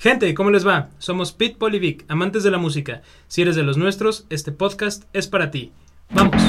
Gente, 0.00 0.32
¿cómo 0.32 0.52
les 0.52 0.64
va? 0.64 0.90
Somos 0.98 1.32
Pete 1.32 1.56
Polivic, 1.56 2.04
amantes 2.06 2.44
de 2.44 2.52
la 2.52 2.58
música. 2.58 3.02
Si 3.26 3.42
eres 3.42 3.56
de 3.56 3.64
los 3.64 3.76
nuestros, 3.76 4.26
este 4.30 4.52
podcast 4.52 5.02
es 5.12 5.26
para 5.26 5.50
ti. 5.50 5.72
¡Vamos! 6.10 6.40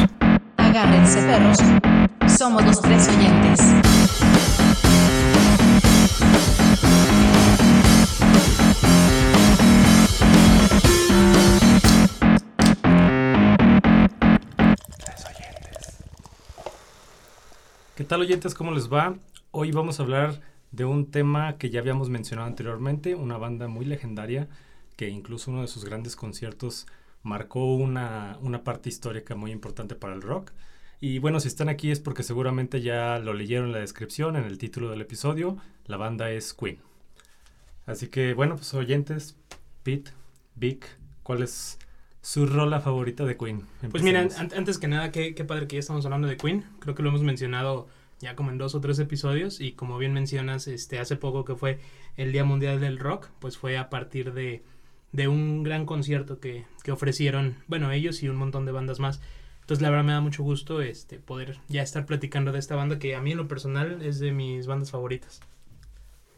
Agárrense 0.57 1.20
perros. 1.23 1.57
Somos 2.31 2.63
los 2.63 2.79
tres 2.79 3.07
oyentes. 3.07 3.59
¿Qué 17.95 18.04
tal 18.04 18.22
oyentes? 18.22 18.54
¿Cómo 18.54 18.72
les 18.73 18.94
va? 18.94 19.16
Hoy 19.50 19.72
vamos 19.72 20.00
a 20.00 20.04
hablar 20.04 20.48
de 20.72 20.86
un 20.86 21.09
tema 21.12 21.58
que 21.58 21.70
ya 21.70 21.80
habíamos 21.80 22.09
mencionado 22.09 22.48
anteriormente, 22.48 23.16
una 23.16 23.38
banda 23.38 23.67
muy 23.67 23.85
legendaria 23.85 24.48
que 24.95 25.09
incluso 25.09 25.49
uno 25.52 25.62
de 25.62 25.67
sus 25.67 25.85
grandes 25.85 26.16
conciertos 26.16 26.85
marcó 27.23 27.76
una, 27.76 28.38
una 28.41 28.63
parte 28.63 28.90
histórica 28.90 29.35
muy 29.35 29.52
importante 29.52 29.95
para 29.95 30.13
el 30.13 30.21
rock. 30.21 30.52
Y 31.02 31.20
bueno, 31.20 31.40
si 31.40 31.48
están 31.48 31.70
aquí 31.70 31.91
es 31.91 31.99
porque 32.02 32.23
seguramente 32.23 32.81
ya 32.81 33.20
lo 33.20 33.34
leyeron 33.34 33.67
en 33.67 33.71
la 33.71 33.79
descripción, 33.79 34.35
en 34.35 34.43
el 34.43 34.57
título 34.57 34.90
del 34.90 35.02
episodio. 35.02 35.57
La 35.85 35.95
banda 35.98 36.29
es 36.31 36.53
Queen. 36.53 36.79
Así 37.85 38.07
que 38.07 38.34
bueno, 38.34 38.55
pues 38.57 38.73
oyentes, 38.73 39.38
Pete, 39.84 40.12
Vic, 40.55 40.85
¿cuál 41.23 41.41
es 41.43 41.79
su 42.21 42.45
rola 42.45 42.81
favorita 42.81 43.26
de 43.26 43.38
Queen? 43.38 43.63
Pues 43.90 44.04
an- 44.04 44.51
antes 44.55 44.77
que 44.77 44.88
nada, 44.90 45.12
qué, 45.12 45.34
qué 45.34 45.45
padre 45.45 45.67
que 45.67 45.77
ya 45.77 45.79
estamos 45.79 46.05
hablando 46.05 46.27
de 46.27 46.35
Queen. 46.38 46.65
Creo 46.79 46.93
que 46.93 47.01
lo 47.04 47.09
hemos 47.09 47.23
mencionado 47.23 47.88
ya 48.19 48.35
como 48.35 48.51
en 48.51 48.57
dos 48.57 48.75
o 48.75 48.81
tres 48.81 48.99
episodios. 48.99 49.61
Y 49.61 49.73
como 49.73 49.97
bien 49.97 50.13
mencionas, 50.13 50.67
este 50.67 50.99
hace 50.99 51.15
poco 51.15 51.45
que 51.45 51.55
fue 51.55 51.79
el 52.17 52.31
Día 52.31 52.43
Mundial 52.43 52.79
del 52.79 52.99
Rock, 52.99 53.29
pues 53.39 53.57
fue 53.57 53.77
a 53.77 53.89
partir 53.89 54.33
de, 54.33 54.63
de 55.11 55.27
un 55.27 55.63
gran 55.63 55.85
concierto 55.85 56.39
que, 56.39 56.65
que 56.83 56.91
ofrecieron, 56.91 57.55
bueno, 57.67 57.91
ellos 57.91 58.21
y 58.23 58.29
un 58.29 58.37
montón 58.37 58.65
de 58.65 58.71
bandas 58.71 58.99
más. 58.99 59.21
Entonces 59.61 59.84
la 59.84 59.91
verdad 59.91 60.05
me 60.05 60.13
da 60.13 60.21
mucho 60.21 60.41
gusto 60.41 60.81
este 60.81 61.20
poder 61.20 61.59
ya 61.67 61.84
estar 61.84 62.07
platicando 62.07 62.51
de 62.51 62.57
esta 62.57 62.76
banda 62.76 62.98
que 62.98 63.15
a 63.15 63.21
mí 63.21 63.34
en 63.34 63.37
lo 63.37 63.48
personal 63.48 64.02
es 64.02 64.20
de 64.20 64.31
mis 64.31 64.66
bandas 64.66 64.89
favoritas. 64.89 65.42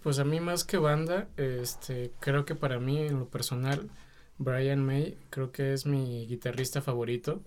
Pues 0.04 0.20
a 0.20 0.26
mí 0.26 0.40
más 0.40 0.64
que 0.66 0.78
banda, 0.78 1.30
este, 1.38 2.12
creo 2.20 2.44
que 2.44 2.56
para 2.56 2.80
mí 2.80 2.98
en 2.98 3.20
lo 3.20 3.30
personal, 3.30 3.90
Brian 4.38 4.84
May 4.84 5.18
creo 5.30 5.52
que 5.52 5.74
es 5.74 5.86
mi 5.86 6.26
guitarrista 6.28 6.82
favorito. 6.82 7.42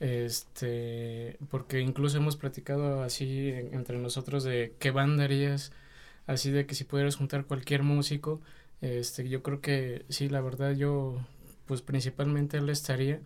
Este, 0.00 1.38
porque 1.50 1.80
incluso 1.80 2.16
hemos 2.18 2.36
platicado 2.36 3.02
así 3.02 3.50
en- 3.50 3.74
entre 3.74 3.98
nosotros 3.98 4.44
de 4.44 4.74
qué 4.78 4.90
banda 4.90 5.24
harías, 5.24 5.72
así 6.26 6.50
de 6.50 6.66
que 6.66 6.74
si 6.74 6.84
pudieras 6.84 7.16
juntar 7.16 7.44
cualquier 7.46 7.82
músico, 7.82 8.40
este, 8.80 9.28
yo 9.28 9.42
creo 9.42 9.60
que 9.60 10.04
sí, 10.08 10.28
la 10.28 10.40
verdad 10.40 10.72
yo, 10.72 11.18
pues 11.66 11.82
principalmente 11.82 12.58
él 12.58 12.68
estaría. 12.68 13.20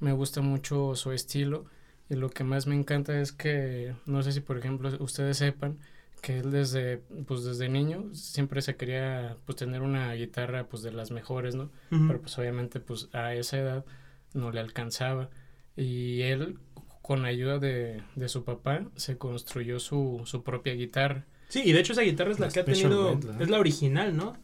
Me 0.00 0.12
gusta 0.12 0.40
mucho 0.40 0.94
su 0.96 1.12
estilo 1.12 1.66
y 2.10 2.14
lo 2.16 2.30
que 2.30 2.44
más 2.44 2.66
me 2.66 2.74
encanta 2.74 3.18
es 3.20 3.32
que, 3.32 3.94
no 4.06 4.22
sé 4.22 4.32
si 4.32 4.40
por 4.40 4.58
ejemplo 4.58 4.90
ustedes 5.00 5.38
sepan, 5.38 5.78
que 6.20 6.38
él 6.38 6.50
desde 6.50 6.98
pues 7.26 7.44
desde 7.44 7.68
niño 7.68 8.08
siempre 8.14 8.62
se 8.62 8.76
quería 8.76 9.36
pues 9.44 9.56
tener 9.56 9.82
una 9.82 10.12
guitarra 10.14 10.64
pues 10.66 10.82
de 10.82 10.90
las 10.90 11.10
mejores 11.10 11.54
no 11.54 11.70
pero 12.08 12.20
pues 12.22 12.38
obviamente 12.38 12.80
pues 12.80 13.08
a 13.12 13.34
esa 13.34 13.58
edad 13.58 13.84
no 14.32 14.50
le 14.50 14.60
alcanzaba 14.60 15.28
y 15.76 16.22
él 16.22 16.58
con 17.02 17.24
ayuda 17.26 17.58
de, 17.58 18.02
de 18.16 18.28
su 18.28 18.44
papá 18.44 18.82
se 18.96 19.18
construyó 19.18 19.78
su, 19.80 20.22
su 20.24 20.42
propia 20.42 20.74
guitarra. 20.74 21.26
Sí, 21.48 21.62
y 21.64 21.72
de 21.72 21.80
hecho 21.80 21.92
esa 21.92 22.02
guitarra 22.02 22.32
es 22.32 22.40
la, 22.40 22.46
La 22.46 22.52
que 22.52 22.60
ha 22.60 22.64
tenido, 22.64 23.18
es 23.40 23.50
la 23.50 23.58
original, 23.58 24.16
¿no? 24.16 24.36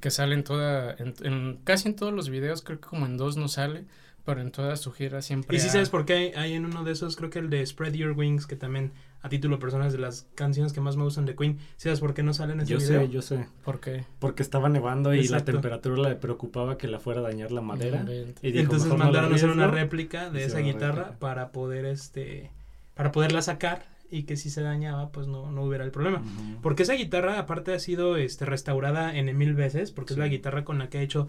Que 0.00 0.10
sale 0.10 0.34
en 0.34 0.44
toda 0.44 0.94
en, 0.98 1.14
en- 1.22 1.58
casi 1.64 1.88
en 1.88 1.96
todos 1.96 2.12
los 2.12 2.28
videos 2.28 2.62
creo 2.62 2.80
que 2.80 2.88
como 2.88 3.06
en 3.06 3.16
dos 3.16 3.36
no 3.36 3.48
sale 3.48 3.84
pero 4.28 4.42
en 4.42 4.50
toda 4.50 4.76
su 4.76 4.92
gira 4.92 5.22
siempre 5.22 5.56
Y 5.56 5.60
si 5.60 5.68
ha- 5.68 5.72
sabes 5.72 5.88
por 5.88 6.04
qué 6.04 6.12
hay, 6.12 6.32
hay 6.36 6.52
en 6.52 6.66
uno 6.66 6.84
de 6.84 6.92
esos, 6.92 7.16
creo 7.16 7.30
que 7.30 7.38
el 7.38 7.48
de 7.48 7.64
Spread 7.64 7.94
Your 7.94 8.12
Wings, 8.12 8.46
que 8.46 8.56
también 8.56 8.92
a 9.22 9.30
título 9.30 9.58
personal 9.58 9.86
es 9.86 9.94
de 9.94 9.98
las 9.98 10.26
canciones 10.34 10.74
que 10.74 10.82
más 10.82 10.98
me 10.98 11.04
gustan 11.04 11.24
de 11.24 11.34
Queen. 11.34 11.56
¿Sí 11.78 11.84
¿Sabes 11.84 12.00
por 12.00 12.12
qué 12.12 12.22
no 12.22 12.34
sale 12.34 12.52
en 12.52 12.60
ese 12.60 12.72
Yo 12.72 12.78
video? 12.78 13.00
sé, 13.00 13.08
yo 13.08 13.22
sé. 13.22 13.46
¿por 13.64 13.80
qué? 13.80 14.04
Porque 14.18 14.42
estaba 14.42 14.68
nevando 14.68 15.14
y 15.14 15.26
la 15.28 15.44
temperatura 15.46 16.10
le 16.10 16.14
preocupaba 16.16 16.76
que 16.76 16.88
la 16.88 17.00
fuera 17.00 17.20
a 17.20 17.22
dañar 17.22 17.52
la 17.52 17.62
madera. 17.62 18.04
Y 18.42 18.52
dijo, 18.52 18.64
Entonces 18.64 18.84
"Mejor 18.84 18.98
no 18.98 18.98
la 18.98 19.04
mandaron 19.04 19.32
a 19.32 19.36
hacer 19.36 19.48
una 19.48 19.64
arriesgo". 19.64 19.80
réplica 19.80 20.28
de 20.28 20.44
esa 20.44 20.58
guitarra 20.58 21.04
réplica. 21.04 21.18
para 21.20 21.50
poder 21.52 21.86
este 21.86 22.50
para 22.94 23.10
poderla 23.10 23.40
sacar 23.40 23.86
y 24.10 24.24
que 24.24 24.36
si 24.36 24.50
se 24.50 24.60
dañaba 24.60 25.10
pues 25.10 25.26
no, 25.26 25.50
no 25.50 25.62
hubiera 25.64 25.84
el 25.86 25.90
problema. 25.90 26.22
Porque 26.62 26.82
esa 26.82 26.92
guitarra 26.94 27.38
aparte 27.38 27.72
ha 27.72 27.78
sido 27.78 28.16
este 28.18 28.44
restaurada 28.44 29.16
en 29.16 29.36
mil 29.38 29.54
veces 29.54 29.90
porque 29.90 30.12
es 30.12 30.16
Sí. 30.16 30.20
la 30.20 30.28
guitarra 30.28 30.64
con 30.64 30.78
la 30.78 30.88
que 30.90 30.98
ha 30.98 31.02
hecho 31.02 31.28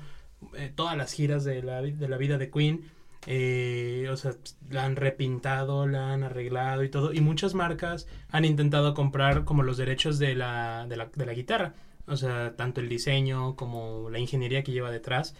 eh, 0.55 0.72
todas 0.73 0.97
las 0.97 1.13
giras 1.13 1.44
de 1.44 1.61
la, 1.63 1.81
de 1.81 2.07
la 2.07 2.17
vida 2.17 2.38
de 2.38 2.50
Queen. 2.50 2.91
Eh, 3.27 4.07
o 4.09 4.17
sea, 4.17 4.31
la 4.69 4.85
han 4.85 4.95
repintado, 4.95 5.85
la 5.88 6.13
han 6.13 6.23
arreglado 6.23 6.83
y 6.83 6.89
todo. 6.89 7.13
Y 7.13 7.22
muchas 7.22 7.53
marcas 7.53 8.07
han 8.29 8.45
intentado 8.45 8.94
comprar 8.94 9.45
como 9.45 9.63
los 9.63 9.77
derechos 9.77 10.19
de 10.19 10.35
la, 10.35 10.85
de 10.88 10.97
la, 10.97 11.05
de 11.07 11.25
la 11.25 11.33
guitarra. 11.33 11.73
O 12.07 12.17
sea, 12.17 12.55
tanto 12.55 12.81
el 12.81 12.89
diseño 12.89 13.55
como 13.55 14.09
la 14.09 14.19
ingeniería 14.19 14.63
que 14.63 14.72
lleva 14.72 14.91
detrás. 14.91 15.35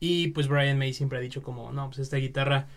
Y 0.00 0.28
pues 0.28 0.48
Brian 0.48 0.78
May 0.78 0.92
siempre 0.92 1.18
ha 1.18 1.20
dicho 1.20 1.42
como, 1.42 1.72
no, 1.72 1.86
pues 1.86 1.98
esta 1.98 2.16
guitarra 2.16 2.68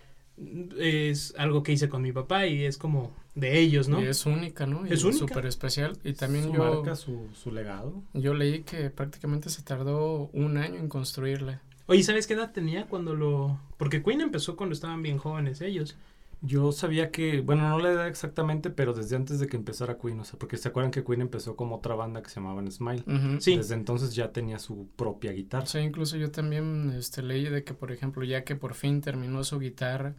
es 0.78 1.34
algo 1.36 1.62
que 1.62 1.72
hice 1.72 1.88
con 1.88 2.02
mi 2.02 2.12
papá 2.12 2.46
y 2.46 2.64
es 2.64 2.78
como 2.78 3.12
de 3.34 3.58
ellos, 3.60 3.88
¿no? 3.88 4.00
Y 4.02 4.06
es 4.06 4.26
única, 4.26 4.66
¿no? 4.66 4.86
Y 4.86 4.92
Es 4.92 5.04
única. 5.04 5.18
súper 5.26 5.46
especial. 5.46 5.98
Y 6.04 6.12
también 6.12 6.44
su 6.44 6.52
yo, 6.52 6.58
marca, 6.58 6.96
su, 6.96 7.28
su 7.34 7.50
legado. 7.50 8.02
yo 8.12 8.34
leí 8.34 8.62
que 8.62 8.90
prácticamente 8.90 9.48
se 9.50 9.62
tardó 9.62 10.28
un 10.32 10.56
año 10.58 10.78
en 10.78 10.88
construirla. 10.88 11.62
Oye, 11.86 12.02
¿sabes 12.02 12.26
qué 12.26 12.34
edad 12.34 12.52
tenía 12.52 12.86
cuando 12.86 13.14
lo...? 13.14 13.58
Porque 13.76 14.02
Queen 14.02 14.20
empezó 14.20 14.56
cuando 14.56 14.72
estaban 14.74 15.02
bien 15.02 15.18
jóvenes 15.18 15.60
ellos. 15.60 15.96
Yo 16.44 16.72
sabía 16.72 17.12
que, 17.12 17.40
bueno, 17.40 17.68
no 17.68 17.78
la 17.78 17.92
edad 17.92 18.08
exactamente, 18.08 18.68
pero 18.70 18.92
desde 18.94 19.14
antes 19.14 19.38
de 19.38 19.46
que 19.46 19.56
empezara 19.56 19.96
Queen, 19.96 20.18
o 20.18 20.24
sea, 20.24 20.38
porque 20.40 20.56
se 20.56 20.68
acuerdan 20.68 20.90
que 20.90 21.04
Queen 21.04 21.20
empezó 21.20 21.54
como 21.54 21.76
otra 21.76 21.94
banda 21.94 22.20
que 22.20 22.28
se 22.30 22.36
llamaban 22.40 22.70
Smile. 22.70 23.04
Sí. 23.38 23.56
Desde 23.56 23.74
entonces 23.74 24.14
ya 24.14 24.32
tenía 24.32 24.58
su 24.58 24.88
propia 24.96 25.30
guitarra. 25.32 25.62
O 25.62 25.66
sea, 25.68 25.82
incluso 25.82 26.16
yo 26.16 26.32
también 26.32 26.92
este, 26.98 27.22
leí 27.22 27.44
de 27.44 27.62
que, 27.62 27.74
por 27.74 27.92
ejemplo, 27.92 28.24
ya 28.24 28.42
que 28.42 28.56
por 28.56 28.74
fin 28.74 29.00
terminó 29.00 29.44
su 29.44 29.60
guitarra, 29.60 30.16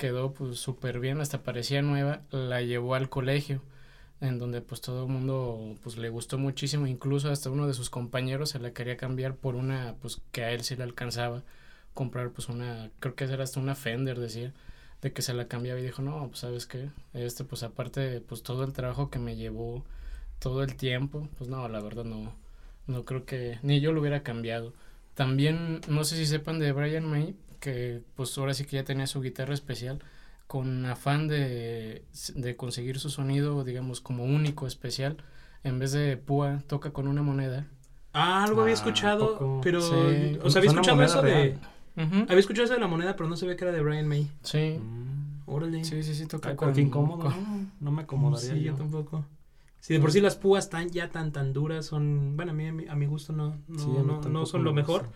quedó 0.00 0.32
pues 0.32 0.58
súper 0.58 0.98
bien, 0.98 1.20
hasta 1.20 1.42
parecía 1.42 1.82
nueva, 1.82 2.22
la 2.30 2.62
llevó 2.62 2.94
al 2.94 3.10
colegio, 3.10 3.60
en 4.22 4.38
donde 4.38 4.62
pues 4.62 4.80
todo 4.80 5.04
el 5.04 5.12
mundo 5.12 5.76
pues 5.82 5.98
le 5.98 6.08
gustó 6.08 6.38
muchísimo, 6.38 6.86
incluso 6.86 7.30
hasta 7.30 7.50
uno 7.50 7.66
de 7.66 7.74
sus 7.74 7.90
compañeros 7.90 8.50
se 8.50 8.60
la 8.60 8.72
quería 8.72 8.96
cambiar 8.96 9.36
por 9.36 9.56
una 9.56 9.96
pues 10.00 10.22
que 10.32 10.42
a 10.44 10.52
él 10.52 10.62
sí 10.62 10.74
le 10.76 10.84
alcanzaba 10.84 11.42
comprar 11.92 12.30
pues 12.30 12.48
una, 12.48 12.90
creo 12.98 13.14
que 13.14 13.24
era 13.24 13.44
hasta 13.44 13.60
una 13.60 13.74
Fender, 13.74 14.18
decía, 14.18 14.54
de 15.02 15.12
que 15.12 15.20
se 15.20 15.34
la 15.34 15.48
cambiaba 15.48 15.80
y 15.80 15.84
dijo, 15.84 16.00
no, 16.00 16.26
pues 16.28 16.40
sabes 16.40 16.66
qué, 16.66 16.88
este 17.12 17.44
pues 17.44 17.62
aparte 17.62 18.22
pues 18.22 18.42
todo 18.42 18.64
el 18.64 18.72
trabajo 18.72 19.10
que 19.10 19.18
me 19.18 19.36
llevó, 19.36 19.84
todo 20.38 20.62
el 20.62 20.76
tiempo, 20.76 21.28
pues 21.36 21.50
no, 21.50 21.68
la 21.68 21.80
verdad 21.80 22.04
no, 22.04 22.32
no 22.86 23.04
creo 23.04 23.26
que 23.26 23.58
ni 23.62 23.80
yo 23.80 23.92
lo 23.92 24.00
hubiera 24.00 24.22
cambiado. 24.22 24.72
También, 25.14 25.82
no 25.88 26.04
sé 26.04 26.16
si 26.16 26.24
sepan 26.24 26.58
de 26.58 26.72
Brian 26.72 27.04
May, 27.04 27.36
que 27.60 28.02
pues 28.16 28.36
ahora 28.38 28.54
sí 28.54 28.64
que 28.64 28.76
ya 28.76 28.84
tenía 28.84 29.06
su 29.06 29.20
guitarra 29.20 29.54
especial, 29.54 30.00
con 30.46 30.84
afán 30.86 31.28
de, 31.28 32.04
de 32.34 32.56
conseguir 32.56 32.98
su 32.98 33.10
sonido, 33.10 33.62
digamos, 33.64 34.00
como 34.00 34.24
único, 34.24 34.66
especial. 34.66 35.18
En 35.62 35.78
vez 35.78 35.92
de 35.92 36.16
púa, 36.16 36.62
toca 36.66 36.90
con 36.92 37.06
una 37.06 37.22
moneda. 37.22 37.66
Ah, 38.12 38.42
algo 38.44 38.62
había 38.62 38.72
Ah, 38.74 38.78
escuchado, 38.78 39.34
¿poco? 39.38 39.60
pero... 39.62 39.80
Sí. 39.80 40.38
O 40.42 40.50
sea, 40.50 40.60
había 40.60 40.70
escuchado 40.72 41.02
eso 41.02 41.22
de... 41.22 41.30
real. 41.32 41.60
Ujú. 41.96 42.16
Había 42.24 42.38
escuchado 42.38 42.64
eso 42.64 42.74
de 42.74 42.80
la 42.80 42.88
moneda, 42.88 43.14
pero 43.14 43.28
no 43.28 43.36
se 43.36 43.46
ve 43.46 43.56
que 43.56 43.64
era 43.64 43.72
de 43.72 43.82
Brian 43.82 44.08
May. 44.08 44.28
Sí, 44.42 44.78
Mm. 44.80 45.42
Órale. 45.46 45.84
sí, 45.84 46.02
sí, 46.04 46.14
sí, 46.14 46.26
toca 46.26 46.54
con... 46.56 46.78
incómodo, 46.78 47.24
con- 47.24 47.30
¿no? 47.32 47.70
No 47.80 47.90
me 47.90 48.02
acomodaría 48.02 48.50
sé, 48.50 48.60
yo 48.60 48.72
yo. 48.72 48.74
tampoco. 48.76 49.24
Si 49.80 49.94
de 49.94 50.00
por 50.00 50.12
sí 50.12 50.20
las 50.20 50.36
púas 50.36 50.70
tan 50.70 50.90
ya 50.90 51.08
tan 51.10 51.32
tan 51.32 51.52
duras 51.52 51.86
son, 51.86 52.36
bueno, 52.36 52.52
a 52.52 52.54
mí 52.54 52.66
a 52.68 52.72
mi, 52.72 52.86
a 52.86 52.94
mi 52.94 53.06
gusto 53.06 53.32
no 53.32 53.56
no, 53.66 53.78
Sí, 53.78 53.88
no, 54.06 54.20
no 54.20 54.46
son 54.46 54.62
lo 54.62 54.72
mejor, 54.72 55.08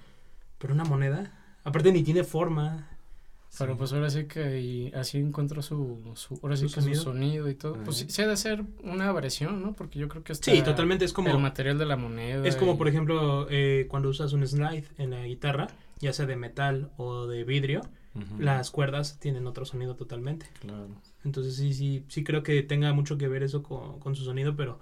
pero 0.58 0.74
una 0.74 0.84
moneda, 0.84 1.32
aparte 1.64 1.90
ni 1.92 2.02
tiene 2.02 2.22
forma. 2.24 2.88
Pero 3.56 3.72
Sí. 3.74 3.78
pues 3.78 3.92
ahora 3.92 4.10
sí 4.10 4.24
que 4.24 4.60
y 4.60 4.92
así 4.94 5.18
encontró 5.18 5.62
su, 5.62 6.00
su 6.16 6.40
ahora 6.42 6.56
sí 6.56 6.68
Su 6.68 6.74
que 6.74 6.80
sonido. 6.80 6.96
su 7.00 7.04
sonido 7.04 7.48
y 7.48 7.54
todo. 7.54 7.74
Pues 7.84 7.98
sí, 7.98 8.06
se 8.08 8.24
ha 8.24 8.26
de 8.26 8.32
hacer 8.32 8.64
una 8.82 9.12
variación, 9.12 9.62
¿no? 9.62 9.74
Porque 9.74 10.00
yo 10.00 10.08
creo 10.08 10.24
que 10.24 10.32
está 10.32 10.50
Sí, 10.50 10.60
totalmente 10.62 11.04
es 11.04 11.12
como 11.12 11.28
el 11.30 11.38
material 11.38 11.78
de 11.78 11.86
la 11.86 11.96
moneda. 11.96 12.44
es 12.48 12.56
como 12.56 12.74
y- 12.74 12.76
por 12.76 12.88
ejemplo 12.88 13.46
eh, 13.50 13.86
cuando 13.88 14.08
usas 14.08 14.32
un 14.32 14.44
slide 14.44 14.86
en 14.98 15.10
la 15.10 15.24
guitarra, 15.24 15.68
ya 16.00 16.12
sea 16.12 16.26
de 16.26 16.34
metal 16.34 16.90
o 16.96 17.28
de 17.28 17.44
vidrio, 17.44 17.82
las 18.40 18.72
cuerdas 18.72 19.18
tienen 19.20 19.46
otro 19.46 19.64
sonido 19.64 19.94
totalmente. 19.94 20.46
Claro. 20.60 20.88
Entonces 21.24 21.54
sí 21.54 21.72
sí 21.74 22.04
sí 22.08 22.24
creo 22.24 22.42
que 22.42 22.60
tenga 22.64 22.92
mucho 22.92 23.18
que 23.18 23.28
ver 23.28 23.44
eso 23.44 23.62
con, 23.62 24.00
con 24.00 24.16
su 24.16 24.24
sonido, 24.24 24.56
pero 24.56 24.80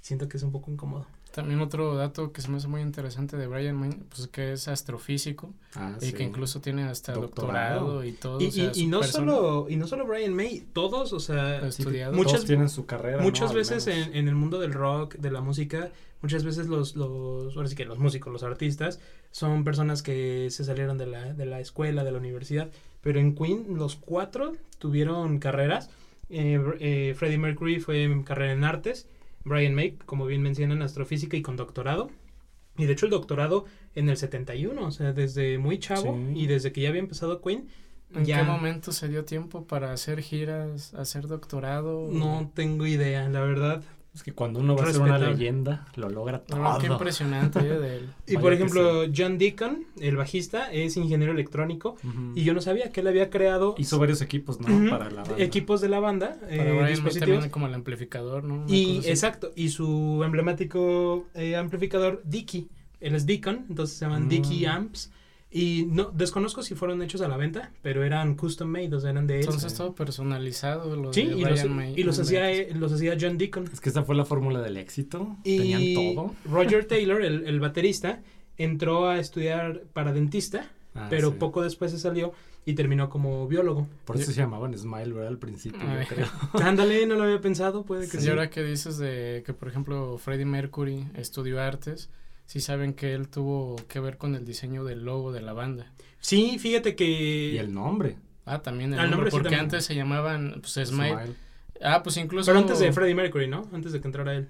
siento 0.00 0.28
que 0.30 0.38
es 0.38 0.42
un 0.42 0.50
poco 0.52 0.70
incómodo. 0.70 1.06
También 1.34 1.60
otro 1.60 1.96
dato 1.96 2.32
que 2.32 2.40
se 2.40 2.48
me 2.48 2.58
hace 2.58 2.68
muy 2.68 2.80
interesante 2.80 3.36
de 3.36 3.48
Brian 3.48 3.74
May, 3.76 3.90
pues 4.08 4.28
que 4.28 4.52
es 4.52 4.68
astrofísico 4.68 5.52
Ah, 5.74 5.96
y 6.00 6.06
sí. 6.06 6.12
que 6.12 6.22
incluso 6.22 6.60
tiene 6.60 6.84
hasta 6.84 7.12
Doctorado. 7.12 7.80
doctorado, 7.80 8.04
y 8.04 8.12
todo. 8.12 8.40
Y, 8.40 8.46
o 8.46 8.50
sea, 8.52 8.70
y- 8.74 8.86
no 8.86 9.00
persona 9.00 9.32
solo, 9.32 9.66
y 9.68 9.76
no 9.76 9.86
solo 9.88 10.06
Brian 10.06 10.32
May, 10.32 10.64
todos, 10.72 11.12
o 11.12 11.18
sea, 11.18 11.66
estudiado. 11.66 12.12
Todos 12.12 12.24
muchas- 12.26 12.44
tienen 12.44 12.68
su 12.68 12.86
carrera. 12.86 13.20
muchas 13.20 13.52
veces 13.52 13.86
en 13.88 14.28
el 14.28 14.34
mundo 14.36 14.60
del 14.60 14.72
rock, 14.72 15.16
de 15.16 15.30
la 15.32 15.40
música, 15.40 15.90
muchas 16.22 16.44
veces 16.44 16.68
los, 16.68 16.94
los, 16.94 17.56
ahora 17.56 17.68
sí 17.68 17.74
que 17.74 17.84
los 17.84 17.98
músicos, 17.98 18.32
los 18.32 18.44
artistas, 18.44 19.00
son 19.32 19.64
personas 19.64 20.02
que 20.02 20.48
se 20.50 20.64
salieron 20.64 20.98
de 20.98 21.06
la, 21.06 21.34
de 21.34 21.46
la 21.46 21.58
escuela, 21.58 22.04
de 22.04 22.12
la 22.12 22.18
universidad, 22.18 22.70
pero 23.00 23.18
en 23.18 23.34
Queen 23.34 23.76
los 23.76 23.96
cuatro 23.96 24.52
tuvieron 24.78 25.38
carreras. 25.40 25.90
Eh, 26.30 26.60
eh, 26.78 27.14
Freddie 27.16 27.38
Mercury 27.38 27.80
fue 27.80 28.04
en 28.04 28.22
carrera 28.22 28.52
en 28.52 28.62
artes, 28.64 29.06
Brian 29.44 29.74
May, 29.74 29.92
como 30.06 30.26
bien 30.26 30.42
mencionan, 30.42 30.82
astrofísica 30.82 31.36
y 31.36 31.42
con 31.42 31.56
doctorado. 31.56 32.10
Y 32.76 32.86
de 32.86 32.92
hecho 32.94 33.06
el 33.06 33.10
doctorado 33.10 33.66
en 33.94 34.08
el 34.08 34.16
71, 34.16 34.84
o 34.86 34.90
sea, 34.90 35.12
desde 35.12 35.58
muy 35.58 35.78
chavo 35.78 36.14
Sí. 36.32 36.40
y 36.40 36.46
desde 36.46 36.72
que 36.72 36.80
ya 36.80 36.88
había 36.88 37.00
empezado 37.00 37.40
Queen, 37.40 37.68
¿En 38.14 38.24
ya 38.24 38.38
qué 38.38 38.44
momento 38.44 38.92
se 38.92 39.08
dio 39.08 39.24
tiempo 39.24 39.66
para 39.66 39.92
hacer 39.92 40.20
giras, 40.22 40.94
hacer 40.94 41.26
doctorado? 41.28 42.08
no 42.12 42.50
tengo 42.54 42.86
idea, 42.86 43.28
la 43.28 43.40
verdad. 43.40 43.82
Es 44.14 44.22
que 44.22 44.32
cuando 44.32 44.60
uno 44.60 44.76
va 44.76 44.84
a 44.84 44.92
ser 44.92 45.02
una 45.02 45.18
leyenda, 45.18 45.86
lo 45.96 46.08
logra 46.08 46.38
todo. 46.38 46.60
No, 46.60 46.78
qué 46.78 46.86
impresionante 46.86 47.58
eh, 47.58 47.78
de 47.80 47.96
él. 47.96 48.10
Y 48.28 48.34
Vaya 48.34 48.42
por 48.42 48.52
ejemplo, 48.52 49.04
John 49.14 49.38
Deacon, 49.38 49.84
el 50.00 50.16
bajista, 50.16 50.72
es 50.72 50.96
ingeniero 50.96 51.32
electrónico 51.32 51.96
y 52.34 52.44
yo 52.44 52.54
no 52.54 52.60
sabía 52.60 52.90
que 52.92 53.00
él 53.00 53.08
había 53.08 53.28
creado 53.28 53.74
Hizo 53.76 53.98
varios 53.98 54.20
equipos, 54.22 54.60
¿no? 54.60 54.66
Para 54.88 55.10
la 55.10 55.24
banda. 55.24 55.42
equipos 55.42 55.80
de 55.80 55.88
la 55.88 55.98
banda, 55.98 56.36
Para 56.40 56.54
eh, 56.54 56.90
dispositivos. 56.90 57.28
también 57.30 57.50
como 57.50 57.66
el 57.66 57.74
amplificador, 57.74 58.44
¿no? 58.44 58.54
Una 58.54 58.64
Y 58.68 58.98
exacto, 59.04 59.50
y 59.56 59.70
su 59.70 60.22
emblemático 60.24 61.26
eh, 61.34 61.56
amplificador 61.56 62.22
Dickey, 62.24 62.68
él 63.00 63.14
es 63.16 63.26
Deacon, 63.26 63.66
entonces 63.68 63.96
se 63.98 64.04
llaman 64.04 64.26
Mm. 64.26 64.28
Dickey 64.28 64.64
Amps. 64.64 65.10
Y 65.56 65.86
no 65.88 66.10
desconozco 66.12 66.64
si 66.64 66.74
fueron 66.74 67.00
hechos 67.00 67.20
a 67.20 67.28
la 67.28 67.36
venta, 67.36 67.70
pero 67.80 68.02
eran 68.02 68.34
custom 68.34 68.68
made, 68.68 68.92
o 68.92 68.98
sea, 68.98 69.10
eran 69.10 69.28
de 69.28 69.34
él. 69.38 69.44
Entonces 69.44 69.72
todo 69.74 69.94
personalizado, 69.94 70.96
lo 70.96 71.12
sí, 71.12 71.26
de 71.26 71.36
y 71.36 71.44
los, 71.44 71.64
May. 71.66 71.94
y 71.96 72.02
los 72.02 72.18
hacía 72.18 72.50
eh, 72.50 72.72
los 72.74 72.92
hacía 72.92 73.16
John 73.20 73.38
Deacon. 73.38 73.70
Es 73.72 73.80
que 73.80 73.88
esa 73.90 74.02
fue 74.02 74.16
la 74.16 74.24
fórmula 74.24 74.60
del 74.62 74.76
éxito. 74.76 75.36
Y 75.44 75.58
Tenían 75.58 76.14
todo. 76.16 76.34
Roger 76.50 76.84
Taylor, 76.88 77.22
el, 77.22 77.46
el 77.46 77.60
baterista, 77.60 78.20
entró 78.58 79.06
a 79.08 79.20
estudiar 79.20 79.82
para 79.92 80.12
dentista, 80.12 80.68
Ah, 80.96 81.08
pero 81.10 81.30
sí. 81.30 81.36
poco 81.40 81.60
después 81.62 81.90
se 81.90 81.98
salió 81.98 82.32
y 82.64 82.74
terminó 82.74 83.08
como 83.10 83.46
biólogo. 83.48 83.88
Por 84.04 84.16
eso 84.16 84.30
se 84.30 84.38
llamaban 84.40 84.76
Smile, 84.78 85.12
¿verdad? 85.12 85.28
Al 85.28 85.38
principio, 85.38 85.80
yo 85.80 86.06
creo. 86.08 86.26
Ándale, 86.64 87.04
no 87.06 87.16
lo 87.16 87.24
había 87.24 87.40
pensado, 87.40 87.82
puede 87.84 88.08
que 88.08 88.16
Y 88.16 88.20
sí. 88.20 88.28
ahora 88.28 88.48
que 88.48 88.62
dices 88.62 88.98
de 88.98 89.42
que, 89.44 89.52
por 89.54 89.68
ejemplo, 89.68 90.18
Freddie 90.18 90.44
Mercury 90.46 91.04
estudió 91.16 91.60
artes, 91.60 92.10
sí 92.46 92.60
saben 92.60 92.94
que 92.94 93.14
él 93.14 93.28
tuvo 93.28 93.76
que 93.88 94.00
ver 94.00 94.16
con 94.18 94.34
el 94.34 94.44
diseño 94.44 94.84
del 94.84 95.04
logo 95.04 95.32
de 95.32 95.42
la 95.42 95.52
banda. 95.52 95.92
Sí, 96.20 96.58
fíjate 96.58 96.94
que... 96.96 97.50
Y 97.54 97.58
el 97.58 97.72
nombre. 97.74 98.16
Ah, 98.46 98.62
también 98.62 98.92
el 98.92 98.98
Ah, 99.00 99.04
el 99.04 99.10
nombre, 99.10 99.26
nombre 99.26 99.30
sí 99.30 99.34
porque 99.36 99.44
también. 99.50 99.64
antes 99.64 99.84
se 99.84 99.94
llamaban 99.94 100.60
pues, 100.60 100.72
Smile. 100.88 101.12
Smile. 101.14 101.34
Ah, 101.82 102.02
pues 102.02 102.16
incluso... 102.16 102.46
Pero 102.50 102.58
antes 102.60 102.78
de 102.78 102.92
Freddie 102.92 103.14
Mercury, 103.14 103.48
¿no? 103.48 103.68
Antes 103.72 103.92
de 103.92 104.00
que 104.00 104.08
entrara 104.08 104.34
él. 104.34 104.48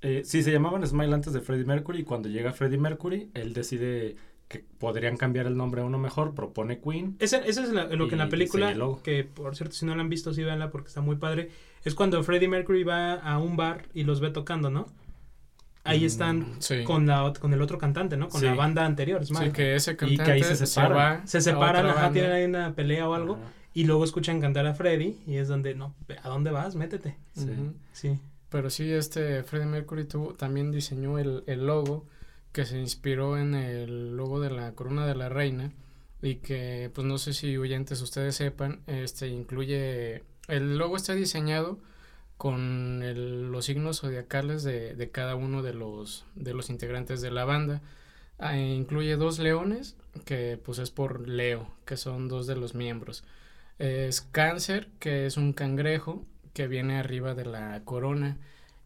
Eh, 0.00 0.22
sí, 0.24 0.42
se 0.42 0.52
llamaban 0.52 0.86
Smile 0.86 1.14
antes 1.14 1.32
de 1.32 1.40
Freddie 1.40 1.64
Mercury. 1.64 2.00
Y 2.00 2.04
cuando 2.04 2.28
llega 2.28 2.52
Freddie 2.52 2.78
Mercury, 2.78 3.30
él 3.34 3.52
decide 3.54 4.16
que 4.48 4.64
podrían 4.78 5.16
cambiar 5.16 5.46
el 5.46 5.56
nombre 5.56 5.80
a 5.80 5.84
uno 5.84 5.98
mejor. 5.98 6.34
Propone 6.34 6.80
Queen. 6.80 7.16
Ese, 7.18 7.38
ese 7.48 7.62
es 7.62 7.70
la- 7.72 7.86
lo 7.86 8.08
que 8.08 8.14
en 8.14 8.18
la 8.18 8.28
película, 8.28 8.74
que 9.02 9.24
por 9.24 9.56
cierto, 9.56 9.74
si 9.74 9.86
no 9.86 9.94
la 9.94 10.02
han 10.02 10.08
visto, 10.10 10.32
sí 10.34 10.42
véanla 10.42 10.70
porque 10.70 10.88
está 10.88 11.00
muy 11.00 11.16
padre. 11.16 11.50
Es 11.84 11.94
cuando 11.94 12.22
Freddie 12.22 12.48
Mercury 12.48 12.82
va 12.84 13.14
a 13.14 13.38
un 13.38 13.56
bar 13.56 13.88
y 13.94 14.04
los 14.04 14.20
ve 14.20 14.30
tocando, 14.30 14.68
¿no? 14.70 14.86
Ahí 15.84 16.00
Mm, 16.02 16.06
están 16.06 16.46
Sí. 16.60 16.82
con, 16.84 17.06
la, 17.06 17.32
con 17.38 17.52
el 17.52 17.60
otro 17.62 17.76
cantante, 17.78 18.16
¿no? 18.16 18.28
Con 18.28 18.40
Sí. 18.40 18.46
la 18.46 18.54
banda 18.54 18.84
anterior, 18.86 19.24
Sí, 19.26 19.34
Smile. 19.34 19.52
que 19.52 19.74
ese 19.76 19.92
Y 19.92 19.96
cantante 19.96 20.24
que 20.24 20.32
ahí 20.32 20.42
se 20.42 20.66
separan. 20.66 21.28
Se 21.28 21.40
separan, 21.40 21.86
ajá, 21.86 22.10
tienen 22.10 22.32
ahí 22.32 22.44
una 22.44 22.74
pelea 22.74 23.08
o 23.08 23.14
algo. 23.14 23.38
Y 23.74 23.84
luego 23.84 24.04
escuchan 24.04 24.40
cantar 24.40 24.66
a 24.66 24.74
Freddie 24.74 25.16
y 25.26 25.36
es 25.36 25.48
donde, 25.48 25.74
no, 25.74 25.94
¿a 26.22 26.28
dónde 26.28 26.50
vas? 26.50 26.74
Métete. 26.76 27.16
Sí. 27.32 27.50
Sí. 27.92 28.18
Pero 28.48 28.70
sí, 28.70 28.90
este 28.92 29.42
Freddie 29.42 29.66
Mercury 29.66 30.04
tuvo, 30.04 30.32
también 30.34 30.70
diseñó 30.70 31.18
el, 31.18 31.42
el 31.46 31.66
logo 31.66 32.06
que 32.52 32.64
se 32.64 32.78
inspiró 32.78 33.36
en 33.36 33.54
el 33.54 34.16
logo 34.16 34.38
de 34.40 34.50
la 34.50 34.72
corona 34.72 35.04
de 35.06 35.16
la 35.16 35.28
reina 35.28 35.72
y 36.22 36.36
que 36.36 36.88
pues 36.94 37.04
no 37.04 37.18
sé 37.18 37.32
si 37.32 37.56
oyentes 37.58 38.00
ustedes 38.00 38.36
sepan, 38.36 38.80
este 38.86 39.26
incluye, 39.26 40.22
el 40.46 40.78
logo 40.78 40.96
está 40.96 41.14
diseñado 41.14 41.78
con 42.44 43.00
los 43.50 43.64
signos 43.64 44.00
zodiacales 44.00 44.64
de, 44.64 44.94
de 44.94 45.10
cada 45.10 45.34
uno 45.34 45.62
de 45.62 45.72
los, 45.72 46.26
de 46.34 46.52
los 46.52 46.68
integrantes 46.68 47.22
de 47.22 47.30
la 47.30 47.46
banda. 47.46 47.80
Ah, 48.38 48.58
e 48.58 48.74
incluye 48.74 49.16
dos 49.16 49.38
leones, 49.38 49.96
que 50.26 50.60
pues 50.62 50.78
es 50.78 50.90
por 50.90 51.26
Leo, 51.26 51.66
que 51.86 51.96
son 51.96 52.28
dos 52.28 52.46
de 52.46 52.54
los 52.54 52.74
miembros. 52.74 53.24
Es 53.78 54.20
Cáncer, 54.20 54.90
que 54.98 55.24
es 55.24 55.38
un 55.38 55.54
cangrejo, 55.54 56.26
que 56.52 56.66
viene 56.66 56.98
arriba 56.98 57.34
de 57.34 57.46
la 57.46 57.80
corona. 57.86 58.36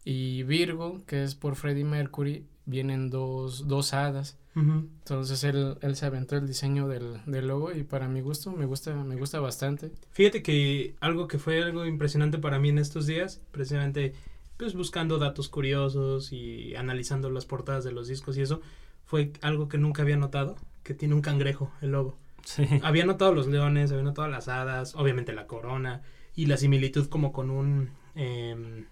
Y 0.05 0.45
Virgo, 0.45 1.05
que 1.07 1.25
es 1.25 1.35
por 1.35 1.57
Freddie 1.57 1.83
Mercury, 1.83 2.47
vienen 2.65 3.11
dos, 3.11 3.67
dos 3.67 3.93
hadas. 3.93 4.38
Entonces 4.55 5.45
él, 5.45 5.79
él 5.83 5.95
se 5.95 6.07
aventó 6.07 6.37
el 6.37 6.49
diseño 6.49 6.89
del, 6.89 7.21
del 7.27 7.47
logo 7.47 7.73
y 7.73 7.85
para 7.85 8.09
mi 8.09 8.21
gusto 8.21 8.51
me 8.51 8.67
gusta, 8.67 8.93
me 8.93 9.15
gusta 9.15 9.39
bastante. 9.39 9.93
Fíjate 10.11 10.43
que 10.43 10.97
algo 10.99 11.29
que 11.29 11.39
fue 11.39 11.63
algo 11.63 11.87
impresionante 11.87 12.39
para 12.39 12.59
mí 12.59 12.71
en 12.71 12.79
estos 12.79 13.07
días, 13.07 13.41
precisamente 13.53 14.15
pues 14.57 14.75
buscando 14.75 15.19
datos 15.19 15.49
curiosos 15.49 16.33
y 16.33 16.75
analizando 16.75 17.31
las 17.31 17.47
portadas 17.47 17.85
de 17.85 17.93
los 17.93 18.09
discos 18.09 18.37
y 18.37 18.43
eso, 18.43 18.61
fue 19.07 19.33
algo 19.41 19.69
que 19.69 19.79
nunca 19.79 20.03
había 20.03 20.17
notado, 20.17 20.57
que 20.83 20.93
tiene 20.95 21.15
un 21.15 21.23
cangrejo 21.23 21.71
el 21.81 21.93
logo. 21.93 22.19
Sí. 22.45 22.65
Había 22.83 23.07
notado 23.07 23.33
los 23.33 23.47
leones, 23.47 23.93
había 23.93 24.03
notado 24.03 24.27
las 24.29 24.49
hadas, 24.49 24.95
obviamente 24.97 25.33
la 25.33 25.47
corona 25.47 26.03
y 26.35 26.47
la 26.47 26.57
similitud 26.57 27.09
como 27.09 27.33
con 27.33 27.51
un 27.51 27.91
em, 28.15 28.87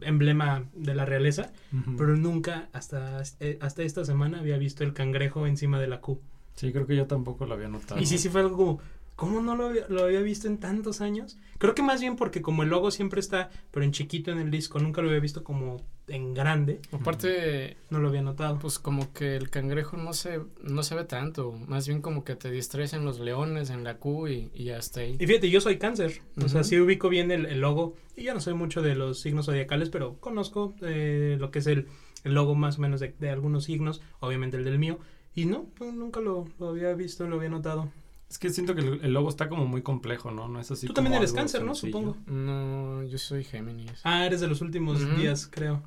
emblema 0.00 0.64
de 0.74 0.94
la 0.94 1.04
realeza, 1.04 1.52
pero 1.96 2.16
nunca 2.16 2.68
hasta, 2.72 3.22
eh, 3.40 3.58
hasta 3.60 3.82
esta 3.82 4.04
semana 4.04 4.40
había 4.40 4.58
visto 4.58 4.84
el 4.84 4.92
cangrejo 4.92 5.46
encima 5.46 5.80
de 5.80 5.88
la 5.88 6.00
Q. 6.00 6.20
Sí, 6.54 6.72
creo 6.72 6.86
que 6.86 6.96
yo 6.96 7.06
tampoco 7.06 7.46
lo 7.46 7.54
había 7.54 7.68
notado. 7.68 8.00
Y 8.00 8.06
sí, 8.06 8.18
sí 8.18 8.28
fue 8.28 8.40
algo 8.40 8.56
como, 8.56 8.80
¿cómo 9.18 9.42
no 9.42 9.56
lo 9.56 9.66
había, 9.66 9.84
lo 9.88 10.04
había 10.04 10.20
visto 10.20 10.46
en 10.46 10.58
tantos 10.58 11.00
años? 11.00 11.38
Creo 11.58 11.74
que 11.74 11.82
más 11.82 12.00
bien 12.00 12.14
porque 12.14 12.40
como 12.40 12.62
el 12.62 12.68
logo 12.68 12.92
siempre 12.92 13.18
está, 13.18 13.50
pero 13.72 13.84
en 13.84 13.90
chiquito 13.90 14.30
en 14.30 14.38
el 14.38 14.48
disco, 14.52 14.78
nunca 14.78 15.02
lo 15.02 15.08
había 15.08 15.18
visto 15.18 15.42
como 15.42 15.84
en 16.06 16.34
grande, 16.34 16.80
Aparte, 16.92 17.76
no 17.90 17.98
lo 17.98 18.08
había 18.08 18.22
notado. 18.22 18.60
pues 18.60 18.78
como 18.78 19.12
que 19.12 19.34
el 19.34 19.50
cangrejo 19.50 19.96
no 19.96 20.12
se, 20.12 20.40
no 20.62 20.84
se 20.84 20.94
ve 20.94 21.02
tanto, 21.02 21.50
más 21.66 21.88
bien 21.88 22.00
como 22.00 22.22
que 22.22 22.36
te 22.36 22.48
distraes 22.48 22.92
en 22.92 23.04
los 23.04 23.18
leones, 23.18 23.70
en 23.70 23.82
la 23.82 23.96
Q 23.96 24.28
y, 24.28 24.50
y 24.54 24.70
hasta 24.70 25.00
ahí. 25.00 25.16
Y 25.18 25.26
fíjate, 25.26 25.50
yo 25.50 25.60
soy 25.60 25.78
cáncer, 25.78 26.22
o 26.42 26.48
sea, 26.48 26.62
sí 26.62 26.78
ubico 26.78 27.08
bien 27.08 27.32
el, 27.32 27.44
el 27.46 27.60
logo, 27.60 27.96
y 28.16 28.22
yo 28.22 28.34
no 28.34 28.40
soy 28.40 28.54
mucho 28.54 28.82
de 28.82 28.94
los 28.94 29.18
signos 29.20 29.46
zodiacales, 29.46 29.90
pero 29.90 30.14
conozco 30.20 30.74
eh, 30.82 31.36
lo 31.40 31.50
que 31.50 31.58
es 31.58 31.66
el, 31.66 31.88
el 32.22 32.34
logo 32.34 32.54
más 32.54 32.78
o 32.78 32.82
menos 32.82 33.00
de, 33.00 33.14
de 33.18 33.30
algunos 33.30 33.64
signos, 33.64 34.00
obviamente 34.20 34.56
el 34.56 34.64
del 34.64 34.78
mío, 34.78 35.00
y 35.34 35.44
no, 35.46 35.66
nunca 35.80 36.20
lo, 36.20 36.46
lo 36.60 36.68
había 36.68 36.94
visto, 36.94 37.26
lo 37.28 37.36
había 37.36 37.50
notado. 37.50 37.90
Es 38.30 38.38
que 38.38 38.50
siento 38.50 38.74
que 38.74 38.82
el, 38.82 39.04
el 39.04 39.12
logo 39.12 39.28
está 39.28 39.48
como 39.48 39.66
muy 39.66 39.82
complejo, 39.82 40.30
¿no? 40.30 40.48
No 40.48 40.60
es 40.60 40.70
así 40.70 40.86
Tú 40.86 40.92
como 40.92 41.04
también 41.04 41.14
eres 41.14 41.30
algo 41.30 41.40
cáncer, 41.40 41.64
¿no? 41.64 41.74
Supongo. 41.74 42.16
No, 42.26 43.02
yo 43.04 43.16
soy 43.18 43.42
Géminis. 43.44 44.00
Ah, 44.04 44.26
eres 44.26 44.40
de 44.40 44.48
los 44.48 44.60
últimos 44.60 45.00
días, 45.16 45.46
creo. 45.50 45.82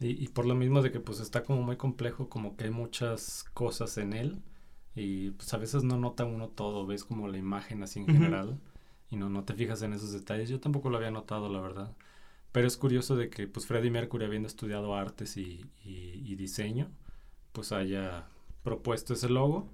Y, 0.00 0.22
y 0.22 0.28
por 0.28 0.46
lo 0.46 0.54
mismo 0.56 0.82
de 0.82 0.90
que 0.90 0.98
pues 1.00 1.20
está 1.20 1.44
como 1.44 1.62
muy 1.62 1.76
complejo, 1.76 2.28
como 2.28 2.56
que 2.56 2.64
hay 2.64 2.70
muchas 2.70 3.44
cosas 3.54 3.98
en 3.98 4.12
él 4.14 4.42
y 4.96 5.30
pues 5.30 5.54
a 5.54 5.58
veces 5.58 5.84
no 5.84 5.96
nota 5.96 6.24
uno 6.24 6.48
todo, 6.48 6.86
ves 6.86 7.04
como 7.04 7.28
la 7.28 7.38
imagen 7.38 7.82
así 7.84 8.00
en 8.00 8.06
general 8.08 8.58
y 9.10 9.16
no, 9.16 9.28
no 9.30 9.44
te 9.44 9.54
fijas 9.54 9.80
en 9.82 9.92
esos 9.92 10.12
detalles. 10.12 10.48
Yo 10.48 10.58
tampoco 10.58 10.90
lo 10.90 10.96
había 10.96 11.12
notado, 11.12 11.48
la 11.48 11.60
verdad. 11.60 11.94
Pero 12.50 12.66
es 12.66 12.76
curioso 12.76 13.14
de 13.16 13.30
que 13.30 13.46
pues 13.46 13.66
Freddie 13.66 13.90
Mercury 13.92 14.24
habiendo 14.24 14.48
estudiado 14.48 14.94
artes 14.96 15.36
y, 15.36 15.64
y- 15.84 16.20
y 16.26 16.34
diseño, 16.34 16.90
pues 17.52 17.70
haya 17.72 18.26
propuesto 18.64 19.14
ese 19.14 19.28
logo 19.28 19.70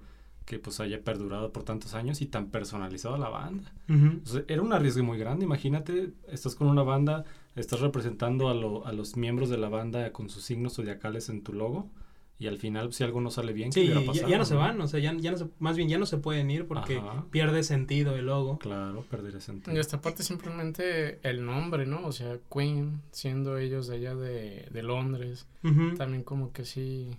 que 0.49 0.57
pues 0.57 0.79
haya 0.79 1.03
perdurado 1.03 1.53
por 1.53 1.61
tantos 1.63 1.93
años 1.93 2.21
y 2.21 2.25
tan 2.25 2.47
personalizado 2.47 3.13
a 3.13 3.19
la 3.19 3.29
banda. 3.29 3.71
Ujú. 3.87 4.19
O 4.25 4.27
sea, 4.27 4.43
era 4.47 4.63
un 4.63 4.73
arriesgue 4.73 5.03
muy 5.03 5.19
grande. 5.19 5.45
Imagínate, 5.45 6.11
estás 6.27 6.55
con 6.55 6.67
una 6.67 6.81
banda, 6.81 7.23
estás 7.55 7.81
representando 7.81 8.49
a, 8.49 8.55
lo- 8.55 8.83
a 8.87 8.91
los 8.91 9.15
miembros 9.15 9.49
de 9.49 9.59
la 9.59 9.69
banda 9.69 10.11
con 10.11 10.27
sus 10.27 10.43
signos 10.43 10.73
zodiacales 10.73 11.29
en 11.29 11.43
tu 11.43 11.53
logo. 11.53 11.91
Y 12.39 12.47
al 12.47 12.57
final, 12.57 12.91
si 12.93 13.03
algo 13.03 13.21
no 13.21 13.29
sale 13.29 13.53
bien, 13.53 13.69
¿qué 13.69 13.81
Sí, 13.81 13.85
hubiera 13.85 13.99
ya, 14.01 14.07
pasado, 14.07 14.27
ya 14.29 14.37
no 14.39 14.45
se 14.45 14.55
van, 14.55 14.81
o 14.81 14.87
sea, 14.87 14.99
ya, 15.01 15.13
ya 15.13 15.29
no 15.31 15.37
se, 15.37 15.47
más 15.59 15.75
bien 15.77 15.87
ya 15.89 15.99
no 15.99 16.05
se 16.07 16.17
pueden 16.17 16.49
ir 16.49 16.65
porque 16.67 16.97
Ajá. 16.97 17.25
pierde 17.29 17.61
sentido 17.63 18.15
el 18.15 18.25
logo. 18.25 18.57
Claro, 18.57 19.03
perdería 19.07 19.41
sentido. 19.41 19.75
Y 19.75 19.79
esta 19.79 20.01
parte 20.01 20.23
simplemente 20.23 21.19
el 21.29 21.45
nombre, 21.45 21.85
¿no? 21.85 22.05
O 22.07 22.11
sea, 22.11 22.37
Queen, 22.51 23.01
siendo 23.11 23.57
ellos 23.59 23.87
de 23.87 23.97
allá 23.97 24.15
de, 24.15 24.67
de 24.71 24.81
Londres, 24.83 25.45
también 25.97 26.23
como 26.23 26.51
que 26.53 26.65
sí... 26.65 27.11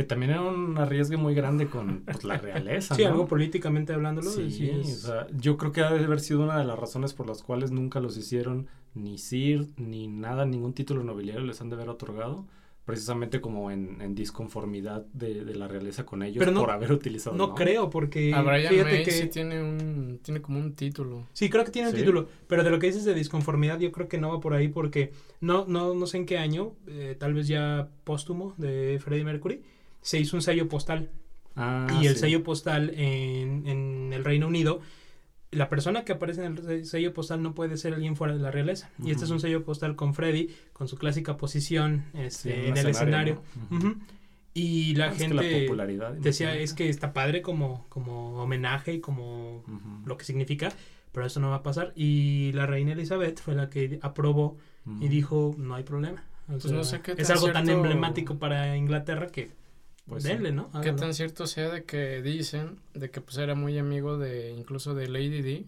Que 0.00 0.04
también 0.06 0.30
era 0.30 0.40
un 0.40 0.78
arriesgue 0.78 1.18
muy 1.18 1.34
grande 1.34 1.66
con 1.66 2.04
pues, 2.06 2.24
la 2.24 2.38
realeza, 2.38 2.94
Sí, 2.96 3.02
¿no? 3.02 3.08
algo 3.10 3.26
políticamente 3.28 3.92
hablándolo. 3.92 4.30
Sí, 4.30 4.50
sí 4.50 4.70
es- 4.70 5.04
o 5.04 5.08
sea, 5.08 5.26
yo 5.36 5.58
creo 5.58 5.72
que 5.72 5.82
ha 5.82 5.92
de 5.92 6.02
haber 6.02 6.20
sido 6.20 6.42
una 6.42 6.58
de 6.58 6.64
las 6.64 6.78
razones 6.78 7.12
por 7.12 7.28
las 7.28 7.42
cuales 7.42 7.70
nunca 7.70 8.00
los 8.00 8.16
hicieron 8.16 8.66
ni 8.94 9.18
Sir, 9.18 9.68
ni 9.76 10.08
nada, 10.08 10.46
ningún 10.46 10.72
título 10.72 11.04
nobiliario 11.04 11.42
les 11.44 11.60
han 11.60 11.68
de 11.68 11.76
haber 11.76 11.90
otorgado, 11.90 12.46
precisamente 12.86 13.42
como 13.42 13.70
en, 13.70 14.00
en 14.00 14.14
disconformidad 14.14 15.04
de, 15.12 15.44
de 15.44 15.54
la 15.54 15.68
realeza 15.68 16.06
con 16.06 16.22
ellos 16.22 16.38
Pero 16.38 16.50
no- 16.52 16.60
por 16.60 16.70
haber 16.70 16.92
utilizado. 16.92 17.36
No, 17.36 17.54
creo, 17.54 17.90
porque 17.90 18.32
A 18.32 18.40
Brian 18.40 18.72
fíjate 18.72 18.90
May 18.90 19.04
que... 19.04 19.10
sí 19.10 19.26
tiene 19.28 19.62
un, 19.62 20.18
tiene 20.22 20.40
como 20.40 20.58
un 20.60 20.74
título. 20.74 21.26
Sí, 21.34 21.50
creo 21.50 21.64
que 21.66 21.70
tiene 21.72 21.90
un 21.90 21.94
título, 21.94 22.26
pero 22.48 22.64
de 22.64 22.70
lo 22.70 22.78
que 22.78 22.86
dices 22.86 23.04
de 23.04 23.12
disconformidad 23.12 23.78
yo 23.78 23.92
creo 23.92 24.08
que 24.08 24.16
no 24.18 24.30
va 24.30 24.40
por 24.40 24.54
ahí 24.54 24.68
porque 24.68 25.12
no 25.42 25.66
no 25.68 25.92
no 25.94 26.06
sé 26.06 26.16
en 26.16 26.24
qué 26.24 26.38
año, 26.38 26.72
eh, 26.86 27.16
tal 27.20 27.34
vez 27.34 27.48
ya 27.48 27.90
póstumo 28.04 28.54
de 28.56 28.98
Freddie 29.04 29.24
Mercury, 29.24 29.62
se 30.02 30.18
hizo 30.18 30.36
un 30.36 30.42
sello 30.42 30.68
postal 30.68 31.10
Ah, 31.56 31.86
y 32.00 32.06
el 32.06 32.14
sí. 32.14 32.20
sello 32.20 32.42
postal 32.44 32.90
en, 32.94 33.66
en 33.66 34.12
el 34.12 34.24
Reino 34.24 34.46
Unido, 34.46 34.80
la 35.50 35.68
persona 35.68 36.04
que 36.04 36.12
aparece 36.12 36.44
en 36.44 36.56
el 36.58 36.62
se- 36.62 36.84
sello 36.84 37.12
postal 37.12 37.42
no 37.42 37.54
puede 37.54 37.76
ser 37.76 37.92
alguien 37.94 38.14
fuera 38.16 38.32
de 38.34 38.38
la 38.40 38.50
realeza. 38.52 38.88
Y 39.04 39.10
este 39.10 39.24
es 39.24 39.30
un 39.30 39.40
sello 39.40 39.64
postal 39.64 39.96
con 39.96 40.14
Freddie, 40.14 40.50
con 40.72 40.86
su 40.86 40.96
clásica 40.96 41.36
posición 41.36 42.04
este, 42.14 42.52
Sí, 42.54 42.68
en 42.68 42.76
el 42.76 42.86
escenario. 42.86 43.42
¿no? 43.70 43.76
Ujú. 43.76 43.86
Ujú. 43.88 43.98
Y 44.54 44.94
la 44.94 45.06
Ah, 45.06 45.08
es 45.08 45.14
que 45.18 45.28
gente 45.28 45.62
popularidad, 45.66 46.12
decía, 46.14 46.46
imagínate. 46.46 46.64
es 46.64 46.72
que 46.74 46.88
está 46.88 47.12
padre 47.12 47.42
como, 47.42 47.84
como 47.88 48.40
homenaje 48.42 48.94
y 48.94 49.00
como 49.00 49.58
Ujú. 49.58 50.06
lo 50.06 50.16
que 50.16 50.24
significa, 50.24 50.72
pero 51.12 51.26
eso 51.26 51.40
no 51.40 51.50
va 51.50 51.56
a 51.56 51.62
pasar. 51.62 51.92
Y 51.96 52.52
la 52.52 52.66
reina 52.66 52.92
Elizabeth 52.92 53.40
fue 53.40 53.54
la 53.54 53.68
que 53.70 53.98
aprobó 54.02 54.56
y 55.00 55.08
dijo, 55.08 55.54
no 55.58 55.74
hay 55.74 55.82
problema. 55.84 56.24
O 56.48 56.52
Pues 56.52 56.62
sea, 56.64 56.72
no 56.72 56.84
sé 56.84 57.00
qué 57.00 57.14
es 57.18 57.28
algo 57.30 57.50
tan 57.52 57.68
amenático 57.68 58.38
para 58.38 58.76
Inglaterra 58.76 59.26
que 59.28 59.50
Pues 60.10 60.24
sí. 60.24 60.28
denle, 60.30 60.52
¿no? 60.52 60.70
¿Qué 60.70 60.78
Hágalo. 60.78 60.96
tan 60.96 61.14
cierto 61.14 61.46
sea 61.46 61.68
de 61.70 61.84
que 61.84 62.22
dicen 62.22 62.78
de 62.94 63.10
que 63.10 63.20
pues 63.20 63.38
era 63.38 63.54
muy 63.54 63.78
amigo 63.78 64.18
de 64.18 64.50
incluso 64.50 64.94
de 64.94 65.08
Lady 65.08 65.42
Di 65.42 65.66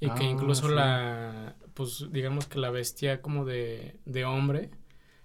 y 0.00 0.10
que 0.10 0.24
Ah, 0.24 0.30
incluso 0.30 0.68
sí. 0.68 0.74
la 0.74 1.56
pues 1.74 2.06
digamos 2.10 2.46
que 2.46 2.58
la 2.58 2.70
vestía 2.70 3.22
como 3.22 3.44
de, 3.44 3.96
de 4.04 4.24
hombre 4.24 4.70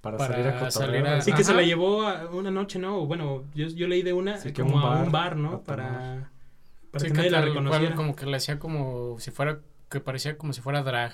Para, 0.01 0.17
para 0.17 0.33
salir 0.33 0.47
a 0.47 0.71
salir 0.71 1.05
a- 1.07 1.21
Sí, 1.21 1.33
que 1.33 1.43
se 1.43 1.53
la 1.53 1.61
llevó 1.63 2.03
a 2.03 2.29
una 2.29 2.51
noche, 2.51 2.79
¿no? 2.79 3.05
Bueno, 3.05 3.43
yo, 3.53 3.67
yo 3.67 3.87
leí 3.87 4.01
de 4.01 4.13
una 4.13 4.37
Sí, 4.37 4.53
que 4.53 4.61
como 4.61 4.77
un 4.77 4.83
a 4.83 5.03
un 5.03 5.11
bar, 5.11 5.35
¿no? 5.35 5.61
Para, 5.63 6.31
para 6.91 7.01
Sí, 7.03 7.07
que 7.07 7.11
que 7.13 7.17
nadie 7.17 7.31
la 7.31 7.39
tal 7.41 7.47
cual 7.49 7.53
reconociera. 7.55 7.95
como 7.95 8.15
que 8.15 8.25
la 8.25 8.37
hacía 8.37 8.59
como 8.59 9.19
si 9.19 9.31
fuera 9.31 9.59
que 9.89 9.99
parecía 9.99 10.37
como 10.37 10.53
si 10.53 10.61
fuera 10.61 10.83
drag 10.83 11.13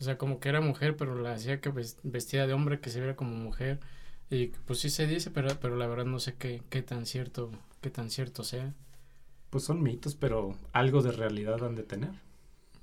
o 0.00 0.04
sea 0.04 0.16
como 0.18 0.38
que 0.40 0.48
era 0.48 0.60
mujer 0.60 0.96
pero 0.96 1.14
la 1.20 1.32
hacía 1.32 1.60
que 1.60 1.70
ves- 1.70 1.98
vestida 2.02 2.46
de 2.46 2.52
hombre 2.52 2.80
que 2.80 2.90
se 2.90 2.98
viera 3.00 3.16
como 3.16 3.34
mujer 3.36 3.80
y 4.30 4.48
pues 4.66 4.78
sí 4.80 4.90
se 4.90 5.06
dice 5.06 5.30
pero 5.30 5.48
pero 5.60 5.76
la 5.76 5.86
verdad 5.86 6.04
no 6.04 6.18
sé 6.20 6.34
qué 6.38 6.62
qué 6.68 6.82
tan 6.82 7.06
cierto 7.06 7.50
qué 7.80 7.90
tan 7.90 8.10
cierto 8.10 8.44
sea 8.44 8.74
Pues 9.50 9.64
son 9.64 9.82
mitos, 9.82 10.14
pero 10.14 10.56
algo 10.72 11.00
de 11.02 11.12
realidad 11.12 11.64
han 11.64 11.74
de 11.74 11.82
tener. 11.82 12.10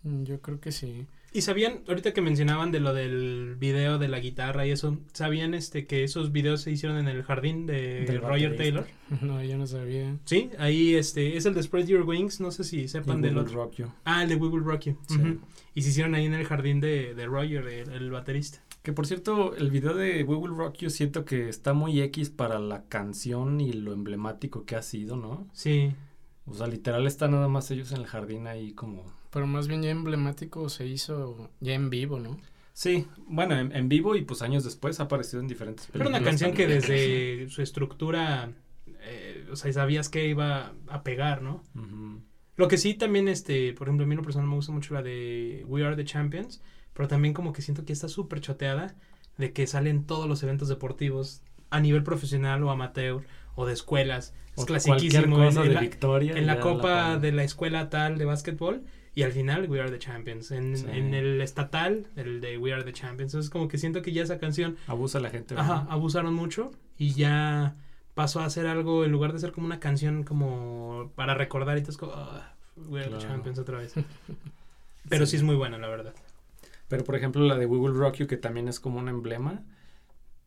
Mm, 0.04 0.24
yo 0.24 0.40
creo 0.42 0.60
que 0.60 0.72
sí 0.72 1.06
Y 1.34 1.42
sabían, 1.42 1.82
ahorita 1.88 2.14
que 2.14 2.22
mencionaban 2.22 2.72
de 2.72 2.80
lo 2.80 2.94
del 2.94 3.56
video 3.60 3.98
de 4.00 4.08
la 4.08 4.20
guitarra 4.20 4.66
y 4.66 4.72
eso, 4.72 4.98
¿sabían 5.14 5.54
este 5.54 5.86
que 5.86 6.04
esos 6.04 6.32
videos 6.32 6.62
se 6.62 6.72
hicieron 6.72 6.98
en 6.98 7.08
el 7.08 7.24
jardín 7.24 7.66
de 7.68 8.06
Del 8.06 8.22
Roger 8.22 8.52
baterista. 8.52 8.58
Taylor? 8.58 8.88
no 9.22 9.44
yo 9.44 9.58
no 9.58 9.68
sabía 9.68 10.18
Sí, 10.25 10.50
ahí 10.58 10.96
este 10.96 11.36
es 11.38 11.46
el 11.46 11.54
de 11.54 11.62
Spread 11.64 11.88
Your 11.88 12.04
Wings, 12.04 12.40
no 12.40 12.52
sé 12.52 12.64
si 12.64 12.88
sepan 12.88 13.22
del 13.22 13.36
Will 13.36 13.38
otro. 13.38 13.56
Rock 13.56 13.74
You. 13.75 13.92
Ah, 14.06 14.24
el 14.24 14.30
de 14.30 14.36
We 14.38 14.48
Will 14.48 14.64
Rock 14.64 14.82
You. 14.86 14.98
Sí. 15.08 15.40
Y 15.75 15.82
se 15.82 15.90
hicieron 15.90 16.16
ahí 16.16 16.25
en 16.25 16.34
el 16.34 16.46
jardín 16.46 16.80
de, 16.80 17.14
de 17.14 17.25
Roger, 17.28 17.68
el, 17.68 17.92
el 17.92 18.10
baterista. 18.12 18.64
Que 18.86 18.94
por 18.94 19.08
cierto, 19.08 19.56
el 19.56 19.72
video 19.72 19.96
de 19.96 20.24
We 20.24 20.36
Will 20.36 20.56
Rock 20.56 20.77
You 20.77 20.92
siento 20.92 21.25
que 21.25 21.50
está 21.50 21.74
muy 21.74 22.00
X 22.01 22.30
para 22.30 22.60
la 22.60 22.84
canción 22.84 23.60
y 23.60 23.74
lo 23.74 23.94
emblemático 23.94 24.65
que 24.65 24.75
ha 24.75 24.84
sido, 24.84 25.18
¿no? 25.18 25.48
Sí. 25.54 25.92
O 26.46 26.54
sea, 26.54 26.68
literal 26.68 27.08
está 27.08 27.27
nada 27.27 27.48
más 27.48 27.72
ellos 27.72 27.92
en 27.92 27.98
el 27.98 28.06
jardín 28.06 28.46
ahí 28.46 28.74
como... 28.74 29.04
pero 29.32 29.48
más 29.48 29.68
bien 29.68 29.82
ya 29.82 29.89
emblemático 29.89 30.70
se 30.70 30.86
hizo 30.86 31.50
ya 31.60 31.74
en 31.74 31.89
vivo 31.89 32.20
no 32.20 32.38
Sí, 32.74 33.08
bueno, 33.25 33.58
en, 33.58 33.72
en 33.75 33.89
vivo 33.89 34.15
y 34.15 34.22
pues 34.22 34.44
años 34.44 34.63
después 34.63 35.00
ha 35.00 35.04
aparecido 35.04 35.42
en 35.42 35.48
diferentes 35.48 35.88
Pero 35.88 36.06
películas. 36.06 36.22
una 36.22 36.30
canción 36.30 36.54
que 36.54 36.68
desde 36.68 37.50
su 37.50 37.63
estructura, 37.63 38.51
eh, 39.01 39.48
o 39.51 39.56
sea, 39.56 39.74
sabías 39.74 40.10
que 40.10 40.27
iba 40.27 40.74
a 40.88 41.01
pegar, 41.01 41.42
¿no? 41.42 41.63
Lo 42.58 42.68
que 42.68 42.77
sí 42.77 42.94
también, 42.94 43.27
este, 43.30 43.74
por 43.74 43.88
ejemplo, 43.88 44.04
a 44.04 44.08
mí 44.08 44.13
en 44.13 44.18
lo 44.18 44.24
personal 44.24 44.48
me 44.48 44.56
gusta 44.56 44.72
mucho 44.72 44.94
la 44.94 45.01
de 45.01 45.63
We 45.68 45.84
Are 45.86 45.96
the 45.96 46.06
Champions, 46.06 46.62
pero 46.96 47.08
también 47.08 47.36
como 47.36 47.54
que 47.54 47.62
siento 47.62 47.86
que 47.86 47.94
está 47.94 48.08
súper 48.10 48.42
choteada 48.42 48.96
de 49.38 49.54
que 49.54 49.68
salen 49.68 50.06
todos 50.06 50.28
los 50.28 50.42
eventos 50.42 50.68
deportivos 50.70 51.44
a 51.70 51.80
nivel 51.80 52.02
profesional 52.02 52.64
o 52.64 52.72
amateur 52.72 53.22
o 53.56 53.66
de 53.68 53.74
escuelas. 53.74 54.34
Es 54.58 54.64
O 54.64 54.66
clasiquísimo. 54.66 55.38
En, 55.38 55.46
cosa 55.50 55.62
en 55.62 55.68
de 55.68 55.74
la, 55.75 55.82
victoria. 55.82 56.38
en 56.38 56.48
la 56.48 56.60
copa 56.60 57.18
de 57.20 57.32
la 57.34 57.44
escuela 57.44 57.90
tal 57.90 58.18
de 58.18 58.25
básquetbol 58.25 58.84
y 59.14 59.24
al 59.24 59.32
final 59.34 59.70
We 59.70 59.80
Are 59.82 59.92
the 59.92 60.00
Champions. 60.00 60.52
En, 60.52 60.78
Sí. 60.78 60.86
en 60.92 61.14
el 61.14 61.42
estatal, 61.42 62.08
el 62.16 62.40
de 62.42 62.58
We 62.58 62.74
Are 62.74 62.84
the 62.84 62.94
Champions. 62.94 63.34
Entonces 63.34 63.50
como 63.50 63.68
que 63.68 63.78
siento 63.78 64.02
que 64.02 64.12
ya 64.14 64.24
esa 64.24 64.40
canción, 64.40 64.78
Abusa 64.88 65.20
la 65.20 65.30
gente. 65.30 65.56
ajá, 65.56 65.74
¿verdad? 65.80 65.88
abusaron 65.90 66.34
mucho 66.34 66.72
y 66.98 67.14
ya 67.14 67.75
pasó 68.14 68.40
a 68.40 68.50
ser 68.50 68.68
algo, 68.68 69.04
en 69.04 69.12
lugar 69.12 69.34
de 69.34 69.40
ser 69.40 69.52
como 69.52 69.66
una 69.68 69.82
canción 69.82 70.24
como 70.24 71.12
para 71.16 71.34
recordar 71.34 71.78
y 71.78 71.82
todo 71.82 71.92
es 71.92 71.98
como, 71.98 72.14
ah, 72.16 72.54
We 72.78 73.02
Are 73.02 73.10
the. 73.10 73.18
Champions 73.18 73.60
otra 73.60 73.78
vez. 73.80 73.94
Pero 75.10 75.25
sí. 75.25 75.36
es 75.36 75.44
muy 75.44 75.56
buena, 75.56 75.78
la 75.78 75.88
verdad. 75.90 76.14
Pero 76.88 77.04
por 77.04 77.15
ejemplo 77.15 77.44
la 77.46 77.58
de 77.58 77.65
We 77.65 77.77
Will 77.77 77.96
Rock 77.96 78.15
You, 78.18 78.27
que 78.27 78.38
también 78.38 78.68
es 78.68 78.80
como 78.80 79.00
un 79.00 79.10
emblema. 79.10 79.63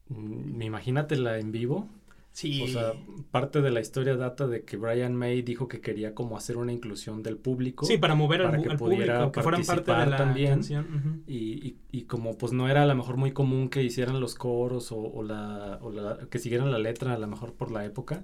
mm, 0.08 0.62
Imagínatela 0.62 1.38
en 1.38 1.52
vivo. 1.52 1.88
Sí. 2.32 2.62
O 2.62 2.68
sea, 2.68 2.92
parte 3.32 3.62
de 3.62 3.70
la 3.72 3.80
historia 3.80 4.14
data 4.16 4.46
de 4.46 4.62
que 4.62 4.76
Brian 4.76 5.12
May 5.16 5.42
dijo 5.42 5.66
que 5.66 5.80
quería 5.80 6.14
como 6.14 6.36
hacer 6.36 6.56
una 6.56 6.72
inclusión 6.72 7.22
del 7.24 7.36
público. 7.36 7.84
sí, 7.84 7.98
para 7.98 8.14
mover 8.14 8.42
al, 8.42 8.46
para 8.48 8.58
bu- 8.58 8.62
que 8.62 8.68
al 8.70 8.76
pudiera 8.76 9.14
público, 9.18 9.32
que 9.32 9.42
fueran 9.42 9.64
parte 9.64 9.90
de 9.92 10.06
la 10.06 10.16
también. 10.16 10.50
canción. 10.50 10.84
ujú. 10.94 11.22
Y, 11.26 11.36
y, 11.66 11.78
y 11.90 12.02
como 12.04 12.38
pues 12.38 12.52
no 12.52 12.68
era 12.68 12.84
a 12.84 12.86
lo 12.86 12.94
mejor 12.94 13.16
muy 13.16 13.32
común 13.32 13.68
que 13.70 13.82
hicieran 13.82 14.20
los 14.20 14.36
coros 14.36 14.92
o, 14.92 14.98
o 15.00 15.22
la, 15.24 15.78
o 15.82 15.90
la- 15.90 16.18
que 16.30 16.38
siguieran 16.38 16.70
la 16.70 16.78
letra 16.78 17.14
a 17.14 17.18
lo 17.18 17.26
mejor 17.26 17.54
por 17.54 17.72
la 17.72 17.84
época, 17.84 18.22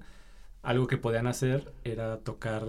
algo 0.62 0.86
que 0.86 0.96
podían 0.96 1.26
hacer 1.26 1.72
era 1.82 2.18
tocar 2.18 2.62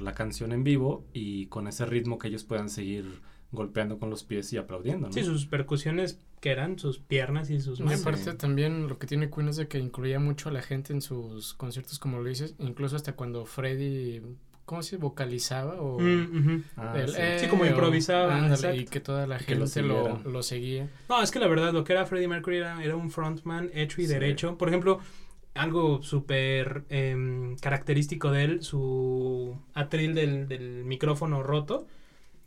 la 0.00 0.14
canción 0.14 0.50
en 0.52 0.64
vivo 0.64 1.04
y 1.12 1.46
con 1.46 1.68
ese 1.68 1.86
ritmo 1.86 2.18
que 2.18 2.26
ellos 2.28 2.42
puedan 2.44 2.70
seguir 2.70 3.20
golpeando 3.50 3.98
con 3.98 4.10
los 4.10 4.24
pies 4.24 4.52
y 4.52 4.58
aplaudiendo, 4.58 5.06
¿no? 5.08 5.12
Sí, 5.12 5.22
sus 5.24 5.46
percusiones 5.46 6.18
que 6.40 6.50
eran 6.50 6.78
sus 6.78 6.98
piernas 6.98 7.48
y 7.50 7.60
sus 7.60 7.80
Y 7.80 7.82
manos. 7.82 8.02
aparte 8.02 8.34
también 8.34 8.86
lo 8.88 8.98
que 8.98 9.06
tiene 9.06 9.30
Queen 9.30 9.48
es 9.48 9.56
de 9.56 9.68
que 9.68 9.78
incluía 9.78 10.20
mucho 10.20 10.48
a 10.50 10.52
la 10.52 10.62
gente 10.62 10.92
en 10.92 11.00
sus 11.00 11.54
conciertos, 11.54 11.98
como 11.98 12.18
lo 12.18 12.28
dices, 12.28 12.54
incluso 12.58 12.94
hasta 12.96 13.14
cuando 13.14 13.46
Freddie, 13.46 14.22
¿cómo 14.66 14.82
se 14.82 14.96
dice? 14.96 15.02
vocalizaba 15.02 15.80
o... 15.80 15.98
Mm. 15.98 16.62
Ah, 16.76 16.92
el, 16.96 17.08
sí. 17.08 17.16
"Eh", 17.18 17.38
Sí, 17.40 17.46
como 17.48 17.62
o- 17.62 17.66
improvisaba, 17.66 18.36
ándale, 18.36 18.76
y 18.76 18.84
que 18.84 19.00
toda 19.00 19.26
la 19.26 19.36
Y 19.36 19.38
lo 19.40 19.44
gente 19.66 19.82
lo, 19.82 19.96
siguieran. 19.96 20.32
lo 20.32 20.42
seguía. 20.42 20.90
No, 21.08 21.22
es 21.22 21.30
que 21.30 21.38
la 21.40 21.48
verdad, 21.48 21.72
lo 21.72 21.84
que 21.84 21.94
era 21.94 22.04
Freddie 22.04 22.28
Mercury 22.28 22.58
era, 22.58 22.84
era 22.84 22.96
un 22.96 23.10
frontman 23.10 23.70
hecho 23.72 24.02
y 24.02 24.06
Sí. 24.06 24.12
derecho. 24.12 24.58
Por 24.58 24.68
ejemplo, 24.68 25.00
algo 25.54 26.02
súper 26.02 26.84
em, 26.90 27.56
característico 27.56 28.30
de 28.30 28.44
él, 28.44 28.62
su 28.62 29.56
atril 29.74 30.14
del, 30.14 30.46
del 30.48 30.84
micrófono 30.84 31.42
roto. 31.42 31.86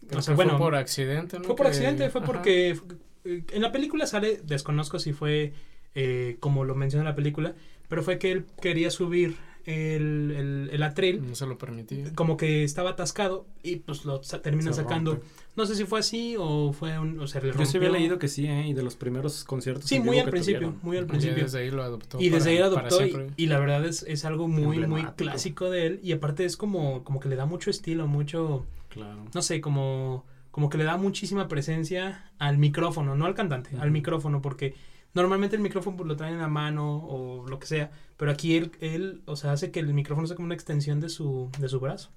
Creo 0.07 0.19
O 0.19 0.21
sea, 0.21 0.31
que 0.33 0.35
fue 0.35 0.45
bueno, 0.45 0.57
por 0.59 0.75
accidente, 0.75 1.37
¿no? 1.39 1.43
Fue 1.45 1.55
por 1.55 1.67
accidente, 1.67 2.09
fue 2.09 2.21
porque 2.21 2.77
eh, 3.25 3.43
en 3.51 3.61
la 3.61 3.71
película 3.71 4.05
sale, 4.07 4.41
desconozco 4.43 4.99
si 4.99 5.13
fue 5.13 5.53
eh, 5.95 6.37
como 6.39 6.65
lo 6.65 6.75
menciona 6.75 7.03
la 7.05 7.15
película, 7.15 7.53
pero 7.87 8.03
fue 8.03 8.17
que 8.17 8.31
él 8.31 8.45
quería 8.61 8.89
subir 8.91 9.35
el, 9.65 10.33
el, 10.35 10.69
el 10.73 10.83
atril, 10.83 11.21
No 11.27 11.35
se 11.35 11.45
lo 11.45 11.57
permitía. 11.57 12.11
como 12.15 12.35
que 12.35 12.63
estaba 12.63 12.91
atascado 12.91 13.45
y 13.61 13.75
pues 13.77 14.05
lo 14.05 14.23
sa- 14.23 14.41
termina 14.41 14.73
Se 14.73 14.81
sacando. 14.81 15.11
rompe. 15.13 15.27
No 15.55 15.65
sé 15.67 15.75
si 15.75 15.83
fue 15.85 15.99
así 15.99 16.35
o 16.39 16.73
fue 16.73 16.97
un, 16.97 17.19
o 17.19 17.27
sea, 17.27 17.41
le 17.41 17.49
Yo 17.51 17.65
sí 17.65 17.77
había 17.77 17.89
rompió. 17.89 17.99
leído 18.01 18.17
que 18.19 18.27
sí, 18.27 18.47
¿eh? 18.47 18.67
Y 18.69 18.73
de 18.73 18.81
los 18.83 18.95
primeros 18.95 19.43
conciertos. 19.43 19.85
Sí, 19.87 19.99
muy 19.99 20.17
al 20.17 20.29
principio, 20.31 20.59
tuvieron. 20.69 20.79
muy 20.81 20.97
al 20.97 21.03
Y 21.03 21.07
principio. 21.07 21.43
desde 21.43 21.59
ahí 21.59 21.69
lo 21.69 21.83
adoptó. 21.83 22.19
Y 22.19 22.29
desde 22.29 22.39
para- 22.39 22.51
ahí 22.51 22.57
lo 22.57 22.65
adoptó 22.79 23.05
y, 23.05 23.27
y 23.43 23.45
la 23.47 23.59
verdad 23.59 23.85
es, 23.85 24.03
es 24.07 24.25
algo 24.25 24.47
muy, 24.47 24.79
muy 24.87 25.03
clásico 25.15 25.69
de 25.69 25.85
él 25.85 25.99
y 26.01 26.13
aparte 26.13 26.45
es 26.45 26.57
como, 26.57 27.03
como 27.03 27.19
que 27.19 27.29
le 27.29 27.35
da 27.35 27.45
mucho 27.45 27.69
estilo, 27.69 28.07
mucho, 28.07 28.65
Claro. 28.91 29.25
no 29.33 29.41
sé, 29.41 29.59
como, 29.61 30.25
como 30.51 30.69
que 30.69 30.77
le 30.77 30.83
da 30.83 30.97
muchísima 30.97 31.47
presencia 31.47 32.31
al 32.37 32.57
micrófono, 32.57 33.15
no 33.15 33.25
al 33.25 33.33
cantante, 33.33 33.71
al 33.79 33.89
micrófono, 33.91 34.41
porque 34.41 34.75
normalmente 35.13 35.55
el 35.55 35.61
micrófono 35.61 35.97
pues, 35.97 36.07
lo 36.07 36.15
traen 36.15 36.35
en 36.35 36.41
la 36.41 36.47
mano 36.47 36.97
o 37.05 37.47
lo 37.47 37.57
que 37.59 37.67
sea, 37.67 37.91
pero 38.17 38.31
aquí 38.31 38.55
él, 38.57 38.71
él, 38.79 39.21
o 39.25 39.35
sea, 39.35 39.53
hace 39.53 39.71
que 39.71 39.79
el 39.79 39.93
micrófono 39.93 40.27
sea 40.27 40.35
como 40.35 40.45
una 40.45 40.55
extensión 40.55 40.99
de 40.99 41.09
su, 41.09 41.49
de 41.59 41.67
su 41.69 41.79
brazo. 41.79 42.11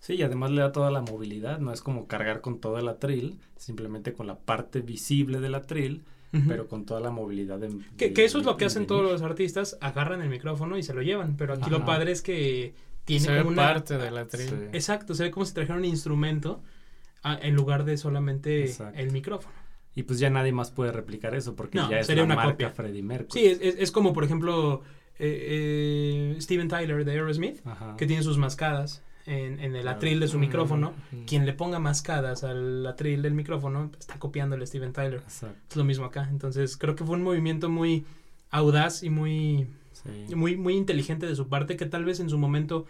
Sí, 0.00 0.14
y 0.14 0.22
además 0.22 0.52
le 0.52 0.60
da 0.60 0.70
toda 0.70 0.90
la 0.92 1.00
movilidad, 1.00 1.58
no 1.58 1.72
es 1.72 1.82
como 1.82 2.06
cargar 2.06 2.40
con 2.40 2.60
todo 2.60 2.78
el 2.78 2.86
atril, 2.88 3.40
simplemente 3.56 4.12
con 4.12 4.26
la 4.28 4.38
parte 4.38 4.80
visible 4.80 5.40
del 5.40 5.56
atril, 5.56 6.04
Ujú. 6.32 6.44
pero 6.46 6.68
con 6.68 6.84
toda 6.84 7.00
la 7.00 7.10
movilidad 7.10 7.58
de, 7.58 7.68
que, 7.96 8.08
de- 8.08 8.12
que 8.12 8.24
eso 8.24 8.38
es 8.38 8.44
lo 8.44 8.56
que 8.56 8.66
hacen 8.66 8.82
venir. 8.82 8.88
todos 8.88 9.10
los 9.10 9.22
artistas, 9.22 9.76
agarran 9.80 10.20
el 10.22 10.28
micrófono 10.28 10.76
y 10.78 10.82
se 10.84 10.94
lo 10.94 11.02
llevan, 11.02 11.36
pero 11.36 11.54
aquí 11.54 11.68
lo 11.70 11.84
padre 11.84 12.12
es 12.12 12.22
que 12.22 12.74
tiene 13.08 13.24
se 13.26 13.32
ve 13.32 13.38
como 13.38 13.50
una... 13.50 13.62
parte 13.62 13.98
de 13.98 14.10
la 14.10 14.22
Sí. 14.24 14.36
atril. 14.42 14.68
Exacto, 14.72 15.14
se 15.14 15.24
ve 15.24 15.30
como 15.30 15.44
si 15.46 15.54
trajeran 15.54 15.78
un 15.78 15.84
instrumento 15.84 16.62
a- 17.22 17.38
en 17.42 17.54
lugar 17.54 17.84
de 17.84 17.96
solamente 17.96 18.64
Exacto. 18.64 18.98
el 18.98 19.10
micrófono. 19.10 19.54
Y 19.94 20.04
pues 20.04 20.20
ya 20.20 20.30
nadie 20.30 20.52
más 20.52 20.70
puede 20.70 20.92
replicar 20.92 21.34
eso 21.34 21.56
porque 21.56 21.78
No, 21.78 21.90
ya 21.90 21.98
es 21.98 22.06
sería 22.06 22.22
la 22.22 22.26
una 22.26 22.34
marca 22.36 22.52
copia. 22.52 22.70
Freddie 22.70 23.02
Mercury. 23.02 23.40
Sí, 23.40 23.46
es, 23.48 23.58
es- 23.60 23.76
es 23.80 23.90
como 23.90 24.12
por 24.12 24.22
ejemplo 24.24 24.82
eh, 25.18 26.34
eh, 26.36 26.40
Steven 26.40 26.68
Tyler 26.68 27.04
de 27.04 27.10
Aerosmith, 27.12 27.66
Ajá. 27.66 27.96
que 27.96 28.06
tiene 28.06 28.22
sus 28.22 28.38
mascadas 28.38 29.02
en, 29.26 29.58
en 29.58 29.74
el 29.74 29.82
Claro. 29.82 29.96
atril 29.96 30.20
de 30.20 30.28
su 30.28 30.38
micrófono. 30.38 30.94
Ujú. 31.12 31.22
Quien 31.26 31.44
le 31.44 31.52
ponga 31.52 31.78
mascadas 31.80 32.44
al 32.44 32.86
atril 32.86 33.20
del 33.22 33.34
micrófono 33.34 33.90
está 33.98 34.18
copiando 34.20 34.54
el 34.54 34.64
Steven 34.66 34.92
Tyler. 34.92 35.20
Exacto. 35.24 35.58
Es 35.68 35.76
lo 35.76 35.82
mismo 35.84 36.04
acá. 36.04 36.28
Entonces 36.30 36.76
creo 36.76 36.94
que 36.94 37.04
fue 37.04 37.16
un 37.16 37.24
movimiento 37.24 37.68
muy 37.68 38.06
audaz 38.50 39.02
y 39.02 39.10
muy, 39.10 39.66
Sí. 40.04 40.34
muy, 40.34 40.56
muy 40.56 40.74
inteligente 40.76 41.26
de 41.26 41.34
su 41.36 41.48
parte, 41.48 41.76
que 41.76 41.86
tal 41.86 42.04
vez 42.04 42.20
en 42.20 42.28
su 42.30 42.38
momento 42.38 42.86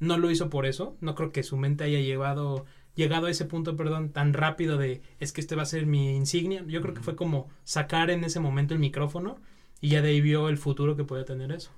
no 0.00 0.16
lo 0.18 0.30
hizo 0.30 0.48
por 0.50 0.66
eso. 0.66 0.96
No 1.00 1.14
creo 1.14 1.32
que 1.32 1.42
su 1.42 1.56
mente 1.56 1.84
haya 1.84 2.00
llevado, 2.00 2.64
llegado 2.94 3.26
a 3.26 3.30
ese 3.30 3.44
punto, 3.44 3.76
perdón, 3.76 4.10
tan 4.10 4.32
rápido 4.32 4.76
de 4.78 5.02
es 5.20 5.32
que 5.32 5.40
este 5.40 5.56
va 5.56 5.62
a 5.62 5.66
ser 5.66 5.86
mi 5.86 6.14
insignia. 6.16 6.64
Yo 6.66 6.80
creo 6.82 6.94
que 6.94 7.02
fue 7.02 7.16
como 7.16 7.48
sacar 7.64 8.10
en 8.10 8.24
ese 8.24 8.40
momento 8.40 8.74
el 8.74 8.80
micrófono 8.80 9.38
y 9.80 9.88
ya 9.90 10.02
de 10.02 10.08
ahí 10.10 10.20
vio 10.20 10.48
el 10.48 10.58
futuro 10.58 10.96
que 10.96 11.04
podía 11.04 11.24
tener 11.24 11.52
eso. 11.52 11.70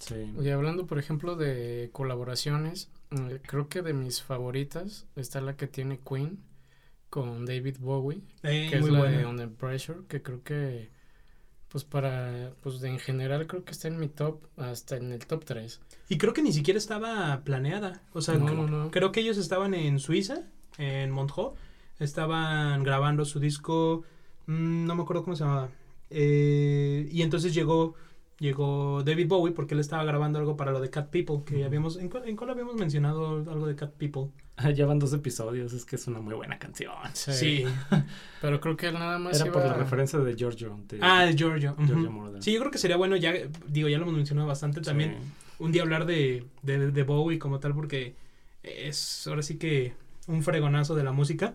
Sí. 0.00 0.32
Y 0.42 0.48
hablando, 0.50 0.86
por 0.86 0.98
ejemplo, 0.98 1.36
de 1.36 1.88
colaboraciones, 1.92 2.90
eh, 3.10 3.40
creo 3.46 3.68
que 3.68 3.80
de 3.80 3.94
mis 3.94 4.22
favoritas 4.22 5.06
está 5.16 5.40
la 5.40 5.56
que 5.56 5.66
tiene 5.66 5.98
Queen 5.98 6.38
con 7.10 7.46
David 7.46 7.76
Bowie, 7.78 8.20
Eh, 8.42 8.68
que 8.70 8.80
muy 8.80 8.88
es 8.88 8.92
la 8.92 8.98
buena. 8.98 9.18
de 9.18 9.26
Under 9.26 9.48
Pressure, 9.50 10.00
que 10.08 10.20
creo 10.20 10.42
que, 10.42 10.90
pues 11.74 11.82
para, 11.82 12.52
pues 12.62 12.80
en 12.84 13.00
general 13.00 13.48
creo 13.48 13.64
que 13.64 13.72
está 13.72 13.88
en 13.88 13.98
mi 13.98 14.06
top, 14.06 14.38
hasta 14.56 14.96
en 14.96 15.10
el 15.10 15.26
top 15.26 15.44
3. 15.44 15.80
Y 16.08 16.18
creo 16.18 16.32
que 16.32 16.40
ni 16.40 16.52
siquiera 16.52 16.78
estaba 16.78 17.40
planeada. 17.42 18.00
O 18.12 18.20
sea, 18.22 18.34
No, 18.36 18.46
cre- 18.46 18.54
no, 18.54 18.66
no. 18.84 18.90
creo 18.92 19.10
que 19.10 19.18
ellos 19.18 19.38
estaban 19.38 19.74
en 19.74 19.98
Suiza, 19.98 20.42
en 20.78 21.10
Montreux. 21.10 21.54
Estaban 21.98 22.84
grabando 22.84 23.24
su 23.24 23.40
disco. 23.40 24.04
mm, 24.46 24.84
no 24.86 24.94
me 24.94 25.02
acuerdo 25.02 25.24
cómo 25.24 25.34
se 25.34 25.42
llamaba. 25.42 25.70
Eh, 26.10 27.08
y 27.10 27.22
entonces 27.22 27.52
llegó 27.54 27.96
llegó 28.38 29.02
David 29.04 29.28
Bowie 29.28 29.52
porque 29.52 29.74
él 29.74 29.80
estaba 29.80 30.04
grabando 30.04 30.38
algo 30.38 30.56
para 30.56 30.72
lo 30.72 30.80
de 30.80 30.90
Cat 30.90 31.10
People. 31.10 31.42
Que 31.44 31.64
habíamos. 31.64 31.96
¿En 31.96 32.08
cuál, 32.08 32.28
en 32.28 32.36
cuál 32.36 32.50
habíamos 32.50 32.74
mencionado 32.76 33.38
algo 33.50 33.66
de 33.66 33.76
Cat 33.76 33.92
People? 33.92 34.30
Ah, 34.56 34.70
ya 34.70 34.86
van 34.86 34.98
dos 34.98 35.12
episodios, 35.12 35.72
es 35.72 35.84
que 35.84 35.96
es 35.96 36.06
una 36.06 36.20
muy 36.20 36.34
buena 36.34 36.58
canción. 36.58 36.92
Sí. 37.12 37.64
Pero 38.40 38.60
creo 38.60 38.76
que 38.76 38.88
él 38.88 38.94
nada 38.94 39.18
más 39.18 39.40
Era 39.40 39.50
por 39.50 39.64
la 39.64 39.74
referencia 39.74 40.18
de 40.18 40.36
Giorgio. 40.36 40.78
De 40.88 40.98
Ah, 41.00 41.24
de 41.24 41.34
Giorgio. 41.34 41.74
Sí, 42.40 42.52
yo 42.52 42.60
creo 42.60 42.70
que 42.70 42.78
sería 42.78 42.96
bueno, 42.96 43.16
ya 43.16 43.32
digo, 43.66 43.88
ya 43.88 43.98
lo 43.98 44.04
hemos 44.04 44.16
mencionado 44.16 44.46
bastante 44.46 44.80
también. 44.80 45.16
Sí. 45.20 45.54
un 45.58 45.72
día 45.72 45.82
hablar 45.82 46.06
de, 46.06 46.44
de, 46.62 46.90
de 46.90 47.02
Bowie 47.02 47.38
como 47.38 47.58
tal 47.58 47.74
porque 47.74 48.14
es 48.62 49.26
ahora 49.26 49.42
sí 49.42 49.56
que 49.58 49.94
un 50.26 50.42
fregonazo 50.42 50.94
de 50.94 51.04
la 51.04 51.12
música. 51.12 51.54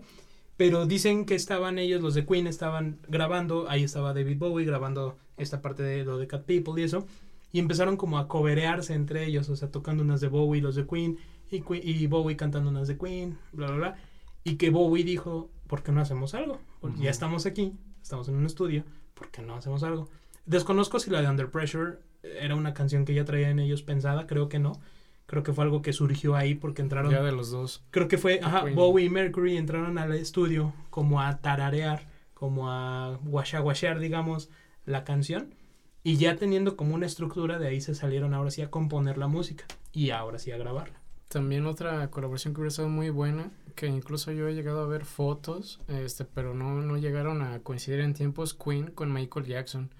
Pero 0.58 0.86
dicen 0.86 1.26
que 1.26 1.36
estaban 1.36 1.80
ellos, 1.80 2.02
los 2.02 2.16
de 2.16 2.26
Queen, 2.26 2.46
estaban 2.46 3.00
grabando, 3.08 3.70
ahí 3.70 3.84
estaba 3.84 4.14
David 4.14 4.38
Bowie 4.40 4.66
grabando 4.66 5.18
esta 5.40 5.62
parte 5.62 5.84
de 5.84 6.04
lo 6.06 6.18
de 6.18 6.28
Cat 6.28 6.44
People 6.46 6.80
y 6.82 6.86
eso. 6.86 7.06
Y 7.52 7.60
empezaron 7.60 7.98
como 7.98 8.20
a 8.20 8.28
coberearse 8.28 8.94
entre 8.94 9.26
ellos, 9.26 9.50
o 9.50 9.56
sea, 9.56 9.72
tocando 9.72 10.04
unas 10.04 10.22
de 10.22 10.28
Bowie, 10.28 10.62
los 10.62 10.76
de 10.76 10.86
Queen, 10.86 11.18
y, 11.52 11.62
Que- 11.62 11.82
y 11.84 12.06
Bowie 12.08 12.36
cantando 12.38 12.70
unas 12.70 12.88
de 12.88 12.98
Queen, 12.98 13.38
bla, 13.54 13.68
bla, 13.68 13.76
bla. 13.78 13.96
Y 14.44 14.56
que 14.56 14.70
Bowie 14.70 15.04
dijo, 15.04 15.50
¿por 15.68 15.82
qué 15.84 15.92
no 15.92 16.02
hacemos 16.02 16.34
algo? 16.36 16.60
Porque 16.80 16.96
Ujú. 16.98 17.04
Ya 17.06 17.10
estamos 17.10 17.46
aquí, 17.46 17.74
estamos 18.02 18.30
en 18.30 18.36
un 18.36 18.46
estudio, 18.46 18.84
¿por 19.16 19.30
qué 19.32 19.42
no 19.42 19.56
hacemos 19.56 19.82
algo? 19.84 20.08
Desconozco 20.46 21.00
si 21.00 21.10
la 21.10 21.22
de 21.22 21.28
Under 21.30 21.50
Pressure 21.50 21.98
era 22.24 22.56
una 22.56 22.74
canción 22.74 23.06
que 23.06 23.14
ya 23.14 23.26
traían 23.26 23.60
ellos 23.60 23.82
pensada, 23.82 24.28
creo 24.28 24.48
que 24.50 24.60
no. 24.60 24.74
Creo 25.26 25.44
que 25.44 25.54
fue 25.54 25.64
algo 25.64 25.82
que 25.84 25.94
surgió 25.94 26.36
ahí 26.36 26.56
porque 26.56 26.82
entraron. 26.82 27.12
ya 27.12 27.22
de 27.22 27.32
los 27.32 27.52
dos. 27.52 27.84
Creo 27.92 28.08
que 28.08 28.18
fue, 28.18 28.40
ajá, 28.44 28.64
Queen. 28.64 28.76
Bowie 28.76 29.06
y 29.06 29.10
Mercury 29.10 29.58
entraron 29.58 29.98
al 30.00 30.12
estudio 30.14 30.74
como 30.90 31.22
a 31.22 31.38
tararear, 31.40 32.08
como 32.34 32.72
a 32.72 33.20
guachaguachear, 33.24 34.00
digamos, 34.00 34.50
la 34.86 35.04
canción. 35.04 35.54
Y 36.04 36.16
ya 36.18 36.36
teniendo 36.38 36.78
como 36.78 36.96
una 36.96 37.06
estructura, 37.06 37.60
de 37.60 37.68
ahí 37.68 37.82
se 37.82 37.94
salieron 37.96 38.34
ahora 38.34 38.52
sí 38.52 38.62
a 38.62 38.70
componer 38.72 39.18
la 39.18 39.28
música 39.28 39.66
y 39.92 40.12
ahora 40.12 40.40
sí 40.40 40.52
a 40.52 40.58
grabarla. 40.58 41.00
También 41.28 41.66
otra 41.68 42.10
colaboración 42.10 42.54
que 42.54 42.62
hubiera 42.62 42.70
estado 42.70 42.90
muy 42.90 43.10
buena, 43.12 43.52
que 43.76 43.86
incluso 43.88 44.32
yo 44.32 44.48
he 44.48 44.56
llegado 44.56 44.82
a 44.82 44.88
ver 44.88 45.06
fotos, 45.06 45.80
este, 45.88 46.26
pero 46.26 46.56
no, 46.56 46.82
no 46.82 46.98
llegaron 46.98 47.42
a 47.44 47.60
coincidir 47.60 48.00
en 48.00 48.14
tiempos, 48.14 48.54
Queen 48.56 48.88
con 48.88 49.14
Michael 49.14 49.46
Jackson. 49.46 49.92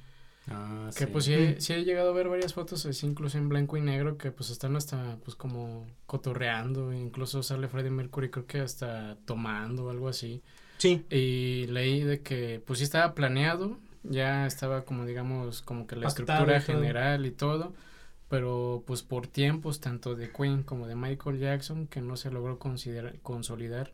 Ah, 0.48 0.90
Que 0.98 1.06
sí. 1.06 1.10
pues 1.12 1.26
sí, 1.26 1.34
he- 1.34 1.56
Mm. 1.58 1.62
sí 1.62 1.74
he 1.74 1.84
llegado 1.84 2.10
a 2.10 2.14
ver 2.14 2.28
varias 2.30 2.56
fotos 2.56 2.84
así 2.88 3.06
incluso 3.06 3.38
en 3.38 3.50
blanco 3.50 3.78
y 3.78 3.82
negro 3.82 4.18
que 4.18 4.32
pues 4.32 4.50
están 4.50 4.76
hasta 4.76 5.18
pues 5.24 5.36
como 5.36 5.86
cotorreando, 6.08 6.92
incluso 6.94 7.44
sale 7.44 7.68
Freddie 7.68 7.92
Mercury 7.92 8.32
creo 8.32 8.48
que 8.48 8.60
hasta 8.62 9.18
tomando 9.26 9.86
o 9.86 9.90
algo 9.92 10.08
así. 10.10 10.42
Sí, 10.80 11.06
Y 11.12 11.68
leí 11.68 12.02
de 12.04 12.22
que 12.22 12.64
pues 12.66 12.80
sí 12.80 12.86
estaba 12.86 13.14
planeado, 13.14 13.78
ya 14.04 14.46
estaba 14.46 14.86
como 14.86 15.06
digamos 15.06 15.62
como 15.62 15.88
que 15.88 15.96
la 15.96 16.08
Pactado 16.08 16.44
estructura 16.44 16.62
general 16.62 17.26
y 17.26 17.32
todo, 17.32 17.74
pero 18.30 18.84
pues 18.86 19.04
por 19.04 19.28
tiempos 19.28 19.80
tanto 19.80 20.16
de 20.16 20.32
Queen 20.32 20.64
como 20.64 20.88
de 20.88 20.96
Michael 20.96 21.40
Jackson 21.40 21.88
que 21.88 22.02
no 22.02 22.16
se 22.18 22.32
logró 22.32 22.60
considerar, 22.60 23.20
consolidar 23.22 23.92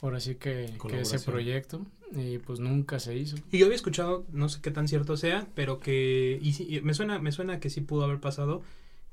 ahora 0.00 0.20
sí 0.20 0.34
que, 0.34 0.76
que 0.88 1.00
ese 1.00 1.20
proyecto 1.20 1.86
y 2.12 2.38
pues 2.38 2.60
nunca 2.60 2.98
se 2.98 3.16
hizo. 3.16 3.36
Y 3.50 3.58
yo 3.58 3.66
había 3.66 3.76
escuchado, 3.76 4.26
no 4.32 4.48
sé 4.48 4.60
qué 4.60 4.70
tan 4.70 4.88
cierto 4.88 5.16
sea, 5.16 5.46
pero 5.54 5.78
que 5.78 6.38
y 6.42 6.52
sí, 6.52 6.66
y 6.68 6.80
me 6.80 6.94
suena 6.94 7.18
me 7.18 7.32
suena 7.32 7.60
que 7.60 7.70
sí 7.70 7.80
pudo 7.80 8.04
haber 8.04 8.20
pasado 8.20 8.62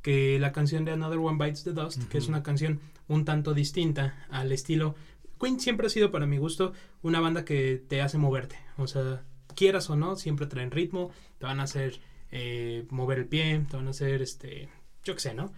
que 0.02 0.39
la 0.39 0.52
canción 0.54 0.86
de 0.86 0.91
Another 0.91 1.19
One 1.19 1.43
Bites 1.43 1.63
the 1.63 1.73
Dust, 1.73 2.04
que 2.10 2.17
es 2.17 2.28
una 2.28 2.41
canción 2.41 2.80
un 3.08 3.25
tanto 3.25 3.54
distinta 3.54 4.25
al 4.30 4.52
estilo 4.52 4.95
Queen 5.39 5.60
siempre 5.60 5.88
ha 5.88 5.89
sido 5.89 6.12
para 6.12 6.25
mi 6.25 6.38
gusto 6.38 6.73
una 7.02 7.19
banda 7.19 7.45
que 7.45 7.82
te 7.88 8.02
hace 8.02 8.17
moverte, 8.17 8.58
o 8.78 8.88
sea, 8.88 9.23
quieras 9.55 9.89
o 9.89 9.95
no, 9.95 10.15
siempre 10.15 10.47
traen 10.47 10.71
ritmo, 10.71 11.12
te 11.38 11.45
van 11.45 11.59
a 11.59 11.63
hacer 11.63 11.99
eh, 12.31 12.85
mover 12.89 13.19
el 13.19 13.27
pie, 13.27 13.65
te 13.69 13.77
van 13.77 13.88
a 13.88 13.91
hacer 13.91 14.21
este, 14.21 14.69
yo 15.03 15.13
qué 15.15 15.19
sé, 15.19 15.33
¿no? 15.33 15.51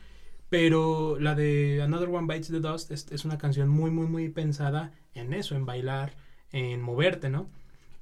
Pero 0.49 1.17
la 1.19 1.35
de 1.35 1.81
Another 1.81 2.09
One 2.09 2.27
Bites 2.27 2.49
the 2.49 2.59
Dust 2.59 2.91
es, 2.91 3.25
una 3.25 3.37
canción 3.37 3.69
muy, 3.69 3.89
muy, 3.91 4.07
muy 4.07 4.29
pensada 4.29 4.91
en 5.13 5.33
eso, 5.33 5.55
en 5.55 5.65
bailar, 5.65 6.15
en 6.51 6.81
moverte, 6.81 7.29
¿no? 7.29 7.49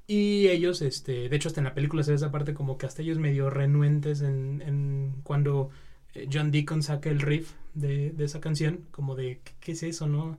Y 0.06 0.48
ellos, 0.48 0.82
este, 0.82 1.28
de 1.28 1.36
hecho 1.36 1.48
hasta 1.48 1.60
en 1.60 1.66
la 1.66 1.74
película 1.74 2.02
se 2.02 2.10
ve 2.10 2.16
esa 2.16 2.32
parte 2.32 2.52
como 2.52 2.76
que 2.76 2.86
hasta 2.86 3.02
ellos 3.02 3.18
medio 3.18 3.50
renuentes 3.50 4.22
en, 4.22 4.62
en 4.62 5.20
cuando 5.22 5.70
eh, 6.14 6.28
John 6.32 6.50
Deacon 6.50 6.82
saca 6.82 7.08
el 7.08 7.20
riff 7.20 7.52
de, 7.74 8.10
de 8.10 8.24
esa 8.24 8.40
canción, 8.40 8.80
como 8.90 9.14
de, 9.14 9.40
¿qué, 9.44 9.52
qué 9.60 9.72
es 9.72 9.82
eso, 9.84 10.08
no? 10.08 10.36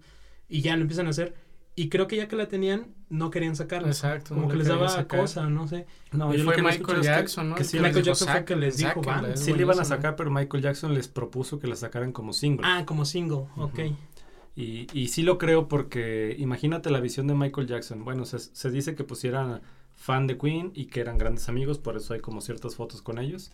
Y 0.49 0.61
ya 0.61 0.75
lo 0.75 0.81
empiezan 0.81 1.07
a 1.07 1.11
hacer. 1.11 1.33
Y 1.75 1.87
creo 1.89 2.05
que 2.07 2.17
ya 2.17 2.27
que 2.27 2.35
la 2.35 2.47
tenían, 2.47 2.87
no 3.09 3.31
querían 3.31 3.55
sacarla. 3.55 3.87
Exacto, 3.87 4.29
Como 4.35 4.47
no 4.47 4.51
que 4.51 4.57
les 4.57 4.67
daba 4.67 4.89
sacar. 4.89 5.21
cosa, 5.21 5.49
no 5.49 5.67
sé. 5.67 5.87
No, 6.11 6.33
Y 6.33 6.37
yo 6.37 6.43
lo 6.43 6.51
fue 6.51 6.55
que 6.57 6.61
Michael 6.63 7.01
Jackson, 7.01 7.49
¿no? 7.49 7.55
que 7.55 7.63
sí 7.63 7.77
les 7.77 7.83
Michael 7.83 8.03
dijo, 8.03 8.13
Jackson 8.13 8.27
fue 8.27 8.39
el 8.39 8.45
que 8.45 8.55
les 8.57 8.77
dijo, 8.77 8.89
"Sáquenla, 9.03 9.21
"Van". 9.29 9.37
Sí 9.37 9.45
le 9.53 9.61
iban 9.61 9.61
a 9.61 9.65
buenísima". 9.75 9.85
sacar, 9.85 10.15
pero 10.17 10.31
Michael 10.31 10.63
Jackson 10.63 10.93
les 10.93 11.07
propuso 11.07 11.59
que 11.59 11.67
la 11.67 11.75
sacaran 11.77 12.11
como 12.11 12.33
single. 12.33 12.65
Ah, 12.67 12.83
como 12.85 13.05
single, 13.05 13.45
ok. 13.55 13.79
Ujú. 13.79 13.95
Y, 14.57 14.87
y 14.93 15.07
sí 15.07 15.23
lo 15.23 15.37
creo 15.37 15.69
porque 15.69 16.35
imagínate 16.37 16.89
la 16.91 16.99
visión 16.99 17.25
de 17.27 17.35
Michael 17.35 17.67
Jackson. 17.67 18.03
Bueno, 18.03 18.25
se, 18.25 18.39
se 18.39 18.69
dice 18.69 18.95
que 18.95 19.05
pues 19.05 19.23
era 19.23 19.61
fan 19.95 20.27
de 20.27 20.37
Queen 20.37 20.71
y 20.75 20.85
que 20.87 20.99
eran 20.99 21.17
grandes 21.17 21.47
amigos, 21.47 21.79
por 21.79 21.95
eso 21.95 22.13
hay 22.13 22.19
como 22.19 22.41
ciertas 22.41 22.75
fotos 22.75 23.01
con 23.01 23.17
ellos. 23.17 23.53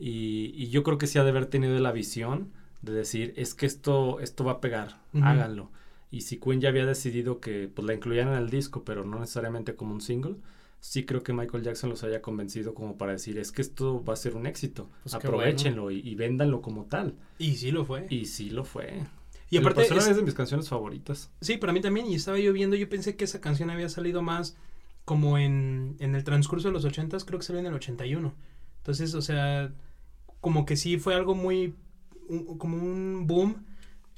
Y, 0.00 0.52
y 0.56 0.68
yo 0.70 0.82
creo 0.82 0.98
que 0.98 1.06
sí 1.06 1.18
ha 1.20 1.22
de 1.24 1.30
haber 1.30 1.46
tenido 1.46 1.78
la 1.78 1.92
visión 1.92 2.50
de 2.80 2.92
decir, 2.92 3.32
es 3.36 3.54
que 3.54 3.66
esto, 3.66 4.18
esto 4.18 4.42
va 4.44 4.52
a 4.52 4.60
pegar, 4.60 4.98
háganlo. 5.22 5.70
Y 6.12 6.20
si 6.20 6.38
Queen 6.38 6.60
ya 6.60 6.68
había 6.68 6.86
decidido 6.86 7.40
que 7.40 7.68
pues 7.74 7.84
la 7.86 7.94
incluyeran 7.94 8.34
en 8.34 8.38
el 8.38 8.50
disco, 8.50 8.84
pero 8.84 9.02
no 9.04 9.18
necesariamente 9.18 9.74
como 9.74 9.94
un 9.94 10.00
single, 10.00 10.36
sí 10.78 11.04
creo 11.04 11.22
que 11.24 11.32
Michael 11.32 11.64
Jackson 11.64 11.90
los 11.90 12.04
haya 12.04 12.22
convencido 12.22 12.74
como 12.74 12.96
para 12.98 13.12
decir, 13.12 13.38
es 13.38 13.50
que 13.50 13.62
esto 13.62 14.04
va 14.04 14.12
a 14.12 14.16
ser 14.16 14.36
un 14.36 14.46
éxito, 14.46 14.88
Pues 15.02 15.14
aprovechenlo 15.14 15.90
y, 15.90 15.98
y 16.00 16.14
véndanlo 16.14 16.60
como 16.62 16.84
tal. 16.84 17.14
Y 17.38 17.56
sí 17.56 17.70
lo 17.72 17.84
fue. 17.84 18.06
Y 18.10 18.26
sí 18.26 18.50
lo 18.50 18.64
fue. 18.64 19.04
Y 19.50 19.56
aparte, 19.58 19.82
es- 19.82 19.90
es 20.06 20.16
de 20.16 20.22
mis 20.22 20.34
canciones 20.34 20.68
favoritas. 20.68 21.30
sí, 21.40 21.56
para 21.56 21.72
mí 21.72 21.80
también, 21.80 22.06
y 22.06 22.14
estaba 22.14 22.38
yo 22.38 22.52
viendo, 22.52 22.76
yo 22.76 22.88
pensé 22.88 23.16
que 23.16 23.24
esa 23.24 23.40
canción 23.40 23.70
había 23.70 23.88
salido 23.88 24.22
más 24.22 24.56
como 25.04 25.36
en, 25.38 25.96
en 25.98 26.14
el 26.14 26.24
transcurso 26.24 26.68
de 26.68 26.72
los 26.74 26.84
ochentas, 26.84 27.24
creo 27.24 27.38
que 27.40 27.44
salió 27.46 27.60
en 27.60 27.66
el 27.66 27.74
81. 27.74 28.34
Entonces, 28.78 29.14
o 29.14 29.22
sea, 29.22 29.72
como 30.40 30.64
que 30.66 30.76
sí 30.76 30.98
fue 30.98 31.14
algo 31.14 31.34
muy, 31.34 31.74
un- 32.28 32.58
como 32.58 32.76
un 32.76 33.26
boom 33.26 33.64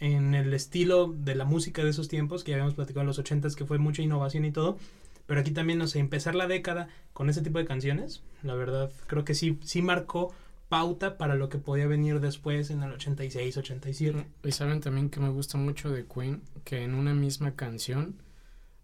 en 0.00 0.34
el 0.34 0.52
estilo 0.54 1.12
de 1.16 1.34
la 1.34 1.44
música 1.44 1.84
de 1.84 1.90
esos 1.90 2.08
tiempos, 2.08 2.44
que 2.44 2.50
ya 2.50 2.56
habíamos 2.56 2.74
platicado 2.74 3.02
en 3.02 3.06
los 3.08 3.18
ochentas, 3.18 3.56
que 3.56 3.64
fue 3.64 3.78
mucha 3.78 4.02
innovación 4.02 4.44
y 4.44 4.52
todo. 4.52 4.78
Pero 5.26 5.40
aquí 5.40 5.52
también, 5.52 5.78
no 5.78 5.86
sé, 5.86 5.98
empezar 6.00 6.34
la 6.34 6.46
década 6.46 6.88
con 7.12 7.30
ese 7.30 7.40
tipo 7.40 7.58
de 7.58 7.64
canciones, 7.64 8.22
la 8.42 8.54
verdad, 8.54 8.90
creo 9.06 9.24
que 9.24 9.34
sí, 9.34 9.58
sí 9.62 9.80
marcó 9.80 10.34
pauta 10.68 11.16
para 11.16 11.34
lo 11.34 11.48
que 11.48 11.58
podía 11.58 11.86
venir 11.86 12.20
después 12.20 12.70
en 12.70 12.82
el 12.82 12.92
86, 12.92 13.56
87. 13.56 14.26
Y 14.42 14.52
saben 14.52 14.80
también 14.80 15.08
que 15.08 15.20
me 15.20 15.30
gusta 15.30 15.56
mucho 15.56 15.90
de 15.90 16.04
Queen, 16.04 16.42
que 16.64 16.82
en 16.82 16.94
una 16.94 17.14
misma 17.14 17.52
canción 17.54 18.16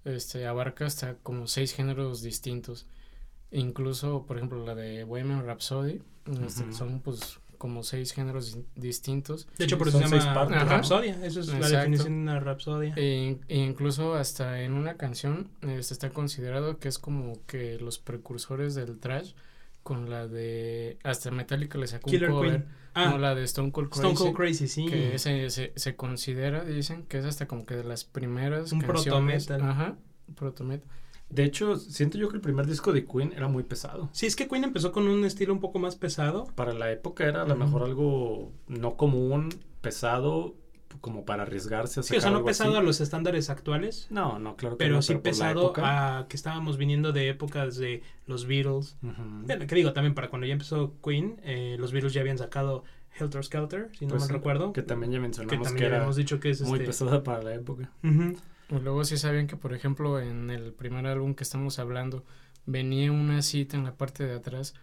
este, 0.05 0.47
abarca 0.47 0.87
hasta 0.87 1.15
como 1.17 1.47
seis 1.47 1.75
géneros 1.75 2.23
distintos. 2.23 2.87
Incluso, 3.51 4.25
por 4.27 4.37
ejemplo, 4.37 4.65
la 4.65 4.75
de 4.75 5.05
Bohemian 5.05 5.45
Rhapsody, 5.45 6.01
este, 6.47 6.65
Ujú. 6.65 6.73
son 6.73 7.01
pues 7.01 7.39
como 7.61 7.83
seis 7.83 8.13
géneros 8.13 8.55
di- 8.57 8.65
distintos. 8.75 9.47
De 9.59 9.67
hecho, 9.67 9.77
por 9.77 9.89
eso 9.89 9.99
se 9.99 10.05
son 10.05 10.11
seis 10.13 10.25
llama 10.25 10.49
partes. 10.49 10.67
Rapsodia. 10.69 11.25
Eso 11.27 11.41
es 11.41 11.49
la 11.49 11.69
definición 11.69 12.09
de 12.09 12.21
una 12.23 12.41
rapsodia. 12.41 12.95
E, 12.97 13.39
e 13.49 13.59
incluso 13.59 14.15
hasta 14.15 14.63
en 14.63 14.73
una 14.73 14.95
canción 14.97 15.51
este, 15.61 15.93
está 15.93 16.09
considerado 16.09 16.79
que 16.79 16.89
es 16.89 16.99
como 16.99 17.35
que 17.47 17.79
los 17.79 17.99
precursores 17.99 18.75
del 18.75 18.99
trash 18.99 19.35
con 19.83 20.09
la 20.09 20.27
de 20.27 20.99
hasta 21.05 21.31
Metallica 21.31 21.77
le 21.77 21.87
sacó 21.87 22.11
Killer 22.11 22.31
un 22.31 22.37
cover, 22.37 22.51
Queen. 22.51 22.65
Ah, 22.95 23.11
no 23.11 23.19
la 23.19 23.35
de 23.35 23.45
Stone 23.45 23.73
Cold 23.73 23.91
Crazy, 23.91 24.01
Stone 24.01 24.15
Cold 24.17 24.37
Crazy, 24.37 24.67
sí. 24.67 24.87
que 24.87 25.19
se, 25.19 25.51
se, 25.51 25.73
se 25.77 25.97
considera, 25.97 26.65
dicen 26.65 27.05
que 27.05 27.19
es 27.19 27.27
hasta 27.27 27.47
como 27.47 27.67
que 27.67 27.77
de 27.77 27.85
las 27.85 28.05
primeras 28.05 28.73
Un 28.73 28.81
canciones, 28.81 29.47
proto-metal. 29.47 29.71
ajá, 29.71 29.97
proto-metal, 30.35 30.89
De 31.31 31.45
hecho, 31.45 31.77
siento 31.77 32.19
yo 32.19 32.29
que 32.29 32.37
el 32.37 32.41
primer 32.43 32.67
disco 32.67 32.93
de 32.93 33.07
Queen 33.07 33.33
era 33.37 33.47
muy 33.49 33.63
pesado. 33.63 34.09
Sí, 34.13 34.27
es 34.27 34.35
que 34.37 34.49
Queen 34.49 34.65
empezó 34.65 34.91
con 34.93 35.07
un 35.09 35.25
estilo 35.25 35.53
un 35.53 35.61
poco 35.61 35.79
más 35.79 35.97
pesado. 35.97 36.47
Para 36.57 36.73
la 36.75 36.91
época 36.91 37.25
era 37.25 37.43
a 37.43 37.47
lo 37.47 37.55
mejor 37.57 37.85
algo 37.85 38.51
no 38.67 38.97
común, 38.97 39.49
pesado, 39.81 40.57
como 41.01 41.25
para 41.25 41.45
arriesgarse 41.45 42.01
a 42.01 42.03
Sí, 42.03 42.09
sacar 42.09 42.19
o 42.19 42.21
sea, 42.23 42.31
no 42.33 42.37
algo 42.39 42.47
pesado 42.49 42.71
así. 42.71 42.79
a 42.79 42.83
los 42.83 43.01
estándares 43.01 43.49
actuales, 43.49 44.09
No, 44.11 44.39
no, 44.41 44.57
claro 44.57 44.77
que 44.77 44.85
pero 44.85 44.97
no, 44.97 45.03
sí 45.03 45.15
pesado 45.17 45.73
a 45.77 46.27
que 46.29 46.37
estábamos 46.37 46.77
viniendo 46.77 47.13
de 47.13 47.29
épocas 47.29 47.77
de 47.77 48.03
los 48.27 48.47
Beatles. 48.47 48.97
Ujú. 49.03 49.23
Bueno, 49.47 49.67
que 49.69 49.75
digo, 49.77 49.93
también 49.93 50.15
para 50.15 50.29
cuando 50.31 50.47
ya 50.49 50.53
empezó 50.53 50.95
Queen, 51.03 51.41
eh, 51.45 51.77
los 51.79 51.93
Beatles 51.93 52.13
ya 52.13 52.21
habían 52.23 52.39
sacado 52.39 52.83
Helter 53.19 53.45
Skelter, 53.45 53.91
si 53.97 54.05
no 54.07 54.11
Pues 54.11 54.23
mal 54.23 54.29
sí, 54.29 54.35
recuerdo. 54.35 54.73
Que 54.73 54.83
también 54.83 55.13
ya 55.13 55.21
mencionamos 55.21 55.59
que, 55.59 55.65
también 55.65 55.87
era 55.87 55.97
habíamos 55.97 56.17
dicho 56.17 56.41
que 56.41 56.51
es 56.51 56.61
muy 56.63 56.75
este, 56.75 56.87
pesada 56.87 57.23
para 57.23 57.43
la 57.43 57.55
época. 57.55 57.91
Ujú. 58.03 58.35
Y 58.71 58.79
luego 58.81 59.05
sí 59.05 59.17
sabían 59.17 59.47
que, 59.47 59.57
por 59.57 59.75
ejemplo, 59.75 60.21
en 60.21 60.51
el 60.51 60.73
primer 60.73 61.07
álbum 61.07 61.35
que 61.35 61.43
estamos 61.45 61.79
hablando, 61.79 62.25
venía 62.67 63.11
una 63.11 63.43
cita 63.43 63.77
en 63.77 63.85
la 63.85 63.95
parte 63.95 64.25
de 64.27 64.35
atrás 64.35 64.75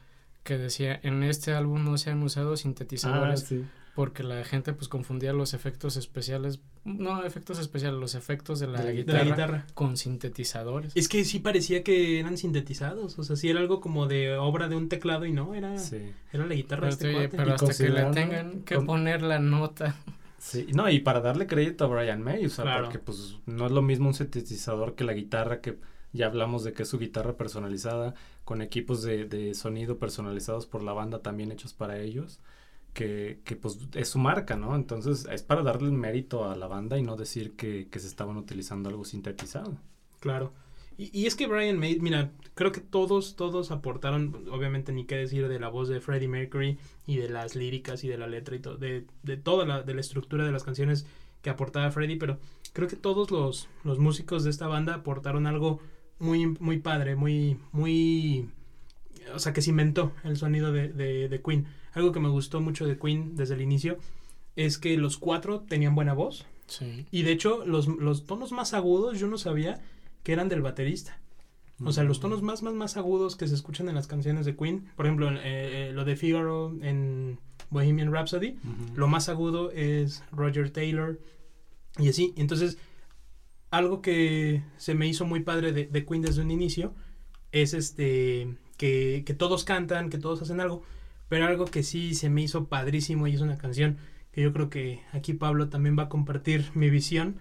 que 0.43 0.57
decía, 0.57 0.99
en 1.03 1.23
este 1.23 1.53
álbum 1.53 1.83
no 1.83 1.97
se 1.97 2.09
han 2.09 2.21
usado 2.23 2.53
Ah, 2.53 2.57
sintetizadores 2.57 3.41
sí. 3.41 3.65
porque 3.95 4.23
la 4.23 4.43
gente 4.45 4.71
pues 4.73 4.87
confundía 4.87 5.33
los 5.33 5.53
efectos 5.53 5.97
especiales, 5.97 6.61
no 6.85 7.23
efectos 7.25 7.59
especiales, 7.59 7.99
los 7.99 8.15
efectos 8.15 8.59
de 8.61 8.67
la, 8.67 8.79
De 8.79 8.83
la 8.85 8.89
De 8.91 8.95
guitarra, 8.97 9.19
la 9.19 9.25
guitarra. 9.25 9.65
con 9.73 9.97
sintetizadores. 9.97 10.93
Es 10.95 11.09
que 11.09 11.25
sí 11.25 11.39
parecía 11.39 11.83
que 11.83 12.19
eran 12.19 12.37
sintetizados, 12.37 13.19
o 13.19 13.23
sea, 13.23 13.35
sí 13.35 13.49
era 13.49 13.59
algo 13.59 13.81
como 13.81 14.07
de 14.07 14.37
obra 14.37 14.69
de 14.69 14.75
un 14.77 14.87
teclado 14.87 15.25
y 15.25 15.33
no, 15.33 15.53
era, 15.53 15.77
Sí. 15.79 15.97
era 16.31 16.45
la 16.45 16.55
guitarra 16.55 16.81
Pero, 16.83 16.91
este 16.93 17.07
oye, 17.09 17.15
cuate. 17.29 17.37
pero 17.37 17.49
Y 17.49 17.51
hasta 17.53 17.65
que 17.65 17.71
le 17.71 18.01
considerando- 18.03 18.13
tengan 18.13 18.61
que 18.63 18.79
poner 18.79 19.21
la 19.23 19.39
nota. 19.39 19.95
Sí, 20.37 20.67
no, 20.73 20.89
y 20.89 20.99
para 20.99 21.19
darle 21.21 21.47
crédito 21.47 21.85
a 21.85 21.87
Brian 21.87 22.21
May, 22.21 22.45
o 22.45 22.49
sea, 22.49 22.65
Claro. 22.65 22.83
porque 22.83 22.99
pues 22.99 23.39
no 23.47 23.65
es 23.65 23.71
lo 23.71 23.81
mismo 23.81 24.07
un 24.07 24.13
sintetizador 24.13 24.95
que 24.95 25.03
la 25.03 25.13
guitarra, 25.13 25.61
que 25.61 25.79
ya 26.13 26.27
hablamos 26.27 26.63
de 26.63 26.73
que 26.73 26.83
es 26.83 26.89
su 26.89 26.99
guitarra 26.99 27.35
personalizada, 27.37 28.13
con 28.43 28.61
equipos 28.61 29.01
de, 29.01 29.25
de 29.25 29.53
sonido 29.55 29.97
personalizados 29.97 30.65
por 30.67 30.83
la 30.83 30.93
banda 30.93 31.21
también 31.23 31.51
hechos 31.51 31.73
para 31.73 31.99
ellos, 31.99 32.39
que, 32.93 33.41
que 33.45 33.55
pues 33.55 33.79
es 33.95 34.09
su 34.09 34.19
marca, 34.19 34.55
¿no? 34.57 34.75
Entonces 34.75 35.27
es 35.31 35.43
para 35.43 35.63
darle 35.63 35.87
el 35.89 35.93
mérito 35.93 36.49
a 36.49 36.55
la 36.55 36.67
banda 36.67 36.97
y 36.97 37.03
no 37.03 37.15
decir 37.17 37.55
que, 37.55 37.89
que 37.89 37.99
se 37.99 38.07
estaban 38.07 38.37
utilizando 38.37 38.89
algo 38.89 39.05
sintetizado. 39.05 39.77
Claro. 40.19 40.53
Y, 40.97 41.17
y 41.17 41.25
es 41.27 41.35
que 41.35 41.47
Brian 41.47 41.77
May, 41.77 41.99
mira, 41.99 42.31
creo 42.55 42.71
que 42.71 42.81
todos, 42.81 43.35
todos 43.35 43.71
aportaron, 43.71 44.47
obviamente 44.51 44.91
ni 44.91 45.05
qué 45.05 45.15
decir 45.15 45.47
de 45.47 45.59
la 45.59 45.69
voz 45.69 45.89
de 45.89 46.01
Freddie 46.01 46.27
Mercury 46.27 46.77
y 47.05 47.17
de 47.17 47.29
las 47.29 47.55
líricas 47.55 48.03
y 48.03 48.07
de 48.07 48.17
la 48.17 48.27
letra 48.27 48.55
y 48.55 48.59
todo, 48.59 48.77
de, 48.77 49.05
de 49.23 49.37
toda 49.37 49.65
la, 49.65 49.83
de 49.83 49.93
la 49.93 50.01
estructura 50.01 50.45
de 50.45 50.51
las 50.51 50.63
canciones 50.63 51.05
que 51.41 51.51
aportaba 51.51 51.91
Freddie, 51.91 52.17
pero 52.17 52.39
creo 52.73 52.87
que 52.87 52.95
todos 52.95 53.31
los, 53.31 53.69
los 53.83 53.99
músicos 53.99 54.43
de 54.43 54.49
esta 54.49 54.67
banda 54.67 54.95
aportaron 54.95 55.45
algo 55.45 55.79
muy, 56.19 56.47
muy 56.47 56.79
padre, 56.79 57.15
muy, 57.15 57.57
muy, 57.71 58.49
o 59.33 59.39
sea, 59.39 59.53
que 59.53 59.61
cimentó 59.61 60.13
el 60.23 60.35
sonido 60.35 60.71
de, 60.71 60.89
de, 60.89 61.29
de 61.29 61.41
Queen. 61.41 61.67
Algo 61.93 62.11
que 62.11 62.19
me 62.19 62.29
gustó 62.29 62.59
mucho 62.59 62.87
de 62.87 62.97
Queen 62.97 63.35
desde 63.35 63.53
el 63.53 63.61
inicio 63.61 63.97
es 64.55 64.77
que 64.79 64.97
los 64.97 65.17
cuatro 65.17 65.61
tenían 65.61 65.93
buena 65.93 66.13
voz. 66.13 66.45
Sí. 66.65 67.05
Y 67.11 67.21
de 67.21 67.31
hecho, 67.31 67.65
los, 67.65 67.87
los 67.87 68.25
tonos 68.25 68.51
más 68.51 68.73
agudos 68.73 69.19
yo 69.19 69.27
no 69.27 69.37
sabía 69.37 69.79
que 70.27 70.33
eran 70.33 70.49
del 70.49 70.61
baterista. 70.61 71.21
O 71.85 71.93
sea, 71.93 72.03
los 72.03 72.19
tonos 72.19 72.41
más, 72.41 72.61
más, 72.61 72.73
más 72.73 72.97
agudos 72.97 73.37
que 73.37 73.47
se 73.47 73.55
escuchan 73.55 73.87
en 73.87 73.95
las 73.95 74.07
canciones 74.07 74.45
de 74.45 74.57
Queen, 74.57 74.91
por 74.97 75.05
ejemplo, 75.05 75.31
eh, 75.31 75.39
eh, 75.45 75.91
lo 75.93 76.03
de 76.03 76.17
Figaro 76.17 76.75
en 76.81 77.39
Bohemian 77.69 78.11
Rhapsody, 78.11 78.57
lo 78.93 79.07
más 79.07 79.29
agudo 79.29 79.71
es 79.71 80.25
Roger 80.33 80.69
Taylor 80.69 81.17
y 81.97 82.09
así. 82.09 82.33
Entonces, 82.35 82.77
algo 83.71 84.01
que 84.01 84.63
se 84.75 84.95
me 84.95 85.07
hizo 85.07 85.23
muy 85.23 85.43
padre 85.43 85.71
de, 85.71 85.85
de 85.85 86.05
Queen 86.05 86.23
desde 86.23 86.41
un 86.41 86.51
inicio 86.51 86.93
es 87.53 87.73
este 87.73 88.53
que, 88.75 89.23
que 89.25 89.33
todos 89.33 89.63
cantan, 89.63 90.09
que 90.09 90.17
todos 90.17 90.41
hacen 90.41 90.59
algo, 90.59 90.83
pero 91.29 91.45
algo 91.45 91.63
que 91.63 91.83
sí 91.83 92.15
se 92.15 92.29
me 92.29 92.41
hizo 92.41 92.65
padrísimo 92.65 93.27
y 93.27 93.35
es 93.35 93.39
una 93.39 93.57
canción 93.57 93.95
que 94.33 94.41
yo 94.41 94.51
creo 94.51 94.69
que 94.69 95.03
aquí 95.13 95.33
Pablo 95.33 95.69
también 95.69 95.97
va 95.97 96.03
a 96.03 96.09
compartir 96.09 96.65
mi 96.73 96.89
visión, 96.89 97.37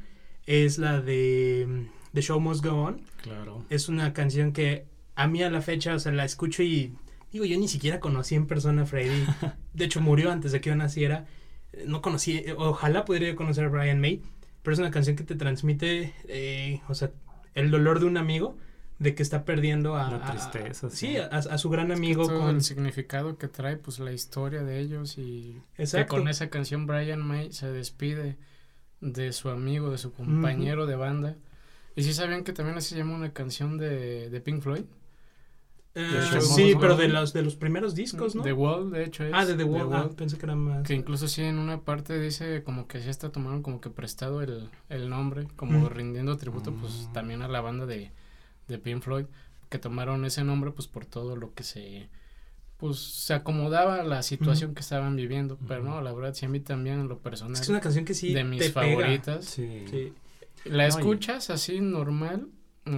es 0.47 0.79
la 0.79 1.01
de 1.01 1.67
mm, 1.69 1.96
The 2.17 2.23
Show 2.23 2.41
Must 2.41 2.65
Go 2.65 2.73
On. 2.73 3.03
Claro. 3.21 3.63
Es 3.69 3.91
una 3.91 4.15
canción 4.15 4.53
que 4.53 4.87
a 5.15 5.27
mí 5.29 5.43
a 5.43 5.51
la 5.51 5.61
fecha, 5.61 5.95
o 5.95 5.99
sea, 5.99 6.13
la 6.13 6.25
escucho 6.25 6.63
y 6.63 6.95
digo, 7.31 7.45
yo 7.45 7.59
ni 7.59 7.69
siquiera 7.69 8.01
conocí 8.01 8.35
en 8.35 8.47
persona 8.47 8.83
a 8.83 8.87
Freddie. 8.87 9.27
De 9.75 9.85
hecho, 9.85 10.01
murió 10.01 10.31
antes 10.33 10.53
de 10.53 10.63
que 10.63 10.71
yo 10.71 10.77
naciera. 10.77 11.27
No 11.87 12.01
conocí, 12.01 12.43
ojalá 12.57 13.05
pudiera 13.05 13.27
yo 13.29 13.37
conocer 13.37 13.67
a 13.67 13.69
Brian 13.69 14.01
May, 14.01 14.23
pero 14.63 14.73
es 14.73 14.79
una 14.81 14.91
canción 14.91 15.15
que 15.15 15.25
te 15.25 15.35
transmite, 15.35 16.15
eh, 16.27 16.81
o 16.89 16.95
sea, 16.95 17.11
el 17.55 17.71
dolor 17.71 18.01
de 18.01 18.07
un 18.07 18.17
amigo 18.17 18.57
de 18.99 19.15
que 19.15 19.23
está 19.23 19.45
perdiendo 19.45 19.95
a... 19.95 20.11
La 20.11 20.17
a- 20.17 20.27
a- 20.29 20.31
tristeza, 20.33 20.89
sí, 20.89 21.19
a, 21.19 21.27
a 21.27 21.59
su 21.59 21.69
gran 21.69 21.93
amigo 21.93 22.27
todo 22.27 22.41
con... 22.41 22.57
el 22.57 22.63
significado 22.63 23.37
que 23.37 23.49
trae, 23.49 23.77
pues 23.77 23.99
la 23.99 24.13
historia 24.13 24.63
de 24.63 24.81
ellos 24.81 25.19
y 25.19 25.61
Exacto. 25.77 26.15
que 26.17 26.21
con 26.21 26.29
esa 26.29 26.49
canción 26.49 26.87
Brian 26.87 27.21
May 27.21 27.53
se 27.53 27.71
despide 27.71 28.39
de 29.03 29.33
su 29.35 29.51
amigo, 29.51 29.91
de 29.91 29.99
su 29.99 30.13
compañero 30.15 30.87
de 30.87 30.97
banda. 30.97 31.37
Y 31.97 32.03
sí 32.03 32.13
sabían 32.15 32.45
que 32.45 32.53
también 32.53 32.77
así 32.79 32.91
se 32.91 32.97
llama 32.99 33.15
una 33.17 33.33
canción 33.33 33.79
de, 33.79 34.31
de 34.31 34.41
Pink 34.41 34.61
Floyd. 34.63 34.85
Eh, 35.99 36.29
The 36.31 36.41
sí, 36.43 36.75
pero 36.79 36.95
de 36.95 37.09
los, 37.09 37.33
de 37.33 37.41
los 37.43 37.57
primeros 37.57 37.95
discos, 37.95 38.35
¿no? 38.35 38.43
The 38.43 38.53
Wall, 38.53 38.91
de 38.91 39.05
hecho 39.05 39.25
es. 39.25 39.31
ah, 39.35 39.47
de 39.47 39.55
The 39.55 39.65
Wall. 39.65 39.89
Ah, 39.95 40.03
Wall, 40.03 40.11
pensé 40.15 40.37
que 40.37 40.45
era 40.45 40.55
más... 40.55 40.87
Que 40.87 40.93
incluso 40.93 41.27
sí 41.27 41.43
en 41.43 41.59
una 41.59 41.81
parte 41.81 42.21
dice 42.21 42.63
como 42.63 42.87
que 42.87 43.01
sí 43.01 43.09
hasta 43.09 43.31
tomaron 43.33 43.63
como 43.63 43.81
que 43.81 43.89
prestado 43.89 44.43
el, 44.43 44.69
el 44.91 45.09
nombre, 45.09 45.49
como 45.57 45.79
Mm. 45.81 45.87
rindiendo 45.89 46.37
tributo 46.37 46.75
pues 46.75 47.07
Mm. 47.09 47.13
también 47.15 47.41
a 47.43 47.49
la 47.49 47.63
banda 47.63 47.87
de, 47.87 48.13
de 48.69 48.79
Pink 48.79 49.01
Floyd, 49.01 49.25
que 49.71 49.79
tomaron 49.79 50.27
ese 50.27 50.45
nombre 50.45 50.71
pues 50.71 50.87
por 50.87 51.07
todo 51.07 51.35
lo 51.35 51.55
que 51.55 51.63
se 51.63 52.11
pues 52.77 52.99
se 52.99 53.33
acomodaba 53.33 54.01
a 54.01 54.05
la 54.05 54.23
situación 54.23 54.75
que 54.75 54.81
estaban 54.83 55.17
viviendo, 55.17 55.57
pero 55.67 55.83
no, 55.83 56.03
la 56.03 56.13
verdad 56.13 56.35
sí 56.35 56.45
a 56.45 56.51
mí 56.51 56.61
también 56.61 57.01
en 57.01 57.09
lo 57.09 57.21
personal 57.21 57.59
Es 57.59 57.71
una 57.71 57.81
canción 57.81 58.05
que 58.05 58.13
sí 58.13 58.35
de 58.35 58.45
mis 58.45 58.61
te 58.61 58.69
pega. 58.69 58.83
favoritas. 58.87 59.47
Sí. 59.47 59.85
Sí. 59.91 60.13
La 60.71 60.89
No, 60.89 60.99
escuchas 60.99 61.51
así 61.51 61.81
normal, 61.81 62.49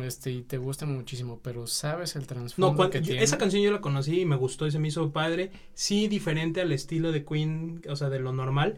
este 0.05 0.31
y 0.33 0.43
te 0.43 0.59
gusta 0.59 0.85
muchísimo, 0.87 1.41
pero 1.43 1.67
sabes 1.67 2.15
el 2.17 2.27
trasfondo 2.27 2.71
No, 2.73 2.77
cuan- 2.77 2.91
que 2.91 3.01
yo- 3.01 3.07
tiene. 3.07 3.23
esa 3.23 3.39
canción 3.39 3.63
yo 3.63 3.71
la 3.73 3.81
conocí 3.81 4.21
y 4.21 4.25
me 4.27 4.37
gustó 4.37 4.67
y 4.67 4.71
se 4.71 4.79
me 4.79 4.89
hizo 4.89 5.11
padre. 5.13 5.51
Sí, 5.75 6.09
diferente 6.09 6.61
al 6.61 6.73
estilo 6.73 7.11
de 7.13 7.25
Queen, 7.25 7.83
o 7.89 7.97
sea, 7.97 8.09
de 8.11 8.19
lo 8.21 8.33
normal. 8.33 8.77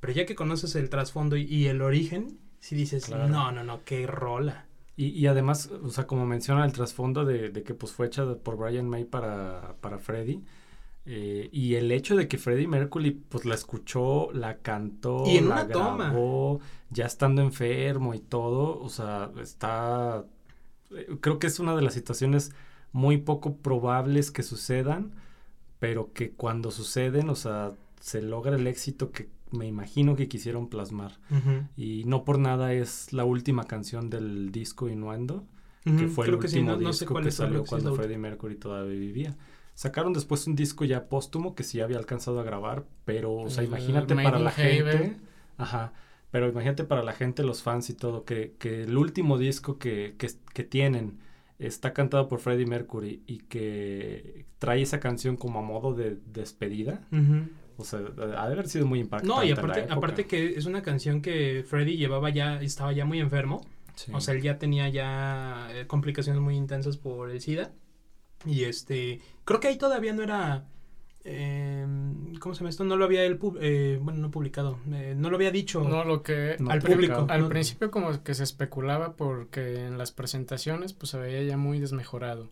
Pero 0.00 0.12
ya 0.12 0.24
que 0.26 0.34
conoces 0.34 0.74
el 0.76 0.88
trasfondo 0.90 1.36
y, 1.36 1.42
y 1.44 1.66
el 1.66 1.82
origen, 1.82 2.38
sí 2.58 2.74
dices, 2.76 3.04
Claro. 3.06 3.28
no, 3.28 3.52
no, 3.52 3.64
no, 3.64 3.80
qué 3.84 4.06
rola. 4.06 4.66
Y, 4.96 5.06
y 5.08 5.26
además, 5.28 5.70
o 5.82 5.88
sea, 5.88 6.06
como 6.06 6.26
menciona 6.26 6.64
el 6.64 6.72
trasfondo 6.72 7.24
de, 7.24 7.48
de 7.50 7.62
que 7.62 7.72
pues 7.74 7.92
fue 7.92 8.06
hecha 8.06 8.34
por 8.34 8.56
Brian 8.56 8.88
May 8.88 9.04
para, 9.04 9.74
para 9.80 9.98
Freddie. 9.98 10.40
Eh, 11.12 11.48
y 11.52 11.74
el 11.76 11.90
hecho 11.92 12.16
de 12.16 12.28
que 12.28 12.38
Freddie 12.38 12.68
Mercury 12.68 13.10
pues 13.12 13.44
la 13.44 13.54
escuchó, 13.56 14.30
la 14.32 14.58
cantó, 14.58 15.24
Y 15.24 15.38
en 15.38 15.48
la 15.48 15.56
una 15.56 15.68
toma. 15.70 16.08
grabó, 16.12 16.60
ya 16.90 17.06
estando 17.06 17.42
enfermo 17.42 18.14
y 18.14 18.20
todo, 18.20 18.80
o 18.80 18.88
sea, 18.88 19.30
está, 19.42 20.24
eh, 20.92 21.08
creo 21.20 21.38
que 21.38 21.46
es 21.48 21.60
una 21.60 21.76
de 21.76 21.82
las 21.82 21.94
situaciones 21.94 22.52
muy 22.92 23.18
poco 23.18 23.56
probables 23.58 24.30
que 24.30 24.42
sucedan, 24.42 25.12
pero 25.78 26.12
que 26.12 26.32
cuando 26.32 26.70
suceden, 26.70 27.30
o 27.30 27.36
sea, 27.36 27.72
se 28.00 28.22
logra 28.22 28.56
el 28.56 28.66
éxito 28.66 29.12
que 29.12 29.28
me 29.52 29.66
imagino 29.66 30.16
que 30.16 30.28
quisieron 30.28 30.68
plasmar. 30.68 31.18
Y 31.76 32.04
no 32.06 32.24
por 32.24 32.38
nada 32.38 32.72
es 32.74 33.12
la 33.12 33.24
última 33.24 33.64
canción 33.64 34.10
del 34.10 34.52
disco 34.52 34.88
Innuendo, 34.88 35.46
que 35.96 36.06
Ujú, 36.06 36.08
fue 36.08 36.26
el 36.26 36.32
creo 36.32 36.38
que 36.38 36.48
sí, 36.48 36.58
último 36.58 36.72
no, 36.72 36.78
no 36.80 36.92
sé 36.92 37.06
disco 37.06 37.14
que 37.20 37.30
salió 37.30 37.62
que 37.62 37.68
cuando. 37.68 37.94
Freddie 37.96 38.18
Mercury 38.18 38.56
todavía 38.56 38.98
vivía. 38.98 39.36
Sacaron 39.80 40.12
después 40.12 40.46
un 40.46 40.56
disco 40.56 40.84
ya 40.84 41.08
póstumo 41.08 41.54
que 41.54 41.62
sí 41.62 41.80
había 41.80 41.96
alcanzado 41.96 42.38
a 42.38 42.42
grabar, 42.42 42.84
pero, 43.06 43.32
o 43.32 43.48
sea, 43.48 43.64
imagínate 43.64 44.14
para 44.14 44.38
la 44.38 44.50
gente. 44.50 45.16
Ajá. 45.56 45.94
Pero 46.30 46.50
imagínate 46.50 46.84
para 46.84 47.02
la 47.02 47.14
gente, 47.14 47.42
los 47.42 47.62
fans 47.62 47.88
y 47.88 47.94
todo, 47.94 48.26
que, 48.26 48.52
que 48.58 48.82
el 48.82 48.98
último 48.98 49.38
disco 49.38 49.78
que, 49.78 50.16
que, 50.18 50.28
que 50.52 50.64
tienen 50.64 51.20
está 51.58 51.94
cantado 51.94 52.28
por 52.28 52.40
Freddie 52.40 52.66
Mercury 52.66 53.22
y 53.26 53.38
que 53.38 54.44
trae 54.58 54.82
esa 54.82 55.00
canción 55.00 55.38
como 55.38 55.60
a 55.60 55.62
modo 55.62 55.94
de 55.94 56.18
despedida. 56.26 57.00
O 57.78 57.84
sea, 57.84 58.00
ha 58.00 58.48
de 58.48 58.52
haber 58.52 58.68
sido 58.68 58.84
muy 58.84 59.00
impactante. 59.00 59.34
No, 59.34 59.42
y 59.42 59.50
aparte, 59.50 60.26
que 60.26 60.58
es 60.58 60.66
una 60.66 60.82
canción 60.82 61.22
que 61.22 61.64
Freddie 61.66 61.96
llevaba 61.96 62.28
ya, 62.28 62.60
estaba 62.60 62.92
ya 62.92 63.06
muy 63.06 63.18
enfermo. 63.18 63.64
Sí. 63.94 64.12
O 64.14 64.20
sea, 64.20 64.34
él 64.34 64.42
ya 64.42 64.58
tenía 64.58 64.90
ya 64.90 65.68
eh, 65.72 65.86
complicaciones 65.86 66.42
muy 66.42 66.54
intensas 66.54 66.98
por 66.98 67.30
el 67.30 67.40
SIDA. 67.40 67.72
Y 68.46 68.64
este, 68.64 69.20
creo 69.44 69.60
que 69.60 69.68
ahí 69.68 69.76
todavía 69.78 70.12
no 70.12 70.22
era, 70.22 70.64
eh, 71.24 71.86
¿cómo 72.40 72.54
se 72.54 72.60
llama 72.60 72.70
esto? 72.70 72.84
No 72.84 72.96
lo 72.96 73.04
había 73.04 73.24
él, 73.24 73.38
pub- 73.38 73.58
eh, 73.60 73.98
bueno, 74.00 74.18
no 74.20 74.30
publicado, 74.30 74.78
eh, 74.92 75.14
no 75.16 75.28
lo 75.30 75.36
había 75.36 75.50
dicho 75.50 75.82
No, 75.82 76.04
lo 76.04 76.22
que 76.22 76.56
No, 76.58 76.70
al 76.70 76.80
público. 76.80 77.26
Al 77.28 77.42
no- 77.42 77.48
principio 77.48 77.90
como 77.90 78.22
que 78.22 78.34
se 78.34 78.44
especulaba 78.44 79.14
porque 79.16 79.84
en 79.86 79.98
las 79.98 80.12
presentaciones 80.12 80.92
pues 80.94 81.10
se 81.10 81.18
veía 81.18 81.42
ya 81.42 81.56
muy 81.56 81.80
desmejorado. 81.80 82.50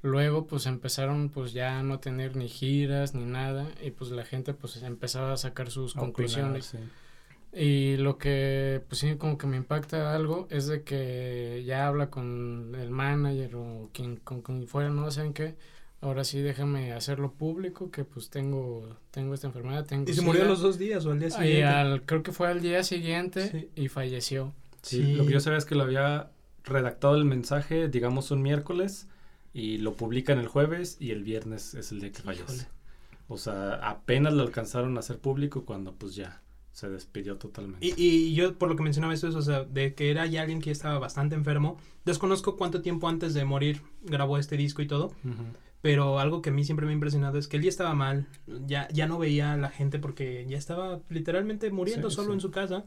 Luego 0.00 0.46
pues 0.46 0.66
empezaron 0.66 1.28
pues 1.28 1.52
ya 1.52 1.78
a 1.78 1.82
no 1.82 1.98
tener 1.98 2.36
ni 2.36 2.48
giras 2.48 3.14
ni 3.14 3.24
nada 3.24 3.66
y 3.84 3.90
pues 3.90 4.10
la 4.12 4.24
gente 4.24 4.54
pues 4.54 4.80
empezaba 4.82 5.32
a 5.32 5.36
sacar 5.36 5.70
sus 5.70 5.94
A 5.96 5.98
opinar, 6.00 6.12
conclusiones. 6.14 6.64
sí. 6.66 6.78
Y 7.52 7.96
lo 7.96 8.18
que, 8.18 8.82
pues 8.88 9.00
sí, 9.00 9.16
como 9.16 9.38
que 9.38 9.46
me 9.46 9.56
impacta 9.56 10.14
algo 10.14 10.46
es 10.50 10.66
de 10.66 10.82
que 10.82 11.62
ya 11.66 11.86
habla 11.86 12.10
con 12.10 12.74
el 12.78 12.90
manager 12.90 13.56
o 13.56 13.90
quien, 13.92 14.16
con 14.16 14.42
quien 14.42 14.66
fuera, 14.68 14.90
no 14.90 15.10
saben 15.10 15.32
qué. 15.32 15.56
Ahora 16.00 16.22
sí, 16.24 16.40
déjame 16.40 16.92
hacerlo 16.92 17.32
público, 17.32 17.90
que 17.90 18.04
pues 18.04 18.30
tengo, 18.30 18.88
tengo 19.10 19.34
esta 19.34 19.48
enfermedad, 19.48 19.84
tengo 19.86 20.04
Y 20.04 20.14
se 20.14 20.20
SIDA. 20.20 20.26
murió 20.26 20.44
a 20.44 20.46
los 20.48 20.60
dos 20.60 20.78
días 20.78 21.04
o 21.06 21.10
al 21.10 21.18
día 21.18 21.28
Y 21.28 21.30
siguiente. 21.32 21.64
al- 21.64 22.02
creo 22.02 22.22
que 22.22 22.30
fue 22.32 22.48
al 22.48 22.60
día 22.60 22.84
siguiente 22.84 23.50
Sí. 23.50 23.70
y 23.74 23.88
falleció. 23.88 24.52
Sí, 24.82 25.02
Sí. 25.02 25.14
Lo 25.14 25.26
que 25.26 25.32
yo 25.32 25.40
sabía 25.40 25.58
es 25.58 25.64
que 25.64 25.74
lo 25.74 25.82
había 25.82 26.30
redactado 26.64 27.16
el 27.16 27.24
mensaje, 27.24 27.88
digamos, 27.88 28.30
un 28.30 28.42
miércoles 28.42 29.08
y 29.52 29.78
lo 29.78 29.94
publican 29.94 30.38
el 30.38 30.46
jueves 30.46 30.98
y 31.00 31.10
el 31.10 31.24
viernes 31.24 31.74
es 31.74 31.90
el 31.90 32.00
día 32.00 32.12
que 32.12 32.22
fallece. 32.22 32.44
Híjole. 32.44 32.68
O 33.26 33.36
sea, 33.38 33.74
apenas 33.74 34.34
lo 34.34 34.42
alcanzaron 34.42 34.96
a 34.96 35.00
hacer 35.00 35.18
público 35.18 35.64
cuando 35.64 35.94
pues 35.94 36.14
ya 36.14 36.40
se 36.78 36.88
despidió 36.88 37.36
totalmente. 37.36 37.84
Y, 37.84 37.94
y 37.98 38.34
yo, 38.34 38.54
por 38.56 38.68
lo 38.68 38.76
que 38.76 38.82
mencionaba 38.84 39.12
esto, 39.12 39.26
es, 39.28 39.34
o 39.34 39.42
sea, 39.42 39.64
de 39.64 39.94
que 39.94 40.10
era 40.10 40.26
ya 40.26 40.42
alguien 40.42 40.60
que 40.60 40.66
ya 40.66 40.72
estaba 40.72 40.98
bastante 41.00 41.34
enfermo. 41.34 41.76
Desconozco 42.04 42.56
cuánto 42.56 42.82
tiempo 42.82 43.08
antes 43.08 43.34
de 43.34 43.44
morir 43.44 43.82
grabó 44.04 44.38
este 44.38 44.56
disco 44.56 44.80
y 44.82 44.86
todo. 44.86 45.10
Pero 45.80 46.18
algo 46.18 46.40
que 46.42 46.50
a 46.50 46.52
mí 46.52 46.64
siempre 46.64 46.86
me 46.86 46.92
ha 46.92 46.94
impresionado 46.94 47.38
es 47.38 47.48
que 47.48 47.56
él 47.56 47.62
ya 47.64 47.68
estaba 47.68 47.94
mal. 47.94 48.26
Ya, 48.66 48.88
ya 48.92 49.06
no 49.06 49.18
veía 49.18 49.52
a 49.52 49.56
la 49.56 49.70
gente 49.70 49.98
porque 49.98 50.44
ya 50.48 50.56
estaba 50.58 51.00
literalmente 51.08 51.70
muriendo 51.70 52.10
Sí, 52.10 52.16
solo 52.16 52.28
sí. 52.28 52.34
en 52.34 52.40
su 52.40 52.50
casa. 52.50 52.84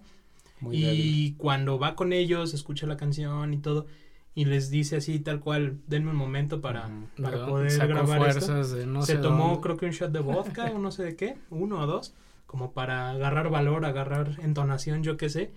Muy 0.62 0.78
y 0.78 0.82
débil. 0.84 1.36
cuando 1.38 1.78
va 1.80 1.96
con 1.96 2.14
ellos, 2.14 2.54
escucha 2.54 2.88
la 2.88 2.96
canción 2.98 3.54
y 3.54 3.58
todo. 3.58 3.88
Y 4.36 4.46
les 4.46 4.70
dice 4.70 4.96
así, 4.98 5.20
tal 5.20 5.42
cual, 5.42 5.80
denme 5.88 6.12
un 6.12 6.16
momento 6.18 6.62
para, 6.62 6.90
para 7.22 7.46
poder 7.46 7.88
grabar 7.88 8.30
esto. 8.30 8.64
de 8.76 8.86
no 8.86 9.02
se 9.02 9.16
sé 9.16 9.20
tomó 9.22 9.48
dónde. 9.48 9.62
creo 9.62 9.78
que 9.78 9.86
un 9.88 9.92
shot 9.92 10.12
de 10.12 10.20
vodka 10.22 10.72
o 10.76 10.80
no 10.80 10.92
sé 10.92 11.04
de 11.04 11.16
qué, 11.18 11.38
uno 11.50 11.80
o 11.82 11.86
dos, 11.86 12.14
como 12.52 12.74
para 12.74 13.12
agarrar 13.12 13.50
valor, 13.50 13.86
agarrar 13.86 14.38
entonación, 14.44 15.04
yo 15.04 15.16
qué 15.16 15.30
sé, 15.30 15.52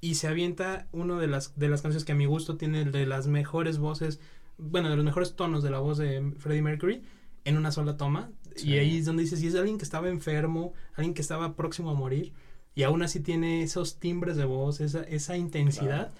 y 0.00 0.16
se 0.16 0.26
avienta 0.26 0.88
uno 0.90 1.16
de 1.20 1.28
las 1.28 1.56
de 1.56 1.68
las 1.68 1.80
canciones 1.80 2.04
que 2.04 2.10
a 2.10 2.16
mi 2.16 2.26
gusto 2.26 2.56
tiene 2.56 2.84
de 2.84 3.06
las 3.06 3.28
mejores 3.28 3.78
voces, 3.78 4.18
bueno, 4.58 4.90
de 4.90 4.96
los 4.96 5.04
mejores 5.04 5.36
tonos 5.36 5.62
de 5.62 5.70
la 5.70 5.78
voz 5.78 5.96
de 5.98 6.32
Freddie 6.38 6.62
Mercury 6.62 7.02
en 7.44 7.56
una 7.56 7.70
sola 7.70 7.96
toma, 7.96 8.32
Sí. 8.56 8.70
y 8.70 8.78
ahí 8.78 8.98
es 8.98 9.04
donde 9.04 9.22
dices, 9.22 9.38
si 9.38 9.46
es 9.46 9.54
alguien 9.54 9.78
que 9.78 9.84
estaba 9.84 10.08
enfermo, 10.08 10.72
alguien 10.96 11.14
que 11.14 11.22
estaba 11.22 11.54
próximo 11.54 11.90
a 11.90 11.94
morir, 11.94 12.32
y 12.74 12.82
aún 12.82 13.02
así 13.02 13.20
tiene 13.20 13.62
esos 13.62 14.00
timbres 14.00 14.36
de 14.36 14.44
voz, 14.44 14.80
esa, 14.80 15.02
esa 15.04 15.36
intensidad. 15.36 16.10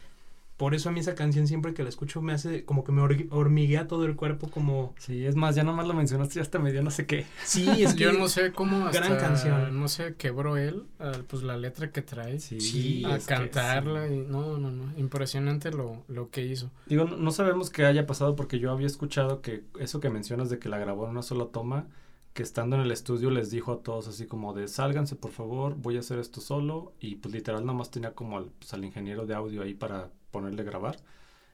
Por 0.61 0.75
eso 0.75 0.91
a 0.91 0.93
mí 0.93 1.01
esa 1.01 1.15
canción 1.15 1.47
siempre 1.47 1.73
que 1.73 1.83
la 1.83 1.89
escucho 1.89 2.21
me 2.21 2.35
hace 2.35 2.67
como 2.67 2.85
que 2.85 2.93
me 2.93 3.01
hor- 3.01 3.29
hormiguea 3.31 3.87
todo 3.89 4.05
el 4.05 4.15
cuerpo 4.15 4.51
como... 4.51 4.95
Sí, 4.99 5.25
es 5.25 5.35
más, 5.35 5.55
ya 5.57 5.65
nomás 5.65 5.87
lo 5.89 5.95
mencionaste 5.95 6.39
y 6.39 6.43
hasta 6.43 6.59
me 6.59 6.71
dio 6.71 6.83
no 6.83 6.91
sé 6.91 7.07
qué. 7.07 7.25
Sí, 7.47 7.67
es 7.83 7.95
que... 7.95 8.05
Yo 8.05 8.13
no 8.13 8.29
sé 8.29 8.53
cómo 8.53 8.85
hasta, 8.87 9.01
Gran 9.01 9.17
canción. 9.19 9.81
no 9.81 9.89
sé, 9.89 10.17
quebró 10.17 10.59
él, 10.59 10.85
ah, 10.99 11.13
pues 11.29 11.43
la 11.43 11.57
letra 11.57 11.91
que 11.93 12.03
trae. 12.03 12.39
Sí, 12.41 12.61
Sí, 12.61 13.05
a 13.07 13.19
cantarla 13.21 14.07
sí. 14.07 14.15
y 14.15 14.19
no, 14.19 14.59
no, 14.59 14.71
no, 14.71 14.93
impresionante 14.99 15.71
lo, 15.71 16.05
lo 16.09 16.29
que 16.31 16.45
hizo. 16.45 16.71
Digo, 16.85 17.05
no, 17.07 17.17
no 17.17 17.31
sabemos 17.31 17.71
qué 17.71 17.87
haya 17.87 18.07
pasado 18.07 18.37
porque 18.37 18.59
yo 18.59 18.71
había 18.71 18.87
escuchado 18.87 19.41
que 19.41 19.65
eso 19.79 19.99
que 20.01 20.11
mencionas 20.11 20.51
de 20.51 20.59
que 20.59 20.69
la 20.69 20.77
grabó 20.79 21.07
en 21.07 21.13
una 21.13 21.23
sola 21.23 21.47
toma, 21.47 21.87
que 22.35 22.43
estando 22.43 22.77
en 22.77 22.83
el 22.83 22.93
estudio 22.93 23.31
les 23.31 23.51
dijo 23.51 23.73
a 23.73 23.83
todos 23.83 24.09
así 24.09 24.27
como 24.27 24.53
de 24.53 24.69
sálganse 24.69 25.17
por 25.17 25.31
favor, 25.33 25.75
voy 25.77 25.97
a 25.97 26.01
hacer 26.01 26.19
esto 26.19 26.41
solo 26.43 26.93
y 27.01 27.17
pues 27.17 27.35
literal 27.35 27.65
nomás 27.65 27.91
tenía 27.91 28.13
como 28.15 28.37
al, 28.37 28.51
pues, 28.59 28.73
al 28.75 28.85
ingeniero 28.85 29.27
de 29.27 29.35
audio 29.35 29.63
ahí 29.63 29.75
para 29.75 30.11
ponerle 30.31 30.63
grabar 30.65 30.97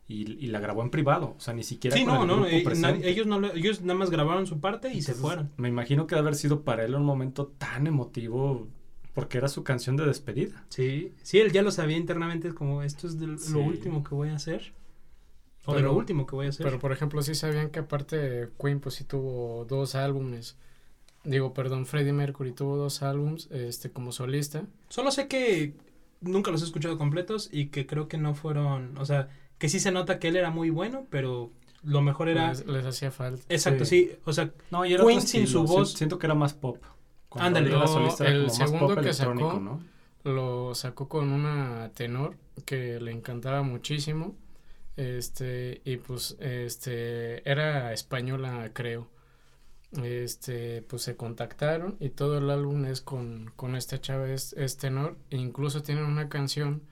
y, 0.08 0.32
y 0.44 0.46
la 0.48 0.60
grabó 0.60 0.82
en 0.82 0.90
privado, 0.90 1.34
o 1.36 1.40
sea, 1.40 1.52
ni 1.54 1.62
siquiera 1.64 1.96
Sí, 1.96 2.04
con 2.04 2.14
no, 2.14 2.22
el 2.22 2.28
no, 2.28 2.34
grupo 2.46 2.70
eh, 2.70 3.00
ellos 3.04 3.26
no 3.26 3.40
lo- 3.40 3.52
ellos 3.54 3.80
nada 3.82 3.98
más 3.98 4.10
grabaron 4.10 4.46
su 4.46 4.60
parte 4.60 4.92
y 4.92 5.02
se 5.02 5.14
fueron. 5.14 5.50
Me 5.56 5.68
imagino 5.68 6.06
que 6.06 6.14
debe 6.14 6.28
haber 6.28 6.36
sido 6.36 6.62
para 6.62 6.84
él 6.84 6.94
un 6.94 7.04
momento 7.04 7.46
tan 7.58 7.86
emotivo 7.86 8.68
porque 9.14 9.38
era 9.38 9.48
su 9.48 9.64
canción 9.64 9.96
de 9.96 10.04
despedida. 10.06 10.64
Sí, 10.68 11.12
sí, 11.22 11.38
él 11.40 11.50
ya 11.50 11.62
lo 11.62 11.70
sabía 11.72 11.96
internamente, 11.96 12.48
es 12.48 12.54
como 12.54 12.82
esto 12.82 13.06
es 13.06 13.18
de 13.18 13.38
Sí. 13.38 13.52
lo 13.52 13.60
último 13.60 14.04
que 14.04 14.14
voy 14.14 14.28
a 14.28 14.36
hacer. 14.36 14.72
O 15.64 15.72
de 15.72 15.78
Pero- 15.78 15.88
lo 15.88 15.98
último 15.98 16.26
que 16.26 16.36
voy 16.36 16.46
a 16.46 16.50
hacer. 16.50 16.64
Pero 16.64 16.78
por 16.78 16.92
ejemplo, 16.92 17.20
sí 17.22 17.34
sabían 17.34 17.70
que 17.70 17.80
aparte 17.80 18.50
Queen 18.60 18.78
pues 18.78 18.94
sí 18.94 19.04
tuvo 19.04 19.64
dos 19.64 19.94
álbumes. 19.96 20.56
Digo, 21.24 21.52
perdón, 21.54 21.86
Freddie 21.86 22.12
Mercury 22.12 22.52
tuvo 22.52 22.76
dos 22.76 23.02
álbumes 23.02 23.50
este 23.50 23.90
como 23.90 24.12
solista. 24.12 24.62
Solo 24.88 25.10
sé 25.10 25.26
que 25.26 25.74
nunca 26.20 26.50
los 26.50 26.62
he 26.62 26.64
escuchado 26.64 26.98
completos 26.98 27.48
y 27.52 27.66
que 27.66 27.86
creo 27.86 28.08
que 28.08 28.18
no 28.18 28.34
fueron, 28.34 28.96
o 28.98 29.04
sea, 29.04 29.28
que 29.58 29.68
sí 29.68 29.80
se 29.80 29.90
nota 29.90 30.18
que 30.18 30.28
él 30.28 30.36
era 30.36 30.50
muy 30.50 30.70
bueno, 30.70 31.06
pero 31.10 31.50
lo 31.82 32.02
mejor 32.02 32.28
era... 32.28 32.48
Les, 32.48 32.66
les 32.66 32.84
hacía 32.84 33.10
falta. 33.10 33.42
Exacto, 33.48 33.84
Sí. 33.84 34.08
sí, 34.10 34.18
o 34.24 34.32
sea, 34.32 34.50
No, 34.70 34.84
y 34.84 34.94
era 34.94 35.04
Queen 35.04 35.22
sin 35.22 35.46
su 35.46 35.64
voz. 35.64 35.92
Siento 35.92 36.18
que 36.18 36.26
era 36.26 36.34
más 36.34 36.54
pop. 36.54 36.82
Ándale. 37.30 37.68
el 37.68 37.80
como 37.80 38.00
más 38.00 38.16
segundo 38.16 38.88
pop 38.88 39.00
que 39.00 39.12
sacó, 39.12 39.60
¿no? 39.60 39.80
Lo 40.24 40.74
sacó 40.74 41.08
con 41.08 41.30
una 41.30 41.90
tenor 41.94 42.36
que 42.64 42.98
le 43.00 43.12
encantaba 43.12 43.62
muchísimo. 43.62 44.34
Este, 44.96 45.82
y 45.84 45.98
pues, 45.98 46.36
este, 46.40 47.48
era 47.48 47.92
española, 47.92 48.70
creo. 48.72 49.08
Este, 50.02 50.82
pues 50.82 51.02
se 51.02 51.16
contactaron 51.16 51.96
y 52.00 52.10
todo 52.10 52.38
el 52.38 52.50
álbum 52.50 52.84
es 52.86 53.00
con, 53.00 53.52
con 53.56 53.76
esta 53.76 54.00
chava, 54.00 54.28
es, 54.30 54.52
es 54.54 54.76
tenor. 54.76 55.16
E 55.30 55.36
incluso 55.38 55.82
tienen 55.82 56.04
una 56.04 56.28
canción 56.28 56.82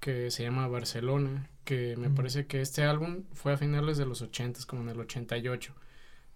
que 0.00 0.30
se 0.30 0.42
llama 0.42 0.68
Barcelona, 0.68 1.48
que 1.64 1.96
me 1.96 2.08
Mm. 2.10 2.14
parece 2.14 2.46
que 2.46 2.60
este 2.60 2.82
álbum 2.84 3.24
fue 3.32 3.52
a 3.54 3.56
finales 3.56 3.96
de 3.96 4.04
los 4.06 4.20
80, 4.22 4.60
como 4.66 4.82
en 4.82 4.90
el 4.90 5.00
88. 5.00 5.74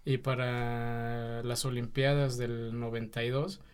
Y 0.05 0.17
para 0.19 1.43
las 1.43 1.65
Olimpiadas 1.65 2.37
del 2.37 2.79
92, 2.79 3.59
va- 3.59 3.68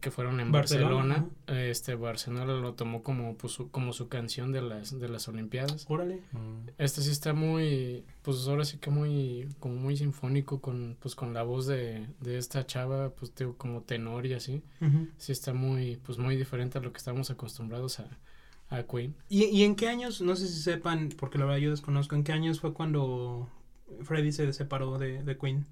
que 0.00 0.10
fueron 0.10 0.40
en 0.40 0.52
Barcelona, 0.52 1.26
Barcelona, 1.46 1.70
este 1.70 1.94
Barcelona 1.94 2.44
lo 2.44 2.74
tomó 2.74 3.02
como 3.02 3.36
pues, 3.36 3.54
su, 3.54 3.70
como 3.70 3.92
su 3.92 4.08
canción 4.08 4.52
de 4.52 4.62
las 4.62 4.98
de 4.98 5.08
las 5.08 5.26
Olimpiadas. 5.28 5.84
órale. 5.88 6.22
Mm. 6.32 6.68
Este 6.78 7.02
sí 7.02 7.10
está 7.10 7.32
muy 7.32 8.04
pues 8.22 8.46
ahora 8.46 8.64
sí 8.64 8.78
que 8.78 8.90
muy 8.90 9.48
como 9.58 9.74
muy 9.74 9.96
sinfónico 9.96 10.60
con 10.60 10.96
pues 11.00 11.14
con 11.14 11.34
la 11.34 11.42
voz 11.42 11.66
de, 11.66 12.06
de 12.20 12.38
esta 12.38 12.66
chava, 12.66 13.10
pues 13.10 13.34
digo, 13.34 13.56
como 13.56 13.82
tenor 13.82 14.26
y 14.26 14.34
así. 14.34 14.62
Sí 15.16 15.32
está 15.32 15.52
muy 15.52 15.96
pues 15.96 16.18
muy 16.18 16.36
diferente 16.36 16.78
a 16.78 16.80
lo 16.80 16.92
que 16.92 16.98
estamos 16.98 17.30
acostumbrados 17.30 18.00
a 18.00 18.08
a 18.70 18.82
Queen. 18.82 19.14
¿Y, 19.28 19.44
¿Y 19.44 19.64
en 19.64 19.76
qué 19.76 19.88
años, 19.88 20.20
no 20.20 20.36
sé 20.36 20.46
si 20.46 20.60
sepan, 20.60 21.10
porque 21.16 21.38
la 21.38 21.46
verdad 21.46 21.60
yo 21.60 21.70
desconozco, 21.70 22.14
en 22.14 22.24
qué 22.24 22.32
años 22.32 22.60
fue 22.60 22.74
cuando 22.74 23.48
Freddie 24.02 24.32
se 24.32 24.52
separó 24.52 24.98
de, 24.98 25.22
de 25.22 25.38
Queen? 25.38 25.66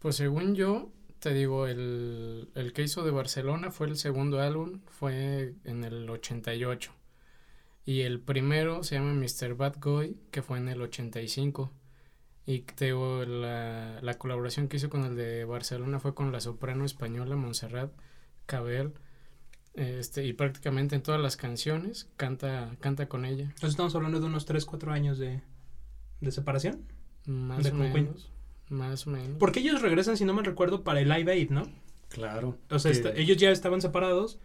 Pues 0.00 0.16
según 0.16 0.54
yo, 0.54 0.90
te 1.24 1.32
digo, 1.32 1.66
el, 1.66 2.50
el 2.54 2.74
que 2.74 2.82
hizo 2.82 3.02
de 3.02 3.10
Barcelona 3.10 3.70
fue 3.70 3.86
el 3.86 3.96
segundo 3.96 4.40
álbum, 4.40 4.80
fue 4.88 5.54
en 5.64 5.82
el 5.82 6.10
88. 6.10 6.92
Y 7.86 8.02
el 8.02 8.20
primero 8.20 8.82
se 8.84 8.96
llama 8.96 9.14
Mr. 9.14 9.54
Bad 9.54 9.76
Guy, 9.80 10.18
que 10.30 10.42
fue 10.42 10.58
en 10.58 10.68
el 10.68 10.82
85. 10.82 11.72
Y 12.44 12.58
te 12.60 12.84
digo, 12.84 13.24
la, 13.24 14.00
la 14.02 14.18
colaboración 14.18 14.68
que 14.68 14.76
hizo 14.76 14.90
con 14.90 15.02
el 15.04 15.16
de 15.16 15.46
Barcelona 15.46 15.98
fue 15.98 16.14
con 16.14 16.30
la 16.30 16.40
soprano 16.40 16.84
española 16.84 17.36
Montserrat 17.36 17.90
Cabel. 18.44 18.92
Este, 19.72 20.26
y 20.26 20.34
prácticamente 20.34 20.94
en 20.94 21.02
todas 21.02 21.22
las 21.22 21.38
canciones 21.38 22.06
canta, 22.18 22.76
canta 22.80 23.08
con 23.08 23.24
ella. 23.24 23.44
Entonces 23.44 23.70
estamos 23.70 23.94
hablando 23.94 24.20
de 24.20 24.26
unos 24.26 24.44
3, 24.44 24.62
4 24.66 24.92
años 24.92 25.16
de, 25.16 25.40
de 26.20 26.32
separación. 26.32 26.84
Más 27.24 27.64
¿De 27.64 27.70
o 27.70 27.74
menos. 27.76 28.30
Más 28.68 29.06
o 29.06 29.10
menos. 29.10 29.36
Porque 29.38 29.60
ellos 29.60 29.82
regresan, 29.82 30.16
si 30.16 30.24
no 30.24 30.32
me 30.34 30.42
recuerdo, 30.42 30.82
para 30.84 31.00
el 31.00 31.08
Live 31.08 31.30
Aid, 31.30 31.50
¿no? 31.50 31.68
Claro. 32.08 32.56
O 32.70 32.78
sea, 32.78 32.92
que- 32.92 33.20
ellos 33.20 33.36
ya 33.36 33.50
estaban 33.50 33.80
separados 33.80 34.38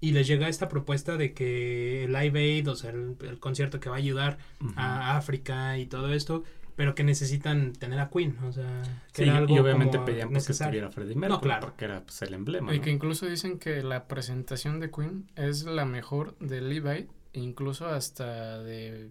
y 0.00 0.12
les 0.12 0.26
llega 0.26 0.48
esta 0.48 0.68
propuesta 0.68 1.16
de 1.16 1.32
que 1.32 2.04
el 2.04 2.12
Live 2.12 2.38
Aid, 2.38 2.68
o 2.70 2.76
sea, 2.76 2.90
el, 2.90 3.16
el 3.22 3.38
concierto 3.40 3.80
que 3.80 3.88
va 3.88 3.96
a 3.96 3.98
ayudar 3.98 4.38
a 4.76 5.16
África 5.16 5.78
y 5.78 5.86
todo 5.86 6.12
esto, 6.12 6.44
pero 6.76 6.94
que 6.94 7.04
necesitan 7.04 7.72
tener 7.72 8.00
a 8.00 8.10
Queen, 8.10 8.36
o 8.44 8.52
sea, 8.52 8.82
que 9.12 9.22
Sí, 9.22 9.28
era 9.28 9.38
algo 9.38 9.54
y 9.54 9.58
obviamente 9.60 9.96
como 9.96 10.06
pedían 10.06 10.30
pues, 10.30 10.46
que 10.46 10.52
estuviera 10.52 10.90
Freddie 10.90 11.14
Mercury, 11.14 11.40
claro. 11.42 11.66
porque 11.68 11.84
era 11.84 12.02
pues, 12.02 12.20
el 12.22 12.34
emblema, 12.34 12.74
Y 12.74 12.78
¿no? 12.78 12.84
que 12.84 12.90
incluso 12.90 13.26
dicen 13.26 13.58
que 13.60 13.82
la 13.84 14.08
presentación 14.08 14.80
de 14.80 14.90
Queen 14.90 15.30
es 15.36 15.62
la 15.64 15.84
mejor 15.84 16.36
de 16.40 16.60
Levi, 16.60 17.06
incluso 17.32 17.86
hasta 17.86 18.60
de, 18.60 19.10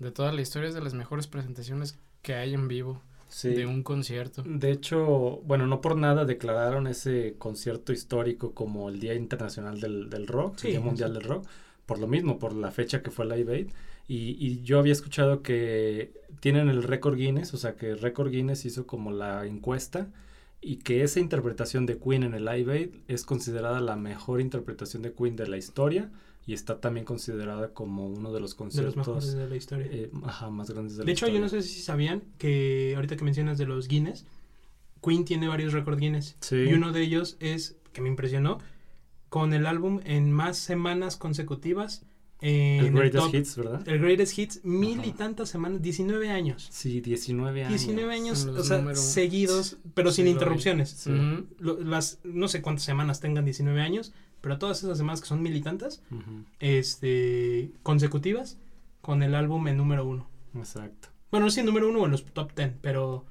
de 0.00 0.10
toda 0.10 0.32
la 0.32 0.40
historia 0.42 0.68
es 0.68 0.74
de 0.74 0.80
las 0.82 0.94
mejores 0.94 1.28
presentaciones 1.28 1.96
que 2.22 2.34
hay 2.34 2.54
en 2.54 2.66
vivo 2.66 3.02
Sí. 3.28 3.50
de 3.50 3.66
un 3.66 3.82
concierto. 3.82 4.42
De 4.44 4.70
hecho, 4.70 5.40
bueno, 5.44 5.66
no 5.66 5.80
por 5.80 5.96
nada 5.96 6.24
declararon 6.24 6.86
ese 6.86 7.34
concierto 7.38 7.92
histórico 7.92 8.52
como 8.52 8.88
el 8.88 9.00
Día 9.00 9.14
Internacional 9.14 9.80
del, 9.80 10.08
del 10.10 10.26
Rock, 10.26 10.58
Sí, 10.58 10.68
el 10.68 10.72
Día 10.74 10.80
Mundial 10.80 11.14
del 11.14 11.24
Rock, 11.24 11.46
por 11.86 11.98
lo 11.98 12.06
mismo, 12.06 12.38
por 12.38 12.54
la 12.54 12.70
fecha 12.70 13.02
que 13.02 13.10
fue 13.10 13.26
Live 13.26 13.52
Aid. 13.54 13.68
Y, 14.08 14.36
y 14.38 14.62
yo 14.62 14.78
había 14.78 14.92
escuchado 14.92 15.42
que 15.42 16.12
tienen 16.40 16.68
el 16.68 16.82
récord 16.84 17.16
Guinness, 17.16 17.54
o 17.54 17.56
sea 17.56 17.74
que 17.76 17.94
récord 17.96 18.30
Guinness 18.30 18.64
hizo 18.64 18.86
como 18.86 19.10
la 19.10 19.44
encuesta 19.46 20.08
y 20.60 20.76
que 20.76 21.02
esa 21.02 21.20
interpretación 21.20 21.86
de 21.86 21.98
Queen 21.98 22.22
en 22.22 22.34
el 22.34 22.44
Live 22.44 22.72
Aid 22.72 22.90
es 23.08 23.24
considerada 23.24 23.80
la 23.80 23.96
mejor 23.96 24.40
interpretación 24.40 25.02
de 25.02 25.12
Queen 25.12 25.36
de 25.36 25.48
la 25.48 25.56
historia 25.56 26.10
y 26.46 26.52
está 26.54 26.80
también 26.80 27.04
considerada 27.04 27.74
como 27.74 28.06
uno 28.08 28.32
de 28.32 28.40
los 28.40 28.56
de 28.56 28.62
los 28.82 28.94
conciertos 28.94 29.34
de 29.34 29.48
la 29.48 29.56
historia. 29.56 29.86
eh, 29.90 30.10
ajá, 30.24 30.48
más 30.50 30.70
grandes 30.70 30.94
de 30.96 31.02
la 31.02 31.06
de 31.06 31.12
hecho, 31.12 31.26
yo 31.26 31.38
no 31.40 31.46
historia. 31.46 31.62
sé 31.62 31.68
si 31.68 31.80
sabían 31.80 32.22
que 32.38 32.92
ahorita 32.94 33.16
que 33.16 33.24
mencionas 33.24 33.58
de 33.58 33.66
los 33.66 33.88
Guinness, 33.88 34.24
Queen 35.02 35.24
tiene 35.24 35.48
varios 35.48 35.72
récords 35.72 35.98
Guinness. 36.00 36.36
Sí. 36.40 36.56
Y 36.56 36.72
uno 36.72 36.92
de 36.92 37.02
ellos 37.02 37.36
es, 37.40 37.76
que 37.92 38.00
me 38.00 38.08
impresionó, 38.08 38.58
con 39.28 39.52
el 39.52 39.66
álbum 39.66 40.00
en 40.04 40.30
más 40.32 40.56
semanas 40.56 41.16
consecutivas. 41.16 42.04
En 42.40 42.80
el 42.80 42.86
el 42.86 42.92
Greatest 42.92 43.24
top- 43.24 43.34
Hits, 43.34 43.56
¿verdad? 43.56 43.88
El 43.88 43.98
Greatest 43.98 44.38
Hits, 44.38 44.60
mil 44.64 45.04
y 45.04 45.12
tantas 45.12 45.48
semanas, 45.48 45.80
19 45.82 46.28
años. 46.30 46.68
Sí, 46.70 47.00
19 47.00 47.64
años. 47.64 47.80
19 47.80 48.12
años, 48.14 48.44
los 48.44 48.58
o 48.60 48.62
sea, 48.64 48.78
número- 48.78 48.96
seguidos, 49.00 49.78
pero 49.94 50.12
sin 50.12 50.26
Sí, 50.26 50.32
interrupciones. 50.32 50.90
Sí. 50.90 51.10
Ujú. 51.10 51.46
Lo- 51.58 51.80
las, 51.80 52.18
no 52.24 52.46
sé 52.48 52.60
cuántas 52.62 52.84
semanas 52.84 53.20
tengan 53.20 53.44
19 53.46 53.80
años, 53.80 54.12
pero 54.46 54.58
todas 54.60 54.78
esas 54.84 54.96
semanas 54.96 55.20
que 55.20 55.26
son 55.26 55.42
mil 55.42 55.56
y 55.56 55.60
tantas, 55.60 56.04
Ujú, 56.12 56.44
este, 56.60 57.72
consecutivas, 57.82 58.58
con 59.00 59.24
el 59.24 59.34
álbum 59.34 59.66
en 59.66 59.76
número 59.76 60.06
uno. 60.06 60.28
Exacto. 60.54 61.08
Bueno, 61.32 61.46
no 61.46 61.50
sé 61.50 61.60
en 61.60 61.66
número 61.66 61.88
uno 61.88 62.02
o 62.02 62.04
en 62.04 62.12
los 62.12 62.24
top 62.26 62.52
10, 62.54 62.74
pero 62.80 63.24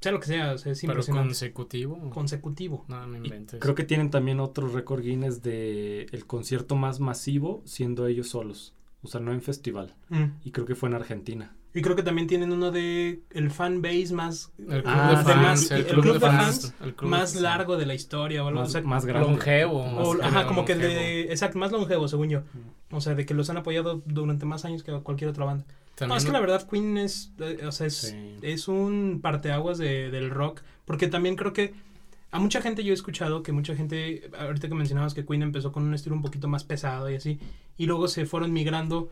sea 0.00 0.12
lo 0.12 0.20
que 0.20 0.26
sea, 0.28 0.52
o 0.52 0.58
sea, 0.58 0.70
es 0.70 0.80
Pero 0.80 1.02
consecutivo. 1.04 1.98
Consecutivo. 2.10 2.84
No, 2.86 3.04
no 3.04 3.16
Y 3.16 3.24
inventes. 3.24 3.58
creo 3.60 3.74
que 3.74 3.82
tienen 3.82 4.10
también 4.10 4.38
otro 4.38 4.68
récord 4.68 5.02
Guinness 5.02 5.42
de 5.42 6.06
el 6.12 6.24
concierto 6.26 6.76
más 6.76 7.00
masivo 7.00 7.62
siendo 7.64 8.06
ellos 8.06 8.28
solos. 8.28 8.72
O 9.02 9.08
sea, 9.08 9.20
no 9.20 9.32
en 9.32 9.42
festival. 9.42 9.96
Mm. 10.08 10.24
Y 10.44 10.52
creo 10.52 10.66
que 10.66 10.76
fue 10.76 10.88
en 10.88 10.94
Argentina. 10.94 11.56
Y 11.72 11.82
creo 11.82 11.94
que 11.94 12.02
también 12.02 12.26
tienen 12.26 12.50
uno 12.52 12.72
de 12.72 13.22
el 13.30 13.50
fan 13.52 13.80
base 13.80 14.12
más, 14.12 14.50
El 14.58 14.82
club 14.82 14.82
Ah, 14.86 15.10
de 15.10 15.24
fans. 15.24 15.42
más- 15.42 15.70
el 15.70 15.78
el 15.78 15.86
club, 15.86 16.02
club 16.02 16.12
de 16.14 16.18
de 16.18 16.26
fans. 16.26 16.60
fans 16.62 16.74
el 16.82 16.94
club 16.96 17.10
más 17.10 17.34
de- 17.34 17.40
largo 17.42 17.76
de 17.76 17.86
la 17.86 17.94
historia 17.94 18.42
o 18.44 18.48
algo, 18.48 18.60
Más, 18.60 18.68
o 18.70 18.72
sea, 18.72 18.82
más 18.82 19.06
grande. 19.06 19.28
Longevo. 19.28 19.84
o- 19.84 20.14
más 20.14 20.26
ajá, 20.26 20.46
como 20.46 20.64
que 20.64 20.74
longevo. 20.74 20.94
de, 20.94 21.20
exacto, 21.30 21.58
más 21.58 21.70
longevo, 21.70 22.08
según 22.08 22.28
yo. 22.28 22.42
O 22.90 23.00
sea, 23.00 23.14
de 23.14 23.24
que 23.24 23.34
los 23.34 23.50
han 23.50 23.56
apoyado 23.58 24.02
durante 24.04 24.46
más 24.46 24.64
años 24.64 24.82
que 24.82 24.90
cualquier 25.00 25.30
otra 25.30 25.44
banda. 25.44 25.64
No, 26.08 26.16
es 26.16 26.24
que 26.24 26.32
la 26.32 26.40
verdad 26.40 26.66
Queen 26.68 26.96
es, 26.98 27.30
eh, 27.38 27.64
o 27.66 27.70
sea, 27.72 27.86
es, 27.86 27.94
Sí. 27.98 28.36
es 28.42 28.66
un 28.68 29.20
parteaguas 29.22 29.76
de, 29.78 30.10
del 30.10 30.30
rock, 30.30 30.62
porque 30.86 31.06
también 31.08 31.36
creo 31.36 31.52
que 31.52 31.74
a 32.32 32.38
mucha 32.40 32.62
gente 32.62 32.82
yo 32.82 32.92
he 32.92 32.94
escuchado 32.94 33.42
que 33.42 33.52
mucha 33.52 33.76
gente, 33.76 34.28
ahorita 34.38 34.66
que 34.68 34.74
mencionabas 34.74 35.14
que 35.14 35.24
Queen 35.26 35.42
empezó 35.42 35.70
con 35.72 35.82
un 35.84 35.92
estilo 35.94 36.16
un 36.16 36.22
poquito 36.22 36.48
más 36.48 36.64
pesado 36.64 37.10
y 37.10 37.16
así, 37.16 37.38
y 37.76 37.86
luego 37.86 38.08
se 38.08 38.24
fueron 38.24 38.52
migrando 38.52 39.10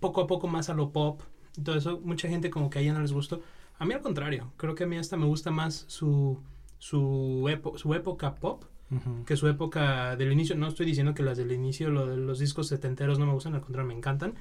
poco 0.00 0.20
a 0.20 0.26
poco 0.26 0.46
más 0.48 0.68
a 0.68 0.74
lo 0.74 0.90
pop, 0.92 1.22
y 1.58 1.62
todo 1.62 1.76
eso, 1.76 2.00
mucha 2.04 2.28
gente 2.28 2.48
como 2.50 2.70
que 2.70 2.78
a 2.78 2.82
ella 2.82 2.92
no 2.94 3.00
les 3.02 3.12
gustó. 3.12 3.42
A 3.78 3.84
mí 3.84 3.92
al 3.94 4.00
contrario, 4.00 4.52
creo 4.56 4.74
que 4.74 4.84
a 4.84 4.86
mí 4.86 4.96
hasta 4.96 5.16
me 5.16 5.26
gusta 5.26 5.50
más 5.50 5.84
su, 5.88 6.38
su, 6.78 7.44
epo- 7.48 7.76
su 7.78 7.92
época 7.94 8.34
pop 8.36 8.64
que 9.26 9.36
su 9.36 9.46
época 9.48 10.16
del 10.16 10.32
inicio. 10.32 10.56
No 10.56 10.66
estoy 10.66 10.86
diciendo 10.86 11.12
que 11.12 11.22
las 11.22 11.36
del 11.36 11.52
inicio, 11.52 11.90
lo 11.90 12.06
de 12.06 12.16
los 12.16 12.38
discos 12.38 12.68
setenteros 12.68 13.18
no 13.18 13.26
me 13.26 13.32
gustan, 13.34 13.54
al 13.54 13.60
contrario, 13.60 13.86
me 13.88 13.94
encantan. 13.94 14.32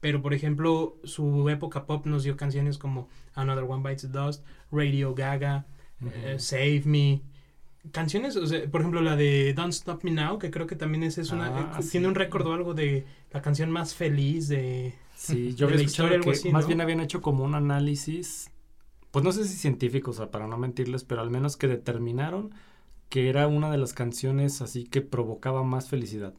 Pero, 0.00 0.20
por 0.20 0.34
ejemplo, 0.34 0.96
su 1.04 1.48
época 1.48 1.86
pop 1.86 2.04
nos 2.06 2.24
dio 2.24 2.36
canciones 2.36 2.78
como 2.78 3.08
Another 3.34 3.62
One 3.62 3.88
Bites 3.88 4.02
the 4.10 4.18
Dust, 4.18 4.44
Radio 4.72 5.14
Gaga, 5.14 5.66
eh. 6.04 6.34
Save 6.40 6.82
Me. 6.84 7.20
Canciones, 7.92 8.36
o 8.36 8.44
sea, 8.46 8.68
por 8.70 8.80
ejemplo, 8.80 9.00
la 9.02 9.14
de 9.16 9.54
Don't 9.54 9.72
Stop 9.72 10.02
Me 10.02 10.10
Now, 10.10 10.38
que 10.40 10.50
creo 10.50 10.66
que 10.66 10.74
también 10.76 11.04
es, 11.04 11.18
es 11.18 11.30
una, 11.30 11.46
Ah, 11.56 11.76
eh, 11.78 11.82
sí. 11.84 11.90
tiene 11.92 12.08
un 12.08 12.14
récord 12.16 12.44
o 12.48 12.52
algo 12.52 12.74
de 12.74 13.06
la 13.32 13.40
canción 13.42 13.70
más 13.70 13.94
feliz 13.94 14.48
de... 14.48 14.94
Sí, 15.22 15.54
yo 15.56 15.66
había 15.66 15.78
escuchado 15.80 16.20
que 16.20 16.30
así, 16.30 16.50
más 16.50 16.66
bien 16.66 16.80
habían 16.80 17.00
hecho 17.00 17.20
como 17.22 17.44
un 17.44 17.54
análisis, 17.54 18.50
pues 19.10 19.24
no 19.24 19.32
sé 19.32 19.44
si 19.44 19.56
científico, 19.56 20.10
o 20.10 20.14
sea, 20.14 20.30
para 20.30 20.46
no 20.46 20.58
mentirles, 20.58 21.04
pero 21.04 21.20
al 21.20 21.30
menos 21.30 21.56
que 21.56 21.68
determinaron 21.68 22.50
que 23.08 23.28
era 23.28 23.46
una 23.46 23.70
de 23.70 23.76
las 23.76 23.92
canciones 23.92 24.62
así 24.62 24.84
que 24.84 25.02
provocaba 25.02 25.62
más 25.62 25.88
felicidad. 25.88 26.34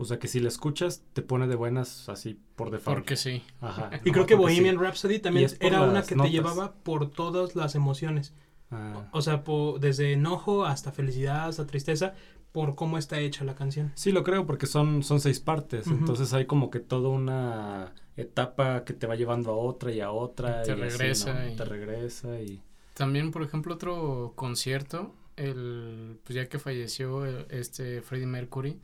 O 0.00 0.04
sea, 0.04 0.18
que 0.18 0.26
si 0.26 0.40
la 0.40 0.48
escuchas 0.48 1.04
te 1.12 1.22
pone 1.22 1.46
de 1.46 1.54
buenas 1.54 2.08
así 2.08 2.36
por 2.56 2.72
default. 2.72 2.98
Porque 2.98 3.14
sí. 3.14 3.40
Ajá. 3.60 3.90
y 4.04 4.10
no, 4.10 4.26
que 4.26 4.34
Bohemian 4.34 4.74
sí. 4.76 4.82
Rhapsody 4.82 5.20
también 5.20 5.48
era 5.60 5.82
una 5.82 6.02
que 6.02 6.16
notas. 6.16 6.28
te 6.32 6.36
llevaba 6.36 6.72
por 6.72 7.08
todas 7.08 7.54
las 7.54 7.76
emociones. 7.76 8.34
Ah. 8.72 9.08
O 9.12 9.22
sea, 9.22 9.44
po- 9.44 9.78
desde 9.80 10.12
enojo 10.14 10.64
hasta 10.64 10.90
felicidad, 10.90 11.46
hasta 11.46 11.66
tristeza, 11.68 12.14
por 12.50 12.74
cómo 12.74 12.98
está 12.98 13.20
hecha 13.20 13.44
la 13.44 13.54
canción. 13.54 13.92
Sí, 13.94 14.10
lo 14.10 14.24
creo, 14.24 14.44
porque 14.44 14.66
son, 14.66 15.04
son 15.04 15.20
seis 15.20 15.38
partes. 15.38 15.86
Entonces 15.86 16.32
hay 16.34 16.46
como 16.46 16.70
que 16.70 16.80
toda 16.80 17.08
una 17.08 17.92
etapa 18.20 18.84
que 18.84 18.92
te 18.92 19.06
va 19.06 19.16
llevando 19.16 19.50
a 19.50 19.54
otra 19.56 19.92
y 19.92 20.00
a 20.00 20.10
otra. 20.10 20.62
Te 20.62 20.70
y 20.70 20.72
así, 20.72 20.80
regresa 20.82 21.34
¿no? 21.34 21.48
y- 21.52 21.56
Te 21.56 21.64
regresa 21.64 22.40
y. 22.40 22.62
También, 22.94 23.30
por 23.30 23.42
ejemplo, 23.42 23.74
otro 23.74 24.32
concierto, 24.36 25.14
el, 25.36 26.18
pues 26.24 26.34
ya 26.34 26.46
que 26.48 26.58
falleció 26.58 27.24
el- 27.24 27.46
este 27.50 28.02
Freddie 28.02 28.26
Mercury, 28.26 28.78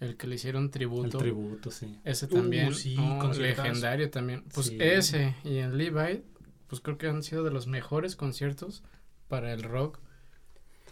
el 0.00 0.16
que 0.16 0.26
le 0.26 0.36
hicieron 0.36 0.64
El 0.64 0.70
tributo. 0.70 1.18
tributo, 1.18 1.70
sí. 1.70 1.98
Ese 2.04 2.26
Uh, 2.26 2.28
también, 2.28 2.74
sí, 2.74 2.96
¿no? 2.96 3.18
conciertazo. 3.18 3.62
legendario 3.68 4.10
también. 4.10 4.44
Pues 4.54 4.66
Sí. 4.68 4.78
ese 4.80 5.34
y 5.44 5.58
en 5.58 5.76
Levi, 5.76 6.22
pues 6.68 6.80
creo 6.80 6.96
que 6.98 7.08
han 7.08 7.22
sido 7.22 7.42
de 7.44 7.50
los 7.50 7.66
mejores 7.66 8.14
conciertos 8.16 8.82
para 9.26 9.52
el 9.52 9.62
rock. 9.62 9.98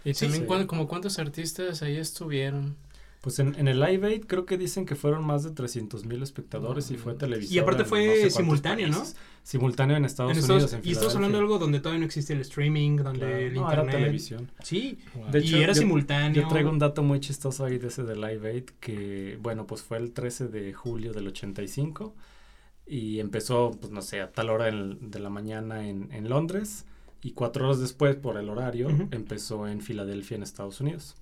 Y 0.05 0.15
Sí, 0.15 0.27
también 0.27 0.47
sí. 0.49 0.67
como 0.67 0.87
cuántos 0.87 1.19
artistas 1.19 1.83
ahí 1.83 1.97
estuvieron. 1.97 2.77
Pues 3.27 3.41
en, 3.41 3.57
en 3.59 3.67
el 3.67 3.81
Live 3.81 4.07
Aid 4.07 4.27
creo 4.27 4.47
que 4.47 4.57
dicen 4.57 4.87
que 4.87 4.95
fueron 4.95 5.25
más 5.25 5.43
de 5.43 5.51
300 5.51 6.05
mil 6.05 6.23
espectadores 6.23 6.93
y 6.93 6.97
fue 6.97 7.15
Mm. 7.15 7.19
televisión. 7.19 7.55
Y 7.57 7.59
aparte 7.59 7.85
fue 7.85 8.31
simultáneo, 8.31 8.87
¿no? 8.87 9.03
Simultáneo 9.43 9.97
en 9.97 10.05
Estados 10.05 10.39
En 10.39 10.45
Unidos. 10.45 10.73
En 10.75 10.81
y 10.85 10.93
estamos 10.93 11.17
hablando 11.17 11.39
de 11.39 11.43
algo 11.43 11.59
donde 11.59 11.81
todavía 11.81 11.99
no 11.99 12.07
existe 12.07 12.35
el 12.35 12.41
streaming, 12.43 12.99
donde 12.99 13.19
Claro. 13.19 13.37
el 13.37 13.55
No, 13.55 13.63
era 13.73 13.83
internet. 13.83 13.95
televisión. 13.97 14.51
Sí, 14.63 14.99
De 15.33 15.41
y 15.45 15.55
era 15.57 15.73
yo- 15.73 15.81
simultáneo. 15.81 16.43
Yo 16.43 16.47
traigo 16.49 16.71
un 16.71 16.79
dato 16.79 17.03
muy 17.03 17.19
chistoso 17.19 17.65
ahí 17.65 17.79
de 17.79 17.89
ese 17.89 18.05
de 18.05 18.15
Live 18.15 18.49
Aid 18.49 18.65
que, 18.79 19.39
bueno, 19.43 19.67
pues 19.67 19.83
fue 19.83 19.99
el 19.99 20.13
13 20.13 20.47
de 20.47 20.73
julio 20.73 21.13
del 21.13 21.27
85 21.27 22.15
y 22.87 23.19
empezó, 23.19 23.73
pues 23.81 23.93
no 23.93 24.03
sé, 24.03 24.21
a 24.21 24.31
tal 24.31 24.51
hora 24.51 24.69
en- 24.69 25.11
de 25.11 25.19
la 25.19 25.31
mañana 25.31 25.89
en, 25.89 26.13
en 26.13 26.29
Londres 26.29 26.85
y 27.23 27.33
cuatro 27.33 27.65
horas 27.67 27.81
después, 27.81 28.15
por 28.15 28.37
el 28.37 28.49
horario, 28.49 28.87
empezó 29.11 29.67
en 29.67 29.81
Filadelfia, 29.81 30.37
en 30.37 30.45
Estados 30.45 30.81
Unidos. 30.81 31.17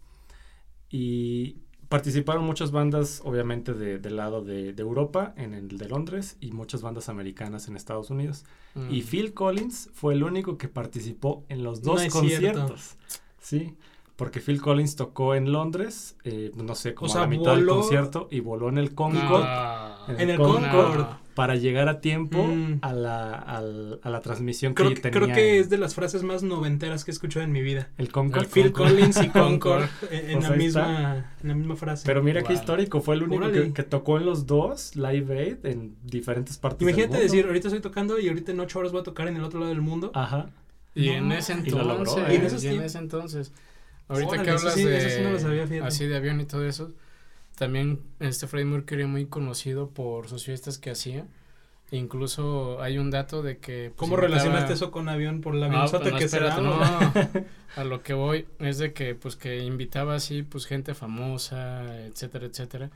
Y 0.91 1.57
participaron 1.99 2.45
muchas 2.45 2.73
bandas, 2.73 3.23
obviamente, 3.25 3.73
de- 3.73 3.99
del 4.01 4.17
lado 4.17 4.43
de, 4.43 4.73
de 4.73 4.83
Europa, 4.83 5.33
en 5.37 5.55
el 5.55 5.79
de 5.79 5.89
Londres, 5.89 6.37
y 6.41 6.51
muchas 6.51 6.83
bandas 6.83 7.09
americanas 7.09 7.69
en 7.69 7.77
Estados 7.77 8.11
Unidos. 8.11 8.45
Y 8.91 9.03
Mm. 9.03 9.05
Phil 9.07 9.33
Collins 9.33 9.91
fue 9.95 10.15
el 10.15 10.25
único 10.25 10.59
que 10.59 10.67
participó 10.67 11.45
en 11.49 11.63
los 11.63 11.83
dos 11.83 12.05
conciertos. 12.09 12.97
Sí, 13.39 13.77
porque 14.17 14.41
Phil 14.41 14.61
Collins 14.61 14.97
tocó 14.97 15.37
en 15.37 15.53
Londres, 15.53 16.17
eh, 16.25 16.51
no 16.57 16.75
sé, 16.75 16.95
como 16.95 17.09
sea, 17.09 17.21
a 17.21 17.25
la 17.27 17.31
mitad 17.31 17.55
del 17.55 17.65
concierto 17.67 18.27
y 18.29 18.41
voló 18.41 18.69
en 18.71 18.79
el 18.79 18.93
Concorde 18.97 19.45
Ah. 19.47 20.05
En 20.19 20.31
el 20.31 20.37
Concorde. 20.37 21.07
Para 21.35 21.57
llegar 21.57 21.89
a 21.89 22.01
tiempo 22.01 22.45
Mm. 22.47 22.79
a, 22.83 22.93
la, 22.93 23.35
a 23.35 24.11
la 24.11 24.21
transmisión 24.21 24.75
Creo, 24.75 24.89
que 24.91 24.95
que- 24.95 25.01
tenía 25.03 25.21
creo 25.21 25.35
que 25.35 25.59
es 25.59 25.69
de 25.71 25.79
las 25.79 25.95
frases 25.95 26.23
más 26.23 26.43
noventeras 26.43 27.05
que 27.05 27.11
he 27.11 27.15
escuchado 27.15 27.45
en 27.45 27.53
mi 27.53 27.61
vida. 27.63 27.89
el 27.99 28.11
Concorde. 28.13 28.47
El 28.47 28.51
Phil. 28.51 28.73
Collins 28.73 29.17
y 29.23 29.29
Concord 29.31 29.83
Concorde. 29.89 29.89
en, 30.11 30.31
en 30.31 30.39
Pues 30.39 30.49
la 30.51 30.57
misma, 30.57 31.33
en 31.43 31.49
la 31.49 31.55
misma 31.55 31.77
frase. 31.77 32.05
Pero 32.07 32.23
mira 32.23 32.43
qué 32.43 32.53
histórico, 32.53 33.01
fue 33.01 33.17
el 33.17 33.25
único 33.25 33.51
que, 33.51 33.73
que 33.73 33.83
tocó 33.83 34.19
en 34.19 34.27
los 34.27 34.47
dos 34.47 34.95
Live 34.97 35.39
Aid 35.41 35.67
en 35.67 35.97
diferentes 36.05 36.57
partes 36.59 36.79
del 36.79 36.89
Imagínate 36.91 37.11
mundo. 37.19 37.23
decir, 37.25 37.47
ahorita 37.47 37.69
estoy 37.69 37.81
tocando 37.83 38.19
y 38.19 38.29
ahorita 38.29 38.53
en 38.53 38.61
ocho 38.61 38.79
horas 38.79 38.93
voy 38.93 39.01
a 39.01 39.05
tocar 39.05 39.29
en 39.29 39.37
el 39.37 39.43
otro 39.45 39.59
lado 39.61 39.71
del 39.71 39.83
mundo. 39.83 40.13
Ajá. 40.15 40.51
Y 40.95 41.07
No, 41.09 41.13
en 41.15 41.33
ese 41.33 41.53
y 41.53 41.57
entonces, 41.57 41.75
lo 41.87 41.99
logró, 41.99 42.19
¿eh? 42.29 42.33
y 42.63 42.67
En 42.69 42.83
ese 42.83 42.99
entonces, 42.99 43.53
ahorita 44.07 44.29
Órale, 44.31 44.45
que 44.45 44.51
eso 44.55 44.59
hablas 44.61 44.75
sí- 44.75 44.85
de, 44.85 44.97
eso 44.99 45.09
sí 45.09 45.23
no 45.25 45.31
lo 45.33 45.41
sabía, 45.41 45.85
así 45.85 46.07
de 46.07 46.17
avión 46.17 46.41
y 46.41 46.45
todo 46.45 46.65
eso, 46.65 46.93
también 47.57 48.01
este 48.21 48.47
Freddie 48.47 48.67
Mercury 48.71 49.07
muy 49.07 49.27
conocido 49.27 49.89
por 49.91 50.29
sus 50.29 50.45
fiestas 50.45 50.79
que 50.79 50.91
hacía. 50.91 51.27
Incluso 51.91 52.81
hay 52.83 52.99
un 52.99 53.11
dato 53.11 53.43
de 53.43 53.59
que 53.59 53.93
pues, 53.95 53.99
¿Cómo 53.99 54.17
relacionaste 54.17 54.73
eso 54.73 54.91
con 54.91 55.09
avión 55.09 55.41
por 55.41 55.55
la 55.55 55.67
Ah, 55.67 55.69
avionzota 55.69 56.01
pues 56.01 56.13
no, 56.13 56.19
que 56.19 56.25
espérate, 56.25 56.61
no. 56.63 56.81
A 57.77 57.85
lo 57.85 58.03
que 58.03 58.15
voy 58.15 58.47
es 58.59 58.79
de 58.79 58.93
que 58.93 59.15
pues 59.15 59.37
que 59.37 59.59
invitaba 59.65 60.15
así 60.15 60.43
pues 60.43 60.67
gente 60.67 60.95
famosa, 60.95 62.05
etcétera, 62.07 62.47
etcétera. 62.47 62.91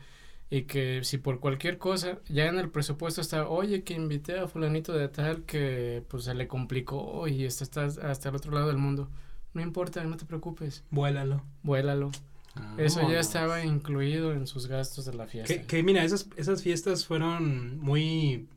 Y 0.51 0.63
que 0.63 1.05
si 1.05 1.19
por 1.19 1.41
cualquier 1.41 1.77
cosa, 1.79 2.19
ya 2.29 2.47
en 2.47 2.59
el 2.59 2.71
presupuesto 2.71 3.21
está, 3.21 3.47
oye, 3.49 3.85
que 3.85 3.93
invité 3.95 4.39
a 4.39 4.49
fulanito 4.49 4.95
de 4.95 5.09
tal 5.09 5.43
que 5.45 6.03
pues 6.09 6.25
se 6.25 6.35
le 6.35 6.49
complicó 6.49 7.29
y 7.29 7.45
está, 7.45 7.65
está 7.65 8.11
hasta 8.11 8.29
el 8.31 8.37
otro 8.37 8.53
lado 8.53 8.69
del 8.69 8.79
mundo. 8.79 9.09
No 9.53 9.61
importa, 9.61 10.03
no 10.05 10.17
te 10.17 10.25
preocupes, 10.25 10.85
Vuélalo. 10.91 11.43
vuélalo. 11.63 12.11
Eso 12.77 13.11
ya 13.11 13.21
estaba 13.21 13.65
incluido 13.65 14.33
en 14.33 14.47
sus 14.47 14.67
gastos 14.67 15.05
de 15.05 15.15
la 15.15 15.27
fiesta. 15.27 15.53
Que, 15.53 15.63
que 15.63 15.83
mira, 15.83 16.05
esas, 16.05 16.29
esas 16.37 16.63
fiestas 16.63 17.07
fueron 17.07 17.79
muy 17.79 18.49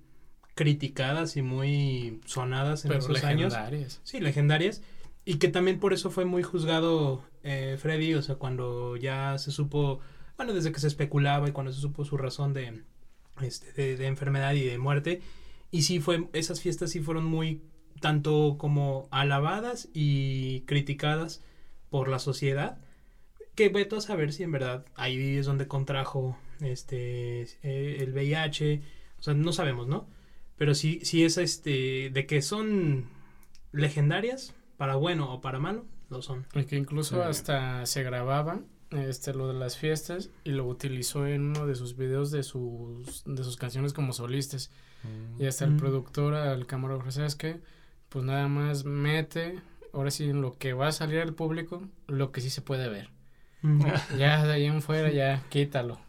criticadas 0.56 1.38
y 1.38 1.42
muy 1.42 2.22
sonadas 2.26 2.86
en 2.86 2.90
Pero 2.90 3.00
esos 3.00 3.24
años. 3.24 3.54
legendarias. 3.54 4.02
Sí, 4.04 4.20
legendarias. 4.20 4.82
Y 5.26 5.36
que 5.36 5.48
también 5.48 5.80
por 5.80 5.94
eso 5.94 6.10
fue 6.12 6.26
muy 6.26 6.44
juzgado 6.44 7.24
eh, 7.44 7.78
Freddy, 7.80 8.14
o 8.16 8.22
sea, 8.22 8.36
cuando 8.36 8.96
ya 8.98 9.38
se 9.38 9.52
supo, 9.52 10.00
bueno, 10.38 10.54
desde 10.54 10.72
que 10.72 10.80
se 10.80 10.88
especulaba 10.88 11.48
y 11.48 11.52
cuando 11.52 11.72
se 11.72 11.80
supo 11.80 12.06
su 12.06 12.18
razón 12.18 12.54
de, 12.54 12.84
este, 13.42 13.72
de, 13.74 13.98
de 13.98 14.08
enfermedad 14.08 14.54
y 14.54 14.64
de 14.64 14.78
muerte. 14.78 15.22
Y 15.72 15.84
sí 15.84 16.00
fue, 16.00 16.28
esas 16.34 16.60
fiestas 16.60 16.92
sí 16.92 17.00
fueron 17.00 17.26
muy, 17.26 17.62
tanto 18.00 18.56
como 18.58 19.08
alabadas 19.12 19.90
y 19.94 20.62
criticadas 20.62 21.42
por 21.90 22.10
la 22.10 22.20
sociedad. 22.20 22.78
Que 23.56 23.70
veto 23.70 23.98
a 23.98 24.02
saber 24.02 24.32
si 24.34 24.44
en 24.44 24.52
verdad 24.52 24.86
ahí 24.96 25.38
es 25.38 25.46
donde 25.46 25.68
contrajo 25.68 26.38
este 26.62 27.42
eh, 27.64 27.98
el 28.00 28.14
VIH. 28.14 28.82
O 29.20 29.24
sea, 29.24 29.34
no 29.34 29.52
sabemos, 29.54 29.88
¿no? 29.88 30.08
Pero 30.58 30.74
sí, 30.76 31.00
sí 31.04 31.24
es 31.24 31.38
este, 31.38 32.10
de 32.12 32.26
que 32.26 32.42
son 32.42 33.06
legendarias, 33.72 34.54
para 34.78 34.96
bueno 34.96 35.34
o 35.34 35.42
para 35.42 35.60
malo, 35.60 35.86
lo 36.10 36.22
son. 36.22 36.46
Y 36.54 36.64
que 36.66 36.76
incluso 36.78 37.16
Sí. 37.16 37.22
hasta 37.22 37.86
se 37.86 38.04
grababa 38.04 38.62
este, 38.92 39.34
lo 39.34 39.48
de 39.48 39.54
las 39.54 39.78
fiestas 39.78 40.30
y 40.44 40.52
lo 40.52 40.66
utilizó 40.68 41.26
en 41.28 41.42
uno 41.50 41.66
de 41.66 41.76
sus 41.76 41.96
videos 41.96 42.30
de 42.32 42.44
sus, 42.44 43.24
de 43.26 43.44
sus 43.44 43.56
canciones 43.58 43.94
como 43.94 44.12
solistas. 44.14 44.70
Mm. 45.04 45.42
Y 45.42 45.46
hasta 45.46 45.66
el 45.66 45.72
Mm. 45.72 45.78
productor, 45.78 46.34
al 46.36 46.66
camarógrafo, 46.68 47.12
¿sabes 47.12 47.36
qué? 47.36 47.60
Pues 48.10 48.26
nada 48.26 48.48
más 48.50 48.84
mete, 48.84 49.60
ahora 49.94 50.12
sí, 50.12 50.26
en 50.30 50.42
lo 50.42 50.58
que 50.58 50.74
va 50.74 50.88
a 50.88 50.92
salir 50.92 51.20
al 51.22 51.34
público, 51.34 51.88
lo 52.08 52.32
que 52.32 52.42
sí 52.42 52.50
se 52.50 52.62
puede 52.62 52.90
ver. 52.90 53.10
Ujú. 53.64 53.88
Ya 54.18 54.46
de 54.46 54.54
ahí 54.54 54.66
en 54.66 54.82
fuera, 54.82 55.12
ya 55.12 55.44
quítalo. 55.50 56.00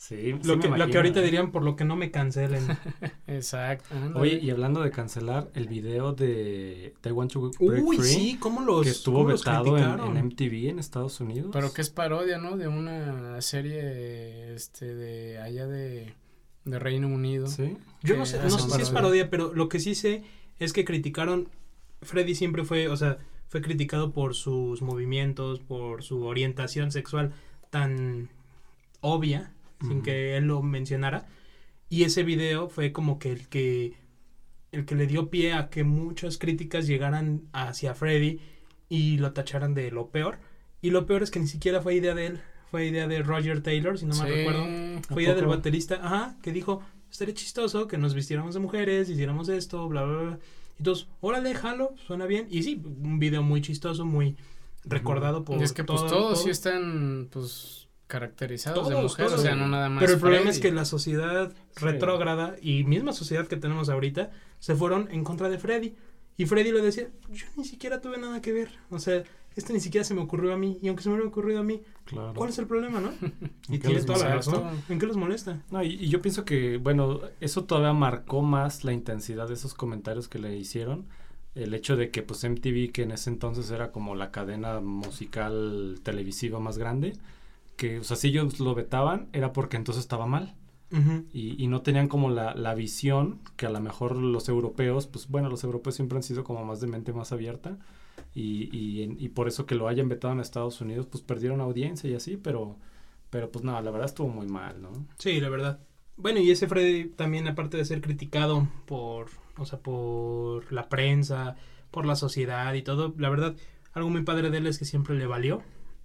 Sí, 0.00 0.34
Lo, 0.44 0.58
que, 0.58 0.68
lo 0.68 0.88
que 0.88 0.96
ahorita 0.96 1.20
dirían 1.20 1.52
por 1.52 1.62
lo 1.62 1.76
que 1.76 1.84
no 1.84 1.94
me 1.94 2.10
cancelen. 2.10 2.66
Exacto. 3.26 3.94
ándale. 3.94 4.18
Oye, 4.18 4.38
y 4.42 4.48
hablando 4.48 4.80
de 4.80 4.90
cancelar, 4.90 5.50
el 5.52 5.68
video 5.68 6.14
de 6.14 6.94
I 7.04 7.10
Want 7.10 7.32
to 7.32 7.50
Break 7.60 7.84
Uy, 7.84 7.98
Free, 7.98 8.08
sí, 8.08 8.36
¿cómo 8.40 8.62
los 8.62 8.82
que 8.82 8.88
estuvo 8.88 9.18
cómo 9.18 9.28
los 9.28 9.44
vetado 9.44 9.76
en, 9.76 10.16
en 10.16 10.24
MTV 10.24 10.70
en 10.70 10.78
Estados 10.78 11.20
Unidos. 11.20 11.50
Pero 11.52 11.74
que 11.74 11.82
es 11.82 11.90
parodia, 11.90 12.38
¿no? 12.38 12.56
De 12.56 12.66
una 12.66 13.38
serie 13.42 14.54
este 14.54 14.94
de 14.94 15.38
allá 15.38 15.66
de, 15.66 16.14
de 16.64 16.78
Reino 16.78 17.06
Unido. 17.08 17.46
Sí. 17.46 17.76
Yo 18.02 18.16
no 18.16 18.24
sé, 18.24 18.38
no 18.38 18.48
sé 18.48 18.56
si 18.58 18.80
es 18.80 18.88
parodia. 18.88 18.92
parodia, 18.94 19.30
pero 19.30 19.52
lo 19.52 19.68
que 19.68 19.80
sí 19.80 19.94
sé 19.94 20.24
es 20.58 20.72
que 20.72 20.86
criticaron. 20.86 21.50
Freddy 22.00 22.34
siempre 22.34 22.64
fue, 22.64 22.88
o 22.88 22.96
sea, 22.96 23.18
fue 23.50 23.60
criticado 23.60 24.12
por 24.12 24.36
sus 24.36 24.80
movimientos, 24.80 25.58
por 25.58 26.04
su 26.04 26.22
orientación 26.24 26.92
sexual 26.92 27.32
tan 27.68 28.28
obvia, 29.00 29.52
sin 29.80 30.02
que 30.02 30.36
él 30.36 30.44
lo 30.44 30.62
mencionara. 30.62 31.26
Y 31.88 32.04
ese 32.04 32.22
video 32.22 32.68
fue 32.68 32.92
como 32.92 33.18
que 33.18 33.32
el 33.32 33.48
que 33.48 33.94
el 34.70 34.84
que 34.84 34.94
le 34.94 35.08
dio 35.08 35.30
pie 35.30 35.52
a 35.52 35.68
que 35.68 35.82
muchas 35.82 36.38
críticas 36.38 36.86
llegaran 36.86 37.42
hacia 37.52 37.92
Freddy 37.94 38.38
y 38.88 39.16
lo 39.18 39.32
tacharan 39.32 39.74
de 39.74 39.90
lo 39.90 40.10
peor. 40.10 40.38
Y 40.80 40.90
lo 40.90 41.06
peor 41.06 41.24
es 41.24 41.32
que 41.32 41.40
ni 41.40 41.48
siquiera 41.48 41.80
fue 41.80 41.94
idea 41.96 42.14
de 42.14 42.26
él, 42.26 42.40
fue 42.70 42.86
idea 42.86 43.08
de 43.08 43.20
Roger 43.20 43.64
Taylor, 43.64 43.98
si 43.98 44.06
no 44.06 44.14
mal 44.14 44.28
Sí. 44.28 44.32
recuerdo. 44.34 44.62
¿A 44.62 45.12
Fue 45.12 45.24
idea 45.24 45.34
del 45.34 45.46
baterista, 45.46 45.96
ajá, 46.00 46.36
que 46.40 46.52
dijo, 46.52 46.82
estaría 47.10 47.34
chistoso 47.34 47.88
que 47.88 47.98
nos 47.98 48.14
vistiéramos 48.14 48.54
de 48.54 48.60
mujeres, 48.60 49.10
hiciéramos 49.10 49.48
esto, 49.48 49.88
bla, 49.88 50.04
bla, 50.04 50.22
bla. 50.22 50.38
Todos, 50.82 51.08
órale, 51.20 51.54
jalo, 51.54 51.94
suena 52.06 52.26
bien. 52.26 52.46
Y 52.50 52.62
sí, 52.62 52.80
un 52.84 53.18
video 53.18 53.42
muy 53.42 53.60
chistoso, 53.62 54.04
muy 54.04 54.36
recordado 54.84 55.44
por 55.44 55.60
Y 55.60 55.62
es 55.62 55.72
que 55.72 55.84
pues 55.84 56.00
todo- 56.00 56.08
todos 56.10 56.34
todo. 56.34 56.36
sí 56.44 56.50
están 56.50 57.28
pues 57.30 57.88
caracterizados 58.06 58.88
de 58.88 58.94
Todos, 58.94 59.12
mujer, 59.12 59.26
todos. 59.26 59.40
o 59.40 59.42
sea, 59.42 59.54
no 59.54 59.68
nada 59.68 59.88
más. 59.88 60.00
Pero 60.00 60.14
el 60.14 60.20
problema 60.20 60.50
es 60.50 60.58
que 60.58 60.72
la 60.72 60.84
sociedad 60.84 61.52
Sí. 61.76 61.84
retrógrada 61.84 62.56
y 62.60 62.84
misma 62.84 63.12
sociedad 63.12 63.46
que 63.46 63.56
tenemos 63.56 63.88
ahorita 63.88 64.30
se 64.58 64.74
fueron 64.74 65.08
en 65.12 65.22
contra 65.24 65.48
de 65.48 65.58
Freddy. 65.58 65.94
Y 66.36 66.46
Freddy 66.46 66.72
le 66.72 66.80
decía, 66.80 67.08
yo 67.30 67.46
ni 67.56 67.64
siquiera 67.64 68.00
tuve 68.00 68.18
nada 68.18 68.40
que 68.40 68.52
ver. 68.52 68.70
O 68.90 68.98
sea, 68.98 69.22
esto 69.56 69.72
ni 69.72 69.80
siquiera 69.80 70.04
se 70.04 70.14
me 70.14 70.20
ocurrió 70.20 70.52
a 70.54 70.56
mí. 70.56 70.78
Y 70.82 70.88
aunque 70.88 71.02
se 71.02 71.08
me 71.08 71.16
hubiera 71.16 71.28
ocurrido 71.28 71.60
a 71.60 71.62
mí, 71.64 71.82
Claro. 72.04 72.34
¿cuál 72.34 72.50
es 72.50 72.58
el 72.58 72.66
problema, 72.66 73.00
no? 73.00 73.10
y 73.68 73.78
toda 73.78 74.18
la 74.18 74.34
razón. 74.36 74.64
¿En 74.88 74.98
qué 74.98 75.06
los 75.06 75.16
molesta? 75.16 75.62
No, 75.70 75.82
y, 75.82 75.94
y 75.94 76.08
yo 76.08 76.20
pienso 76.22 76.44
que, 76.44 76.76
bueno, 76.78 77.20
eso 77.40 77.64
todavía 77.64 77.92
marcó 77.92 78.42
más 78.42 78.84
la 78.84 78.92
intensidad 78.92 79.48
de 79.48 79.54
esos 79.54 79.74
comentarios 79.74 80.28
que 80.28 80.38
le 80.38 80.56
hicieron. 80.56 81.06
El 81.54 81.74
hecho 81.74 81.96
de 81.96 82.10
que, 82.10 82.22
pues, 82.22 82.44
MTV, 82.44 82.92
que 82.92 83.02
en 83.02 83.10
ese 83.10 83.28
entonces 83.30 83.70
era 83.70 83.90
como 83.92 84.14
la 84.14 84.30
cadena 84.30 84.80
musical 84.80 85.98
televisiva 86.02 86.60
más 86.60 86.78
grande, 86.78 87.14
que, 87.76 87.98
o 87.98 88.04
sea, 88.04 88.16
si 88.16 88.28
ellos 88.28 88.60
lo 88.60 88.74
vetaban, 88.74 89.28
era 89.32 89.52
porque 89.52 89.76
entonces 89.76 90.02
estaba 90.02 90.26
mal. 90.26 90.54
Y 91.32 91.68
no 91.68 91.82
tenían 91.82 92.08
como 92.08 92.30
la, 92.30 92.52
la 92.56 92.74
visión 92.74 93.38
que 93.56 93.66
a 93.66 93.70
lo 93.70 93.78
mejor 93.80 94.16
los 94.16 94.48
europeos, 94.48 95.06
pues, 95.06 95.28
bueno, 95.28 95.48
los 95.48 95.62
europeos 95.62 95.94
siempre 95.94 96.16
han 96.16 96.24
sido 96.24 96.42
como 96.42 96.64
más 96.64 96.80
de 96.80 96.88
mente 96.88 97.12
más 97.12 97.30
abierta. 97.30 97.78
Y, 98.34 98.68
y, 98.76 99.16
y 99.18 99.28
por 99.30 99.48
eso 99.48 99.66
que 99.66 99.74
lo 99.74 99.88
hayan 99.88 100.08
vetado 100.08 100.32
en 100.32 100.40
Estados 100.40 100.80
Unidos, 100.80 101.06
pues, 101.06 101.22
perdieron 101.22 101.60
audiencia 101.60 102.08
y 102.10 102.14
así, 102.14 102.36
pero... 102.36 102.78
Pero 103.30 103.52
pues 103.52 103.64
no, 103.64 103.80
la 103.80 103.90
verdad 103.92 104.06
estuvo 104.06 104.26
muy 104.26 104.48
mal, 104.48 104.82
¿no? 104.82 104.90
Sí, 105.16 105.40
la 105.40 105.48
verdad. 105.48 105.78
Bueno, 106.16 106.40
y 106.40 106.50
ese 106.50 106.66
Freddy 106.66 107.04
también, 107.10 107.46
aparte 107.46 107.76
de 107.76 107.84
ser 107.84 108.00
criticado 108.00 108.66
por, 108.86 109.28
o 109.56 109.64
sea, 109.64 109.78
por 109.78 110.72
la 110.72 110.88
prensa, 110.88 111.54
por 111.92 112.06
la 112.06 112.16
sociedad 112.16 112.74
y 112.74 112.82
todo, 112.82 113.14
la 113.18 113.30
verdad, 113.30 113.54
algo 113.92 114.10
muy 114.10 114.24
padre 114.24 114.50
de 114.50 114.58
él 114.58 114.66
es 114.66 114.80
que 114.80 114.84
siempre 114.84 115.14
le 115.14 115.26
valió 115.26 115.62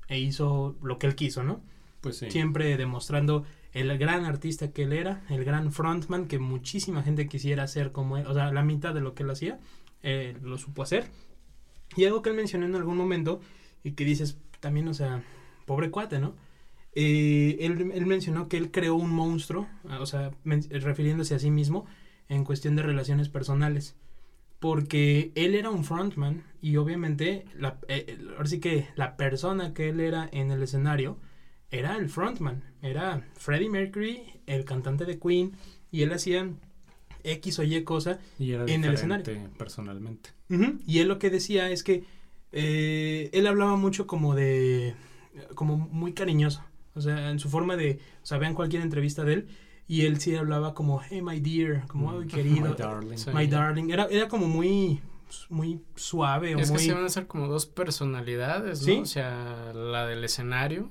e 0.07 0.19
hizo 0.19 0.75
lo 0.83 0.99
que 0.99 1.07
él 1.07 1.15
quiso, 1.15 1.43
¿no? 1.43 1.61
Pues 2.01 2.17
sí. 2.19 2.29
Siempre 2.29 2.77
demostrando 2.77 3.43
el 3.73 3.97
gran 3.97 4.23
artista 4.25 4.71
que 4.71 4.83
él 4.83 4.93
era, 4.93 5.23
el 5.29 5.43
gran 5.43 5.71
frontman 5.71 6.27
que 6.27 6.37
muchísima 6.37 7.01
gente 7.01 7.27
quisiera 7.27 7.65
ser 7.67 7.91
como 7.91 8.17
él, 8.17 8.27
o 8.27 8.35
sea, 8.35 8.53
la 8.53 8.61
mitad 8.61 8.93
de 8.93 9.01
lo 9.01 9.15
que 9.15 9.23
él 9.23 9.31
hacía, 9.31 9.59
eh, 10.03 10.37
lo 10.43 10.59
supo 10.59 10.83
hacer. 10.83 11.09
Y 11.95 12.05
algo 12.05 12.21
que 12.21 12.29
él 12.29 12.35
mencionó 12.35 12.65
en 12.65 12.75
algún 12.75 12.97
momento 12.97 13.41
y 13.83 13.91
que 13.91 14.05
dices 14.05 14.37
también, 14.59 14.87
o 14.87 14.93
sea, 14.93 15.23
pobre 15.65 15.91
cuate, 15.91 16.19
¿no? 16.19 16.35
Eh, 16.93 17.57
él, 17.59 17.91
él 17.93 18.05
mencionó 18.05 18.47
que 18.47 18.57
él 18.57 18.71
creó 18.71 18.95
un 18.95 19.11
monstruo, 19.11 19.67
ah, 19.89 19.99
o 19.99 20.05
sea, 20.05 20.31
refiriéndose 20.43 21.35
a 21.35 21.39
sí 21.39 21.51
mismo 21.51 21.85
en 22.29 22.43
cuestión 22.43 22.75
de 22.75 22.83
relaciones 22.83 23.29
personales. 23.29 23.95
Porque 24.59 25.31
él 25.35 25.53
era 25.53 25.69
un 25.69 25.83
frontman 25.83 26.43
y 26.61 26.77
obviamente, 26.77 27.45
la, 27.55 27.77
eh, 27.87 28.17
ahora 28.35 28.47
sí 28.47 28.59
que 28.59 28.87
la 28.95 29.17
persona 29.17 29.73
que 29.73 29.89
él 29.89 29.99
era 29.99 30.29
en 30.31 30.51
el 30.51 30.63
escenario 30.63 31.17
era 31.69 31.97
el 31.97 32.09
frontman, 32.09 32.63
era 32.81 33.27
Freddie 33.35 33.69
Mercury, 33.69 34.41
el 34.45 34.63
cantante 34.63 35.05
de 35.05 35.19
Queen, 35.19 35.51
y 35.91 36.03
él 36.03 36.13
hacía 36.13 36.49
X 37.23 37.59
o 37.59 37.63
Y 37.63 37.83
cosa 37.83 38.19
Y 38.39 38.51
era 38.51 38.65
en 38.65 38.83
el 38.85 38.91
diferente 38.91 39.49
personalmente. 39.57 40.29
Y 40.85 40.99
él 40.99 41.07
lo 41.07 41.17
que 41.19 41.29
decía 41.29 41.69
es 41.71 41.83
que 41.83 42.03
eh, 42.51 43.29
él 43.33 43.47
hablaba 43.47 43.75
mucho 43.75 44.07
como 44.07 44.35
de, 44.35 44.93
como 45.55 45.77
muy 45.77 46.13
cariñoso, 46.13 46.63
o 46.93 47.01
sea, 47.01 47.29
en 47.31 47.39
su 47.39 47.49
forma 47.49 47.75
de, 47.75 47.99
o 48.23 48.25
sea, 48.25 48.37
vean 48.37 48.53
cualquier 48.53 48.81
entrevista 48.81 49.23
de 49.23 49.33
él 49.33 49.47
y 49.87 50.01
él 50.05 50.19
sí 50.19 50.35
hablaba 50.35 50.73
como, 50.73 51.01
hey, 51.01 51.21
my 51.21 51.39
dear, 51.39 51.85
como, 51.87 52.11
Mm. 52.11 52.21
ay, 52.21 52.27
querido, 52.27 52.69
My 52.69 52.75
darling. 52.77 53.17
Sí. 53.17 53.29
my 53.33 53.47
darling, 53.47 53.89
era, 53.91 54.05
era 54.05 54.27
como 54.27 54.47
muy, 54.47 55.01
muy 55.49 55.81
suave 55.95 56.55
o 56.55 56.59
Es 56.59 56.71
que 56.71 56.79
se 56.79 56.93
van 56.93 57.03
a 57.03 57.07
hacer 57.07 57.27
como 57.27 57.47
dos 57.47 57.65
personalidades, 57.65 58.79
¿no? 58.81 58.85
Sí. 58.85 58.99
O 59.01 59.05
sea, 59.05 59.73
la 59.73 60.05
del 60.07 60.23
escenario 60.23 60.89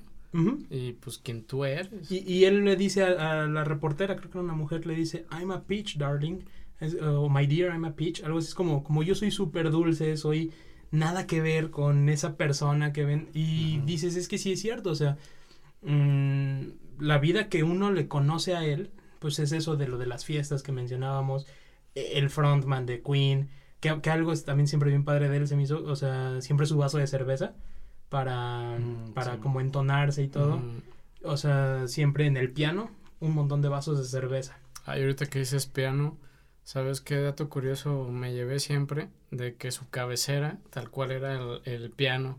y 0.68 0.94
pues 0.94 1.18
quien 1.18 1.44
tú 1.44 1.64
eres. 1.64 2.11
Y, 2.11 2.18
y 2.30 2.44
él 2.44 2.64
le 2.64 2.74
dice 2.74 3.05
a, 3.05 3.42
a 3.44 3.46
la 3.46 3.62
reportera, 3.62 4.16
creo 4.16 4.30
que 4.32 4.38
era 4.38 4.44
una 4.44 4.55
mujer, 4.55 4.84
le 4.84 4.96
dice, 4.96 5.26
I'm 5.30 5.52
a 5.52 5.62
peach, 5.62 5.96
darling, 5.96 6.40
es- 6.81 6.97
o 7.01 7.29
my 7.29 7.47
dear, 7.47 7.72
I'm 7.72 7.85
a 7.85 7.95
peach, 7.97 8.22
algo 8.25 8.39
así, 8.39 8.49
es 8.49 8.55
como, 8.55 8.83
como 8.85 9.03
yo 9.03 9.14
soy 9.14 9.31
súper 9.31 9.70
dulce, 9.70 10.16
soy 10.16 10.53
nada 10.91 11.27
que 11.27 11.41
ver 11.41 11.70
con 11.70 12.09
esa 12.09 12.37
persona 12.37 12.93
que 12.93 13.05
ven, 13.05 13.29
y 13.35 13.79
Ujú. 13.79 13.87
dices, 13.87 14.16
es 14.16 14.29
que 14.29 14.39
sí 14.39 14.53
es 14.53 14.61
cierto, 14.61 14.91
o 14.91 14.95
sea, 14.95 15.16
mm, 15.83 16.61
la 17.01 17.18
vida 17.18 17.49
que 17.49 17.62
uno 17.62 17.91
le 17.91 18.09
conoce 18.09 18.55
a 18.55 18.64
él, 18.64 18.91
pues 19.18 19.39
es 19.39 19.53
eso 19.53 19.77
de 19.77 19.89
lo 19.89 19.99
de 19.99 20.07
las 20.07 20.25
fiestas 20.25 20.62
que 20.62 20.72
mencionábamos, 20.72 21.47
e- 21.95 22.18
el 22.18 22.31
frontman 22.31 22.87
de 22.87 23.03
Queen, 23.03 23.49
que, 23.81 24.01
que 24.01 24.11
algo 24.11 24.33
es 24.33 24.45
también 24.45 24.66
siempre 24.68 24.91
bien 24.91 25.05
padre 25.05 25.29
de 25.29 25.37
él, 25.39 25.49
se 25.49 25.57
me 25.57 25.62
hizo, 25.64 25.83
o 25.85 25.97
sea, 25.97 26.41
siempre 26.41 26.66
su 26.66 26.77
vaso 26.77 26.99
de 26.99 27.07
cerveza 27.07 27.55
para, 28.09 28.79
Mm, 28.79 29.12
para 29.14 29.35
sí. 29.35 29.41
como 29.41 29.61
entonarse 29.61 30.22
y 30.22 30.29
todo. 30.29 30.57
Ujú. 30.57 30.83
O 31.25 31.37
sea, 31.37 31.89
siempre 31.89 32.27
en 32.27 32.37
el 32.37 32.51
piano, 32.51 32.91
un 33.20 33.33
montón 33.35 33.62
de 33.62 33.68
vasos 33.68 33.99
de 33.99 34.05
cerveza. 34.05 34.59
Ay, 34.85 35.03
ahorita 35.03 35.27
que 35.27 35.39
dices 35.41 35.66
piano, 35.66 36.18
¿sabes 36.64 37.00
qué 37.00 37.16
dato 37.20 37.48
curioso 37.48 38.08
me 38.10 38.32
llevé 38.32 38.58
siempre? 38.58 39.08
De 39.30 39.54
que 39.54 39.70
su 39.70 39.88
cabecera, 39.88 40.58
tal 40.70 40.90
cual 40.90 41.10
era 41.12 41.34
el, 41.34 41.60
el 41.64 41.90
piano, 41.90 42.38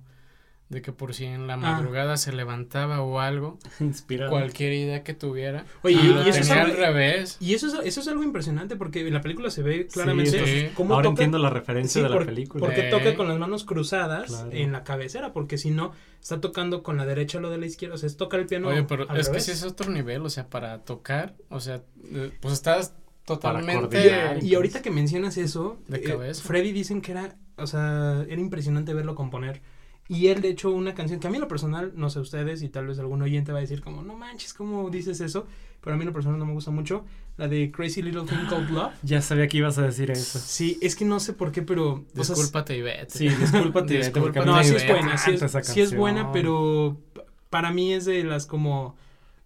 de 0.68 0.82
que 0.82 0.92
por 0.92 1.14
si 1.14 1.26
en 1.26 1.46
la 1.46 1.58
madrugada 1.58 2.18
se 2.18 2.32
levantaba 2.34 3.02
o 3.02 3.20
algo, 3.20 3.60
Inspirado. 3.80 4.32
cualquier 4.32 4.74
idea 4.74 5.04
que 5.04 5.14
tuviera, 5.14 5.64
Oye, 5.84 5.96
y 5.96 6.00
y 6.00 6.08
lo 6.08 6.22
eso 6.22 6.40
es 6.40 6.50
algo- 6.50 6.72
al 6.74 6.78
revés. 6.78 7.38
Y 7.40 7.54
eso 7.54 7.68
es, 7.68 7.76
eso 7.86 8.02
es 8.02 8.08
algo 8.08 8.24
impresionante 8.24 8.76
porque 8.76 9.06
en 9.08 9.14
la 9.14 9.22
película 9.22 9.52
se 9.52 9.62
ve 9.62 9.86
claramente 9.86 10.44
sí. 10.44 10.74
cómo 10.74 10.96
Ahora 10.96 11.04
toca, 11.04 11.12
entiendo 11.14 11.38
la 11.38 11.52
referencia 11.52 12.00
Sí, 12.00 12.04
de 12.04 12.10
la 12.10 12.16
por- 12.16 12.26
película. 12.26 12.66
porque 12.66 12.88
Eh. 12.88 12.90
toca 12.90 13.16
con 13.16 13.28
las 13.28 13.38
manos 13.38 13.64
cruzadas 13.64 14.30
Claro. 14.32 14.50
en 14.54 14.72
la 14.72 14.84
cabecera, 14.84 15.34
porque 15.34 15.60
si 15.60 15.70
no, 15.70 15.92
está 16.20 16.42
tocando 16.42 16.82
con 16.82 16.98
la 16.98 17.06
derecha 17.06 17.38
o 17.38 17.42
lo 17.42 17.52
de 17.52 17.60
la 17.60 17.68
izquierda, 17.68 17.94
o 17.94 17.98
sea, 18.00 18.08
es 18.08 18.18
tocar 18.18 18.40
el 18.40 18.48
piano 18.48 18.70
Oye, 18.70 18.84
pero 18.86 19.08
al 19.08 19.20
es 19.20 19.30
que 19.30 19.40
sí 19.42 19.52
es 19.52 19.62
otro 19.64 19.92
nivel, 19.92 20.24
o 20.26 20.30
sea, 20.32 20.50
para 20.50 20.80
tocar, 20.80 21.36
o 21.50 21.60
sea, 21.60 21.84
eh, 22.12 22.32
pues 22.42 22.56
estás 22.56 22.96
totalmente... 23.26 23.82
coordinar. 23.82 24.44
Y 24.44 24.56
ahorita 24.56 24.82
que 24.82 24.92
mencionas 24.92 25.38
eso, 25.38 25.78
De 25.88 25.98
eh. 25.98 26.34
Freddy 26.34 26.72
dicen 26.72 27.02
que 27.02 27.12
era, 27.12 27.36
o 27.58 27.68
sea, 27.68 28.26
era 28.30 28.40
impresionante 28.40 28.94
verlo 28.94 29.16
componer. 29.16 29.62
Y 30.08 30.28
él, 30.28 30.42
de 30.42 30.50
hecho, 30.50 30.70
una 30.70 30.94
canción 30.94 31.20
que 31.20 31.28
a 31.28 31.30
mí 31.32 31.38
en 31.38 31.42
lo 31.42 31.48
personal, 31.48 31.94
no 31.96 32.12
sé 32.12 32.20
ustedes, 32.20 32.62
y 32.62 32.70
tal 32.70 32.86
vez 32.86 33.00
algún 33.00 33.24
oyente 33.24 33.52
va 33.52 33.58
a 33.58 33.62
decir 33.62 33.82
como, 33.82 34.04
no 34.04 34.16
manches, 34.16 34.54
¿cómo 34.54 34.88
dices 34.92 35.20
eso? 35.20 35.48
Pero 35.82 35.96
a 35.96 35.98
mí 35.98 36.04
en 36.04 36.08
lo 36.08 36.14
personal 36.14 36.38
no 36.38 36.46
me 36.46 36.54
gusta 36.54 36.70
mucho, 36.70 37.06
la 37.38 37.48
de 37.48 37.72
Crazy 37.72 38.04
Little 38.04 38.24
Thing 38.24 38.48
Called 38.48 38.70
Love. 38.70 38.94
Ya 39.04 39.22
sabía 39.22 39.48
que 39.48 39.58
ibas 39.58 39.80
a 39.80 39.82
decir 39.82 40.12
eso. 40.12 40.38
Sí, 40.38 40.78
es 40.82 40.96
que 40.96 41.06
no 41.06 41.20
sé 41.20 41.34
por 41.34 41.52
qué, 41.52 41.64
pero... 41.64 42.06
o 42.16 42.24
sea, 42.24 42.36
Discúlpate 42.36 42.78
y 42.78 42.82
vete. 42.84 43.18
Sí, 43.18 43.30
discúlpate. 43.30 43.98
Discúlpate, 43.98 44.22
porque 44.22 44.40
a 44.40 44.42
mí 44.44 44.52
no, 44.52 44.64
sí 44.64 44.76
es 44.76 44.88
buena, 44.88 45.18
sí 45.18 45.32
es, 45.32 45.68
sí 45.68 45.82
es 45.82 45.96
buena, 45.96 46.32
pero 46.32 47.02
para 47.50 47.72
mí 47.72 47.94
es 47.94 48.06
de 48.06 48.24
las 48.24 48.46
como... 48.46 48.96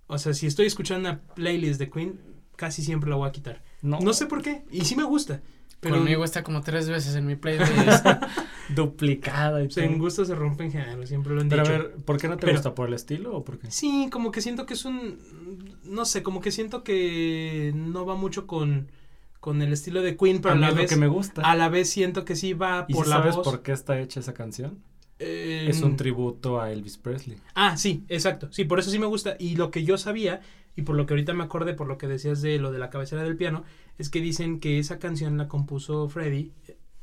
O 0.07 0.17
sea, 0.17 0.34
si 0.34 0.45
estoy 0.45 0.65
escuchando 0.65 1.09
una 1.09 1.21
playlist 1.21 1.80
de 1.80 1.89
Queen, 1.89 2.19
casi 2.57 2.84
siempre 2.84 3.09
la 3.09 3.15
voy 3.15 3.30
a 3.30 3.32
quitar. 3.32 3.63
No, 3.82 3.99
No 3.99 4.13
sé 4.13 4.25
por 4.25 4.41
qué, 4.41 4.63
y 4.71 4.82
sí 4.86 4.95
me 4.95 5.03
gusta. 5.03 5.41
Pero 5.80 5.95
Conmigo 5.95 6.25
está 6.25 6.43
como 6.43 6.61
tres 6.61 6.89
veces 6.89 7.15
en 7.15 7.25
mi 7.25 7.36
playlist. 7.38 7.71
duplicada 8.75 9.63
y 9.63 9.67
O 9.67 9.69
sea, 9.71 9.84
todo. 9.84 9.93
en 9.93 9.99
gusto 9.99 10.25
se 10.25 10.36
rompen 10.36 10.71
géneros, 10.71 11.09
siempre 11.09 11.34
lo 11.34 11.41
han 11.41 11.49
Pero 11.49 11.61
a 11.61 11.65
dicho. 11.65 11.77
ver, 11.77 11.95
¿por 12.03 12.17
qué 12.17 12.27
no 12.27 12.36
te 12.38 12.41
Pero- 12.41 12.53
gusta? 12.57 12.75
¿Por 12.75 12.88
el 12.89 12.93
estilo 12.93 13.36
o 13.36 13.43
por 13.43 13.59
qué? 13.59 13.71
Sí, 13.71 14.09
como 14.11 14.32
que 14.32 14.41
siento 14.41 14.65
que 14.65 14.73
es 14.73 14.86
un. 14.86 15.77
No 15.84 16.05
sé, 16.05 16.23
como 16.23 16.41
que 16.41 16.51
siento 16.51 16.84
que 16.84 17.71
no 17.75 18.05
va 18.05 18.15
mucho 18.15 18.45
con, 18.47 18.91
con 19.39 19.61
el 19.61 19.73
estilo 19.73 20.01
de 20.01 20.17
Queen, 20.17 20.41
pero 20.41 20.53
a 20.53 20.57
a 20.57 20.59
la 20.59 20.71
vez. 20.71 20.89
que 20.89 20.95
me 20.97 21.07
gusta. 21.07 21.41
A 21.41 21.55
la 21.55 21.69
vez 21.69 21.89
siento 21.89 22.25
que 22.25 22.36
sí 22.36 22.53
va 22.53 22.86
¿Y 22.88 22.93
por 22.93 23.05
si 23.05 23.09
la 23.11 23.17
sabes 23.17 23.36
voz. 23.38 23.45
por 23.45 23.61
qué 23.61 23.71
está 23.71 23.99
hecha 23.99 24.19
esa 24.19 24.34
canción? 24.34 24.80
Eh, 25.21 25.65
Es 25.69 25.82
un 25.82 25.97
tributo 25.97 26.61
a 26.61 26.71
Elvis 26.71 26.97
Presley. 26.97 27.38
Ah, 27.55 27.75
sí, 27.77 28.03
exacto. 28.07 28.49
Sí, 28.51 28.63
por 28.65 28.80
eso 28.80 28.89
sí 28.91 28.99
me 28.99 29.05
gusta. 29.05 29.36
Y 29.39 29.55
lo 29.57 29.69
que 29.71 29.84
yo 29.84 29.97
sabía, 29.97 30.39
y 30.80 30.82
por 30.82 30.95
lo 30.95 31.05
que 31.05 31.13
ahorita 31.13 31.34
me 31.34 31.43
acordé, 31.43 31.73
por 31.73 31.88
lo 31.88 31.97
que 31.97 32.07
decías 32.07 32.41
de 32.41 32.57
lo 32.57 32.71
de 32.71 32.80
la 32.80 32.89
cabecera 32.89 33.21
del 33.21 33.36
piano, 33.36 33.65
es 33.97 34.09
que 34.09 34.21
dicen 34.21 34.61
que 34.61 34.80
esa 34.80 34.97
canción 34.97 35.38
la 35.38 35.49
compuso 35.49 36.07
Freddy 36.07 36.53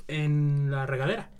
en 0.08 0.70
la 0.70 0.86
regadera. 0.86 1.30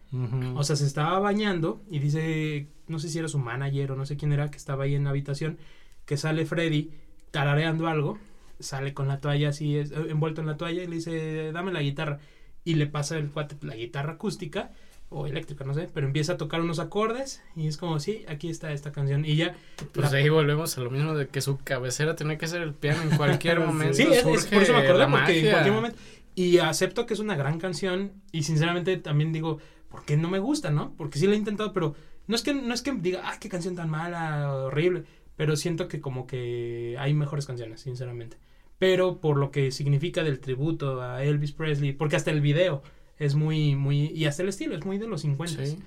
O 0.55 0.63
sea, 0.65 0.77
se 0.77 0.87
estaba 0.87 1.19
bañando 1.19 1.83
y 1.91 1.99
dice, 1.99 2.69
no 2.89 2.99
sé 2.99 3.09
si 3.09 3.19
era 3.19 3.29
su 3.29 3.39
manager 3.39 3.93
o 3.93 3.97
no 3.97 4.07
sé 4.07 4.17
quién 4.17 4.33
era, 4.33 4.51
que 4.51 4.59
estaba 4.59 4.85
ahí 4.85 4.95
en 4.95 5.05
la 5.05 5.11
habitación, 5.11 5.59
que 6.05 6.17
sale 6.17 6.47
Freddy 6.47 6.91
tarareando 7.31 7.87
algo, 7.87 8.19
sale 8.61 8.93
con 8.93 9.09
la 9.09 9.21
toalla 9.21 9.49
así, 9.51 9.77
eh, 9.77 9.87
envuelto 10.09 10.43
en 10.43 10.47
la 10.47 10.57
toalla 10.59 10.83
y 10.83 10.87
le 10.87 10.97
dice, 10.97 11.53
dame 11.53 11.73
la 11.73 11.81
guitarra. 11.81 12.21
Y 12.65 12.75
le 12.75 12.87
pasa 12.87 13.17
el 13.17 13.31
cuate 13.31 13.57
la 13.63 13.77
guitarra 13.77 14.15
acústica 14.15 14.73
o 15.09 15.27
eléctrica, 15.27 15.65
no 15.65 15.73
sé, 15.73 15.89
pero 15.95 16.07
empieza 16.07 16.33
a 16.33 16.37
tocar 16.37 16.61
unos 16.61 16.79
acordes 16.81 17.43
y 17.55 17.69
es 17.69 17.77
como, 17.77 18.01
sí, 18.01 18.25
aquí 18.29 18.49
está 18.51 18.73
esta 18.73 18.91
canción. 18.93 19.25
Y 19.25 19.37
ya 19.37 19.55
Pues 19.93 20.11
La- 20.11 20.19
ahí 20.19 20.29
volvemos 20.29 20.77
a 20.77 20.81
lo 20.81 20.91
mismo 20.91 21.15
de 21.15 21.29
que 21.29 21.41
su 21.41 21.59
cabecera 21.59 22.17
tenía 22.17 22.39
que 22.39 22.47
ser 22.49 22.63
el 22.63 22.75
piano 22.75 23.03
en 23.03 23.17
cualquier 23.17 23.61
momento. 23.61 23.95
Sí, 23.97 24.03
es, 24.03 24.25
es 24.27 24.47
por 24.47 24.63
eso 24.63 24.73
me 24.73 24.81
acordé, 24.81 25.07
porque 25.07 25.39
en 25.39 25.45
magia. 25.45 25.51
cualquier 25.53 25.75
momento. 25.75 25.99
Y 26.35 26.59
acepto 26.59 27.07
que 27.07 27.15
es 27.15 27.21
una 27.21 27.37
gran 27.37 27.59
canción. 27.61 28.13
Y 28.33 28.43
sinceramente 28.43 28.97
también 28.97 29.33
digo, 29.33 29.59
¿por 29.89 30.05
qué 30.05 30.17
no 30.17 30.29
me 30.29 30.39
gusta, 30.41 30.71
no? 30.71 30.93
Porque 30.97 31.19
sí 31.19 31.27
la 31.27 31.35
he 31.35 31.39
intentado, 31.39 31.73
pero 31.73 31.95
no 32.27 32.35
es 32.35 32.43
que, 32.43 32.53
no 32.53 32.75
es 32.75 32.83
que 32.83 32.93
diga, 32.93 33.23
ah, 33.25 33.37
qué 33.41 33.49
canción 33.49 33.77
tan 33.77 33.89
mala, 33.89 34.53
horrible. 34.53 35.05
Pero 35.37 35.55
siento 35.57 35.87
que 35.89 36.01
como 36.01 36.27
que 36.27 36.97
hay 36.99 37.15
mejores 37.15 37.47
canciones, 37.47 37.81
sinceramente. 37.81 38.39
Pero 38.79 39.21
por 39.21 39.37
lo 39.39 39.51
que 39.51 39.71
significa 39.71 40.25
del 40.25 40.41
tributo 40.41 41.01
a 41.01 41.23
Elvis 41.23 41.53
Presley, 41.53 41.93
porque 41.93 42.17
hasta 42.17 42.31
el 42.31 42.41
video 42.41 42.83
es 43.19 43.35
muy, 43.35 43.75
muy, 43.77 44.07
y 44.09 44.25
hasta 44.27 44.43
el 44.43 44.49
estilo 44.49 44.75
es 44.77 44.85
muy 44.85 44.99
de 44.99 45.07
los 45.07 45.23
50. 45.23 45.65
Sí. 45.67 45.79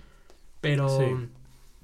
Pero, 0.61 0.89
Sí. 0.89 1.05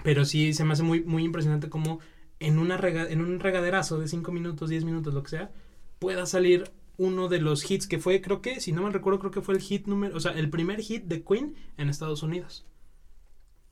pero 0.04 0.26
sí 0.26 0.54
se 0.54 0.64
me 0.66 0.74
hace 0.74 0.84
muy, 0.84 1.04
muy 1.04 1.24
impresionante 1.24 1.70
como 1.70 2.00
en, 2.40 2.60
una 2.60 2.78
rega- 2.78 3.10
en 3.10 3.22
un 3.22 3.40
regaderazo 3.40 4.00
de 4.00 4.08
5 4.08 4.32
minutos, 4.32 4.70
10 4.70 4.84
minutos, 4.84 5.14
lo 5.14 5.24
que 5.24 5.30
sea, 5.30 5.52
pueda 6.00 6.26
salir 6.26 6.72
uno 6.98 7.28
de 7.28 7.40
los 7.40 7.70
hits 7.70 7.88
que 7.88 8.00
fue, 8.00 8.22
creo 8.22 8.42
que, 8.42 8.60
si 8.60 8.72
no 8.72 8.82
mal 8.82 8.94
recuerdo, 8.94 9.20
creo 9.20 9.32
que 9.32 9.42
fue 9.42 9.56
el 9.56 9.62
hit 9.62 9.86
número, 9.88 10.16
o 10.16 10.20
sea, 10.20 10.32
el 10.32 10.50
primer 10.50 10.80
hit 10.82 11.04
de 11.06 11.24
Queen 11.24 11.56
en 11.78 11.90
Estados 11.90 12.24
Unidos. 12.24 12.66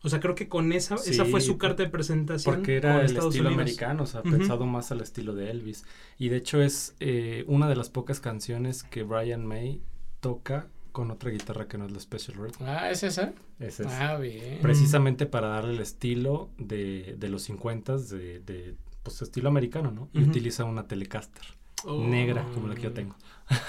O 0.06 0.10
sea, 0.10 0.20
creo 0.20 0.36
que 0.36 0.50
con 0.50 0.74
esa, 0.74 0.96
esa 0.96 1.24
fue 1.24 1.40
su 1.40 1.58
carta 1.58 1.82
de 1.84 1.90
presentación. 1.90 2.56
Porque 2.56 2.76
era 2.76 3.00
el 3.00 3.06
Estados 3.06 3.34
estilo 3.34 3.48
Unidos. 3.48 3.62
americano, 3.64 4.04
o 4.04 4.06
sea, 4.06 4.22
pensado 4.22 4.66
más 4.66 4.92
al 4.92 5.00
estilo 5.00 5.34
de 5.34 5.50
Elvis. 5.50 5.86
Y 6.20 6.28
de 6.28 6.36
hecho 6.38 6.62
es 6.62 6.94
eh, 7.00 7.46
una 7.48 7.70
de 7.70 7.78
las 7.78 7.90
pocas 7.90 8.20
canciones 8.20 8.84
que 8.84 9.04
Brian 9.04 9.46
May 9.46 9.82
toca 10.20 10.68
con 10.94 11.12
otra 11.12 11.30
guitarra 11.32 11.68
que 11.68 11.78
no 11.78 11.86
es 11.86 11.92
la 11.92 12.00
Special 12.00 12.38
Red. 12.38 12.54
Ah, 12.62 12.90
¿es 12.90 13.04
esa? 13.04 13.34
Es 13.60 13.82
Ah, 13.82 14.16
bien. 14.18 14.60
precisamente 14.62 15.26
para 15.26 15.50
darle 15.50 15.74
el 15.74 15.82
estilo 15.82 16.50
de, 16.58 17.16
de 17.18 17.30
los 17.30 17.42
50 17.44 17.98
de, 17.98 18.40
de 18.40 18.76
pues 19.04 19.22
estilo 19.22 19.50
americano, 19.50 19.92
¿no? 19.92 20.08
Y 20.14 20.24
utiliza 20.24 20.64
una 20.64 20.88
Telecaster 20.88 21.44
Oh. 21.86 22.02
negra 22.02 22.46
como 22.54 22.70
la 22.70 22.76
que 22.76 22.84
yo 22.84 22.94
tengo. 22.94 23.14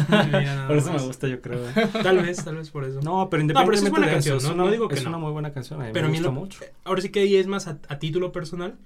Mira, 0.09 0.65
Por 0.69 0.77
eso 0.77 0.93
me 0.93 1.01
gusta, 1.01 1.27
yo 1.27 1.41
creo. 1.41 1.59
Tal 2.05 2.19
vez, 2.23 2.45
tal 2.45 2.55
vez 2.59 2.71
por 2.71 2.85
eso. 2.85 3.01
No, 3.01 3.29
pero 3.29 3.43
pero 3.49 3.73
es 3.73 3.81
independientemente 3.83 3.91
buena 3.91 4.07
de 4.07 4.13
canción, 4.13 4.37
eso, 4.37 4.55
¿no? 4.55 4.65
No 4.67 4.71
digo 4.71 4.87
que 4.87 4.95
es 4.95 5.03
no. 5.03 5.09
una 5.09 5.19
muy 5.19 5.33
buena 5.33 5.53
canción, 5.53 5.83
a 5.83 5.87
mí 5.87 5.91
Pero 5.93 6.07
a 6.07 6.09
me 6.09 6.13
mí 6.13 6.19
gusta 6.19 6.33
lo- 6.33 6.41
mucho. 6.41 6.61
Ahora 6.85 7.01
sí 7.03 7.09
que 7.09 7.21
ahí 7.21 7.35
es 7.35 7.49
más 7.49 7.67
a, 7.67 7.81
a 7.89 7.99
título 7.99 8.31
personal. 8.31 8.77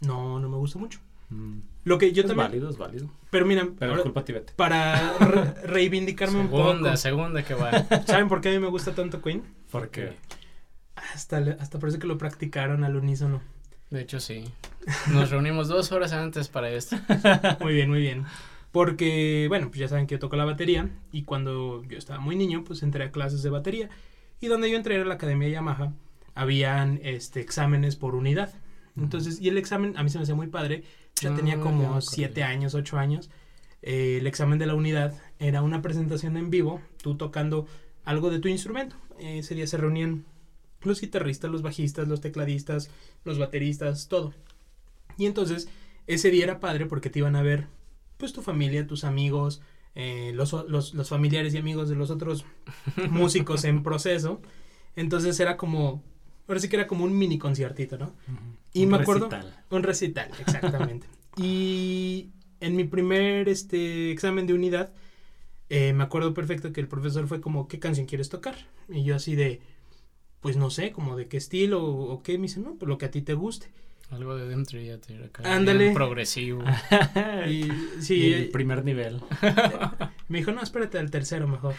No, 0.00 0.38
no 0.38 0.48
me 0.48 0.56
gusta 0.56 0.78
mucho. 0.78 1.00
Mm. 1.30 1.58
Lo 1.84 1.96
que 1.98 2.12
yo 2.12 2.22
es 2.22 2.28
también. 2.28 2.48
válido, 2.48 2.68
es 2.70 2.76
válido. 2.76 3.10
Pero 3.30 3.46
mira, 3.46 3.66
Pero 3.78 3.92
ahora- 3.92 4.02
culpa 4.02 4.24
Tibet. 4.24 4.52
para 4.54 5.16
re- 5.18 5.54
reivindicarme 5.66 6.40
un 6.40 6.46
Segunda, 6.48 6.90
poco. 6.90 6.96
segunda 6.96 7.42
que 7.42 7.54
va. 7.54 7.70
¿Saben 8.06 8.28
por 8.28 8.40
qué 8.40 8.50
a 8.50 8.52
mí 8.52 8.58
me 8.58 8.68
gusta 8.68 8.94
tanto 8.94 9.22
Queen? 9.22 9.42
Porque 9.70 10.12
Hasta, 11.14 11.38
hasta 11.58 11.78
parece 11.78 11.98
que 11.98 12.06
lo 12.06 12.18
practicaron 12.18 12.84
al 12.84 12.96
unísono. 12.96 13.40
De 13.90 14.02
hecho, 14.02 14.20
sí. 14.20 14.44
Nos 15.12 15.30
reunimos 15.30 15.68
dos 15.68 15.90
horas 15.92 16.12
antes 16.12 16.48
para 16.48 16.70
esto. 16.70 16.96
Muy 17.60 17.74
bien, 17.74 17.88
muy 17.90 18.00
bien. 18.00 18.24
Porque, 18.72 19.46
bueno, 19.48 19.68
pues 19.68 19.80
ya 19.80 19.88
saben 19.88 20.06
que 20.06 20.14
yo 20.14 20.18
toco 20.20 20.36
la 20.36 20.44
batería. 20.44 20.88
Y 21.10 21.24
cuando 21.24 21.82
yo 21.84 21.98
estaba 21.98 22.20
muy 22.20 22.36
niño, 22.36 22.62
pues 22.64 22.82
entré 22.84 23.02
a 23.04 23.10
clases 23.10 23.42
de 23.42 23.50
batería. 23.50 23.88
Y 24.40 24.46
donde 24.46 24.70
yo 24.70 24.76
entré 24.76 24.94
era 24.94 25.04
la 25.04 25.14
Academia 25.14 25.48
Yamaha. 25.48 25.92
Habían 26.36 27.00
este, 27.02 27.40
exámenes 27.40 27.96
por 27.96 28.14
unidad. 28.14 28.52
Entonces, 28.96 29.40
y 29.40 29.48
el 29.48 29.58
examen 29.58 29.94
a 29.96 30.04
mí 30.04 30.10
se 30.10 30.18
me 30.18 30.22
hacía 30.22 30.36
muy 30.36 30.46
padre. 30.46 30.84
Ya 31.20 31.30
Ah, 31.30 31.34
tenía 31.36 31.56
ya 31.56 31.56
me 31.56 31.62
como 31.62 31.82
acordé. 31.86 32.02
siete 32.02 32.42
años, 32.42 32.74
ocho 32.74 32.98
años. 32.98 33.30
Eh, 33.82 34.18
el 34.20 34.26
examen 34.26 34.58
de 34.58 34.66
la 34.66 34.74
unidad 34.74 35.14
era 35.38 35.62
una 35.62 35.82
presentación 35.82 36.36
en 36.36 36.50
vivo, 36.50 36.80
tú 37.02 37.16
tocando 37.16 37.66
algo 38.04 38.30
de 38.30 38.38
tu 38.38 38.48
instrumento. 38.48 38.96
Ese 39.18 39.54
día 39.54 39.66
se 39.66 39.76
reunían 39.76 40.24
los 40.82 41.00
guitarristas, 41.00 41.50
los 41.50 41.62
bajistas, 41.62 42.08
los 42.08 42.20
tecladistas, 42.20 42.90
los 43.24 43.38
bateristas, 43.38 44.08
todo. 44.08 44.34
Y 45.18 45.26
entonces, 45.26 45.68
ese 46.06 46.30
día 46.30 46.44
era 46.44 46.60
padre 46.60 46.86
porque 46.86 47.10
te 47.10 47.18
iban 47.20 47.36
a 47.36 47.42
ver, 47.42 47.66
pues 48.16 48.32
tu 48.32 48.42
familia, 48.42 48.86
tus 48.86 49.04
amigos, 49.04 49.60
eh, 49.94 50.32
los, 50.34 50.52
los, 50.68 50.94
los 50.94 51.08
familiares 51.08 51.54
y 51.54 51.58
amigos 51.58 51.88
de 51.88 51.96
los 51.96 52.10
otros 52.10 52.44
músicos 53.10 53.64
en 53.64 53.82
proceso. 53.82 54.40
Entonces 54.96 55.38
era 55.40 55.56
como, 55.56 56.02
ahora 56.50 56.60
sí 56.60 56.68
que 56.68 56.76
era 56.76 56.88
como 56.88 57.04
un 57.04 57.16
mini 57.16 57.38
conciertito, 57.38 57.96
¿no? 57.96 58.12
Y 58.72 58.84
un 58.84 58.90
me 58.90 58.96
acuerdo, 58.96 59.28
recital. 59.28 59.64
un 59.70 59.82
recital, 59.84 60.30
exactamente. 60.40 61.06
y 61.36 62.30
en 62.58 62.74
mi 62.74 62.82
primer 62.84 63.48
este, 63.48 64.10
examen 64.10 64.48
de 64.48 64.54
unidad, 64.54 64.92
eh, 65.68 65.92
me 65.92 66.02
acuerdo 66.02 66.34
perfecto 66.34 66.72
que 66.72 66.80
el 66.80 66.88
profesor 66.88 67.28
fue 67.28 67.40
como, 67.40 67.68
¿qué 67.68 67.78
canción 67.78 68.06
quieres 68.06 68.30
tocar? 68.30 68.56
Y 68.88 69.04
yo 69.04 69.14
así 69.14 69.36
de, 69.36 69.60
pues 70.40 70.56
no 70.56 70.70
sé, 70.70 70.90
como 70.90 71.16
de 71.16 71.28
qué 71.28 71.36
estilo 71.36 71.84
o, 71.84 72.12
o 72.12 72.22
qué. 72.24 72.36
Me 72.36 72.42
dice, 72.42 72.58
no, 72.58 72.74
pues 72.74 72.88
lo 72.88 72.98
que 72.98 73.06
a 73.06 73.10
ti 73.12 73.22
te 73.22 73.34
guste. 73.34 73.68
Algo 74.10 74.34
de 74.34 74.44
Dream 74.46 74.64
Theater 74.64 75.22
acá. 75.22 75.54
Ándale. 75.54 75.92
Progresivo. 75.92 76.64
Y 77.46 77.50
Y 77.62 77.72
sí, 78.02 78.32
el 78.32 78.42
eh, 78.42 78.50
primer 78.52 78.84
nivel. 78.84 79.20
me 80.28 80.38
dijo, 80.38 80.50
no, 80.50 80.62
espérate 80.62 80.98
al 80.98 81.12
tercero 81.12 81.46
mejor. 81.46 81.76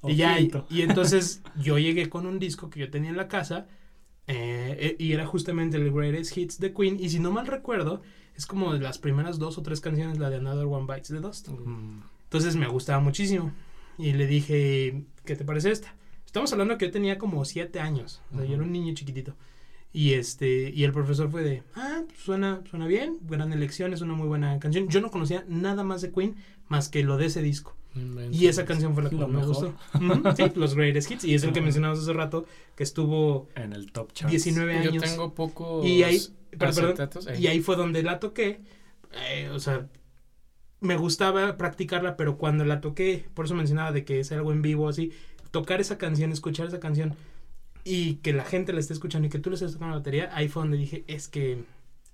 O 0.00 0.08
y 0.08 0.16
ya, 0.16 0.40
y, 0.40 0.50
y 0.70 0.80
entonces 0.80 1.42
yo 1.60 1.78
llegué 1.78 2.08
con 2.08 2.26
un 2.26 2.38
disco 2.38 2.70
que 2.70 2.80
yo 2.80 2.90
tenía 2.90 3.10
en 3.10 3.18
la 3.18 3.28
casa 3.28 3.66
eh, 4.28 4.76
eh, 4.78 4.96
y 4.98 5.12
era 5.12 5.26
justamente 5.26 5.76
el 5.76 5.92
Greatest 5.92 6.36
Hits 6.36 6.58
de 6.58 6.72
Queen. 6.72 6.98
Y 6.98 7.08
si 7.08 7.18
no 7.18 7.30
mal 7.30 7.46
recuerdo, 7.46 8.02
es 8.36 8.46
como 8.46 8.72
de 8.72 8.80
las 8.80 8.98
primeras 8.98 9.38
dos 9.38 9.58
o 9.58 9.62
tres 9.62 9.80
canciones, 9.80 10.18
la 10.18 10.30
de 10.30 10.36
Another 10.36 10.66
One 10.66 10.86
Bites 10.92 11.08
the 11.08 11.20
Dust. 11.20 11.48
Mm. 11.48 12.00
Entonces 12.24 12.56
me 12.56 12.66
gustaba 12.68 13.00
muchísimo. 13.00 13.52
Y 13.98 14.12
le 14.12 14.26
dije, 14.26 15.04
¿qué 15.24 15.36
te 15.36 15.44
parece 15.44 15.70
esta? 15.70 15.94
Estamos 16.26 16.52
hablando 16.52 16.76
que 16.76 16.86
yo 16.86 16.92
tenía 16.92 17.18
como 17.18 17.44
siete 17.44 17.80
años. 17.80 18.20
O 18.32 18.36
sea, 18.36 18.46
yo 18.46 18.54
era 18.54 18.62
un 18.62 18.72
niño 18.72 18.92
chiquitito. 18.94 19.34
Y 19.92 20.12
este, 20.12 20.70
y 20.74 20.84
el 20.84 20.92
profesor 20.92 21.30
fue 21.30 21.42
de, 21.42 21.62
ah, 21.74 22.02
suena, 22.18 22.60
suena 22.68 22.86
bien, 22.86 23.16
gran 23.22 23.50
elección, 23.52 23.94
es 23.94 24.02
una 24.02 24.12
muy 24.12 24.28
buena 24.28 24.58
canción. 24.58 24.88
Yo 24.88 25.00
no 25.00 25.10
conocía 25.10 25.44
nada 25.48 25.84
más 25.84 26.02
de 26.02 26.12
Queen 26.12 26.36
más 26.68 26.90
que 26.90 27.02
lo 27.02 27.16
de 27.16 27.26
ese 27.26 27.40
disco. 27.40 27.74
Y 28.32 28.46
esa 28.46 28.64
canción 28.64 28.94
fue 28.94 29.02
la 29.04 29.10
que 29.10 29.16
Lo 29.16 29.28
más 29.28 29.46
me 29.46 29.48
mejor. 29.48 29.74
gustó. 30.22 30.34
Sí, 30.36 30.52
los 30.54 30.74
greatest 30.74 31.10
hits. 31.10 31.24
Y 31.24 31.34
es 31.34 31.42
el 31.44 31.52
que 31.52 31.60
mencionamos 31.60 31.98
hace 32.00 32.12
rato, 32.12 32.44
que 32.74 32.82
estuvo 32.82 33.48
En 33.54 33.72
el 33.72 33.90
top 33.92 34.12
chart. 34.12 34.30
19 34.30 34.82
Yo 34.84 34.90
años. 34.90 35.02
tengo 35.02 35.34
pocos 35.34 35.84
Y 35.86 36.02
ahí- 36.02 36.20
perdón, 36.58 36.94
eh. 37.28 37.38
Y 37.38 37.46
ahí 37.48 37.60
fue 37.60 37.76
donde 37.76 38.02
la 38.02 38.18
toqué. 38.20 38.60
Eh, 39.30 39.48
o 39.52 39.58
sea, 39.60 39.88
me 40.80 40.96
gustaba 40.96 41.56
practicarla, 41.56 42.16
pero 42.16 42.36
cuando 42.38 42.64
la 42.64 42.80
toqué, 42.80 43.26
por 43.34 43.46
eso 43.46 43.54
mencionaba 43.54 43.92
de 43.92 44.04
que 44.04 44.20
es 44.20 44.30
algo 44.32 44.52
en 44.52 44.62
vivo 44.62 44.88
así, 44.88 45.12
tocar 45.50 45.80
esa 45.80 45.96
canción, 45.98 46.32
escuchar 46.32 46.66
esa 46.66 46.80
canción 46.80 47.14
y 47.84 48.16
que 48.16 48.32
la 48.32 48.44
gente 48.44 48.72
la 48.72 48.80
esté 48.80 48.92
escuchando 48.92 49.26
y 49.26 49.30
que 49.30 49.38
tú 49.38 49.48
le 49.50 49.54
estés 49.54 49.72
tocando 49.72 49.92
la 49.94 50.00
batería, 50.00 50.30
ahí 50.34 50.48
fue 50.48 50.62
donde 50.62 50.76
dije, 50.76 51.04
es 51.06 51.28
que 51.28 51.64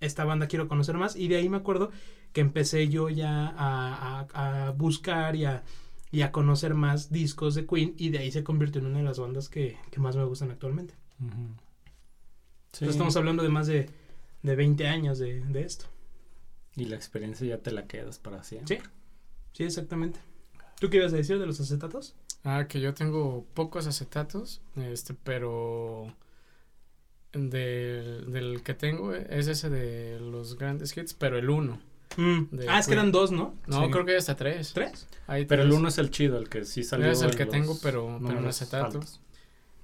esta 0.00 0.24
banda 0.24 0.46
quiero 0.46 0.68
conocer 0.68 0.96
más. 0.96 1.16
Y 1.16 1.28
de 1.28 1.36
ahí 1.36 1.48
me 1.48 1.56
acuerdo 1.56 1.90
que 2.32 2.40
empecé 2.40 2.88
yo 2.88 3.08
ya 3.08 3.48
a, 3.48 4.26
a- 4.34 4.66
a 4.66 4.70
buscar 4.72 5.36
y 5.36 5.44
a, 5.44 5.62
y 6.10 6.22
a 6.22 6.32
conocer 6.32 6.74
más 6.74 7.10
discos 7.12 7.54
de 7.54 7.66
Queen 7.66 7.94
y 7.98 8.10
de 8.10 8.18
ahí 8.18 8.30
se 8.32 8.42
convirtió 8.44 8.80
en 8.80 8.86
una 8.88 8.98
de 8.98 9.04
las 9.04 9.18
bandas 9.18 9.48
que, 9.48 9.76
que 9.90 10.00
más 10.00 10.16
me 10.16 10.24
gustan 10.24 10.50
actualmente. 10.50 10.94
Ujú. 11.20 11.30
Sí. 12.72 12.84
Entonces, 12.84 12.88
estamos 12.90 13.16
hablando 13.16 13.42
de 13.42 13.48
más 13.50 13.66
de, 13.66 13.90
de 14.42 14.56
20 14.56 14.86
años 14.88 15.18
de, 15.18 15.40
de 15.44 15.62
esto. 15.62 15.86
Y 16.74 16.86
la 16.86 16.96
experiencia 16.96 17.46
ya 17.46 17.58
te 17.58 17.70
la 17.70 17.86
quedas 17.86 18.18
para 18.18 18.42
siempre. 18.44 18.78
Sí. 18.78 18.82
Sí, 19.52 19.64
exactamente. 19.64 20.20
¿Tú 20.80 20.88
qué 20.88 20.96
ibas 20.96 21.12
a 21.12 21.16
decir 21.16 21.38
de 21.38 21.46
los 21.46 21.60
acetatos? 21.60 22.14
Ah, 22.44 22.66
que 22.68 22.80
yo 22.80 22.94
tengo 22.94 23.44
pocos 23.54 23.86
acetatos, 23.86 24.62
este, 24.76 25.12
pero 25.14 26.12
del, 27.32 28.32
del 28.32 28.62
que 28.62 28.74
tengo 28.74 29.14
es 29.14 29.46
ese 29.46 29.70
de 29.70 30.18
los 30.20 30.56
grandes 30.58 30.96
hits, 30.96 31.14
pero 31.14 31.38
el 31.38 31.50
uno. 31.50 31.78
De 32.16 32.66
ah, 32.68 32.78
es 32.78 32.86
que 32.86 32.92
eran 32.94 33.12
dos, 33.12 33.30
¿no? 33.32 33.54
No, 33.66 33.84
Sí. 33.84 33.90
creo 33.90 34.04
que 34.04 34.12
hay 34.12 34.18
hasta 34.18 34.36
tres. 34.36 34.72
¿Tres? 34.72 35.06
Pero 35.48 35.62
el 35.62 35.72
uno 35.72 35.88
es 35.88 35.98
el 35.98 36.10
chido, 36.10 36.38
el 36.38 36.48
que 36.48 36.64
sí 36.64 36.82
salió. 36.84 37.10
Es 37.10 37.22
el 37.22 37.34
que 37.36 37.44
los 37.44 37.52
tengo, 37.52 37.74
pero- 37.82 38.06
pero 38.06 38.16
en 38.16 38.22
números 38.22 38.60
acetato. 38.62 38.86
altos. 38.98 39.20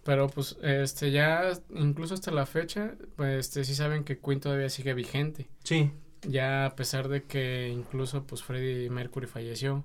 Pero 0.04 0.28
pues 0.28 0.56
este 0.62 1.10
ya 1.10 1.52
incluso 1.74 2.14
hasta 2.14 2.30
la 2.30 2.46
fecha, 2.46 2.94
pues 3.16 3.46
este 3.46 3.64
sí 3.64 3.74
saben 3.74 4.04
que 4.04 4.18
Queen 4.18 4.40
todavía 4.40 4.68
sigue 4.70 4.94
vigente. 4.94 5.48
Sí. 5.64 5.90
Ya 6.26 6.64
a 6.66 6.76
pesar 6.76 7.08
de 7.08 7.24
que 7.24 7.68
incluso 7.68 8.24
pues 8.26 8.42
Freddie 8.42 8.88
Mercury 8.90 9.26
falleció, 9.26 9.84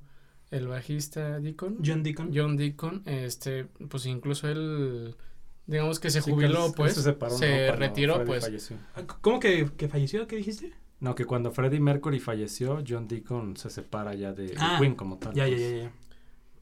el 0.50 0.68
bajista 0.68 1.40
Deacon, 1.40 1.78
John 1.86 2.04
Deacon. 2.04 2.32
John 2.34 2.56
Deacon, 2.58 3.04
este 3.06 3.66
pues 3.90 4.06
incluso 4.06 4.48
él 4.48 5.16
digamos 5.66 6.00
que 6.00 6.10
se 6.10 6.22
Sí, 6.22 6.32
jubiló 6.32 6.68
él 6.68 6.74
pues, 6.76 6.94
se, 6.94 7.02
separó, 7.04 7.34
¿no? 7.34 7.38
se 7.40 7.66
cuando 7.68 7.86
retiró 7.86 8.26
pues. 8.26 8.44
falleció. 8.46 8.78
Ah, 8.96 9.04
¿Cómo 9.22 9.40
que, 9.40 9.70
que 9.78 9.88
falleció? 9.90 10.26
¿Qué 10.28 10.38
dijiste? 10.38 10.74
No, 11.04 11.16
que 11.16 11.26
cuando 11.26 11.52
Freddie 11.52 11.80
Mercury 11.80 12.20
falleció, 12.20 12.82
John 12.88 13.08
Deacon 13.08 13.58
se 13.58 13.70
separa 13.70 14.16
ya 14.16 14.34
de, 14.34 14.56
Ah, 14.58 14.78
Queen 14.80 14.96
como 14.96 15.18
tal. 15.18 15.34
Ya, 15.34 15.48
ya, 15.48 15.56
pues. 15.56 15.72
ya, 15.72 15.78
ya. 15.84 15.88
¿A 15.88 15.92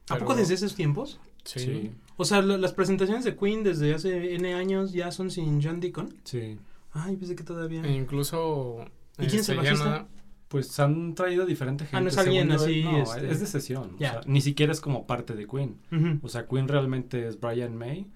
Pero- 0.08 0.20
poco 0.20 0.34
desde 0.34 0.54
esos 0.54 0.74
tiempos? 0.74 1.20
Sí. 1.44 1.60
Sí, 1.60 1.90
O 2.16 2.24
sea, 2.24 2.42
lo- 2.42 2.56
las 2.58 2.72
presentaciones 2.72 3.24
de 3.24 3.36
Queen 3.36 3.62
desde 3.64 3.94
hace 3.94 4.34
N 4.34 4.54
años 4.54 4.92
ya 4.92 5.10
son 5.12 5.30
sin 5.30 5.62
John 5.62 5.80
Deacon. 5.80 6.14
sí. 6.24 6.58
Ay, 6.94 7.16
pensé 7.16 7.34
que 7.34 7.42
todavía. 7.42 7.82
E 7.84 7.92
incluso 7.92 8.84
¿Y 9.18 9.26
quién 9.26 9.40
es 9.40 9.48
el 9.48 9.58
este, 9.60 9.72
nada- 9.78 10.08
Pues 10.48 10.78
han 10.78 11.14
traído 11.14 11.46
diferente 11.46 11.84
gente. 11.84 11.96
Ah, 11.96 12.00
no 12.02 12.08
es 12.10 12.18
alguien 12.18 12.52
así, 12.52 12.82
No, 12.84 12.98
este- 13.02 13.30
es 13.30 13.40
de 13.40 13.46
sesión. 13.46 13.92
o 13.94 13.98
Ya. 13.98 14.10
sea, 14.12 14.20
ni 14.26 14.42
siquiera 14.42 14.72
es 14.72 14.80
como 14.82 15.06
parte 15.06 15.34
de 15.34 15.46
Queen. 15.46 15.78
O 16.22 16.28
sea, 16.28 16.46
Queen 16.46 16.68
realmente 16.68 17.26
es 17.26 17.40
Brian 17.40 17.74
May 17.78 18.10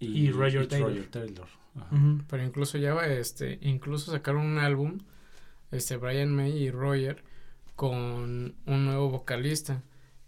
y, 0.00 0.06
Y 0.26 0.30
Roger 0.32 0.64
y 0.64 0.66
Taylor. 0.66 0.92
Taylor. 1.12 1.46
Ajá. 1.76 1.96
Pero 2.28 2.42
incluso 2.44 2.76
ya 2.78 2.92
va, 2.94 3.06
este, 3.06 3.58
incluso 3.62 4.10
sacaron 4.10 4.44
un 4.44 4.58
álbum, 4.58 4.98
este, 5.72 5.96
Brian 5.96 6.30
May 6.34 6.52
y 6.52 6.70
Roger, 6.70 7.22
con 7.76 8.54
un 8.66 8.84
nuevo 8.84 9.10
vocalista, 9.10 9.82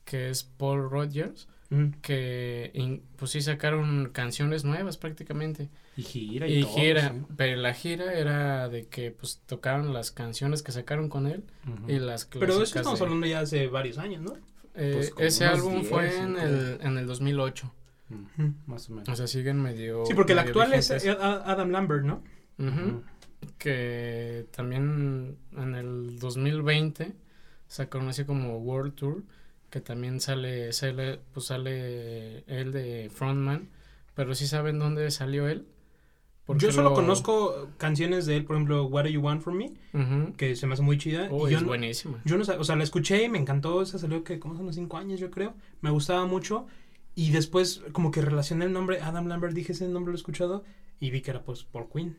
que 0.04 0.30
es 0.30 0.42
Paul 0.44 0.90
Rogers, 0.90 1.48
Ujú. 1.70 1.92
que 2.02 2.70
in- 2.74 3.02
pues 3.16 3.30
sí 3.32 3.40
sacaron 3.40 4.10
canciones 4.12 4.64
nuevas 4.64 4.96
prácticamente. 4.96 5.68
Y 5.96 6.02
gira 6.02 6.48
y, 6.48 6.58
Y 6.58 6.62
todo, 6.62 6.74
gira, 6.74 7.08
sí. 7.12 7.22
pero 7.36 7.60
la 7.60 7.72
gira 7.72 8.14
era 8.14 8.68
de 8.68 8.86
que 8.88 9.12
pues 9.12 9.40
tocaron 9.46 9.92
las 9.92 10.10
canciones 10.10 10.62
que 10.62 10.72
sacaron 10.72 11.08
con 11.08 11.26
él 11.26 11.44
Ujú. 11.68 11.90
y 11.90 11.98
las 12.00 12.24
Pero 12.26 12.52
eso 12.54 12.62
estamos 12.64 12.98
de- 12.98 13.04
hablando 13.04 13.26
ya 13.26 13.40
hace 13.40 13.68
varios 13.68 13.98
años, 13.98 14.22
¿no? 14.22 14.34
eh, 14.74 14.92
pues, 15.14 15.34
ese 15.34 15.44
álbum 15.44 15.74
10, 15.82 15.88
fue 15.88 16.18
en 16.18 16.36
el, 16.36 16.78
en 16.80 16.98
el 16.98 17.06
2008. 17.06 17.72
Mm, 18.08 18.48
Más 18.66 18.90
o 18.90 18.92
menos. 18.92 19.08
O 19.08 19.14
sea, 19.16 19.26
siguen 19.28 19.62
medio. 19.62 20.04
Sí, 20.06 20.14
porque 20.14 20.32
el 20.32 20.40
actual 20.40 20.72
es 20.74 20.88
vigentes. 20.90 21.16
A- 21.20 21.50
Adam 21.50 21.70
Lambert, 21.70 22.04
¿no? 22.04 22.22
Ujú. 22.58 22.68
Ujú. 22.68 23.02
Que 23.58 24.46
también 24.50 25.36
en 25.56 25.74
el 25.74 26.18
2020 26.18 27.12
sacaron 27.68 28.08
así 28.08 28.24
como 28.24 28.58
World 28.58 28.94
Tour 28.94 29.22
que 29.70 29.80
también 29.80 30.20
sale 30.20 30.72
sale 30.72 31.18
pues 31.32 31.46
sale 31.46 32.38
él 32.46 32.72
de 32.72 33.10
frontman 33.12 33.68
pero 34.14 34.34
sí 34.34 34.46
saben 34.46 34.78
dónde 34.78 35.10
salió 35.10 35.48
él 35.48 35.66
Yo 36.58 36.70
solo 36.72 36.90
lo- 36.90 36.94
conozco 36.94 37.70
canciones 37.78 38.26
de 38.26 38.36
él, 38.36 38.44
por 38.44 38.54
ejemplo, 38.56 38.84
What 38.84 39.04
Do 39.04 39.08
You 39.08 39.20
Want 39.22 39.42
From 39.42 39.56
Me, 39.56 39.72
que 40.36 40.54
se 40.56 40.66
me 40.66 40.74
hace 40.74 40.82
muy 40.82 40.98
chida. 40.98 41.28
Oh, 41.32 41.48
y 41.48 41.52
yo 41.52 41.56
es 41.56 41.62
no- 41.62 41.68
buenísima. 41.68 42.20
Yo 42.26 42.36
no 42.36 42.42
o 42.44 42.64
sea, 42.64 42.76
la 42.76 42.84
escuché 42.84 43.24
y 43.24 43.28
me 43.30 43.38
encantó, 43.38 43.80
esa 43.80 43.98
salió 43.98 44.22
que 44.24 44.38
como 44.38 44.52
hace 44.54 44.62
unos 44.62 44.74
cinco 44.74 44.98
años 44.98 45.18
yo 45.20 45.30
creo, 45.30 45.54
me 45.80 45.88
gustaba 45.90 46.26
mucho 46.26 46.66
y 47.14 47.30
después 47.32 47.80
como 47.92 48.10
que 48.10 48.20
relacioné 48.20 48.66
el 48.66 48.72
nombre 48.74 49.00
Adam 49.00 49.26
Lambert, 49.26 49.54
dije 49.54 49.72
ese 49.72 49.88
nombre 49.88 50.12
lo 50.12 50.16
he 50.16 50.20
escuchado 50.20 50.64
y 51.00 51.10
vi 51.10 51.22
que 51.22 51.30
era 51.30 51.42
pues 51.42 51.64
por 51.64 51.88
Queen, 51.90 52.18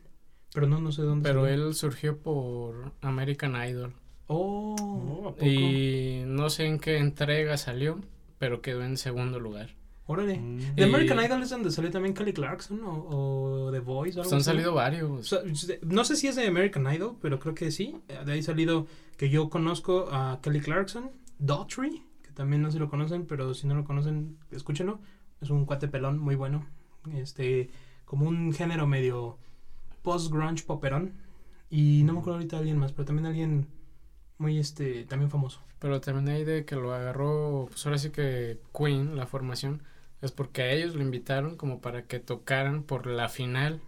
pero 0.52 0.66
no, 0.66 0.80
no 0.80 0.92
sé 0.92 1.02
dónde. 1.02 1.28
pero 1.28 1.44
salió. 1.44 1.66
él 1.68 1.74
surgió 1.74 2.18
por 2.18 2.92
American 3.00 3.54
Idol 3.68 3.92
Oh, 4.28 4.74
Oh, 4.78 5.28
¿a 5.28 5.32
poco? 5.32 5.44
y 5.46 6.22
no 6.26 6.50
sé 6.50 6.66
en 6.66 6.78
qué 6.78 6.98
entrega 6.98 7.56
salió 7.56 8.00
pero 8.38 8.60
quedó 8.60 8.82
en 8.82 8.96
segundo 8.96 9.38
lugar 9.40 9.70
órale. 10.08 10.38
Mm. 10.38 10.74
¿De 10.76 10.84
American 10.84 11.24
Idol 11.24 11.42
es 11.42 11.50
donde 11.50 11.70
salió 11.70 11.90
también 11.90 12.14
Kelly 12.14 12.32
Clarkson 12.32 12.80
o, 12.84 13.66
o 13.66 13.72
The 13.72 13.80
Voice 13.80 14.18
o 14.18 14.22
algo 14.22 14.30
Pues 14.30 14.32
han 14.32 14.38
así? 14.38 14.44
salido 14.44 14.72
O 14.72 14.74
varios 14.74 15.28
sea, 15.28 15.40
no 15.82 16.04
sé 16.04 16.14
si 16.16 16.28
es 16.28 16.36
de 16.36 16.46
American 16.46 16.86
Idol, 16.94 17.16
pero 17.20 17.40
creo 17.40 17.54
que 17.56 17.70
sí. 17.72 17.96
De 18.24 18.32
ahí 18.32 18.42
salido 18.42 18.86
que 19.16 19.30
yo 19.30 19.48
conozco 19.50 20.08
a 20.12 20.38
Kelly 20.42 20.60
Clarkson, 20.60 21.10
Daughtry, 21.40 22.04
que 22.22 22.30
también 22.30 22.62
no 22.62 22.68
sé 22.70 22.74
si 22.74 22.78
lo 22.78 22.88
conocen, 22.88 23.26
pero 23.26 23.52
si 23.52 23.66
no 23.66 23.74
lo 23.74 23.84
conocen, 23.84 24.38
escúchenlo. 24.52 25.00
Es 25.40 25.50
un 25.50 25.64
cuate 25.66 25.88
pelón 25.88 26.20
muy 26.20 26.36
bueno. 26.36 26.64
Este, 27.12 27.70
como 28.04 28.28
un 28.28 28.52
género 28.52 28.86
medio 28.86 29.38
post-grunge 30.06 30.64
poperón. 30.64 31.12
Y 31.68 32.02
no 32.04 32.12
me 32.12 32.20
acuerdo 32.20 32.36
ahorita 32.38 32.56
de 32.56 32.60
alguien 32.60 32.78
más, 32.78 32.92
pero 32.92 33.04
también 33.06 33.26
alguien 33.26 33.66
muy, 34.38 34.58
este, 34.58 35.04
también 35.04 35.30
famoso. 35.30 35.60
Pero 35.80 36.00
también 36.00 36.28
hay 36.34 36.44
de 36.44 36.64
que 36.64 36.76
lo 36.76 36.94
agarró, 36.94 37.66
pues 37.68 37.84
ahora 37.84 37.98
sí 37.98 38.10
que 38.10 38.58
Queen, 38.76 39.16
la 39.16 39.26
formación, 39.26 39.82
es 40.22 40.30
porque 40.30 40.62
a 40.62 40.70
ellos 40.72 40.94
lo 40.94 41.02
invitaron 41.02 41.56
como 41.56 41.80
para 41.80 42.02
que 42.04 42.20
tocaran 42.20 42.82
por 42.84 43.06
la 43.06 43.28
final. 43.28 43.80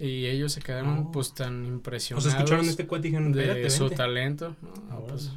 Y 0.00 0.26
ellos 0.26 0.52
se 0.52 0.60
quedaron 0.60 1.06
Oh. 1.08 1.12
pues 1.12 1.34
tan 1.34 1.64
O 1.64 1.68
impresionados 1.68 2.24
sea, 2.24 2.36
escucharon 2.38 2.66
este 2.66 2.86
cuate 2.86 3.08
y 3.08 3.10
dijeron, 3.10 3.32
de 3.32 3.42
"Espérate, 3.42 3.70
su 3.70 3.84
vente". 3.84 3.96
talento. 3.96 4.56
No, 4.62 4.72
Ah, 4.90 4.98
pues, 5.08 5.30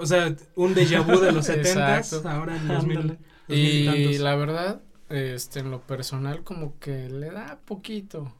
O 0.00 0.06
sea, 0.06 0.34
un 0.54 0.74
déjà 0.74 1.02
vu 1.04 1.18
de 1.18 1.32
los 1.32 1.44
70 1.52 1.98
Exacto. 1.98 2.28
ahora 2.28 2.56
en 2.56 2.68
2000. 2.68 2.98
Ándale. 2.98 3.18
2000 3.48 3.58
y 3.58 4.14
y 4.14 4.18
la 4.18 4.36
verdad, 4.36 4.80
este, 5.08 5.60
en 5.60 5.70
lo 5.70 5.80
personal 5.80 6.44
como 6.44 6.78
que 6.78 7.08
le 7.08 7.30
da 7.30 7.58
poquito. 7.64 8.32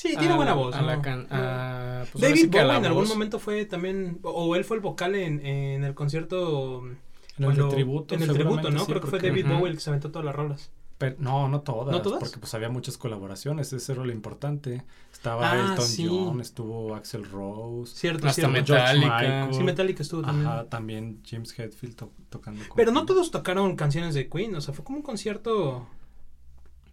Sí, 0.00 0.16
tiene 0.16 0.32
a 0.32 0.36
buena 0.36 0.54
voz. 0.54 0.74
A 0.74 0.80
la 0.80 0.96
¿no? 0.96 1.02
can- 1.02 1.26
No. 1.30 1.36
a, 1.36 2.04
pues, 2.10 2.22
David 2.22 2.48
Bowie 2.50 2.76
en 2.78 2.84
algún 2.86 3.06
momento 3.06 3.38
fue 3.38 3.66
también, 3.66 4.18
o 4.22 4.56
él 4.56 4.64
fue 4.64 4.78
el 4.78 4.82
vocal 4.82 5.14
en, 5.14 5.44
en 5.44 5.84
el 5.84 5.94
concierto. 5.94 6.80
En 6.86 6.96
el 7.36 7.44
cuando- 7.44 7.68
tributo. 7.68 8.14
En 8.14 8.22
el 8.22 8.32
tributo, 8.32 8.70
¿no? 8.70 8.80
sí, 8.80 8.86
Creo 8.86 9.00
que 9.02 9.08
fue 9.08 9.18
David 9.20 9.44
Ujú. 9.44 9.54
Bowie 9.56 9.70
el 9.70 9.74
que 9.76 9.82
se 9.82 9.90
aventó 9.90 10.10
todas 10.10 10.24
las 10.24 10.34
rolas. 10.34 10.70
Pero- 10.96 11.16
no, 11.18 11.48
no 11.48 11.60
todas. 11.60 11.92
¿No 11.94 12.00
todas? 12.02 12.18
Porque 12.20 12.38
pues 12.38 12.52
había 12.54 12.68
muchas 12.70 12.96
colaboraciones, 12.98 13.72
eso 13.74 13.92
era 13.92 14.04
lo 14.04 14.12
importante. 14.12 14.84
Estaba 15.12 15.50
Ah, 15.52 15.70
Elton 15.72 15.86
sí. 15.86 16.06
John, 16.08 16.40
estuvo 16.40 16.94
Axel 16.94 17.24
Rose. 17.30 17.94
Cierto, 17.94 18.26
Hasta 18.26 18.42
cierto. 18.48 18.52
Metallica. 18.52 19.48
Sí, 19.52 19.62
Metallica 19.62 20.02
estuvo 20.02 20.22
también. 20.22 20.46
Ajá, 20.46 20.64
también 20.64 21.20
James 21.26 21.58
Hetfield 21.58 21.94
to- 21.96 22.12
tocando 22.30 22.66
con 22.68 22.76
Pero 22.76 22.90
no 22.92 23.04
todos 23.06 23.30
tocaron 23.30 23.76
canciones 23.76 24.14
de 24.14 24.28
Queen, 24.30 24.54
o 24.54 24.60
sea, 24.62 24.72
fue 24.74 24.82
como 24.84 24.98
un 24.98 25.02
concierto 25.02 25.86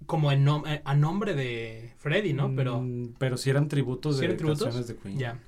como 0.07 0.31
en 0.31 0.43
nom- 0.45 0.63
eh, 0.67 0.81
a 0.83 0.95
nombre 0.95 1.35
de 1.35 1.93
Freddie, 1.99 2.33
¿no? 2.33 2.51
Pero 2.55 2.81
Mm, 2.81 3.13
pero 3.19 3.37
sí 3.37 3.51
eran 3.51 3.67
tributos 3.67 4.15
¿Sí 4.15 4.21
de 4.21 4.25
eran 4.25 4.37
tributos? 4.37 4.63
canciones 4.63 4.87
de 4.87 4.95
Queen. 4.95 5.17
ya. 5.19 5.39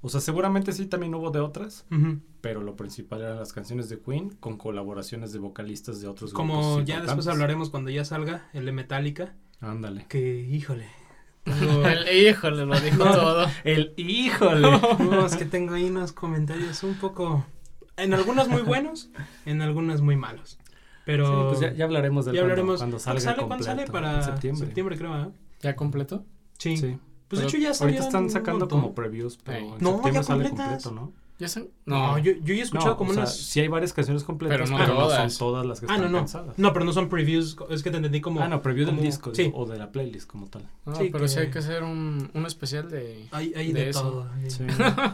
O 0.00 0.08
sea, 0.08 0.20
seguramente 0.20 0.72
sí 0.72 0.86
también 0.86 1.14
hubo 1.14 1.30
de 1.30 1.40
otras, 1.40 1.86
pero 2.42 2.60
lo 2.62 2.76
principal 2.76 3.22
eran 3.22 3.38
las 3.38 3.52
canciones 3.54 3.88
de 3.88 3.98
Queen 4.00 4.30
con 4.40 4.56
colaboraciones 4.58 5.32
de 5.32 5.38
vocalistas 5.38 6.00
de 6.02 6.08
otros 6.08 6.32
Como 6.32 6.54
grupos 6.54 6.76
ya 6.86 6.94
importantes. 6.96 7.06
después 7.16 7.26
hablaremos 7.28 7.70
cuando 7.70 7.90
ya 7.90 8.04
salga 8.04 8.48
el 8.52 8.66
de 8.66 8.72
Metallica, 8.72 9.34
Ándale. 9.60 10.06
que 10.08 10.40
híjole. 10.40 10.86
tengo- 11.44 11.84
El, 11.88 12.08
híjole, 12.26 12.66
lo 12.66 12.78
dijo 12.80 13.04
No. 13.04 13.12
todo. 13.12 13.46
El 13.64 13.92
híjole. 13.96 14.68
No, 14.98 15.26
es 15.26 15.36
que 15.36 15.44
tengo 15.46 15.74
ahí 15.74 15.84
unos 15.84 16.12
comentarios 16.12 16.82
un 16.82 16.94
poco. 16.96 17.44
En 17.96 18.12
algunos 18.12 18.48
muy 18.48 18.60
buenos, 18.62 19.08
en 19.46 19.62
algunos 19.62 20.00
muy 20.02 20.16
malos. 20.16 20.58
Pero. 21.04 21.26
Sí, 21.26 21.32
pues 21.48 21.60
ya, 21.60 21.72
ya 21.76 21.84
hablaremos 21.84 22.24
del 22.26 22.34
ya 22.34 22.42
hablaremos. 22.42 22.78
cuando, 22.80 22.98
cuando 22.98 22.98
salga 22.98 23.20
¿Sale 23.20 23.46
cuándo 23.46 23.64
sale? 23.64 23.84
completo, 23.84 23.92
Para 23.92 24.16
en 24.18 24.22
septiembre. 24.24 24.66
septiembre, 24.66 24.96
creo, 24.98 25.22
¿eh? 25.22 25.28
¿Ya 25.60 25.76
completo? 25.76 26.24
Sí. 26.58 26.76
Sí. 26.76 26.96
Pues 27.28 27.40
de 27.42 27.48
hecho 27.48 27.56
ya 27.58 27.70
Ahorita 27.78 28.04
están 28.04 28.30
sacando 28.30 28.68
como 28.68 28.94
previews, 28.94 29.38
pero 29.42 29.58
Ey. 29.58 29.64
en 29.64 29.70
No, 29.70 29.76
septiembre 29.94 30.12
ya 30.12 30.22
sale 30.22 30.48
completo, 30.50 30.90
¿no? 30.92 31.12
¿Ya 31.36 31.48
san- 31.48 31.66
No, 31.84 32.12
No, 32.12 32.18
yo, 32.18 32.30
yo 32.32 32.54
ya 32.54 32.60
he 32.60 32.62
escuchado 32.62 32.90
No, 32.90 32.96
como 32.96 33.10
o 33.10 33.14
sea, 33.14 33.24
unas. 33.24 33.36
sí 33.36 33.58
hay 33.58 33.66
varias 33.66 33.92
canciones 33.92 34.22
completas, 34.22 34.56
Pero 34.56 34.64
pero 34.78 34.86
no 34.86 34.94
no, 34.94 35.00
todas. 35.06 35.32
son 35.32 35.38
todas 35.48 35.66
las 35.66 35.80
que 35.80 35.86
ah, 35.88 35.94
están 35.96 36.04
no, 36.04 36.12
no. 36.12 36.18
pensadas. 36.18 36.58
No, 36.58 36.72
pero 36.72 36.84
no 36.84 36.92
son 36.92 37.08
previews. 37.08 37.56
Es 37.70 37.82
que 37.82 37.90
te 37.90 37.96
entendí 37.96 38.20
como. 38.20 38.40
ah, 38.40 38.46
no, 38.46 38.62
preview 38.62 38.86
del 38.86 39.00
disco 39.00 39.34
Sí. 39.34 39.44
digo, 39.44 39.58
o 39.58 39.66
de 39.66 39.76
la 39.76 39.90
playlist 39.90 40.28
como 40.30 40.46
tal. 40.46 40.68
no, 40.86 40.94
Sí, 40.94 41.08
pero 41.10 41.26
sí 41.26 41.34
que- 41.36 41.40
hay 41.40 41.50
que 41.50 41.58
hacer 41.58 41.82
un, 41.82 42.30
un 42.34 42.46
especial 42.46 42.88
de... 42.88 43.26
Hay, 43.32 43.52
hay 43.56 43.72
de 43.72 43.80
de, 43.84 43.90
eso. 43.90 44.00
todo. 44.02 44.28
Sí. 44.46 44.64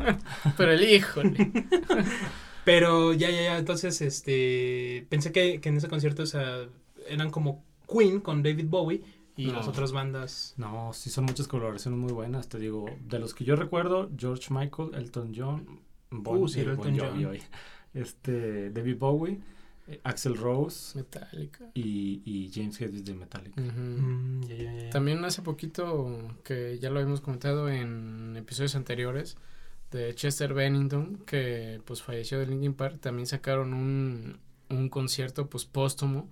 Pero 0.58 0.72
el 0.72 0.84
híjole. 0.92 1.52
Pero 2.64 3.12
ya, 3.14 3.30
ya, 3.30 3.42
ya. 3.42 3.58
Entonces, 3.58 4.00
este. 4.02 5.06
Pensé 5.08 5.32
que, 5.32 5.60
que 5.60 5.68
en 5.70 5.76
ese 5.76 5.88
concierto 5.88 6.22
o 6.22 6.26
sea, 6.26 6.66
eran 7.08 7.30
como 7.30 7.64
Queen 7.88 8.20
con 8.20 8.42
David 8.42 8.66
Bowie 8.68 9.02
y 9.36 9.46
No. 9.46 9.54
las 9.54 9.68
otras 9.68 9.92
bandas. 9.92 10.54
No, 10.56 10.92
sí 10.92 11.08
son 11.10 11.24
muchas 11.24 11.48
colaboraciones 11.48 11.98
muy 11.98 12.12
buenas, 12.12 12.48
te 12.48 12.58
digo, 12.58 12.86
de 13.08 13.18
los 13.18 13.32
que 13.34 13.44
yo 13.44 13.56
recuerdo, 13.56 14.10
George 14.16 14.52
Michael, 14.52 14.90
Elton 14.94 15.32
John, 15.34 15.80
Bon, 16.10 16.42
Uh, 16.42 16.48
sí, 16.48 16.60
Elton 16.60 16.76
Bon 16.76 16.98
Jovi 16.98 17.24
John. 17.24 17.38
este, 17.94 18.70
David 18.70 18.96
Bowie, 18.98 19.40
eh, 19.88 20.00
Axel 20.04 20.36
Rose 20.36 20.98
Metallica. 20.98 21.70
y, 21.74 22.20
y 22.24 22.50
James 22.52 22.78
Hetfield 22.80 23.04
de 23.06 23.14
Metallica. 23.14 23.60
Mm. 23.60 24.90
También 24.90 25.24
hace 25.24 25.40
poquito, 25.42 26.36
que 26.44 26.78
ya 26.78 26.90
lo 26.90 26.98
habíamos 26.98 27.20
comentado 27.20 27.68
en 27.70 28.34
episodios 28.36 28.74
anteriores, 28.76 29.36
de 29.90 30.14
Chester 30.14 30.54
Bennington, 30.54 31.18
que 31.26 31.80
pues 31.84 32.02
falleció 32.02 32.38
de 32.38 32.46
Linkin 32.46 32.74
Park, 32.74 33.00
también 33.00 33.26
sacaron 33.26 33.74
un, 33.74 34.38
un 34.68 34.88
concierto 34.88 35.48
pues 35.48 35.64
póstumo 35.64 36.30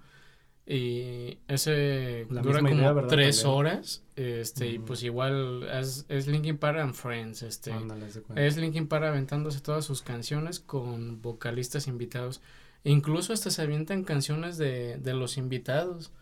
y 0.67 1.39
ese 1.49 2.27
La 2.31 2.43
dura 2.43 2.61
como 2.61 3.07
tres 3.07 3.43
También. 3.43 3.57
horas, 3.59 4.05
este, 4.17 4.69
y 4.69 4.79
pues 4.79 5.03
igual 5.03 5.67
es, 5.73 6.05
es 6.11 6.27
Linkin 6.27 6.59
Park 6.59 6.79
and 6.79 6.95
Friends, 6.95 7.43
este, 7.43 7.73
Ándale, 7.73 8.07
es 8.37 8.57
Linkin 8.59 8.87
Park 8.87 9.05
aventándose 9.07 9.61
todas 9.61 9.85
sus 9.87 10.03
canciones 10.03 10.61
con 10.61 11.23
vocalistas 11.23 11.87
invitados. 11.89 12.43
Incluso 12.85 13.33
hasta 13.33 13.51
se 13.51 13.63
avientan 13.63 14.05
canciones 14.05 14.59
de, 14.59 14.99
de 14.99 15.15
los 15.15 15.39
invitados. 15.39 16.13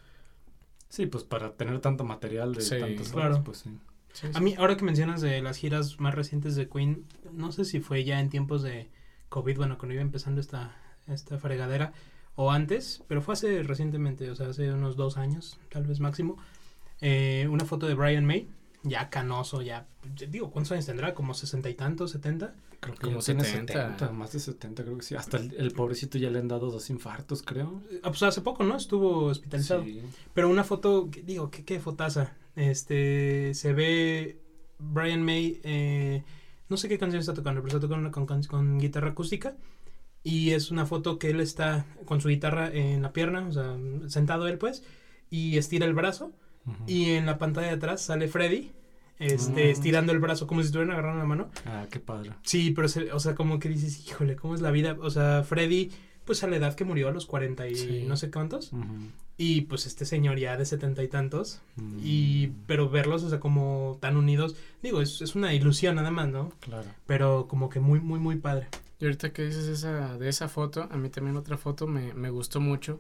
Sí, 0.89 1.07
pues 1.07 1.25
para 1.25 1.55
tener 1.57 1.81
tanto 1.81 2.05
material 2.05 2.55
de 2.55 2.61
Sí, 2.63 2.79
tantas 2.79 3.11
claro. 3.11 3.35
horas, 3.35 3.41
pues 3.45 3.59
sí. 3.59 3.71
Sí, 4.17 4.29
A 4.33 4.41
mí, 4.41 4.55
ahora 4.57 4.79
que 4.79 4.85
mencionas 4.85 5.21
de 5.21 5.43
las 5.43 5.59
giras 5.59 6.01
más 6.01 6.15
recientes 6.15 6.57
de 6.57 6.71
Queen, 6.71 7.05
no 7.33 7.53
sé 7.53 7.67
si 7.67 7.81
fue 7.81 8.03
ya 8.03 8.19
en 8.19 8.31
tiempos 8.31 8.63
de 8.63 8.89
COVID, 9.29 9.59
bueno, 9.59 9.77
cuando 9.77 9.93
iba 9.93 10.03
empezando 10.03 10.41
esta, 10.41 10.75
esta 11.07 11.39
fregadera, 11.39 11.93
o 12.35 12.51
antes, 12.51 13.03
pero 13.09 13.21
fue 13.21 13.35
hace 13.35 13.63
recientemente, 13.63 14.31
o 14.31 14.35
sea, 14.35 14.49
hace 14.49 14.73
unos 14.73 14.97
dos 14.97 15.19
años, 15.19 15.59
tal 15.69 15.85
vez 15.85 16.01
máximo, 16.01 16.39
eh, 17.03 17.47
una 17.51 17.67
foto 17.67 17.87
de 17.87 17.95
Brian 17.95 18.25
May, 18.25 18.49
ya 18.85 19.11
canoso, 19.11 19.61
ya, 19.61 19.87
digo, 20.31 20.51
¿cuántos 20.51 20.73
años 20.73 20.87
tendrá? 20.87 21.13
¿Como 21.15 21.35
sesenta 21.35 21.69
y 21.69 21.75
tantos, 21.75 22.13
setenta? 22.13 22.55
Creo 22.81 22.95
que 22.95 23.07
Como 23.07 23.21
tiene 23.21 23.45
70. 23.45 23.73
70, 23.73 24.13
más 24.13 24.33
de 24.33 24.39
70 24.39 24.85
creo 24.85 24.97
que 24.99 25.03
sí. 25.03 25.15
Hasta 25.15 25.39
el, 25.39 25.55
el 25.57 25.73
pobrecito 25.73 26.19
ya 26.19 26.31
le 26.31 26.39
han 26.39 26.49
dado 26.49 26.71
dos 26.71 26.91
infartos, 26.91 27.43
creo. 27.43 27.83
Ah, 28.03 28.11
pues 28.11 28.23
hace 28.23 28.43
poco, 28.43 28.65
¿no? 28.65 28.77
Estuvo 28.77 29.25
hospitalizado. 29.25 29.83
Sí. 29.83 30.03
Pero 30.35 30.49
una 30.49 30.63
foto, 30.63 31.09
digo, 31.25 31.51
¿qué, 31.51 31.65
qué 31.65 31.81
fotaza? 31.81 32.35
Este, 32.57 33.53
se 33.55 33.73
ve 33.73 34.39
Brian 34.79 35.23
May, 35.23 35.61
eh, 35.63 36.23
no 36.69 36.77
sé 36.77 36.89
qué 36.89 36.99
canción 36.99 37.21
está 37.21 37.35
tocando, 37.35 37.63
pero 37.63 37.77
está 37.77 37.87
tocando 37.87 38.11
con, 38.11 38.27
con, 38.27 38.43
con 38.45 38.79
guitarra 38.79 39.11
acústica. 39.11 39.55
Y 40.25 40.51
es 40.51 40.73
una 40.73 40.87
foto 40.87 41.19
que 41.21 41.31
él 41.31 41.41
está 41.41 41.87
con 42.05 42.21
su 42.21 42.29
guitarra 42.29 42.69
en 42.73 43.01
la 43.03 43.13
pierna, 43.13 43.47
o 43.47 43.53
sea, 43.53 43.77
sentado 44.09 44.49
él 44.49 44.59
pues, 44.59 44.83
y 45.31 45.57
estira 45.57 45.87
el 45.87 45.95
brazo. 45.95 46.33
Y 46.89 47.11
en 47.11 47.27
la 47.27 47.39
pantalla 47.39 47.69
de 47.69 47.75
atrás 47.75 48.01
sale 48.03 48.27
Freddy, 48.27 48.73
este, 49.21 49.67
Mm. 49.67 49.71
estirando 49.71 50.11
el 50.13 50.19
brazo, 50.19 50.49
como 50.49 50.63
si 50.63 50.67
estuvieran 50.67 50.95
agarrando 50.95 51.21
la 51.21 51.25
mano. 51.29 51.49
Ah, 51.65 51.87
qué 51.89 52.01
padre. 52.01 52.33
Sí, 52.43 52.73
pero, 52.73 52.89
se- 52.89 53.13
o 53.13 53.21
sea, 53.21 53.37
como 53.37 53.61
que 53.61 53.69
dices, 53.69 54.05
híjole, 54.09 54.35
¿cómo 54.35 54.57
es 54.57 54.61
la 54.63 54.73
vida? 54.73 54.97
O 55.01 55.09
sea, 55.11 55.45
Freddy, 55.45 55.93
pues 56.27 56.43
a 56.45 56.47
la 56.49 56.57
edad 56.57 56.75
que 56.75 56.85
murió, 56.85 57.09
a 57.09 57.13
los 57.13 57.25
40 57.25 57.67
y 57.69 57.75
Sí. 57.77 58.05
no 58.07 58.17
sé 58.19 58.31
cuántos. 58.31 58.73
Y 59.39 59.63
pues 59.63 59.87
este 59.87 60.05
señor 60.05 60.39
ya 60.39 60.57
de 60.57 60.65
setenta 60.67 61.03
y 61.03 61.09
tantos. 61.09 61.61
Mm, 61.77 61.99
Y, 62.03 62.49
pero 62.67 62.89
verlos, 62.91 63.23
o 63.23 63.31
sea, 63.31 63.41
como 63.41 63.97
tan 64.01 64.17
unidos, 64.17 64.57
digo, 64.83 65.01
es, 65.01 65.21
es 65.23 65.35
una 65.35 65.55
ilusión 65.55 65.95
nada 65.97 66.11
más, 66.11 66.29
¿no? 66.29 66.51
Claro. 66.61 66.89
Pero 67.07 67.47
como 67.49 67.69
que 67.69 67.81
muy, 67.81 68.01
muy, 68.01 68.19
muy 68.19 68.37
padre. 68.37 68.67
Y 68.99 69.05
ahorita 69.05 69.33
que 69.33 69.45
dices 69.45 69.67
esa, 69.69 70.17
de 70.19 70.29
esa 70.29 70.49
foto, 70.49 70.89
a 70.91 70.97
mí 70.97 71.09
también 71.11 71.37
otra 71.37 71.57
foto 71.59 71.87
me, 71.87 72.13
me 72.15 72.31
gustó 72.31 72.61
mucho. 72.61 72.99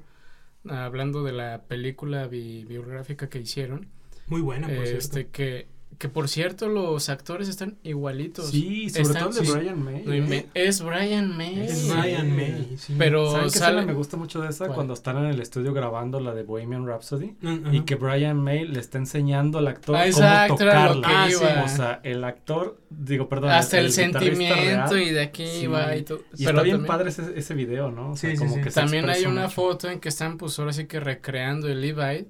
Hablando 0.69 1.23
de 1.23 1.33
la 1.33 1.63
película 1.63 2.27
bi- 2.27 2.65
biográfica 2.65 3.29
que 3.29 3.39
hicieron. 3.41 3.87
Muy 4.27 4.41
buena, 4.41 4.67
por 4.67 4.77
este, 4.85 5.01
cierto. 5.13 5.33
que, 5.33 5.69
que 5.99 6.09
por 6.09 6.29
cierto, 6.29 6.69
los 6.69 7.09
actores 7.09 7.49
están 7.49 7.77
igualitos. 7.83 8.51
Sí, 8.51 8.91
sobre 8.91 9.03
Están- 9.03 9.23
todo 9.23 9.31
el 9.31 9.47
de 9.47 9.47
sí. 9.47 9.59
Brian 9.59 9.83
May. 9.83 10.03
¿eh? 10.33 10.47
es 10.55 10.83
Brian 10.83 11.37
May. 11.37 11.61
Es 11.61 11.79
Sí. 11.79 11.91
Brian 11.91 12.37
May, 12.37 12.75
sí. 12.77 12.95
Pero 12.99 13.31
¿Saben 13.33 13.51
qué 13.51 13.59
sale- 13.59 13.87
me 13.87 13.93
gusta 13.95 14.17
mucho 14.17 14.41
de 14.41 14.51
esa? 14.51 14.67
¿Cuál? 14.67 14.75
Cuando 14.75 14.95
están 14.95 15.17
en 15.19 15.27
el 15.27 15.41
estudio 15.41 15.73
grabando 15.73 16.21
la 16.21 16.35
de 16.35 16.43
Bohemian 16.43 16.87
Rhapsody. 16.87 17.35
Mm, 17.41 17.49
Y 17.73 17.77
ajá. 17.79 17.85
que 17.87 17.95
Brian 17.95 18.37
May 18.43 18.67
le 18.67 18.81
está 18.81 18.99
enseñando 18.99 19.59
al 19.59 19.69
actor 19.69 19.97
Ah, 19.97 20.47
cómo 20.49 20.59
tocarla. 20.59 21.03
Ah, 21.09 21.29
iba. 21.31 21.65
O 21.65 21.69
sea, 21.69 22.01
el 22.03 22.25
actor, 22.25 22.79
digo, 22.91 23.29
perdón. 23.29 23.51
Hasta 23.51 23.79
el, 23.79 23.89
guitarrista 23.89 24.19
sentimiento 24.21 24.55
real. 24.95 25.03
y 25.03 25.11
de 25.11 25.21
aquí 25.23 25.47
Sí. 25.47 25.67
va 25.67 25.97
y 25.97 26.03
todo. 26.03 26.19
Y 26.35 26.45
Pero 26.45 26.51
está 26.51 26.63
bien 26.63 26.77
también- 26.77 26.87
padre 26.87 27.09
ese, 27.09 27.23
ese 27.39 27.55
video, 27.55 27.91
¿no? 27.91 28.11
O 28.11 28.17
sea, 28.17 28.31
Sí, 28.31 28.37
sí, 28.37 28.43
como 28.43 28.55
sí. 28.57 28.61
que 28.61 28.71
se 28.71 28.81
También 28.81 29.09
hay 29.09 29.25
una 29.25 29.43
mucho. 29.45 29.55
foto 29.55 29.89
en 29.91 30.01
que 30.01 30.09
están 30.11 30.37
pues 30.37 30.59
ahora 30.59 30.73
sí 30.73 30.87
que 30.87 31.01
recreando 31.01 31.69
el 31.69 31.81
Levi 31.81 32.27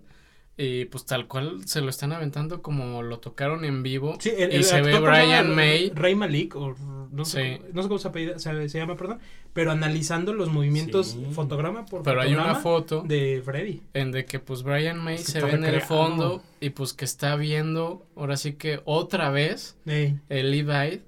y 0.58 0.86
pues 0.86 1.04
tal 1.04 1.28
cual 1.28 1.66
se 1.68 1.82
lo 1.82 1.90
están 1.90 2.12
aventando 2.14 2.62
como 2.62 3.02
lo 3.02 3.18
tocaron 3.18 3.64
en 3.66 3.82
vivo 3.82 4.16
Sí, 4.20 4.30
el- 4.38 4.52
y 4.52 4.56
el 4.56 4.64
se 4.64 4.80
ve 4.80 4.94
actor, 4.94 5.00
¿cómo 5.10 5.14
se 5.16 5.22
Brian? 5.22 5.54
May 5.54 5.92
Ray 5.94 6.14
Malik, 6.14 6.56
o 6.56 6.74
no 7.12 7.24
sé, 7.26 7.42
Sí. 7.42 7.58
cómo, 7.60 7.68
no 7.74 7.82
sé 7.82 7.88
cómo 7.88 7.98
se, 7.98 8.08
apellida- 8.08 8.38
se, 8.38 8.68
se 8.70 8.78
llama, 8.78 8.96
perdón, 8.96 9.18
pero 9.52 9.70
analizando 9.70 10.32
los 10.32 10.48
movimientos 10.48 11.08
Sí. 11.08 11.26
fotograma 11.32 11.84
por 11.84 12.02
pero 12.02 12.20
hay 12.22 12.32
una 12.32 12.54
fotograma 12.54 12.60
foto 12.62 13.02
de 13.06 13.42
Freddy. 13.44 13.82
en 13.92 14.12
de 14.12 14.24
que 14.24 14.38
pues 14.38 14.62
Brian 14.62 14.98
May 14.98 15.16
Es 15.16 15.26
que 15.26 15.32
se 15.32 15.42
ve 15.42 15.50
en 15.52 15.64
el 15.64 15.82
fondo 15.82 16.42
y 16.60 16.70
pues 16.70 16.94
que 16.94 17.04
está 17.04 17.36
viendo 17.36 18.06
ahora 18.16 18.38
sí 18.38 18.54
que 18.54 18.80
otra 18.86 19.28
vez 19.30 19.76
Ey, 19.84 20.18
el 20.30 20.50
Levi 20.52 21.02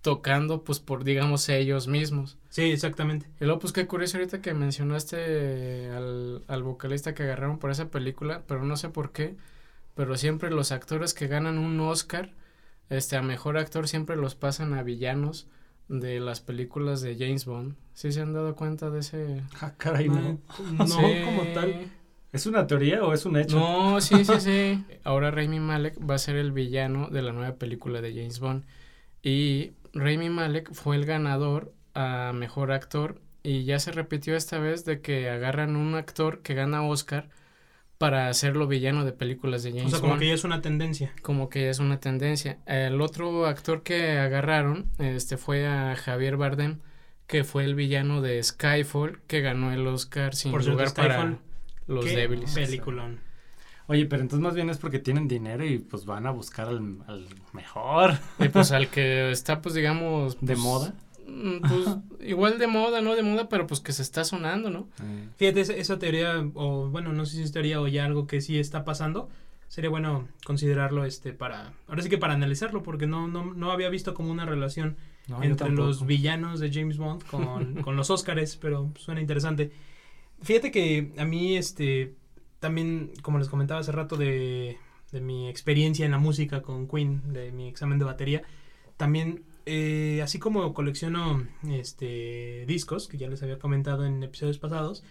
tocando 0.00 0.64
pues 0.64 0.80
por 0.80 1.04
digamos 1.04 1.48
ellos 1.50 1.86
mismos 1.86 2.38
Sí, 2.50 2.62
exactamente. 2.64 3.26
y 3.40 3.44
luego 3.44 3.60
pues 3.60 3.72
qué 3.72 3.86
curioso 3.86 4.18
ahorita 4.18 4.42
que 4.42 4.52
mencionaste 4.54 5.88
al, 5.90 6.42
al 6.48 6.62
vocalista 6.62 7.14
que 7.14 7.22
agarraron 7.22 7.58
por 7.58 7.70
esa 7.70 7.90
película 7.90 8.42
pero 8.46 8.64
no 8.64 8.76
sé 8.76 8.88
por 8.90 9.12
qué 9.12 9.36
pero 9.94 10.16
siempre 10.16 10.50
los 10.50 10.72
actores 10.72 11.14
que 11.14 11.28
ganan 11.28 11.58
un 11.58 11.78
Oscar 11.80 12.32
este 12.88 13.16
a 13.16 13.22
mejor 13.22 13.56
actor 13.56 13.86
siempre 13.88 14.16
los 14.16 14.34
pasan 14.34 14.74
a 14.74 14.82
villanos 14.82 15.46
de 15.88 16.18
las 16.20 16.40
películas 16.40 17.00
de 17.02 17.16
James 17.16 17.44
Bond 17.46 17.76
¿sí 17.94 18.10
se 18.12 18.20
han 18.20 18.32
dado 18.32 18.56
cuenta 18.56 18.90
de 18.90 19.00
ese 19.00 19.42
Ah, 19.60 19.74
caray, 19.76 20.08
no. 20.08 20.38
No, 20.76 20.86
Sí. 20.86 21.22
como 21.24 21.42
tal. 21.54 21.88
¿Es 22.32 22.46
una 22.46 22.66
teoría 22.66 23.02
o 23.04 23.12
es 23.12 23.26
un 23.26 23.36
hecho? 23.36 23.58
No, 23.58 24.00
sí, 24.00 24.24
sí, 24.24 24.40
sí. 24.40 24.84
Ahora 25.02 25.32
Rami 25.32 25.58
Malek 25.58 25.98
va 26.08 26.14
a 26.14 26.18
ser 26.18 26.36
el 26.36 26.52
villano 26.52 27.08
de 27.10 27.22
la 27.22 27.32
nueva 27.32 27.56
película 27.56 28.00
de 28.00 28.12
James 28.14 28.38
Bond. 28.38 28.64
Y 29.22 29.72
Rami 29.94 30.28
Malek 30.30 30.72
fue 30.72 30.94
el 30.94 31.06
ganador 31.06 31.72
a 31.94 32.32
mejor 32.34 32.72
actor. 32.72 33.20
Y 33.42 33.64
ya 33.64 33.78
se 33.78 33.92
repitió 33.92 34.36
esta 34.36 34.58
vez 34.58 34.84
de 34.84 35.00
que 35.00 35.30
agarran 35.30 35.76
un 35.76 35.94
actor 35.94 36.42
que 36.42 36.54
gana 36.54 36.82
Oscar 36.82 37.28
para 37.96 38.28
hacerlo 38.28 38.66
villano 38.66 39.04
de 39.04 39.12
películas 39.12 39.62
de 39.62 39.72
James 39.72 39.86
O 39.86 39.90
sea, 39.90 40.00
como 40.00 40.12
Bond. 40.12 40.22
que 40.22 40.28
ya 40.28 40.34
es 40.34 40.44
una 40.44 40.62
tendencia. 40.62 41.12
Como 41.22 41.48
que 41.48 41.68
es 41.68 41.78
una 41.80 42.00
tendencia. 42.00 42.58
El 42.66 43.00
otro 43.00 43.46
actor 43.46 43.82
que 43.82 44.18
agarraron 44.18 44.86
este 44.98 45.36
fue 45.36 45.66
a 45.66 45.94
Javier 45.96 46.36
Bardem, 46.36 46.78
que 47.26 47.44
fue 47.44 47.64
el 47.64 47.74
villano 47.74 48.22
de 48.22 48.42
Skyfall, 48.42 49.20
que 49.26 49.40
ganó 49.40 49.72
el 49.72 49.86
Oscar 49.86 50.34
sin 50.34 50.50
Por 50.50 50.62
cierto, 50.62 50.78
lugar 50.78 50.94
para 50.94 51.14
Skyfall, 51.14 51.38
los 51.86 52.04
Qué 52.04 52.16
débiles. 52.16 52.54
Peliculón. 52.54 53.20
Oye, 53.86 54.06
pero 54.06 54.22
entonces 54.22 54.42
más 54.42 54.54
bien 54.54 54.70
es 54.70 54.78
porque 54.78 54.98
tienen 54.98 55.26
dinero 55.28 55.64
y 55.64 55.78
pues 55.78 56.04
van 56.06 56.26
a 56.26 56.30
buscar 56.30 56.68
al, 56.68 56.98
al 57.08 57.26
mejor 57.52 58.18
Y 58.38 58.48
pues 58.48 58.70
al 58.70 58.88
que 58.90 59.30
está, 59.30 59.60
pues 59.60 59.74
digamos. 59.74 60.40
de 60.40 60.54
pues, 60.54 60.58
moda. 60.58 60.94
Mm, 61.30 61.60
Pues 61.60 61.96
igual 62.28 62.58
de 62.58 62.66
moda, 62.66 63.00
no 63.00 63.14
de 63.14 63.22
moda, 63.22 63.48
pero 63.48 63.66
pues 63.66 63.80
que 63.80 63.92
se 63.92 64.02
está 64.02 64.24
sonando, 64.24 64.70
¿no? 64.70 64.88
Fíjate, 65.36 65.60
esa, 65.60 65.74
esa 65.74 65.98
teoría, 65.98 66.38
o 66.54 66.88
bueno, 66.88 67.12
no 67.12 67.26
sé 67.26 67.36
si 67.36 67.42
es 67.42 67.52
teoría 67.52 67.80
o 67.80 67.88
ya 67.88 68.04
algo 68.04 68.26
que 68.26 68.40
sí 68.40 68.58
está 68.58 68.84
pasando, 68.84 69.28
sería 69.68 69.90
bueno 69.90 70.28
considerarlo 70.44 71.04
este 71.04 71.32
para, 71.32 71.72
ahora 71.86 72.02
sí 72.02 72.08
que 72.08 72.18
para 72.18 72.34
analizarlo, 72.34 72.82
porque 72.82 73.06
no, 73.06 73.28
no, 73.28 73.54
no 73.54 73.70
había 73.70 73.88
visto 73.88 74.14
como 74.14 74.30
una 74.30 74.44
relación 74.44 74.96
no, 75.28 75.42
entre 75.42 75.70
los 75.70 76.06
villanos 76.06 76.58
de 76.58 76.72
James 76.72 76.98
Bond 76.98 77.24
con, 77.24 77.74
con 77.82 77.96
los 77.96 78.10
Óscares, 78.10 78.56
pero 78.56 78.90
suena 78.96 79.20
interesante. 79.20 79.70
Fíjate 80.42 80.70
que 80.70 81.12
a 81.18 81.24
mí, 81.24 81.56
este, 81.56 82.14
también, 82.58 83.12
como 83.22 83.38
les 83.38 83.48
comentaba 83.48 83.80
hace 83.80 83.92
rato 83.92 84.16
de, 84.16 84.78
de 85.12 85.20
mi 85.20 85.48
experiencia 85.48 86.04
en 86.04 86.12
la 86.12 86.18
música 86.18 86.62
con 86.62 86.88
Queen, 86.88 87.32
de 87.32 87.52
mi 87.52 87.68
examen 87.68 87.98
de 87.98 88.04
batería, 88.04 88.42
también, 88.96 89.44
eh, 89.66 90.20
así 90.22 90.38
como 90.38 90.72
colecciono, 90.74 91.46
este, 91.68 92.64
discos, 92.66 93.08
que 93.08 93.18
ya 93.18 93.28
les 93.28 93.42
había 93.42 93.58
comentado 93.58 94.04
en 94.06 94.22
episodios 94.22 94.58
pasados, 94.58 95.02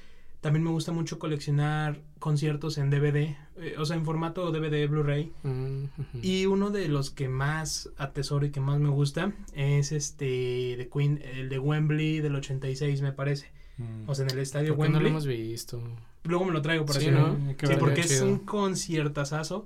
también 0.41 0.63
me 0.63 0.69
gusta 0.71 0.91
mucho 0.93 1.19
coleccionar 1.19 1.99
conciertos 2.19 2.77
en 2.77 2.89
DVD, 2.89 3.35
eh, 3.57 3.75
o 3.77 3.85
sea, 3.85 3.97
en 3.97 4.05
formato 4.05 4.51
DVD 4.51 4.87
Blu-ray. 4.87 5.33
Mm. 5.43 5.83
Y 6.21 6.45
uno 6.45 6.69
de 6.69 6.87
los 6.87 7.09
que 7.09 7.27
más 7.27 7.89
atesoro 7.97 8.45
y 8.45 8.51
que 8.51 8.61
más 8.61 8.79
me 8.79 8.89
gusta 8.89 9.33
es 9.53 9.91
este 9.91 10.25
de 10.25 10.89
Queen, 10.93 11.21
el 11.23 11.49
de 11.49 11.59
Wembley 11.59 12.21
del 12.21 12.35
86 12.35 13.01
me 13.01 13.11
parece. 13.11 13.51
Mm. 13.77 14.09
O 14.09 14.15
sea, 14.15 14.25
en 14.25 14.31
el 14.31 14.39
estadio 14.39 14.77
¿Por 14.77 14.85
qué 14.85 14.91
no 14.93 14.99
lo 14.99 15.05
Wembley. 15.05 15.11
hemos 15.11 15.27
visto? 15.27 15.81
Luego 16.23 16.45
me 16.45 16.51
lo 16.53 16.61
traigo 16.61 16.85
para 16.85 16.99
Sí. 16.99 17.11
¿no? 17.11 17.37
Sí, 17.61 17.73
porque 17.77 18.01
es 18.01 18.21
un 18.21 18.39
conciertazazo. 18.39 19.65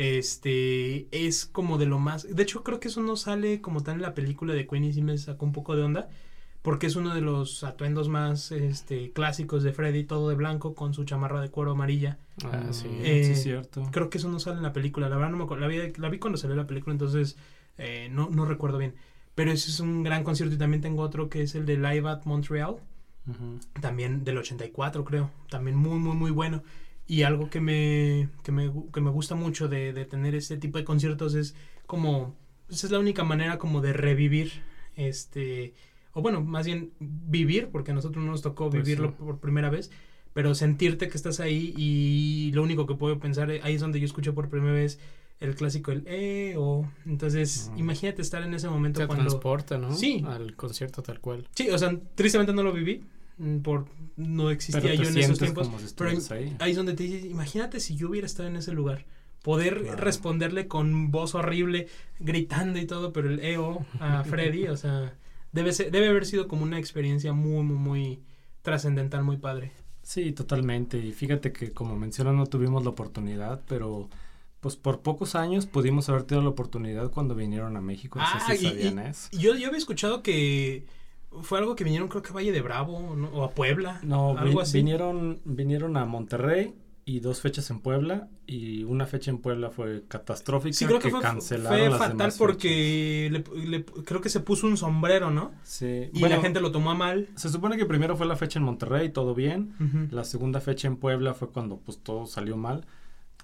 Este 0.00 1.08
es 1.10 1.44
como 1.44 1.76
de 1.76 1.84
lo 1.84 1.98
más. 1.98 2.26
De 2.34 2.42
hecho, 2.42 2.64
creo 2.64 2.80
que 2.80 2.88
eso 2.88 3.02
no 3.02 3.16
sale 3.16 3.60
como 3.60 3.82
tal 3.82 3.96
en 3.96 4.02
la 4.02 4.14
película 4.14 4.54
de 4.54 4.66
Queen 4.66 4.84
y 4.84 4.94
sí 4.94 5.02
me 5.02 5.18
sacó 5.18 5.44
un 5.44 5.52
poco 5.52 5.76
de 5.76 5.82
onda. 5.82 6.08
Porque 6.62 6.86
es 6.86 6.96
uno 6.96 7.14
de 7.14 7.20
los 7.20 7.64
atuendos 7.64 8.08
más 8.08 8.50
este, 8.50 9.12
clásicos 9.12 9.62
de 9.62 9.72
Freddy, 9.72 10.04
todo 10.04 10.30
de 10.30 10.36
blanco 10.36 10.74
con 10.74 10.94
su 10.94 11.04
chamarra 11.04 11.42
de 11.42 11.50
cuero 11.50 11.72
amarilla. 11.72 12.18
Ah, 12.44 12.68
sí. 12.70 12.86
Eh, 13.02 13.24
sí, 13.26 13.32
es 13.32 13.42
cierto. 13.42 13.88
Creo 13.92 14.08
que 14.08 14.16
eso 14.16 14.30
no 14.30 14.40
sale 14.40 14.56
en 14.56 14.62
la 14.62 14.72
película. 14.72 15.10
La 15.10 15.16
verdad 15.16 15.32
no 15.32 15.36
me 15.36 15.44
acuerdo. 15.44 15.62
La 15.62 15.68
vi, 15.68 15.92
la 15.96 16.08
vi 16.08 16.18
cuando 16.18 16.38
salió 16.38 16.56
la 16.56 16.66
película, 16.66 16.92
entonces 16.92 17.36
eh, 17.76 18.08
no, 18.10 18.30
no 18.30 18.46
recuerdo 18.46 18.78
bien. 18.78 18.94
Pero 19.34 19.52
ese 19.52 19.70
es 19.70 19.80
un 19.80 20.02
gran 20.02 20.24
concierto 20.24 20.54
y 20.54 20.58
también 20.58 20.80
tengo 20.80 21.02
otro 21.02 21.28
que 21.28 21.42
es 21.42 21.54
el 21.54 21.66
de 21.66 21.76
Live 21.76 22.08
at 22.08 22.24
Montreal. 22.24 22.76
Ujú. 23.26 23.60
También 23.82 24.24
del 24.24 24.38
84 24.38 25.04
creo. 25.04 25.30
También 25.50 25.76
muy, 25.76 25.98
muy, 25.98 26.16
muy 26.16 26.30
bueno. 26.30 26.62
Y 27.10 27.22
algo 27.24 27.50
que 27.50 27.60
me, 27.60 28.28
que 28.44 28.52
me, 28.52 28.70
que 28.92 29.00
me 29.00 29.10
gusta 29.10 29.34
mucho 29.34 29.68
de, 29.68 29.92
de 29.92 30.04
tener 30.04 30.34
este 30.34 30.56
tipo 30.56 30.78
de 30.78 30.84
conciertos 30.84 31.34
es 31.34 31.54
como... 31.86 32.36
Esa 32.68 32.86
es 32.86 32.92
la 32.92 33.00
única 33.00 33.24
manera 33.24 33.58
como 33.58 33.80
de 33.80 33.92
revivir 33.92 34.52
este... 34.94 35.74
O 36.12 36.22
bueno, 36.22 36.40
más 36.40 36.66
bien 36.66 36.92
vivir, 37.00 37.68
porque 37.72 37.90
a 37.90 37.94
nosotros 37.94 38.24
no 38.24 38.30
nos 38.30 38.42
tocó 38.42 38.70
Pues 38.70 38.84
vivirlo 38.84 39.14
por 39.16 39.38
primera 39.40 39.70
vez 39.70 39.90
pero 40.32 40.54
sentirte 40.54 41.08
que 41.08 41.16
estás 41.16 41.40
ahí 41.40 41.74
y 41.76 42.52
lo 42.54 42.62
único 42.62 42.86
que 42.86 42.94
puedo 42.94 43.18
pensar, 43.18 43.50
eh, 43.50 43.60
ahí 43.64 43.74
es 43.74 43.80
donde 43.80 43.98
yo 43.98 44.06
escucho 44.06 44.32
por 44.32 44.48
primera 44.48 44.72
vez 44.72 45.00
el 45.40 45.56
clásico, 45.56 45.90
el 45.90 46.04
eh, 46.06 46.54
o... 46.56 46.88
Entonces, 47.06 47.72
Mm. 47.74 47.78
imagínate 47.80 48.22
estar 48.22 48.42
en 48.44 48.54
ese 48.54 48.68
momento 48.68 49.00
Te 49.00 49.06
cuando... 49.08 49.24
transporta, 49.24 49.78
¿no? 49.78 49.92
Sí. 49.92 50.22
Al 50.24 50.54
concierto 50.54 51.02
tal 51.02 51.18
cual. 51.20 51.48
Sí, 51.56 51.68
o 51.70 51.76
sea, 51.78 51.98
tristemente 52.14 52.52
no 52.52 52.62
lo 52.62 52.72
viví, 52.72 53.02
por 53.62 53.86
no 54.16 54.50
existía 54.50 54.94
yo 54.94 55.08
en 55.08 55.18
esos 55.18 55.38
tiempos. 55.38 55.68
como 55.68 55.78
si 55.80 55.94
Pero 55.96 56.10
ahí. 56.30 56.56
ahí 56.58 56.70
es 56.72 56.76
donde 56.76 56.94
te 56.94 57.04
dices, 57.04 57.24
imagínate 57.24 57.80
si 57.80 57.96
yo 57.96 58.08
hubiera 58.10 58.26
estado 58.26 58.48
en 58.48 58.56
ese 58.56 58.72
lugar. 58.72 59.06
Poder 59.42 59.82
Claro. 59.82 59.96
responderle 59.96 60.68
con 60.68 61.10
voz 61.10 61.34
horrible, 61.34 61.88
gritando 62.18 62.78
y 62.78 62.84
todo, 62.86 63.12
pero 63.12 63.30
el 63.30 63.40
EO 63.40 63.86
a 63.98 64.22
Freddy, 64.24 64.66
o 64.68 64.76
sea, 64.76 65.14
debe, 65.52 65.72
ser, 65.72 65.90
debe 65.90 66.08
haber 66.08 66.26
sido 66.26 66.46
como 66.46 66.62
una 66.62 66.78
experiencia 66.78 67.32
muy, 67.32 67.62
muy, 67.62 67.76
muy 67.78 68.20
trascendental, 68.62 69.24
muy 69.24 69.38
padre. 69.38 69.72
Sí, 70.02 70.32
totalmente. 70.32 70.98
Y 70.98 71.12
fíjate 71.12 71.52
que 71.52 71.72
como 71.72 71.96
mencionas 71.96 72.34
no 72.34 72.46
tuvimos 72.46 72.84
la 72.84 72.90
oportunidad, 72.90 73.62
pero 73.66 74.10
pues 74.60 74.76
por 74.76 75.00
pocos 75.00 75.34
años 75.34 75.64
pudimos 75.64 76.10
haber 76.10 76.24
tenido 76.24 76.42
la 76.44 76.50
oportunidad 76.50 77.10
cuando 77.10 77.34
vinieron 77.34 77.76
a 77.78 77.80
México. 77.80 78.18
No 78.18 78.24
Ah, 78.26 78.44
sé 78.46 78.58
si 78.58 78.66
y- 78.66 78.68
sabían 78.70 78.98
y- 79.06 79.08
eso. 79.08 79.28
Y 79.32 79.38
yo, 79.38 79.54
yo 79.54 79.68
había 79.68 79.78
escuchado 79.78 80.22
que 80.22 80.84
fue 81.42 81.58
algo 81.58 81.76
que 81.76 81.84
vinieron, 81.84 82.08
creo 82.08 82.22
que 82.22 82.30
a 82.30 82.34
Valle 82.34 82.52
de 82.52 82.60
Bravo 82.60 83.14
¿no? 83.16 83.28
o 83.28 83.44
a 83.44 83.50
Puebla. 83.50 84.00
No, 84.02 84.34
vi- 84.34 84.40
algo 84.40 84.60
así. 84.60 84.78
vinieron, 84.78 85.40
vinieron 85.44 85.96
a 85.96 86.04
Monterrey 86.04 86.74
y 87.04 87.20
dos 87.20 87.40
fechas 87.40 87.70
en 87.70 87.80
Puebla 87.80 88.28
y 88.46 88.84
una 88.84 89.06
fecha 89.06 89.30
en 89.30 89.38
Puebla 89.38 89.70
fue 89.70 90.04
catastrófica 90.06 90.72
Sí, 90.76 90.86
creo 90.86 90.98
que, 91.00 91.10
fue, 91.10 91.20
cancelaron 91.20 91.78
fue 91.78 91.88
las 91.88 91.98
fatal 91.98 92.18
demás 92.18 92.38
porque 92.38 93.28
le- 93.32 93.66
le- 93.66 93.84
creo 93.84 94.20
que 94.20 94.28
se 94.28 94.40
puso 94.40 94.66
un 94.66 94.76
sombrero, 94.76 95.30
¿no? 95.30 95.52
Sí. 95.64 96.08
Y 96.12 96.20
Bueno, 96.20 96.36
la 96.36 96.42
gente 96.42 96.60
lo 96.60 96.70
tomó 96.72 96.90
a 96.90 96.94
mal. 96.94 97.28
se 97.36 97.48
supone 97.48 97.76
que 97.76 97.86
primero 97.86 98.16
fue 98.16 98.26
la 98.26 98.36
fecha 98.36 98.58
en 98.58 98.64
Monterrey, 98.64 99.08
todo 99.08 99.34
bien. 99.34 100.08
La 100.10 100.24
segunda 100.24 100.60
fecha 100.60 100.88
en 100.88 100.96
Puebla 100.96 101.34
fue 101.34 101.48
cuando 101.50 101.78
pues 101.78 101.98
todo 101.98 102.26
salió 102.26 102.56
mal. 102.56 102.86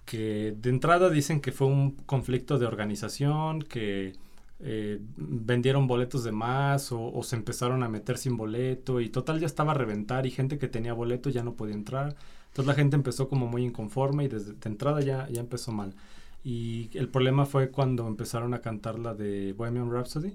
Que 0.05 0.55
de 0.57 0.71
entrada 0.71 1.11
dicen 1.11 1.41
que 1.41 1.51
fue 1.51 1.67
un 1.67 1.93
conflicto 2.07 2.59
de 2.61 2.67
organización, 2.67 3.63
que 3.63 4.13
eh, 4.61 4.99
vendieron 5.17 5.87
boletos 5.87 6.25
de 6.25 6.33
más 6.33 6.91
o, 6.91 7.23
se 7.23 7.37
empezaron 7.37 7.83
a 7.83 7.89
meter 7.89 8.17
sin 8.19 8.37
boleto 8.37 9.01
y 9.01 9.11
total 9.11 9.39
ya 9.41 9.47
estaba 9.47 9.73
a 9.73 9.75
reventar 9.75 10.27
y 10.27 10.31
gente 10.31 10.59
que 10.59 10.69
tenía 10.69 10.95
boleto 10.95 11.31
ya 11.31 11.43
no 11.43 11.55
podía 11.55 11.75
entrar. 11.75 12.17
Entonces 12.49 12.67
la 12.67 12.75
gente 12.75 12.97
empezó 12.97 13.29
como 13.29 13.47
muy 13.47 13.65
inconforme 13.65 14.25
y 14.25 14.29
desde 14.29 14.55
de 14.55 14.69
entrada 14.69 15.01
ya, 15.03 15.29
ya 15.29 15.41
empezó 15.41 15.73
mal. 15.73 15.95
Y 16.43 16.91
el 16.95 17.09
problema 17.09 17.45
fue 17.47 17.71
cuando 17.71 18.07
empezaron 18.07 18.55
a 18.55 18.61
cantar 18.61 18.99
la 18.99 19.15
de 19.15 19.53
Bohemian 19.53 19.91
Rhapsody, 19.91 20.33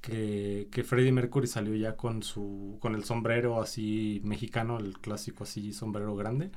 que, 0.00 0.68
que 0.70 0.84
Freddie 0.84 1.12
Mercury 1.12 1.46
salió 1.46 1.74
ya 1.76 1.96
con 1.96 2.22
su 2.22 2.78
con 2.80 2.94
el 2.94 3.04
sombrero 3.04 3.60
así 3.60 4.20
mexicano, 4.24 4.78
el 4.78 4.98
clásico 4.98 5.44
así 5.44 5.72
sombrero 5.72 6.16
grande. 6.16 6.50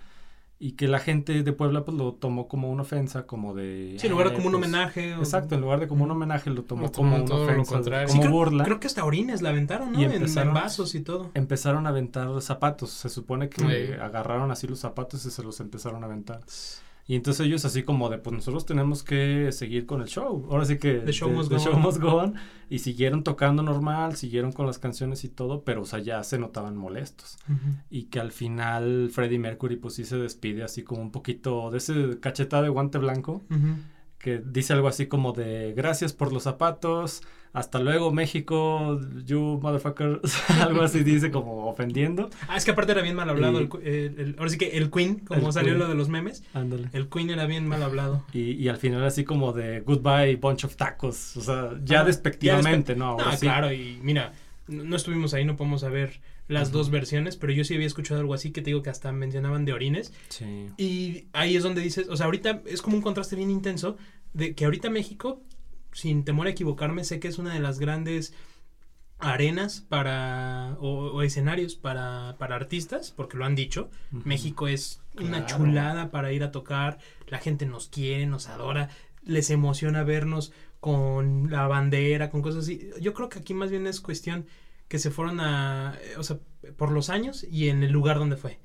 Y 0.66 0.72
que 0.74 0.88
la 0.88 1.00
gente 1.00 1.44
de 1.44 1.52
Puebla 1.52 1.84
pues 1.84 1.98
lo 1.98 2.14
tomó 2.14 2.48
como 2.48 2.72
una 2.72 2.84
ofensa, 2.84 3.26
como 3.28 3.54
de... 3.54 3.98
Sí, 4.00 4.08
en 4.08 4.12
lugar 4.14 4.28
de 4.30 4.34
"Eh, 4.34 4.38
como 4.38 4.48
un 4.48 4.54
pues, 4.54 4.64
homenaje. 4.64 5.14
o- 5.16 5.20
Exacto, 5.20 5.56
en 5.56 5.62
lugar 5.62 5.82
de 5.82 5.90
como 5.90 6.06
un 6.06 6.12
homenaje 6.12 6.50
lo 6.52 6.64
tomó 6.64 6.90
como 6.90 7.16
una 7.18 7.26
todo 7.26 7.40
lo 7.40 7.52
ofensa, 7.52 7.74
contrario. 7.74 8.08
como 8.08 8.22
Sí, 8.22 8.28
creo, 8.28 8.32
burla. 8.32 8.64
creo 8.64 8.80
que 8.80 8.88
hasta 8.88 9.04
orines 9.04 9.42
la 9.42 9.50
aventaron, 9.50 9.92
¿no? 9.92 10.00
Y 10.00 10.06
En- 10.06 10.12
en, 10.12 10.18
empezaron- 10.22 10.54
vasos 10.54 10.96
y 10.96 11.02
todo. 11.02 11.32
Empezaron 11.34 11.86
a 11.86 11.90
aventar 11.90 12.30
zapatos. 12.42 12.92
Se 12.92 13.10
supone 13.10 13.50
que 13.50 13.62
Sí. 13.62 13.92
agarraron 14.02 14.52
así 14.52 14.66
los 14.68 14.80
zapatos 14.80 15.26
y 15.26 15.32
se 15.32 15.44
los 15.44 15.60
empezaron 15.60 16.02
a 16.04 16.06
aventar. 16.06 16.40
Y 17.06 17.16
entonces 17.16 17.46
ellos 17.46 17.66
así 17.66 17.84
como 17.84 18.10
de, 18.10 18.18
pues 18.18 18.34
nosotros 18.34 18.66
tenemos 18.66 19.04
que 19.04 19.52
seguir 19.52 19.86
con 19.86 20.02
el 20.02 20.08
show. 20.08 20.48
Ahora 20.50 20.64
sí 20.64 20.78
que 20.78 20.96
The 20.96 21.12
show 21.12 21.30
must 21.30 21.50
the 21.50 21.58
go 21.58 21.62
show 21.62 21.74
on. 21.74 21.82
must 21.82 22.00
go 22.00 22.16
on. 22.16 22.36
Y 22.70 22.80
siguieron 22.80 23.24
tocando 23.24 23.62
normal, 23.62 24.16
siguieron 24.16 24.54
con 24.54 24.66
las 24.66 24.80
canciones 24.80 25.26
y 25.26 25.30
todo, 25.30 25.64
pero 25.64 25.82
o 25.82 25.86
sea, 25.86 26.00
ya 26.00 26.24
se 26.24 26.40
notaban 26.40 26.78
molestos. 26.78 27.38
Y 27.90 28.04
que 28.06 28.22
al 28.22 28.32
final 28.32 29.10
Freddie 29.12 29.38
Mercury 29.38 29.76
pues 29.76 29.96
sí 29.96 30.06
se 30.06 30.18
despide 30.18 30.64
así 30.64 30.84
como 30.84 31.02
un 31.02 31.12
poquito 31.12 31.70
de 31.72 31.80
ese 31.80 32.20
cachetada 32.22 32.64
de 32.64 32.70
guante 32.70 33.00
blanco. 33.00 33.42
Que 34.18 34.38
dice 34.38 34.72
algo 34.72 34.88
así 34.88 35.08
como 35.08 35.34
de, 35.34 35.74
gracias 35.76 36.14
por 36.14 36.32
los 36.32 36.44
zapatos, 36.44 37.22
hasta 37.54 37.80
luego 37.80 38.12
México, 38.12 39.00
you 39.26 39.60
motherfucker. 39.62 40.20
algo 40.60 40.82
así 40.82 41.04
dice 41.04 41.32
como 41.32 41.68
ofendiendo. 41.70 42.30
Ah, 42.48 42.58
es 42.58 42.66
que 42.66 42.72
aparte 42.72 42.92
era 42.94 43.02
bien 43.02 43.16
mal 43.16 43.30
hablado. 43.30 43.62
Y- 43.62 43.70
el 43.84 43.88
el- 43.88 44.20
el- 44.20 44.36
ahora 44.38 44.50
sí 44.50 44.58
que 44.58 44.70
el 44.78 44.90
Queen, 44.92 45.20
como 45.20 45.52
salió 45.52 45.70
Queen. 45.74 45.80
lo 45.80 45.88
de 45.88 45.96
los 45.96 46.10
memes, 46.10 46.44
Ándale. 46.54 46.90
el 46.94 47.08
Queen 47.10 47.30
era 47.30 47.46
bien 47.46 47.68
mal 47.68 47.84
hablado. 47.84 48.26
Y, 48.34 48.52
y 48.54 48.68
al 48.70 48.78
final 48.78 49.04
así 49.06 49.24
como 49.24 49.54
de 49.54 49.82
goodbye 49.82 50.36
bunch 50.38 50.66
of 50.66 50.76
tacos. 50.76 51.38
O 51.38 51.42
sea, 51.42 51.72
ya 51.84 52.04
despectivamente, 52.04 52.94
ya 52.94 53.00
¿no? 53.00 53.06
Ahora 53.06 53.26
No, 53.26 53.32
sí. 53.34 53.40
claro, 53.46 53.72
y 53.72 54.00
mira, 54.02 54.34
no, 54.68 54.96
estuvimos 54.96 55.34
ahí, 55.34 55.46
no 55.46 55.56
podemos 55.56 55.82
saber 55.82 56.22
las 56.48 56.72
dos 56.72 56.90
versiones, 56.90 57.38
pero 57.38 57.54
yo 57.54 57.64
sí 57.64 57.74
había 57.76 57.88
escuchado 57.88 58.20
algo 58.20 58.34
así 58.34 58.52
que 58.52 58.62
te 58.62 58.66
digo 58.72 58.82
que 58.82 58.90
hasta 58.90 59.12
mencionaban 59.14 59.64
de 59.64 59.74
orines. 59.74 60.12
Sí. 60.30 60.68
Y 60.78 61.26
ahí 61.34 61.56
es 61.56 61.64
donde 61.64 61.82
dices, 61.82 62.10
o 62.10 62.18
sea, 62.18 62.26
ahorita 62.26 62.62
es 62.66 62.82
como 62.82 62.98
un 62.98 63.02
contraste 63.02 63.36
bien 63.36 63.50
intenso 63.50 63.96
de 64.34 64.54
que 64.56 64.66
ahorita 64.66 64.90
México, 64.90 65.42
sin 65.94 66.26
temor 66.26 66.48
a 66.48 66.52
equivocarme, 66.52 67.04
sé 67.04 67.20
que 67.20 67.28
es 67.28 67.38
una 67.38 67.54
de 67.54 67.60
las 67.60 67.80
grandes 67.80 68.34
arenas 69.20 69.82
para 69.82 70.76
o, 70.80 71.12
o 71.12 71.22
escenarios 71.22 71.76
para, 71.76 72.36
para 72.38 72.56
artistas, 72.56 73.12
porque 73.16 73.38
lo 73.38 73.46
han 73.46 73.56
dicho. 73.56 73.90
México 74.12 74.68
es 74.68 75.02
una 75.20 75.46
chulada 75.46 76.12
para 76.12 76.32
ir 76.34 76.44
a 76.44 76.52
tocar, 76.52 76.98
la 77.28 77.38
gente 77.38 77.66
nos 77.66 77.88
quiere, 77.88 78.26
nos 78.26 78.48
adora, 78.50 78.90
les 79.24 79.50
emociona 79.50 80.04
vernos 80.04 80.52
con 80.80 81.50
la 81.50 81.68
bandera, 81.68 82.30
con 82.30 82.42
cosas 82.42 82.64
así. 82.64 82.90
Yo 83.00 83.14
creo 83.14 83.30
que 83.30 83.40
aquí 83.40 83.54
más 83.54 83.72
bien 83.72 83.88
es 83.88 84.02
cuestión 84.02 84.46
que 84.90 85.00
se 85.00 85.12
fueron 85.12 85.40
a, 85.40 85.98
o 86.18 86.24
sea, 86.24 86.40
por 86.76 86.92
los 86.92 87.10
años 87.10 87.46
y 87.50 87.70
en 87.70 87.84
el 87.84 87.92
lugar 87.92 88.20
donde 88.20 88.36
fue. 88.36 88.60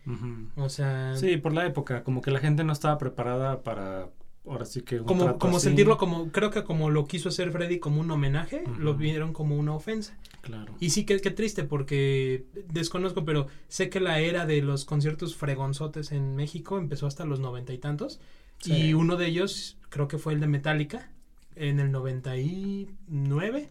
O 0.56 0.68
sea, 0.68 1.16
Sí, 1.16 1.36
por 1.36 1.52
la 1.52 1.64
época, 1.66 2.02
como 2.02 2.20
que 2.20 2.30
la 2.30 2.40
gente 2.40 2.64
no 2.64 2.72
estaba 2.72 2.98
preparada 2.98 3.62
para, 3.62 4.08
ahora 4.50 4.64
sí 4.64 4.82
que 4.82 5.00
un 5.00 5.06
como, 5.06 5.24
trato 5.24 5.38
como 5.38 5.56
así. 5.56 5.66
sentirlo 5.66 5.98
como, 5.98 6.30
creo 6.30 6.50
que 6.50 6.64
como 6.64 6.90
lo 6.90 7.06
quiso 7.06 7.28
hacer 7.28 7.50
Freddy 7.50 7.78
como 7.78 8.00
un 8.00 8.10
homenaje, 8.10 8.64
lo 8.78 8.94
vieron 8.94 9.32
como 9.32 9.56
una 9.56 9.74
ofensa. 9.74 10.16
Claro. 10.40 10.74
Y 10.80 10.90
sí, 10.90 11.04
que 11.04 11.20
qué 11.20 11.30
triste, 11.30 11.64
porque 11.64 12.46
desconozco, 12.68 13.24
pero 13.24 13.46
sé 13.68 13.90
que 13.90 14.00
la 14.00 14.20
era 14.20 14.46
de 14.46 14.62
los 14.62 14.84
conciertos 14.84 15.36
fregonzotes 15.36 16.12
en 16.12 16.36
México 16.36 16.78
empezó 16.78 17.06
hasta 17.06 17.24
los 17.24 17.40
noventa 17.40 17.72
y 17.72 17.78
tantos. 17.78 18.20
Sí. 18.58 18.72
Y 18.74 18.94
uno 18.94 19.16
de 19.16 19.26
ellos 19.26 19.78
creo 19.88 20.08
que 20.08 20.18
fue 20.18 20.32
el 20.32 20.40
de 20.40 20.46
Metallica 20.46 21.10
en 21.54 21.80
el 21.80 21.90
99, 21.90 23.70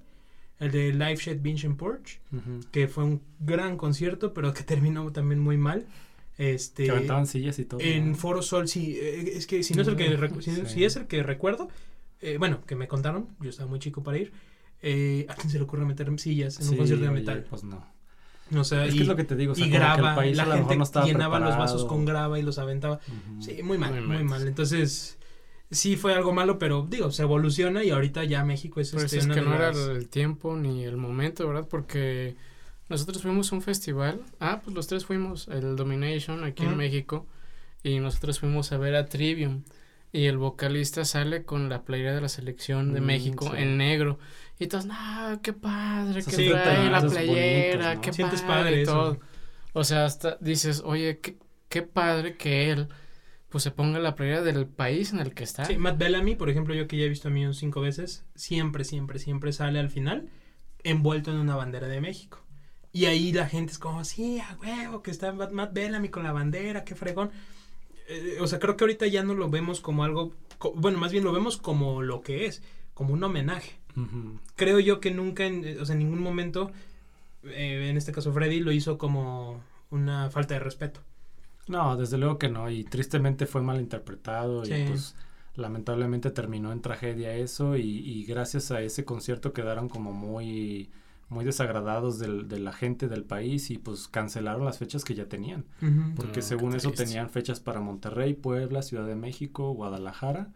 el 0.59 0.71
de 0.71 0.93
Live 0.93 1.17
Shed 1.17 1.41
Binge 1.41 1.65
and 1.67 1.77
Porch, 1.77 2.19
que 2.71 2.87
fue 2.87 3.03
un 3.03 3.21
gran 3.39 3.77
concierto, 3.77 4.33
pero 4.33 4.53
que 4.53 4.63
terminó 4.63 5.11
también 5.11 5.39
muy 5.39 5.57
mal. 5.57 5.85
Este, 6.37 6.83
Que 6.85 6.91
aventaban 6.91 7.25
sillas 7.25 7.57
y 7.59 7.65
todo. 7.65 7.79
en 7.81 8.11
¿no? 8.11 8.15
Foro 8.17 8.41
Sol, 8.41 8.67
sí, 8.67 8.97
eh, 9.01 9.31
es 9.35 9.47
que 9.47 9.63
si 9.63 9.73
no 9.73 9.81
es 9.81 9.87
el 9.87 9.95
que, 9.95 10.17
recu- 10.19 10.41
si, 10.41 10.51
Sí. 10.55 10.61
si 10.67 10.83
es 10.85 10.95
el 10.95 11.07
que 11.07 11.23
recuerdo, 11.23 11.67
eh, 12.21 12.37
bueno, 12.37 12.61
que 12.65 12.75
me 12.75 12.87
contaron, 12.87 13.29
yo 13.39 13.49
estaba 13.49 13.67
muy 13.69 13.79
chico 13.79 14.03
para 14.03 14.17
ir, 14.19 14.31
eh, 14.81 15.25
¿a 15.29 15.35
quién 15.35 15.49
se 15.49 15.57
le 15.57 15.63
ocurre 15.63 15.83
meter 15.85 16.07
sillas 16.19 16.59
en 16.59 16.69
un 16.69 16.77
concierto 16.77 17.03
de 17.05 17.09
oye, 17.09 17.19
metal? 17.21 17.45
Pues 17.49 17.63
no. 17.63 17.83
O 18.55 18.63
sea, 18.63 18.85
Es 18.85 18.93
y, 18.93 18.97
que 18.97 19.03
es 19.03 19.07
lo 19.09 19.15
que 19.15 19.23
te 19.25 19.35
digo, 19.35 19.51
o 19.53 19.55
sea, 19.55 19.65
y 19.65 19.69
que 19.69 19.75
el 19.75 19.81
graba, 19.81 20.15
país 20.15 20.37
la 20.37 20.45
gente 20.45 20.77
no 20.77 21.05
llenaba 21.05 21.39
los 21.39 21.57
vasos 21.57 21.83
con 21.85 22.05
grava 22.05 22.39
y 22.39 22.43
los 22.43 22.59
aventaba. 22.59 22.99
Sí, 23.41 23.61
muy 23.63 23.77
mal, 23.77 23.91
Muy 23.93 24.01
muy, 24.01 24.15
mal. 24.17 24.25
mal. 24.25 24.47
Entonces, 24.47 25.17
sí 25.71 25.95
fue 25.97 26.13
algo 26.13 26.33
malo, 26.33 26.57
pero 26.59 26.87
digo, 26.89 27.11
se 27.11 27.23
evoluciona 27.23 27.83
y 27.83 27.89
ahorita 27.89 28.23
ya 28.23 28.45
México 28.45 28.79
es 28.79 28.91
Pues 28.91 29.05
este, 29.05 29.17
es 29.17 29.27
que 29.27 29.41
no 29.41 29.53
era 29.53 29.71
el 29.71 30.07
tiempo 30.07 30.55
ni 30.55 30.85
el 30.85 30.95
momento, 30.97 31.45
¿verdad? 31.47 31.67
Porque 31.69 32.35
nosotros 32.89 33.21
fuimos 33.21 33.51
a 33.51 33.55
un 33.55 33.61
festival. 33.61 34.21
Ah, 34.39 34.61
pues 34.63 34.75
los 34.75 34.87
tres 34.87 35.05
fuimos, 35.05 35.47
el 35.47 35.75
Domination 35.75 36.43
aquí 36.43 36.63
en 36.63 36.77
México. 36.77 37.27
Y 37.83 37.99
nosotros 37.99 38.39
fuimos 38.39 38.71
a 38.71 38.77
ver 38.77 38.95
a 38.95 39.05
Trivium. 39.07 39.63
Y 40.11 40.25
el 40.25 40.37
vocalista 40.37 41.03
sale 41.05 41.43
con 41.43 41.67
la 41.69 41.83
playera 41.83 42.15
de 42.15 42.21
la 42.21 42.29
selección 42.29 42.93
de 42.93 43.01
Mm, 43.01 43.05
México 43.05 43.51
sí. 43.51 43.61
en 43.61 43.77
negro. 43.77 44.19
Y 44.57 44.67
todos, 44.67 44.85
no, 44.85 44.95
qué 45.43 45.53
padre, 45.53 46.23
que 46.23 46.31
son 46.31 46.45
trae 46.61 46.89
la 46.89 47.01
playera, 47.01 47.75
bonitos, 47.87 47.95
¿no? 47.95 48.01
qué 48.01 48.13
Sientes 48.13 48.41
padre, 48.41 48.63
padre 48.63 48.77
y 48.79 48.81
eso. 48.83 48.91
todo. 48.93 49.19
O 49.73 49.83
sea, 49.83 50.05
hasta 50.05 50.37
dices, 50.41 50.81
oye, 50.83 51.19
qué, 51.19 51.37
qué 51.69 51.81
padre 51.83 52.37
que 52.37 52.71
él 52.71 52.87
pues 53.49 53.63
se 53.63 53.71
ponga 53.71 53.99
la 53.99 54.15
playera 54.15 54.41
del 54.41 54.65
país 54.65 55.13
en 55.13 55.19
el 55.19 55.33
que 55.33 55.43
está. 55.43 55.65
Sí, 55.65 55.77
Matt 55.77 55.97
Bellamy, 55.97 56.35
por 56.35 56.49
ejemplo, 56.49 56.73
yo 56.73 56.87
que 56.87 56.97
ya 56.97 57.05
he 57.05 57.09
visto 57.09 57.27
a 57.27 57.31
mí 57.31 57.45
un 57.45 57.53
cinco 57.53 57.81
veces, 57.81 58.25
siempre, 58.35 58.83
siempre, 58.85 59.19
siempre 59.19 59.51
sale 59.53 59.79
al 59.79 59.89
final 59.89 60.29
envuelto 60.83 61.31
en 61.31 61.37
una 61.37 61.55
bandera 61.55 61.87
de 61.87 62.01
México. 62.01 62.43
Y 62.93 63.05
ahí 63.05 63.31
la 63.33 63.47
gente 63.47 63.71
es 63.73 63.79
como, 63.79 64.03
sí, 64.05 64.39
a 64.39 64.57
huevo, 64.61 65.03
que 65.03 65.11
está 65.11 65.31
Matt 65.31 65.73
Bellamy 65.73 66.09
con 66.09 66.23
la 66.23 66.31
bandera, 66.31 66.83
qué 66.83 66.95
fregón. 66.95 67.31
Eh, 68.09 68.37
o 68.41 68.47
sea, 68.47 68.59
creo 68.59 68.75
que 68.77 68.83
ahorita 68.85 69.05
ya 69.07 69.23
no 69.23 69.33
lo 69.33 69.49
vemos 69.49 69.81
como 69.81 70.03
algo, 70.03 70.33
co- 70.57 70.73
bueno, 70.75 70.97
más 70.97 71.11
bien 71.11 71.23
lo 71.23 71.31
vemos 71.33 71.57
como 71.57 72.01
lo 72.01 72.21
que 72.21 72.45
es, 72.45 72.63
como 72.93 73.13
un 73.13 73.23
homenaje. 73.23 73.73
Creo 74.55 74.79
yo 74.79 74.99
que 74.99 75.11
nunca, 75.11 75.45
en, 75.45 75.65
eh, 75.65 75.77
o 75.81 75.85
sea, 75.85 75.93
en 75.93 75.99
ningún 75.99 76.21
momento, 76.21 76.71
eh, 77.43 77.87
en 77.89 77.97
este 77.97 78.11
caso 78.11 78.31
Freddy, 78.31 78.59
lo 78.59 78.71
hizo 78.71 78.97
como 78.97 79.61
una 79.89 80.29
falta 80.29 80.53
de 80.53 80.59
respeto. 80.59 81.01
No, 81.67 81.97
desde 81.97 82.17
luego 82.17 82.37
que 82.37 82.47
no, 82.49 82.69
y 82.69 82.83
tristemente 82.83 83.45
fue 83.45 83.61
mal 83.61 83.79
interpretado 83.81 84.63
Sí. 84.65 84.73
y 84.73 84.87
pues 84.87 85.15
lamentablemente 85.55 86.29
terminó 86.31 86.71
en 86.71 86.81
tragedia 86.81 87.33
eso 87.35 87.75
y, 87.75 87.81
y 87.81 88.23
gracias 88.25 88.71
a 88.71 88.81
ese 88.81 89.03
concierto 89.03 89.51
quedaron 89.51 89.89
como 89.89 90.13
muy 90.13 90.89
muy 91.29 91.45
desagradados 91.45 92.19
del, 92.19 92.47
de 92.47 92.59
la 92.59 92.71
gente 92.73 93.07
del 93.07 93.23
país 93.23 93.69
y 93.71 93.77
pues 93.77 94.07
cancelaron 94.07 94.65
las 94.65 94.77
fechas 94.77 95.03
que 95.03 95.15
ya 95.15 95.27
tenían 95.27 95.65
porque 96.15 96.39
No, 96.39 96.41
según 96.41 96.75
eso 96.75 96.91
tenían 96.91 97.29
fechas 97.29 97.59
para 97.59 97.81
Monterrey, 97.81 98.33
Puebla, 98.33 98.81
Ciudad 98.81 99.05
de 99.05 99.15
México, 99.15 99.71
Guadalajara 99.73 100.53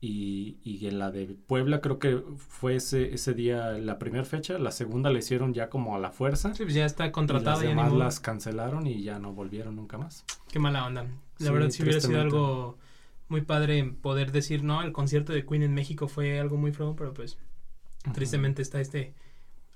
y, 0.00 0.58
y 0.64 0.86
en 0.86 0.98
la 0.98 1.10
de 1.10 1.26
Puebla 1.46 1.80
creo 1.80 1.98
que 1.98 2.22
fue 2.38 2.76
ese, 2.76 3.14
ese 3.14 3.34
día 3.34 3.72
la 3.72 3.98
primera 3.98 4.24
fecha, 4.24 4.58
la 4.58 4.72
segunda 4.72 5.10
la 5.10 5.18
hicieron 5.18 5.54
ya 5.54 5.68
como 5.70 5.94
a 5.96 5.98
la 5.98 6.10
fuerza. 6.10 6.54
Sí, 6.54 6.62
pues 6.64 6.74
ya 6.74 6.84
está 6.84 7.06
Y 7.06 7.12
contratada. 7.12 7.56
las 7.56 7.60
ya 7.60 7.68
demás 7.68 7.92
modo. 7.92 7.98
las 7.98 8.20
cancelaron 8.20 8.86
y 8.86 9.02
ya 9.02 9.18
no 9.18 9.32
volvieron 9.32 9.76
nunca 9.76 9.98
más. 9.98 10.24
Qué 10.50 10.58
mala 10.58 10.86
onda. 10.86 11.06
La 11.38 11.52
Sí, 11.52 11.52
verdad, 11.52 11.70
si 11.70 11.82
hubiera 11.82 12.00
sido 12.00 12.20
algo 12.20 12.78
muy 13.28 13.42
padre 13.42 13.84
poder 13.84 14.32
decir, 14.32 14.62
no, 14.64 14.82
el 14.82 14.92
concierto 14.92 15.32
de 15.32 15.44
Queen 15.46 15.62
en 15.62 15.74
México 15.74 16.08
fue 16.08 16.38
algo 16.40 16.56
muy 16.56 16.72
feo, 16.72 16.96
pero 16.96 17.14
pues 17.14 17.38
tristemente 18.12 18.62
está 18.62 18.80
este, 18.80 19.14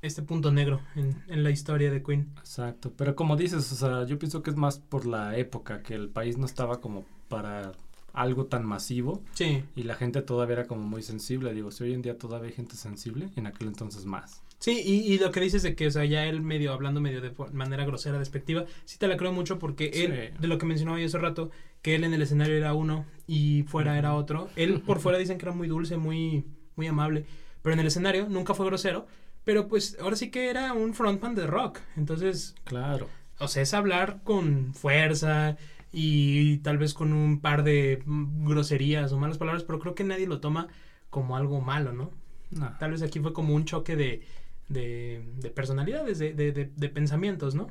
este 0.05 0.23
punto 0.23 0.53
negro 0.53 0.81
en, 0.97 1.23
en 1.29 1.43
la 1.45 1.51
historia 1.51 1.91
de 1.91 2.03
Queen. 2.03 2.29
Exacto, 2.39 2.93
pero 2.97 3.15
como 3.17 3.37
dices, 3.37 3.71
o 3.73 3.75
sea, 3.77 4.05
yo 4.07 4.19
pienso 4.19 4.43
que 4.43 4.51
es 4.51 4.57
más 4.57 4.79
por 4.79 5.07
la 5.07 5.37
época, 5.37 5.83
que 5.83 5.95
el 5.95 6.09
país 6.09 6.39
no 6.39 6.47
estaba 6.47 6.81
como 6.81 7.05
para 7.29 7.73
algo 8.13 8.47
tan 8.47 8.65
masivo 8.65 9.25
Sí, 9.33 9.65
y 9.75 9.83
la 9.83 9.97
gente 9.97 10.23
todavía 10.23 10.53
era 10.53 10.67
como 10.67 10.83
muy 10.83 11.03
sensible. 11.03 11.53
Digo, 11.53 11.73
si 11.73 11.83
hoy 11.83 11.95
en 11.95 12.03
día 12.03 12.17
todavía 12.17 12.49
hay 12.49 12.55
gente 12.55 12.77
sensible, 12.77 13.31
en 13.35 13.47
aquel 13.49 13.67
entonces 13.67 14.05
más. 14.07 14.41
sí, 14.61 14.81
y, 14.85 15.13
y 15.13 15.19
lo 15.19 15.33
que 15.33 15.41
dices 15.41 15.65
de 15.65 15.75
que, 15.75 15.89
o 15.89 15.91
sea, 15.91 16.05
ya 16.05 16.25
él 16.27 16.41
medio 16.41 16.73
hablando 16.73 17.01
medio 17.01 17.21
de 17.21 17.33
manera 17.53 17.85
grosera, 17.85 18.19
despectiva, 18.21 18.67
sí 18.85 18.99
te 18.99 19.09
la 19.09 19.17
creo 19.17 19.33
mucho 19.33 19.59
porque 19.59 19.87
él, 19.93 20.31
Sí. 20.33 20.41
de 20.41 20.47
lo 20.49 20.59
que 20.59 20.67
mencionaba 20.67 21.01
yo 21.01 21.07
hace 21.07 21.19
rato, 21.19 21.51
que 21.83 21.97
él 21.97 22.05
en 22.05 22.15
el 22.15 22.23
escenario 22.23 22.57
era 22.57 22.73
uno 22.73 23.05
y 23.27 23.65
fuera 23.65 23.99
era 23.99 24.15
otro. 24.15 24.49
Él 24.55 24.81
por 24.81 25.01
fuera 25.01 25.19
dicen 25.19 25.37
que 25.37 25.47
era 25.47 25.55
muy 25.55 25.67
dulce, 25.67 25.97
muy, 25.97 26.45
muy 26.77 26.87
amable, 26.87 27.27
pero 27.63 27.75
en 27.75 27.81
el 27.81 27.87
escenario 27.89 28.29
nunca 28.29 28.55
fue 28.55 28.65
grosero. 28.67 29.07
Pero 29.45 29.69
pues 29.69 29.97
ahora 30.01 30.17
sí 30.17 30.31
que 30.31 30.49
era 30.51 30.73
un 30.73 30.95
frontman 30.95 31.35
de 31.35 31.47
rock. 31.47 31.81
Entonces, 31.97 32.55
Claro. 32.65 33.09
o 33.39 33.49
sea, 33.49 33.63
es 33.63 33.75
hablar 33.75 34.23
con 34.25 34.75
fuerza 34.75 35.57
y 35.93 36.59
tal 36.59 36.79
vez 36.79 36.95
con 36.95 37.13
un 37.13 37.41
par 37.41 37.63
de 37.63 38.03
groserías 38.07 39.13
o 39.13 39.19
malas 39.19 39.39
palabras, 39.39 39.65
pero 39.65 39.79
creo 39.79 39.95
que 39.95 40.05
nadie 40.05 40.27
lo 40.27 40.41
toma 40.41 40.69
como 41.11 41.37
algo 41.37 41.61
malo, 41.61 41.93
¿no? 41.93 42.11
No. 42.51 42.75
Tal 42.79 42.93
vez 42.93 43.03
aquí 43.03 43.21
fue 43.21 43.33
como 43.33 43.55
un 43.55 43.65
choque 43.65 43.97
de, 43.97 44.23
de, 44.69 45.23
de 45.37 45.51
personalidades, 45.51 46.19
de, 46.19 46.33
de, 46.35 46.53
de- 46.53 46.73
de 46.75 46.89
pensamientos, 46.89 47.55
¿no? 47.55 47.69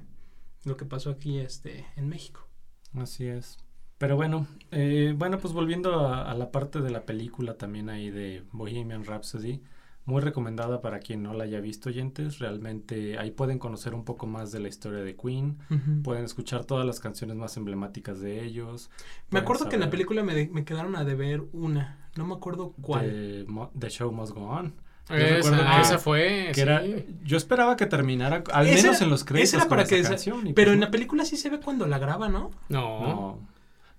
Lo 0.64 0.78
que 0.78 0.86
pasó 0.86 1.10
aquí 1.10 1.40
este, 1.40 1.86
en 1.98 2.08
México. 2.08 2.48
Así 2.96 3.26
es. 3.28 3.58
Pero 3.98 4.16
bueno, 4.16 4.48
eh, 4.72 5.14
bueno, 5.18 5.40
pues 5.40 5.54
volviendo 5.54 6.00
a, 6.08 6.30
a 6.30 6.34
la 6.36 6.52
parte 6.52 6.82
de 6.82 6.90
la 6.92 7.06
película 7.06 7.58
también 7.58 7.90
ahí 7.90 8.10
de 8.10 8.44
Bohemian 8.52 9.06
Rhapsody, 9.06 9.62
muy 10.06 10.22
recomendada 10.22 10.82
para 10.82 11.00
quien 11.00 11.24
no 11.24 11.34
la 11.34 11.46
haya 11.46 11.60
visto, 11.62 11.90
oyentes. 11.90 12.40
Realmente 12.40 13.18
ahí 13.18 13.32
pueden 13.32 13.58
conocer 13.60 13.94
un 13.94 14.04
poco 14.04 14.28
más 14.28 14.52
de 14.52 14.60
la 14.60 14.68
historia 14.68 15.00
de 15.04 15.16
Queen, 15.16 15.58
pueden 16.04 16.26
escuchar 16.26 16.66
todas 16.66 16.86
las 16.86 17.00
canciones 17.00 17.36
más 17.38 17.56
emblemáticas 17.58 18.20
de 18.20 18.44
ellos. 18.44 18.90
Me 19.30 19.40
acuerdo 19.40 19.70
que 19.70 19.76
en 19.76 19.82
la 19.82 19.90
película 19.90 20.24
me, 20.24 20.36
de- 20.36 20.50
me 20.50 20.66
quedaron 20.66 20.96
a 20.96 21.04
deber 21.06 21.44
una, 21.54 22.10
no 22.16 22.26
me 22.26 22.34
acuerdo 22.36 22.74
cuál. 22.82 23.48
The 23.80 23.90
Show 23.90 24.12
Must 24.12 24.34
Go 24.34 24.42
On. 24.48 24.74
Yo 25.10 25.16
Esa, 25.18 25.36
recuerdo 25.52 25.58
que- 25.76 25.82
esa 25.82 26.00
fue. 26.00 26.46
Que 26.50 26.54
sí. 26.56 26.62
era, 26.62 26.82
yo 27.26 27.36
esperaba 27.36 27.76
que 27.76 27.86
terminara, 27.88 28.42
al 28.54 28.68
Esa 28.68 28.76
menos 28.84 28.96
era- 28.98 29.04
en 29.06 29.10
los 29.10 29.24
créditos, 29.26 29.50
esa 29.50 29.58
era 29.58 29.68
para 29.70 29.84
que 29.86 30.00
esa- 30.00 30.10
canción, 30.12 30.42
Pero 30.44 30.54
pues 30.54 30.68
en 30.76 30.80
la 30.80 30.92
película 30.92 31.26
sí 31.26 31.36
se 31.36 31.50
ve 31.50 31.60
cuando 31.60 31.88
la 31.88 32.00
graba, 32.00 32.30
¿no? 32.30 32.52
No. 32.70 33.00
No. 33.02 33.40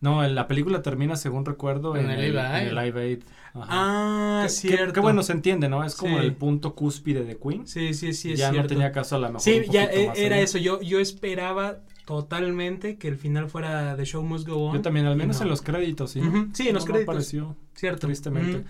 No, 0.04 0.22
la 0.28 0.46
película 0.46 0.82
termina, 0.82 1.16
según 1.16 1.44
recuerdo, 1.46 1.96
En 1.96 2.04
en, 2.04 2.10
el 2.10 2.36
el, 2.36 2.74
Live 2.74 3.00
Aid. 3.02 3.18
Ah, 3.54 4.42
Que- 4.44 4.48
cierto. 4.50 4.92
Que, 4.92 5.00
bueno, 5.00 5.22
se 5.22 5.32
entiende, 5.32 5.68
¿no? 5.68 5.82
Es 5.82 5.94
como 5.94 6.18
Sí. 6.18 6.24
el 6.26 6.34
punto 6.34 6.74
cúspide 6.74 7.24
de 7.24 7.38
Queen. 7.38 7.66
Sí, 7.66 7.94
sí, 7.94 8.12
sí, 8.12 8.32
es 8.32 8.38
ya 8.38 8.52
no 8.52 8.66
tenía 8.66 8.92
caso 8.92 9.16
a 9.16 9.18
la 9.18 9.28
mejor. 9.28 9.40
Sí, 9.40 9.62
ya 9.70 9.84
e- 9.84 10.08
más 10.08 10.18
era 10.18 10.38
eso. 10.40 10.58
Yo, 10.58 10.80
yo 10.82 11.00
esperaba 11.00 11.78
totalmente 12.04 12.98
que 12.98 13.08
el 13.08 13.16
final 13.16 13.48
fuera 13.48 13.96
The 13.96 14.04
Show 14.04 14.22
Must 14.22 14.46
Go 14.46 14.56
On. 14.66 14.76
Yo 14.76 14.82
también, 14.82 15.06
al 15.06 15.16
menos 15.16 15.36
no. 15.38 15.42
en 15.44 15.48
los 15.48 15.62
créditos, 15.62 16.10
¿sí? 16.10 16.20
Sí, 16.52 16.68
en 16.68 16.74
los 16.74 16.84
No 16.84 16.88
me 16.88 16.92
créditos. 16.92 17.02
apareció, 17.14 17.56
Cierto. 17.74 18.06
tristemente. 18.06 18.64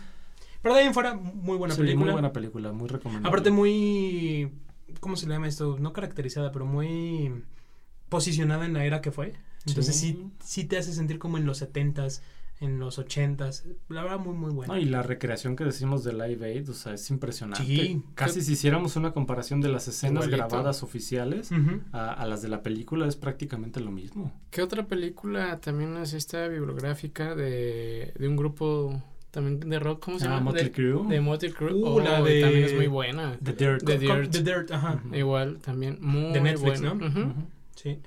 Pero 0.62 0.74
de 0.74 0.82
ahí 0.82 0.86
en 0.86 0.94
fuera, 0.94 1.14
muy 1.14 1.58
buena 1.58 1.74
Sí, 1.74 1.80
película. 1.80 2.04
muy 2.04 2.12
buena 2.12 2.32
película, 2.32 2.72
muy 2.72 2.88
recomendable. 2.88 3.28
Aparte, 3.28 3.50
muy. 3.50 4.52
¿Cómo 5.00 5.16
se 5.16 5.26
le 5.26 5.34
llama 5.34 5.48
esto? 5.48 5.76
No 5.80 5.92
caracterizada, 5.92 6.52
pero 6.52 6.64
muy 6.64 7.32
posicionada 8.08 8.64
en 8.66 8.72
la 8.74 8.84
era 8.84 9.00
que 9.00 9.10
fue. 9.10 9.34
Entonces 9.66 9.96
sí, 9.96 10.12
Sí. 10.12 10.30
sí, 10.44 10.64
te 10.64 10.76
hace 10.78 10.92
sentir 10.92 11.18
como 11.18 11.38
en 11.38 11.46
los 11.46 11.62
70s, 11.62 12.20
en 12.60 12.78
los 12.78 12.98
80s. 12.98 13.64
La 13.88 14.02
verdad, 14.02 14.18
muy, 14.20 14.34
muy 14.34 14.50
buena. 14.52 14.72
No, 14.74 14.78
y 14.78 14.84
la 14.84 15.02
recreación 15.02 15.56
que 15.56 15.64
decimos 15.64 16.04
de 16.04 16.12
Live 16.12 16.46
Aid, 16.46 16.70
o 16.70 16.74
sea, 16.74 16.94
es 16.94 17.10
impresionante. 17.10 17.64
Sí. 17.64 18.02
Casi 18.14 18.40
si 18.42 18.52
hiciéramos 18.52 18.96
una 18.96 19.12
comparación 19.12 19.60
de 19.60 19.68
las 19.70 19.88
escenas 19.88 20.26
Igualito. 20.26 20.48
grabadas 20.48 20.82
oficiales 20.82 21.50
Ujú. 21.50 21.80
a, 21.92 22.12
a 22.12 22.26
las 22.26 22.42
de 22.42 22.48
la 22.48 22.62
película, 22.62 23.06
es 23.08 23.16
prácticamente 23.16 23.80
lo 23.80 23.90
mismo. 23.90 24.32
¿Qué 24.50 24.62
otra 24.62 24.86
película 24.86 25.58
también 25.60 25.96
es 25.96 26.12
esta 26.12 26.46
bibliográfica 26.48 27.34
de, 27.34 28.12
de 28.18 28.28
un 28.28 28.36
grupo 28.36 29.02
también 29.32 29.58
de 29.60 29.78
rock? 29.80 30.04
¿Cómo 30.04 30.18
se 30.20 30.26
Ah, 30.26 30.30
llama? 30.30 30.42
Motley 30.42 30.64
de, 30.64 30.70
Crue. 30.72 31.08
de 31.08 31.20
Motley 31.20 31.52
Crue. 31.52 31.72
Uh, 31.74 31.86
Oh, 31.86 32.00
la 32.00 32.22
de- 32.22 32.40
También 32.40 32.64
es 32.64 32.74
muy 32.76 32.86
buena. 32.86 33.36
The 33.42 33.52
Dirt. 33.52 33.84
The 33.84 33.98
Dirt. 33.98 34.30
The 34.30 34.42
Dirt, 34.42 34.70
ajá. 34.70 35.02
Igual, 35.12 35.58
también 35.58 35.98
muy 36.00 36.32
De 36.32 36.40
Netflix, 36.40 36.80
buena. 36.80 36.94
¿no? 36.94 37.06
Ujú. 37.06 37.20
Ujú. 37.20 37.32
Sí. 37.74 37.98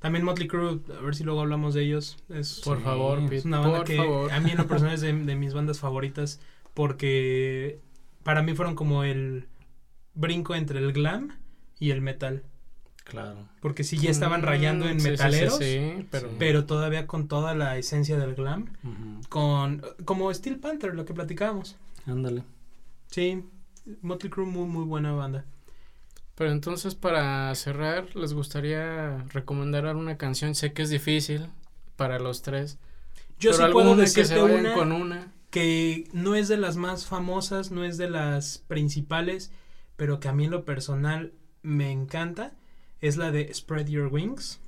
También 0.00 0.24
Motley 0.24 0.46
Crue, 0.46 0.80
a 0.98 1.02
ver 1.02 1.14
si 1.14 1.24
luego 1.24 1.40
hablamos 1.40 1.74
de 1.74 1.82
ellos. 1.82 2.16
Es, 2.28 2.60
Por 2.64 2.78
Sí, 2.78 2.84
favor, 2.84 3.32
es 3.32 3.44
una 3.44 3.58
banda 3.60 3.78
por 3.78 3.86
que 3.86 3.96
favor. 3.96 4.30
a 4.32 4.40
mí 4.40 4.50
en 4.50 4.58
lo 4.58 4.66
personal 4.66 4.94
es 4.94 5.00
de, 5.00 5.12
de 5.24 5.36
mis 5.36 5.54
bandas 5.54 5.80
favoritas 5.80 6.40
porque 6.74 7.80
para 8.22 8.42
mí 8.42 8.54
fueron 8.54 8.74
como 8.74 9.02
el 9.04 9.48
brinco 10.14 10.54
entre 10.54 10.78
el 10.78 10.92
glam 10.92 11.32
y 11.78 11.90
el 11.90 12.00
metal. 12.02 12.42
Claro. 13.04 13.48
Porque 13.60 13.84
sí 13.84 13.98
ya 13.98 14.10
estaban 14.10 14.40
Mm, 14.42 14.44
rayando 14.44 14.88
en 14.88 14.94
sí, 15.00 15.00
sí, 15.00 15.06
sí, 15.06 15.10
metaleros, 15.12 15.56
sí, 15.58 16.06
pero, 16.10 16.28
pero 16.38 16.66
todavía 16.66 17.06
con 17.06 17.28
toda 17.28 17.54
la 17.54 17.78
esencia 17.78 18.18
del 18.18 18.34
glam. 18.34 18.72
Con, 19.28 19.82
como 20.04 20.32
Steel 20.34 20.58
Panther, 20.58 20.94
lo 20.94 21.04
que 21.04 21.14
platicábamos. 21.14 21.76
Ándale. 22.06 22.42
Sí, 23.10 23.44
Motley 24.02 24.28
Crue, 24.30 24.46
muy, 24.46 24.66
muy 24.66 24.84
buena 24.84 25.12
banda. 25.12 25.44
Pero 26.36 26.52
entonces 26.52 26.94
para 26.94 27.52
cerrar, 27.54 28.14
les 28.14 28.34
gustaría 28.34 29.24
recomendar 29.32 29.86
alguna 29.86 30.18
canción. 30.18 30.54
Sé 30.54 30.72
que 30.72 30.82
es 30.82 30.90
difícil 30.90 31.48
para 31.96 32.18
los 32.18 32.42
tres. 32.42 32.78
Yo 33.40 33.52
pero 33.52 33.66
sí 33.66 33.72
puedo 33.72 33.96
que 33.96 34.06
se 34.06 34.20
decirte 34.20 34.42
vayan 34.42 34.60
una 34.60 34.74
con 34.74 34.92
una. 34.92 35.32
que 35.50 36.08
no 36.12 36.34
es 36.34 36.48
de 36.48 36.58
las 36.58 36.76
más 36.76 37.06
famosas, 37.06 37.70
no 37.70 37.84
es 37.84 37.96
de 37.96 38.10
las 38.10 38.58
principales, 38.58 39.50
pero 39.96 40.20
que 40.20 40.28
a 40.28 40.34
mí 40.34 40.44
en 40.44 40.50
lo 40.50 40.66
personal 40.66 41.32
me 41.62 41.90
encanta. 41.90 42.54
Es 43.00 43.16
la 43.16 43.30
de 43.30 43.52
Spread 43.52 43.88
Your 43.88 44.12
Wings. 44.12 44.60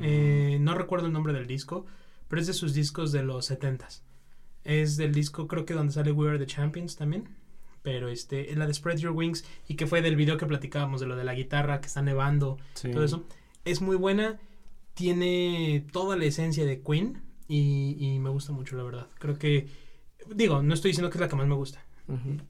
Eh, 0.00 0.58
no 0.60 0.74
recuerdo 0.74 1.06
el 1.06 1.12
nombre 1.12 1.32
del 1.32 1.46
disco, 1.46 1.84
pero 2.28 2.40
es 2.40 2.46
de 2.46 2.54
sus 2.54 2.74
discos 2.74 3.10
de 3.10 3.24
los 3.24 3.50
70s. 3.50 4.02
Es 4.62 4.96
del 4.96 5.12
disco, 5.12 5.48
creo 5.48 5.66
que 5.66 5.74
donde 5.74 5.92
sale 5.92 6.12
We 6.12 6.28
Are 6.28 6.38
the 6.38 6.46
Champions 6.46 6.94
también. 6.94 7.28
Pero 7.82 8.08
este, 8.08 8.54
la 8.54 8.66
de 8.66 8.74
Spread 8.74 8.98
Your 8.98 9.12
Wings 9.12 9.44
y 9.68 9.74
que 9.74 9.86
fue 9.86 10.02
del 10.02 10.14
video 10.16 10.36
que 10.36 10.46
platicábamos, 10.46 11.00
de 11.00 11.06
lo 11.06 11.16
de 11.16 11.24
la 11.24 11.34
guitarra 11.34 11.80
que 11.80 11.86
está 11.88 12.00
nevando, 12.02 12.58
Sí. 12.74 12.90
todo 12.92 13.02
eso. 13.04 13.24
Es 13.64 13.80
muy 13.80 13.96
buena, 13.96 14.38
tiene 14.94 15.84
toda 15.92 16.16
la 16.16 16.24
esencia 16.24 16.64
de 16.64 16.80
Queen 16.80 17.22
y, 17.48 17.96
y 17.98 18.18
me 18.18 18.30
gusta 18.30 18.52
mucho, 18.52 18.76
la 18.76 18.82
verdad. 18.84 19.06
Creo 19.18 19.38
que, 19.38 19.66
digo, 20.34 20.62
no 20.62 20.74
estoy 20.74 20.90
diciendo 20.90 21.10
que 21.10 21.16
es 21.18 21.20
la 21.20 21.28
que 21.28 21.36
más 21.36 21.46
me 21.46 21.54
gusta. 21.54 21.84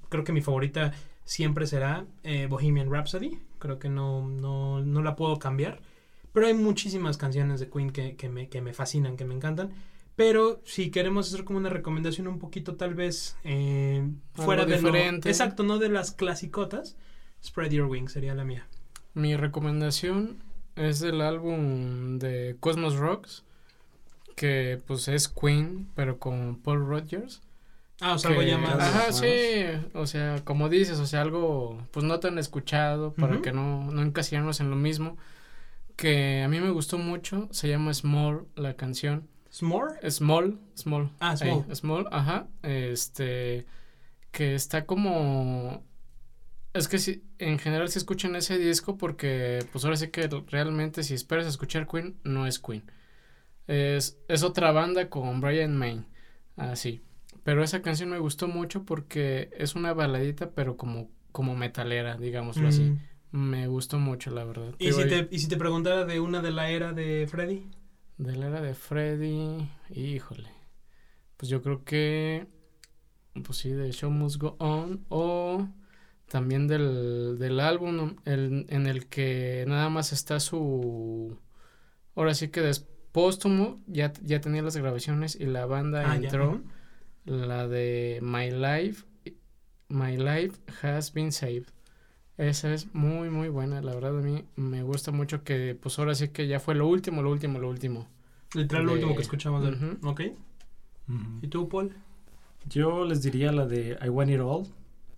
Creo 0.09 0.25
que 0.25 0.33
mi 0.33 0.41
favorita 0.41 0.93
siempre 1.25 1.67
será 1.67 2.05
eh, 2.25 2.47
Bohemian 2.47 2.91
Rhapsody. 2.91 3.39
Creo 3.59 3.79
que 3.79 3.89
no, 3.89 4.27
no, 4.29 4.81
no 4.85 5.03
la 5.03 5.15
puedo 5.15 5.39
cambiar. 5.39 5.81
Pero 6.33 6.47
hay 6.47 6.55
muchísimas 6.55 7.17
canciones 7.17 7.61
de 7.61 7.69
Queen 7.71 7.91
que, 7.91 8.17
que, 8.17 8.29
me, 8.29 8.49
que 8.49 8.61
me 8.61 8.73
fascinan, 8.73 9.17
que 9.17 9.25
me 9.25 9.35
encantan. 9.35 9.71
Pero 10.25 10.61
si 10.65 10.91
queremos 10.91 11.27
hacer 11.27 11.45
como 11.45 11.59
una 11.59 11.69
recomendación 11.69 12.29
un 12.29 12.39
poquito 12.39 12.77
tal 12.77 12.95
vez 12.95 13.37
eh, 13.43 14.09
fuera 14.35 14.63
Algo 14.63 14.77
de 14.77 14.81
lo- 14.83 14.89
diferente. 14.93 15.29
exacto, 15.29 15.65
no 15.65 15.79
de 15.79 15.89
las 15.89 16.13
clasicotas. 16.13 16.97
Spread 17.45 17.73
Your 17.73 17.89
Wings 17.89 18.13
sería 18.13 18.35
la 18.37 18.45
mía. 18.45 18.67
Mi 19.15 19.35
recomendación 19.37 20.43
es 20.77 21.01
del 21.01 21.21
álbum 21.23 22.19
de 22.21 22.57
Cosmos 22.61 22.95
Rocks, 22.97 23.43
que 24.37 24.81
pues 24.87 25.09
es 25.09 25.29
Queen, 25.29 25.89
pero 25.97 26.19
con 26.21 26.57
Paul 26.57 26.87
Rogers. 26.87 27.43
Ah, 28.01 28.15
o 28.15 28.19
sea, 28.19 28.31
algo 28.31 28.43
ya 28.43 28.59
más. 28.59 28.77
Ajá, 28.79 29.13
sí, 29.13 29.27
o 29.95 30.07
sea, 30.07 30.41
como 30.45 30.69
dices, 30.69 30.99
o 31.01 31.07
sea, 31.07 31.21
algo 31.23 31.85
pues 31.91 32.05
no 32.05 32.21
tan 32.21 32.39
escuchado 32.39 33.13
para 33.13 33.41
que 33.43 33.53
no, 33.53 33.91
no 33.91 34.03
encasillarnos 34.03 34.61
en 34.61 34.71
lo 34.71 34.77
mismo, 34.77 35.17
que 35.97 36.43
a 36.43 36.49
mí 36.49 36.61
me 36.61 36.71
gustó 36.71 36.97
mucho, 36.99 37.49
se 37.51 37.69
llama 37.69 37.93
Small 37.93 38.47
la 38.57 38.75
canción, 38.77 39.29
S'more. 39.53 40.11
Small, 40.11 40.59
Small. 40.75 41.11
Ah, 41.21 41.37
ahí, 41.39 41.51
Small. 41.51 41.77
small, 41.77 42.09
ajá, 42.11 42.49
este, 42.63 43.67
que 44.31 44.55
está 44.55 44.87
como... 44.87 45.85
Es 46.73 46.89
que 46.89 46.99
si, 46.99 47.23
en 47.39 47.59
general 47.59 47.91
si 47.91 47.99
escuchan 47.99 48.35
ese 48.35 48.57
disco 48.59 48.97
porque 48.97 49.59
pues 49.73 49.85
ahora 49.85 49.99
sí 49.99 50.09
que 50.09 50.27
realmente 50.49 51.03
si 51.03 51.13
esperas 51.13 51.47
escuchar 51.47 51.87
Queen, 51.87 52.17
no 52.25 52.47
es 52.47 52.59
Queen. 52.59 52.83
Es, 53.67 54.19
es 54.27 54.43
otra 54.43 54.73
banda 54.73 55.11
con 55.11 55.43
Brian 55.43 55.77
May, 55.77 56.03
así. 56.57 57.03
Pero 57.45 57.63
esa 57.63 57.83
canción 57.83 58.09
me 58.09 58.19
gustó 58.19 58.49
mucho 58.49 58.85
porque 58.85 59.51
es 59.59 59.75
una 59.75 59.93
baladita 59.93 60.53
pero 60.53 60.79
como, 60.79 61.11
como 61.31 61.55
metalera, 61.55 62.17
digámoslo 62.17 62.69
así. 62.69 62.85
Mm. 62.85 62.99
Me 63.33 63.67
gustó 63.67 63.99
mucho, 63.99 64.31
la 64.31 64.45
verdad. 64.45 64.75
¿Y, 64.79 64.87
Digo, 64.87 65.03
si 65.03 65.09
te, 65.09 65.29
¿Y 65.31 65.39
si 65.41 65.49
te 65.49 65.59
preguntara 65.59 66.07
de 66.07 66.21
una 66.21 66.41
de 66.41 66.53
la 66.53 66.71
era 66.71 66.95
de 66.95 67.27
Freddy? 67.31 67.67
De 68.23 68.37
la 68.37 68.47
era 68.47 68.61
de 68.61 68.75
Freddy, 68.75 69.69
híjole. 69.91 70.49
Pues 71.37 71.51
yo 71.51 71.61
creo 71.61 71.85
que 71.85 72.47
pues 73.45 73.59
sí, 73.59 73.71
de 73.71 73.91
Show 73.91 74.13
Must 74.13 74.37
Go 74.41 74.55
On 74.61 75.05
o 75.09 75.67
también 76.29 76.69
del, 76.69 77.37
del 77.41 77.59
álbum 77.59 78.15
el, 78.25 78.67
en 78.69 78.87
el 78.87 79.09
que 79.09 79.65
nada 79.67 79.89
más 79.89 80.13
está 80.13 80.39
su... 80.39 81.37
Ahora 82.15 82.35
sí 82.35 82.47
que 82.47 82.61
des 82.61 82.87
póstumo, 83.11 83.83
ya, 83.89 84.13
ya 84.23 84.41
tenía 84.41 84.63
las 84.63 84.77
grabaciones 84.77 85.35
y 85.35 85.47
la 85.47 85.67
banda 85.67 86.09
Ah, 86.09 86.15
entró, 86.15 86.63
la 87.25 87.67
de 87.67 88.21
My 88.23 88.53
Life, 88.53 89.05
My 89.89 90.17
Life 90.17 90.61
Has 90.81 91.13
Been 91.13 91.33
Saved. 91.33 91.67
Esa 92.37 92.73
es 92.73 92.95
muy, 92.95 93.31
muy 93.31 93.49
buena, 93.49 93.83
la 93.83 93.93
verdad 93.97 94.17
a 94.17 94.23
mí 94.23 94.45
me 94.55 94.85
gusta 94.85 95.11
mucho 95.11 95.43
que 95.43 95.75
pues 95.75 95.99
ahora 95.99 96.15
sí 96.15 96.29
que 96.29 96.47
ya 96.47 96.61
fue 96.61 96.77
lo 96.77 96.87
último, 96.87 97.21
lo 97.21 97.33
último, 97.33 97.59
lo 97.59 97.69
último. 97.69 98.12
Literal, 98.55 98.85
lo 98.87 98.93
último 98.93 99.15
que 99.17 99.23
escuchamos 99.23 99.63
de 99.63 99.69
él. 99.71 99.77
Ujú. 100.01 100.09
Ok. 100.09 100.21
¿Y 101.43 101.49
tú, 101.49 101.69
Paul? 101.69 101.95
Yo 102.69 103.05
les 103.05 103.23
diría 103.23 103.53
la 103.53 103.67
de 103.67 103.99
I 104.05 104.09
Want 104.09 104.31
It 104.31 104.41
All, 104.41 104.67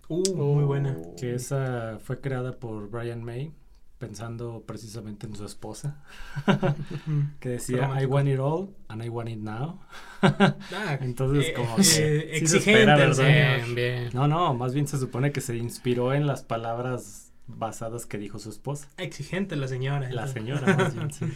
Uh, 0.07 0.35
muy 0.35 0.63
buena. 0.65 0.97
que 1.19 1.33
esa 1.33 1.97
fue 2.03 2.19
creada 2.21 2.51
por 2.59 2.89
Brian 2.91 3.23
May, 3.23 3.51
pensando 3.97 4.63
precisamente 4.67 5.25
en 5.25 5.35
su 5.35 5.45
esposa, 5.45 6.03
que 7.39 7.49
decía 7.49 7.89
I 7.99 8.05
want 8.05 8.27
it 8.27 8.39
all 8.39 8.69
and 8.87 9.03
I 9.03 9.09
want 9.09 9.29
it 9.29 9.39
now. 9.39 9.79
Ah, 10.21 10.97
Entonces, 11.01 11.47
eh, 11.49 11.53
como 11.53 11.73
eh, 11.73 11.75
que 11.77 11.83
se 11.83 12.37
exigente 12.37 12.81
espera, 12.81 12.95
¿verdad? 12.97 13.13
señor. 13.15 13.33
Bien, 13.33 13.75
bien. 13.75 14.09
No, 14.13 14.27
no, 14.27 14.53
más 14.53 14.73
bien 14.75 14.87
se 14.87 14.99
supone 14.99 15.31
que 15.31 15.41
se 15.41 15.55
inspiró 15.57 16.13
en 16.13 16.27
las 16.27 16.43
palabras 16.43 17.31
basadas 17.47 18.05
que 18.05 18.17
dijo 18.19 18.37
su 18.37 18.49
esposa. 18.49 18.89
Exigente 18.97 19.55
la 19.55 19.67
señora. 19.67 20.01
La 20.01 20.27
entonces. 20.27 20.33
señora, 20.33 20.75
más 20.75 20.93
bien, 20.95 21.11
sí. 21.11 21.25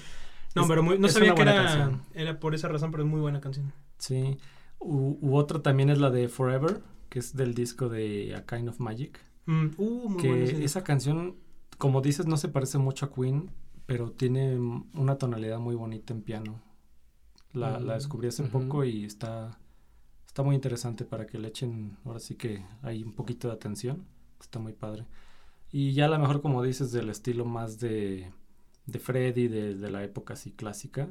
No, 0.56 0.64
Es- 0.64 0.68
pero 0.68 0.84
muy- 0.84 0.97
no 1.00 1.08
sabía 1.10 1.36
que 1.36 1.41
era, 1.43 1.54
canción. 1.56 2.02
era 2.14 2.39
por 2.39 2.56
esa 2.56 2.68
razón, 2.68 2.91
pero 2.91 3.04
es 3.04 3.10
muy 3.10 3.22
buena 3.22 3.39
canción. 3.41 3.72
Sí. 3.97 4.38
U, 4.80 5.18
u 5.22 5.36
otra 5.36 5.62
también 5.62 5.89
es 5.89 6.00
la 6.00 6.10
de 6.10 6.28
Forever, 6.30 6.82
que 7.10 7.20
es 7.20 7.36
del 7.36 7.54
disco 7.54 7.89
de 7.89 8.36
A 8.36 8.45
Kind 8.45 8.70
of 8.70 8.80
Magic. 8.80 9.20
Mm, 9.45 9.68
uh, 9.78 10.10
muy 10.10 10.22
que 10.22 10.28
buena. 10.30 10.45
esa 10.66 10.84
canción, 10.84 11.36
como 11.78 12.02
dices, 12.02 12.26
no 12.28 12.38
se 12.38 12.47
parece 12.47 12.78
mucho 12.78 13.06
a 13.06 13.14
Queen, 13.14 13.52
pero 13.86 14.12
tiene 14.12 14.58
una 14.93 15.18
tonalidad 15.18 15.60
muy 15.60 15.76
bonita 15.76 16.14
en 16.14 16.22
piano. 16.22 16.62
La, 17.52 17.80
la 17.80 17.93
Mm, 17.93 17.97
descubrí 17.97 18.28
hace 18.28 18.43
poco 18.43 18.84
y 18.86 19.06
está, 19.06 19.58
está 20.28 20.43
muy 20.43 20.56
interesante 20.56 21.04
para 21.04 21.26
que 21.26 21.39
le 21.39 21.47
echen, 21.47 21.97
ahora 22.06 22.20
sí 22.20 22.36
que 22.36 22.64
hay 22.84 23.04
un 23.04 23.14
poquito 23.14 23.47
de 23.47 23.56
atención, 23.56 24.06
está 24.39 24.60
muy 24.60 24.74
padre. 24.74 25.06
Y 25.72 25.93
ya 25.93 26.06
a 26.06 26.10
lo 26.10 26.20
mejor, 26.20 26.41
como 26.41 26.62
dices, 26.64 26.91
del 26.91 27.10
estilo 27.10 27.45
más 27.45 27.80
de, 27.80 28.32
de 28.92 29.00
Freddy, 29.00 29.48
de, 29.48 29.76
de 29.76 29.92
la 29.92 30.04
época 30.04 30.34
así 30.34 30.52
clásica, 30.52 31.10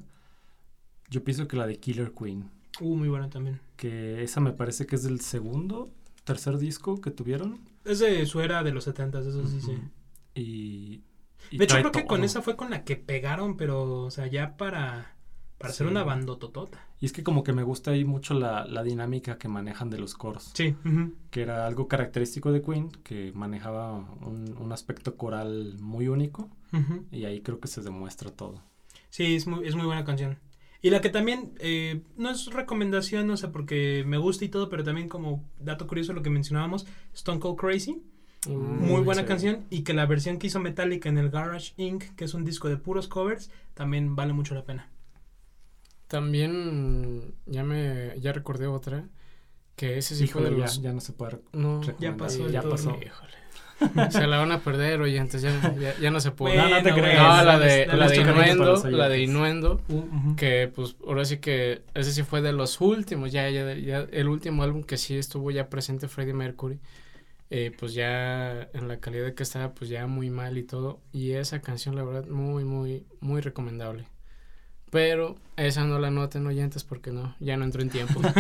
yo 1.11 1.24
pienso 1.24 1.49
que 1.49 1.57
la 1.57 1.66
de 1.66 1.79
Killer 1.79 2.12
Queen, 2.12 2.51
Uh, 2.81 2.95
muy 2.97 3.09
buena 3.09 3.29
también. 3.29 3.61
que 3.76 4.22
esa 4.22 4.41
me 4.41 4.53
parece 4.53 4.87
que 4.87 4.97
es 4.97 5.03
del 5.03 5.20
segundo, 5.20 5.91
tercer 6.24 6.59
disco 6.59 7.01
que 7.01 7.11
tuvieron. 7.11 7.61
Es 7.85 7.99
de 8.01 8.24
su 8.26 8.41
era 8.41 8.62
de 8.62 8.72
los 8.72 8.85
70, 8.85 9.20
eso 9.20 9.47
sí, 9.49 9.61
sí. 9.61 9.70
Ujú. 9.72 9.91
Y, 10.35 11.03
y 11.51 11.59
De 11.59 11.64
hecho, 11.64 11.76
creo 11.76 11.91
que 11.93 12.07
con 12.07 12.18
todo. 12.18 12.26
esa 12.26 12.43
fue 12.43 12.57
con 12.57 12.70
la 12.70 12.85
que 12.85 12.97
pegaron, 12.97 13.57
pero, 13.57 14.05
o 14.05 14.11
sea, 14.11 14.26
ya 14.29 14.57
para, 14.57 15.16
para 15.59 15.70
hacer 15.72 15.86
Sí. 15.86 15.90
una 15.90 16.04
bandototota. 16.04 16.78
Y 17.00 17.06
es 17.06 17.12
que 17.12 17.22
como 17.24 17.42
que 17.42 17.52
me 17.52 17.62
gusta 17.64 17.90
ahí 17.90 18.04
mucho 18.04 18.34
la, 18.34 18.64
la 18.64 18.82
dinámica 18.82 19.38
que 19.38 19.48
manejan 19.48 19.90
de 19.90 19.98
los 19.98 20.14
coros, 20.14 20.50
Sí. 20.54 20.74
que 21.30 21.42
era 21.42 21.66
algo 21.66 21.88
característico 21.88 22.52
de 22.52 22.62
Queen, 22.62 22.90
que 23.02 23.32
manejaba 23.34 23.92
un, 23.92 24.56
un 24.59 24.72
aspecto 24.72 25.16
coral 25.16 25.76
muy 25.80 26.09
único, 26.09 26.48
y 27.11 27.24
ahí 27.24 27.40
creo 27.40 27.59
que 27.61 27.68
se 27.68 27.82
demuestra 27.82 28.30
todo. 28.30 28.62
Sí, 29.11 29.34
es 29.36 29.46
muy, 29.46 29.66
es 29.66 29.74
muy 29.74 29.86
buena 29.86 30.04
canción. 30.04 30.38
Y 30.80 30.90
la 30.90 31.00
que 31.00 31.09
también, 31.09 31.54
eh, 31.59 32.02
no 32.16 32.30
es 32.30 32.46
recomendación, 32.52 33.28
o 33.30 33.36
sea, 33.36 33.50
porque 33.50 34.04
me 34.06 34.16
gusta 34.16 34.44
y 34.44 34.48
todo, 34.48 34.68
pero 34.68 34.84
también 34.84 35.09
como 35.09 35.44
dato 35.59 35.88
curioso 35.88 36.12
lo 36.12 36.22
que 36.22 36.30
mencionábamos, 36.30 36.86
Stone 37.14 37.40
Cold 37.40 37.56
Crazy, 37.59 38.00
muy 38.48 39.00
Mm, 39.02 39.04
buena 39.04 39.22
sí. 39.22 39.26
canción, 39.28 39.64
y 39.70 39.82
que 39.82 39.92
la 39.92 40.06
versión 40.06 40.38
que 40.38 40.46
hizo 40.46 40.61
Metallica 40.61 41.09
en 41.09 41.18
el 41.18 41.30
Garage 41.30 41.72
Inc., 41.78 42.04
que 42.14 42.24
es 42.26 42.34
un 42.34 42.44
disco 42.44 42.68
de 42.68 42.76
puros 42.76 43.09
covers, 43.09 43.50
también 43.74 44.14
vale 44.14 44.32
mucho 44.32 44.54
la 44.54 44.62
pena. 44.64 44.88
También 46.09 47.34
ya 47.46 47.64
me 47.64 48.18
ya 48.18 48.32
recordé 48.32 48.66
otra 48.66 49.04
que 49.76 49.98
ese 49.98 50.16
sí 50.16 50.26
fue 50.26 50.42
de 50.42 50.50
los 50.50 50.82
ya 50.82 50.92
no 50.92 51.00
se 51.00 51.12
puede... 51.12 51.38
no 51.52 51.80
pasó 52.16 52.48
ya 52.48 52.62
pasó. 52.62 52.98
Híjole. 53.00 53.38
se 54.11 54.26
la 54.26 54.38
van 54.38 54.50
a 54.50 54.61
perder, 54.61 55.00
oye, 55.00 55.18
antes 55.18 55.40
ya, 55.42 55.52
ya, 55.78 55.96
ya 55.98 56.11
no 56.11 56.20
se 56.20 56.32
puede. 56.32 56.56
No, 56.56 56.68
no 56.68 56.82
te 56.82 56.90
Bueno, 56.90 56.96
creas. 56.96 57.22
No, 57.22 57.28
bueno, 57.28 57.44
la 57.44 57.59
de, 57.59 57.86
la 57.86 58.09
de 58.09 58.16
Innuendo, 58.16 58.90
la 58.90 59.09
de. 59.09 59.22
Innuendo, 59.22 59.80
Uh, 59.88 60.34
que 60.34 60.70
pues 60.74 60.96
ahora 61.06 61.24
sí 61.24 61.38
que 61.38 61.82
ese 61.94 62.12
sí 62.12 62.22
fue 62.22 62.42
de 62.42 62.52
los 62.52 62.80
últimos, 62.80 63.30
ya, 63.30 63.48
ya, 63.50 63.74
ya 63.74 64.06
el 64.11 64.28
último 64.28 64.62
álbum 64.62 64.82
que 64.82 64.96
sí 64.96 65.16
estuvo 65.16 65.50
ya 65.50 65.68
presente 65.68 66.09
Freddie 66.09 66.34
Mercury, 66.34 66.80
eh, 67.50 67.72
pues 67.78 67.94
ya 67.94 68.68
en 68.72 68.88
la 68.88 68.98
calidad 68.98 69.32
que 69.34 69.44
estaba 69.44 69.72
pues 69.72 69.88
ya 69.88 70.06
muy 70.06 70.28
mal 70.30 70.59
y 70.59 70.64
todo, 70.64 71.00
y 71.12 71.32
esa 71.32 71.61
canción 71.61 71.94
la 71.94 72.02
verdad 72.02 72.26
muy, 72.26 72.64
muy, 72.64 73.06
muy 73.20 73.40
recomendable. 73.40 74.06
Pero 74.91 75.36
esa 75.57 75.84
no 75.84 75.99
la 75.99 76.11
noten 76.11 76.47
oyentes 76.47 76.84
porque 76.84 77.12
no, 77.12 77.34
ya 77.41 77.57
no 77.57 77.64
entró 77.64 77.82
en 77.82 77.91
tiempo. 77.91 78.20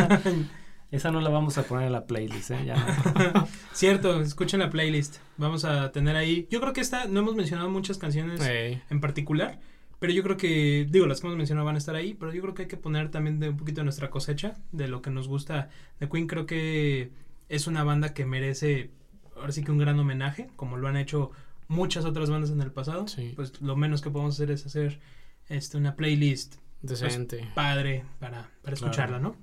Esa 0.90 1.10
no 1.10 1.20
la 1.20 1.28
vamos 1.28 1.58
a 1.58 1.64
poner 1.64 1.86
en 1.86 1.92
la 1.92 2.06
playlist, 2.06 2.50
¿eh? 2.50 2.64
Ya 2.64 2.76
no. 2.76 3.46
Cierto, 3.74 4.22
escuchen 4.22 4.60
la 4.60 4.70
playlist. 4.70 5.18
Vamos 5.36 5.66
a 5.66 5.92
tener 5.92 6.16
ahí. 6.16 6.48
Yo 6.50 6.62
creo 6.62 6.72
que 6.72 6.80
esta, 6.80 7.04
no 7.04 7.20
hemos 7.20 7.34
mencionado 7.34 7.68
muchas 7.68 7.98
canciones 7.98 8.40
en 8.42 9.00
particular, 9.00 9.60
pero 9.98 10.14
yo 10.14 10.22
creo 10.22 10.38
que, 10.38 10.86
digo, 10.88 11.06
las 11.06 11.20
que 11.20 11.26
hemos 11.26 11.36
mencionado 11.36 11.66
van 11.66 11.74
a 11.74 11.78
estar 11.78 11.94
ahí, 11.94 12.14
pero 12.14 12.32
yo 12.32 12.40
creo 12.40 12.54
que 12.54 12.62
hay 12.62 12.68
que 12.68 12.78
poner 12.78 13.10
también 13.10 13.38
de 13.38 13.50
un 13.50 13.58
poquito 13.58 13.82
de 13.82 13.84
nuestra 13.84 14.08
cosecha, 14.08 14.56
de 14.72 14.88
lo 14.88 15.02
que 15.02 15.10
nos 15.10 15.28
gusta 15.28 15.68
de 16.00 16.08
Queen. 16.08 16.26
Creo 16.26 16.46
que 16.46 17.10
es 17.50 17.66
una 17.66 17.84
banda 17.84 18.14
que 18.14 18.24
merece, 18.24 18.90
ahora 19.36 19.52
sí 19.52 19.62
que 19.62 19.72
un 19.72 19.78
gran 19.78 19.98
homenaje, 19.98 20.48
como 20.56 20.78
lo 20.78 20.88
han 20.88 20.96
hecho 20.96 21.32
muchas 21.66 22.06
otras 22.06 22.30
bandas 22.30 22.50
en 22.50 22.62
el 22.62 22.72
pasado. 22.72 23.08
Sí. 23.08 23.34
Pues 23.36 23.60
lo 23.60 23.76
menos 23.76 24.00
que 24.00 24.08
podemos 24.10 24.36
hacer 24.36 24.50
es 24.50 24.64
hacer 24.64 25.00
este, 25.48 25.76
una 25.76 25.96
playlist 25.96 26.56
decente. 26.82 27.48
padre 27.54 28.04
para, 28.18 28.50
para 28.62 28.74
Claro. 28.74 28.74
escucharla, 28.74 29.18
¿no? 29.18 29.36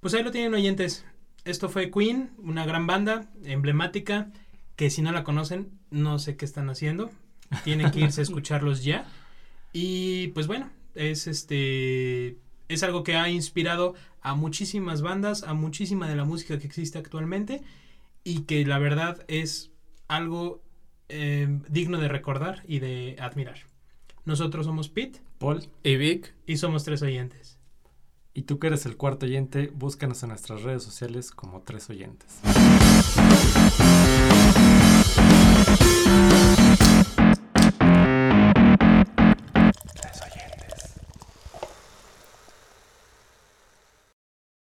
Pues 0.00 0.14
ahí 0.14 0.22
lo 0.22 0.30
tienen 0.30 0.54
oyentes. 0.54 1.04
Esto 1.44 1.68
fue 1.68 1.90
Queen, 1.90 2.30
una 2.38 2.64
gran 2.66 2.86
banda 2.86 3.30
emblemática 3.44 4.30
que 4.76 4.90
si 4.90 5.02
no 5.02 5.12
la 5.12 5.24
conocen, 5.24 5.70
no 5.90 6.18
sé 6.18 6.36
qué 6.36 6.44
están 6.44 6.68
haciendo. 6.70 7.10
Tienen 7.64 7.90
que 7.90 8.00
irse 8.00 8.20
a 8.20 8.24
escucharlos 8.28 8.82
ya. 8.84 9.06
Y 9.72 10.28
pues 10.28 10.46
bueno, 10.46 10.70
es 10.94 11.26
este 11.26 12.38
es 12.68 12.82
algo 12.82 13.02
que 13.04 13.16
ha 13.16 13.28
inspirado 13.28 13.94
a 14.22 14.34
muchísimas 14.34 15.02
bandas, 15.02 15.42
a 15.42 15.52
muchísima 15.54 16.08
de 16.08 16.16
la 16.16 16.24
música 16.24 16.58
que 16.58 16.66
existe 16.66 16.98
actualmente 16.98 17.62
y 18.24 18.42
que 18.42 18.64
la 18.64 18.78
verdad 18.78 19.22
es 19.28 19.70
algo 20.08 20.62
eh, 21.10 21.46
digno 21.68 21.98
de 21.98 22.08
recordar 22.08 22.62
y 22.66 22.78
de 22.78 23.16
admirar. 23.20 23.58
Nosotros 24.24 24.64
somos 24.64 24.88
Pete 24.88 25.20
Paul, 25.44 25.68
Y 25.82 25.96
Vic, 25.96 26.32
y 26.46 26.56
somos 26.56 26.84
tres 26.84 27.02
oyentes. 27.02 27.58
y 28.32 28.44
tú 28.44 28.58
que 28.58 28.68
eres 28.68 28.86
el 28.86 28.96
cuarto 28.96 29.26
oyente, 29.26 29.70
búscanos 29.74 30.22
en 30.22 30.30
nuestras 30.30 30.62
redes 30.62 30.82
sociales 30.82 31.30
como 31.30 31.60
tres 31.60 31.90
oyentes. 31.90 32.40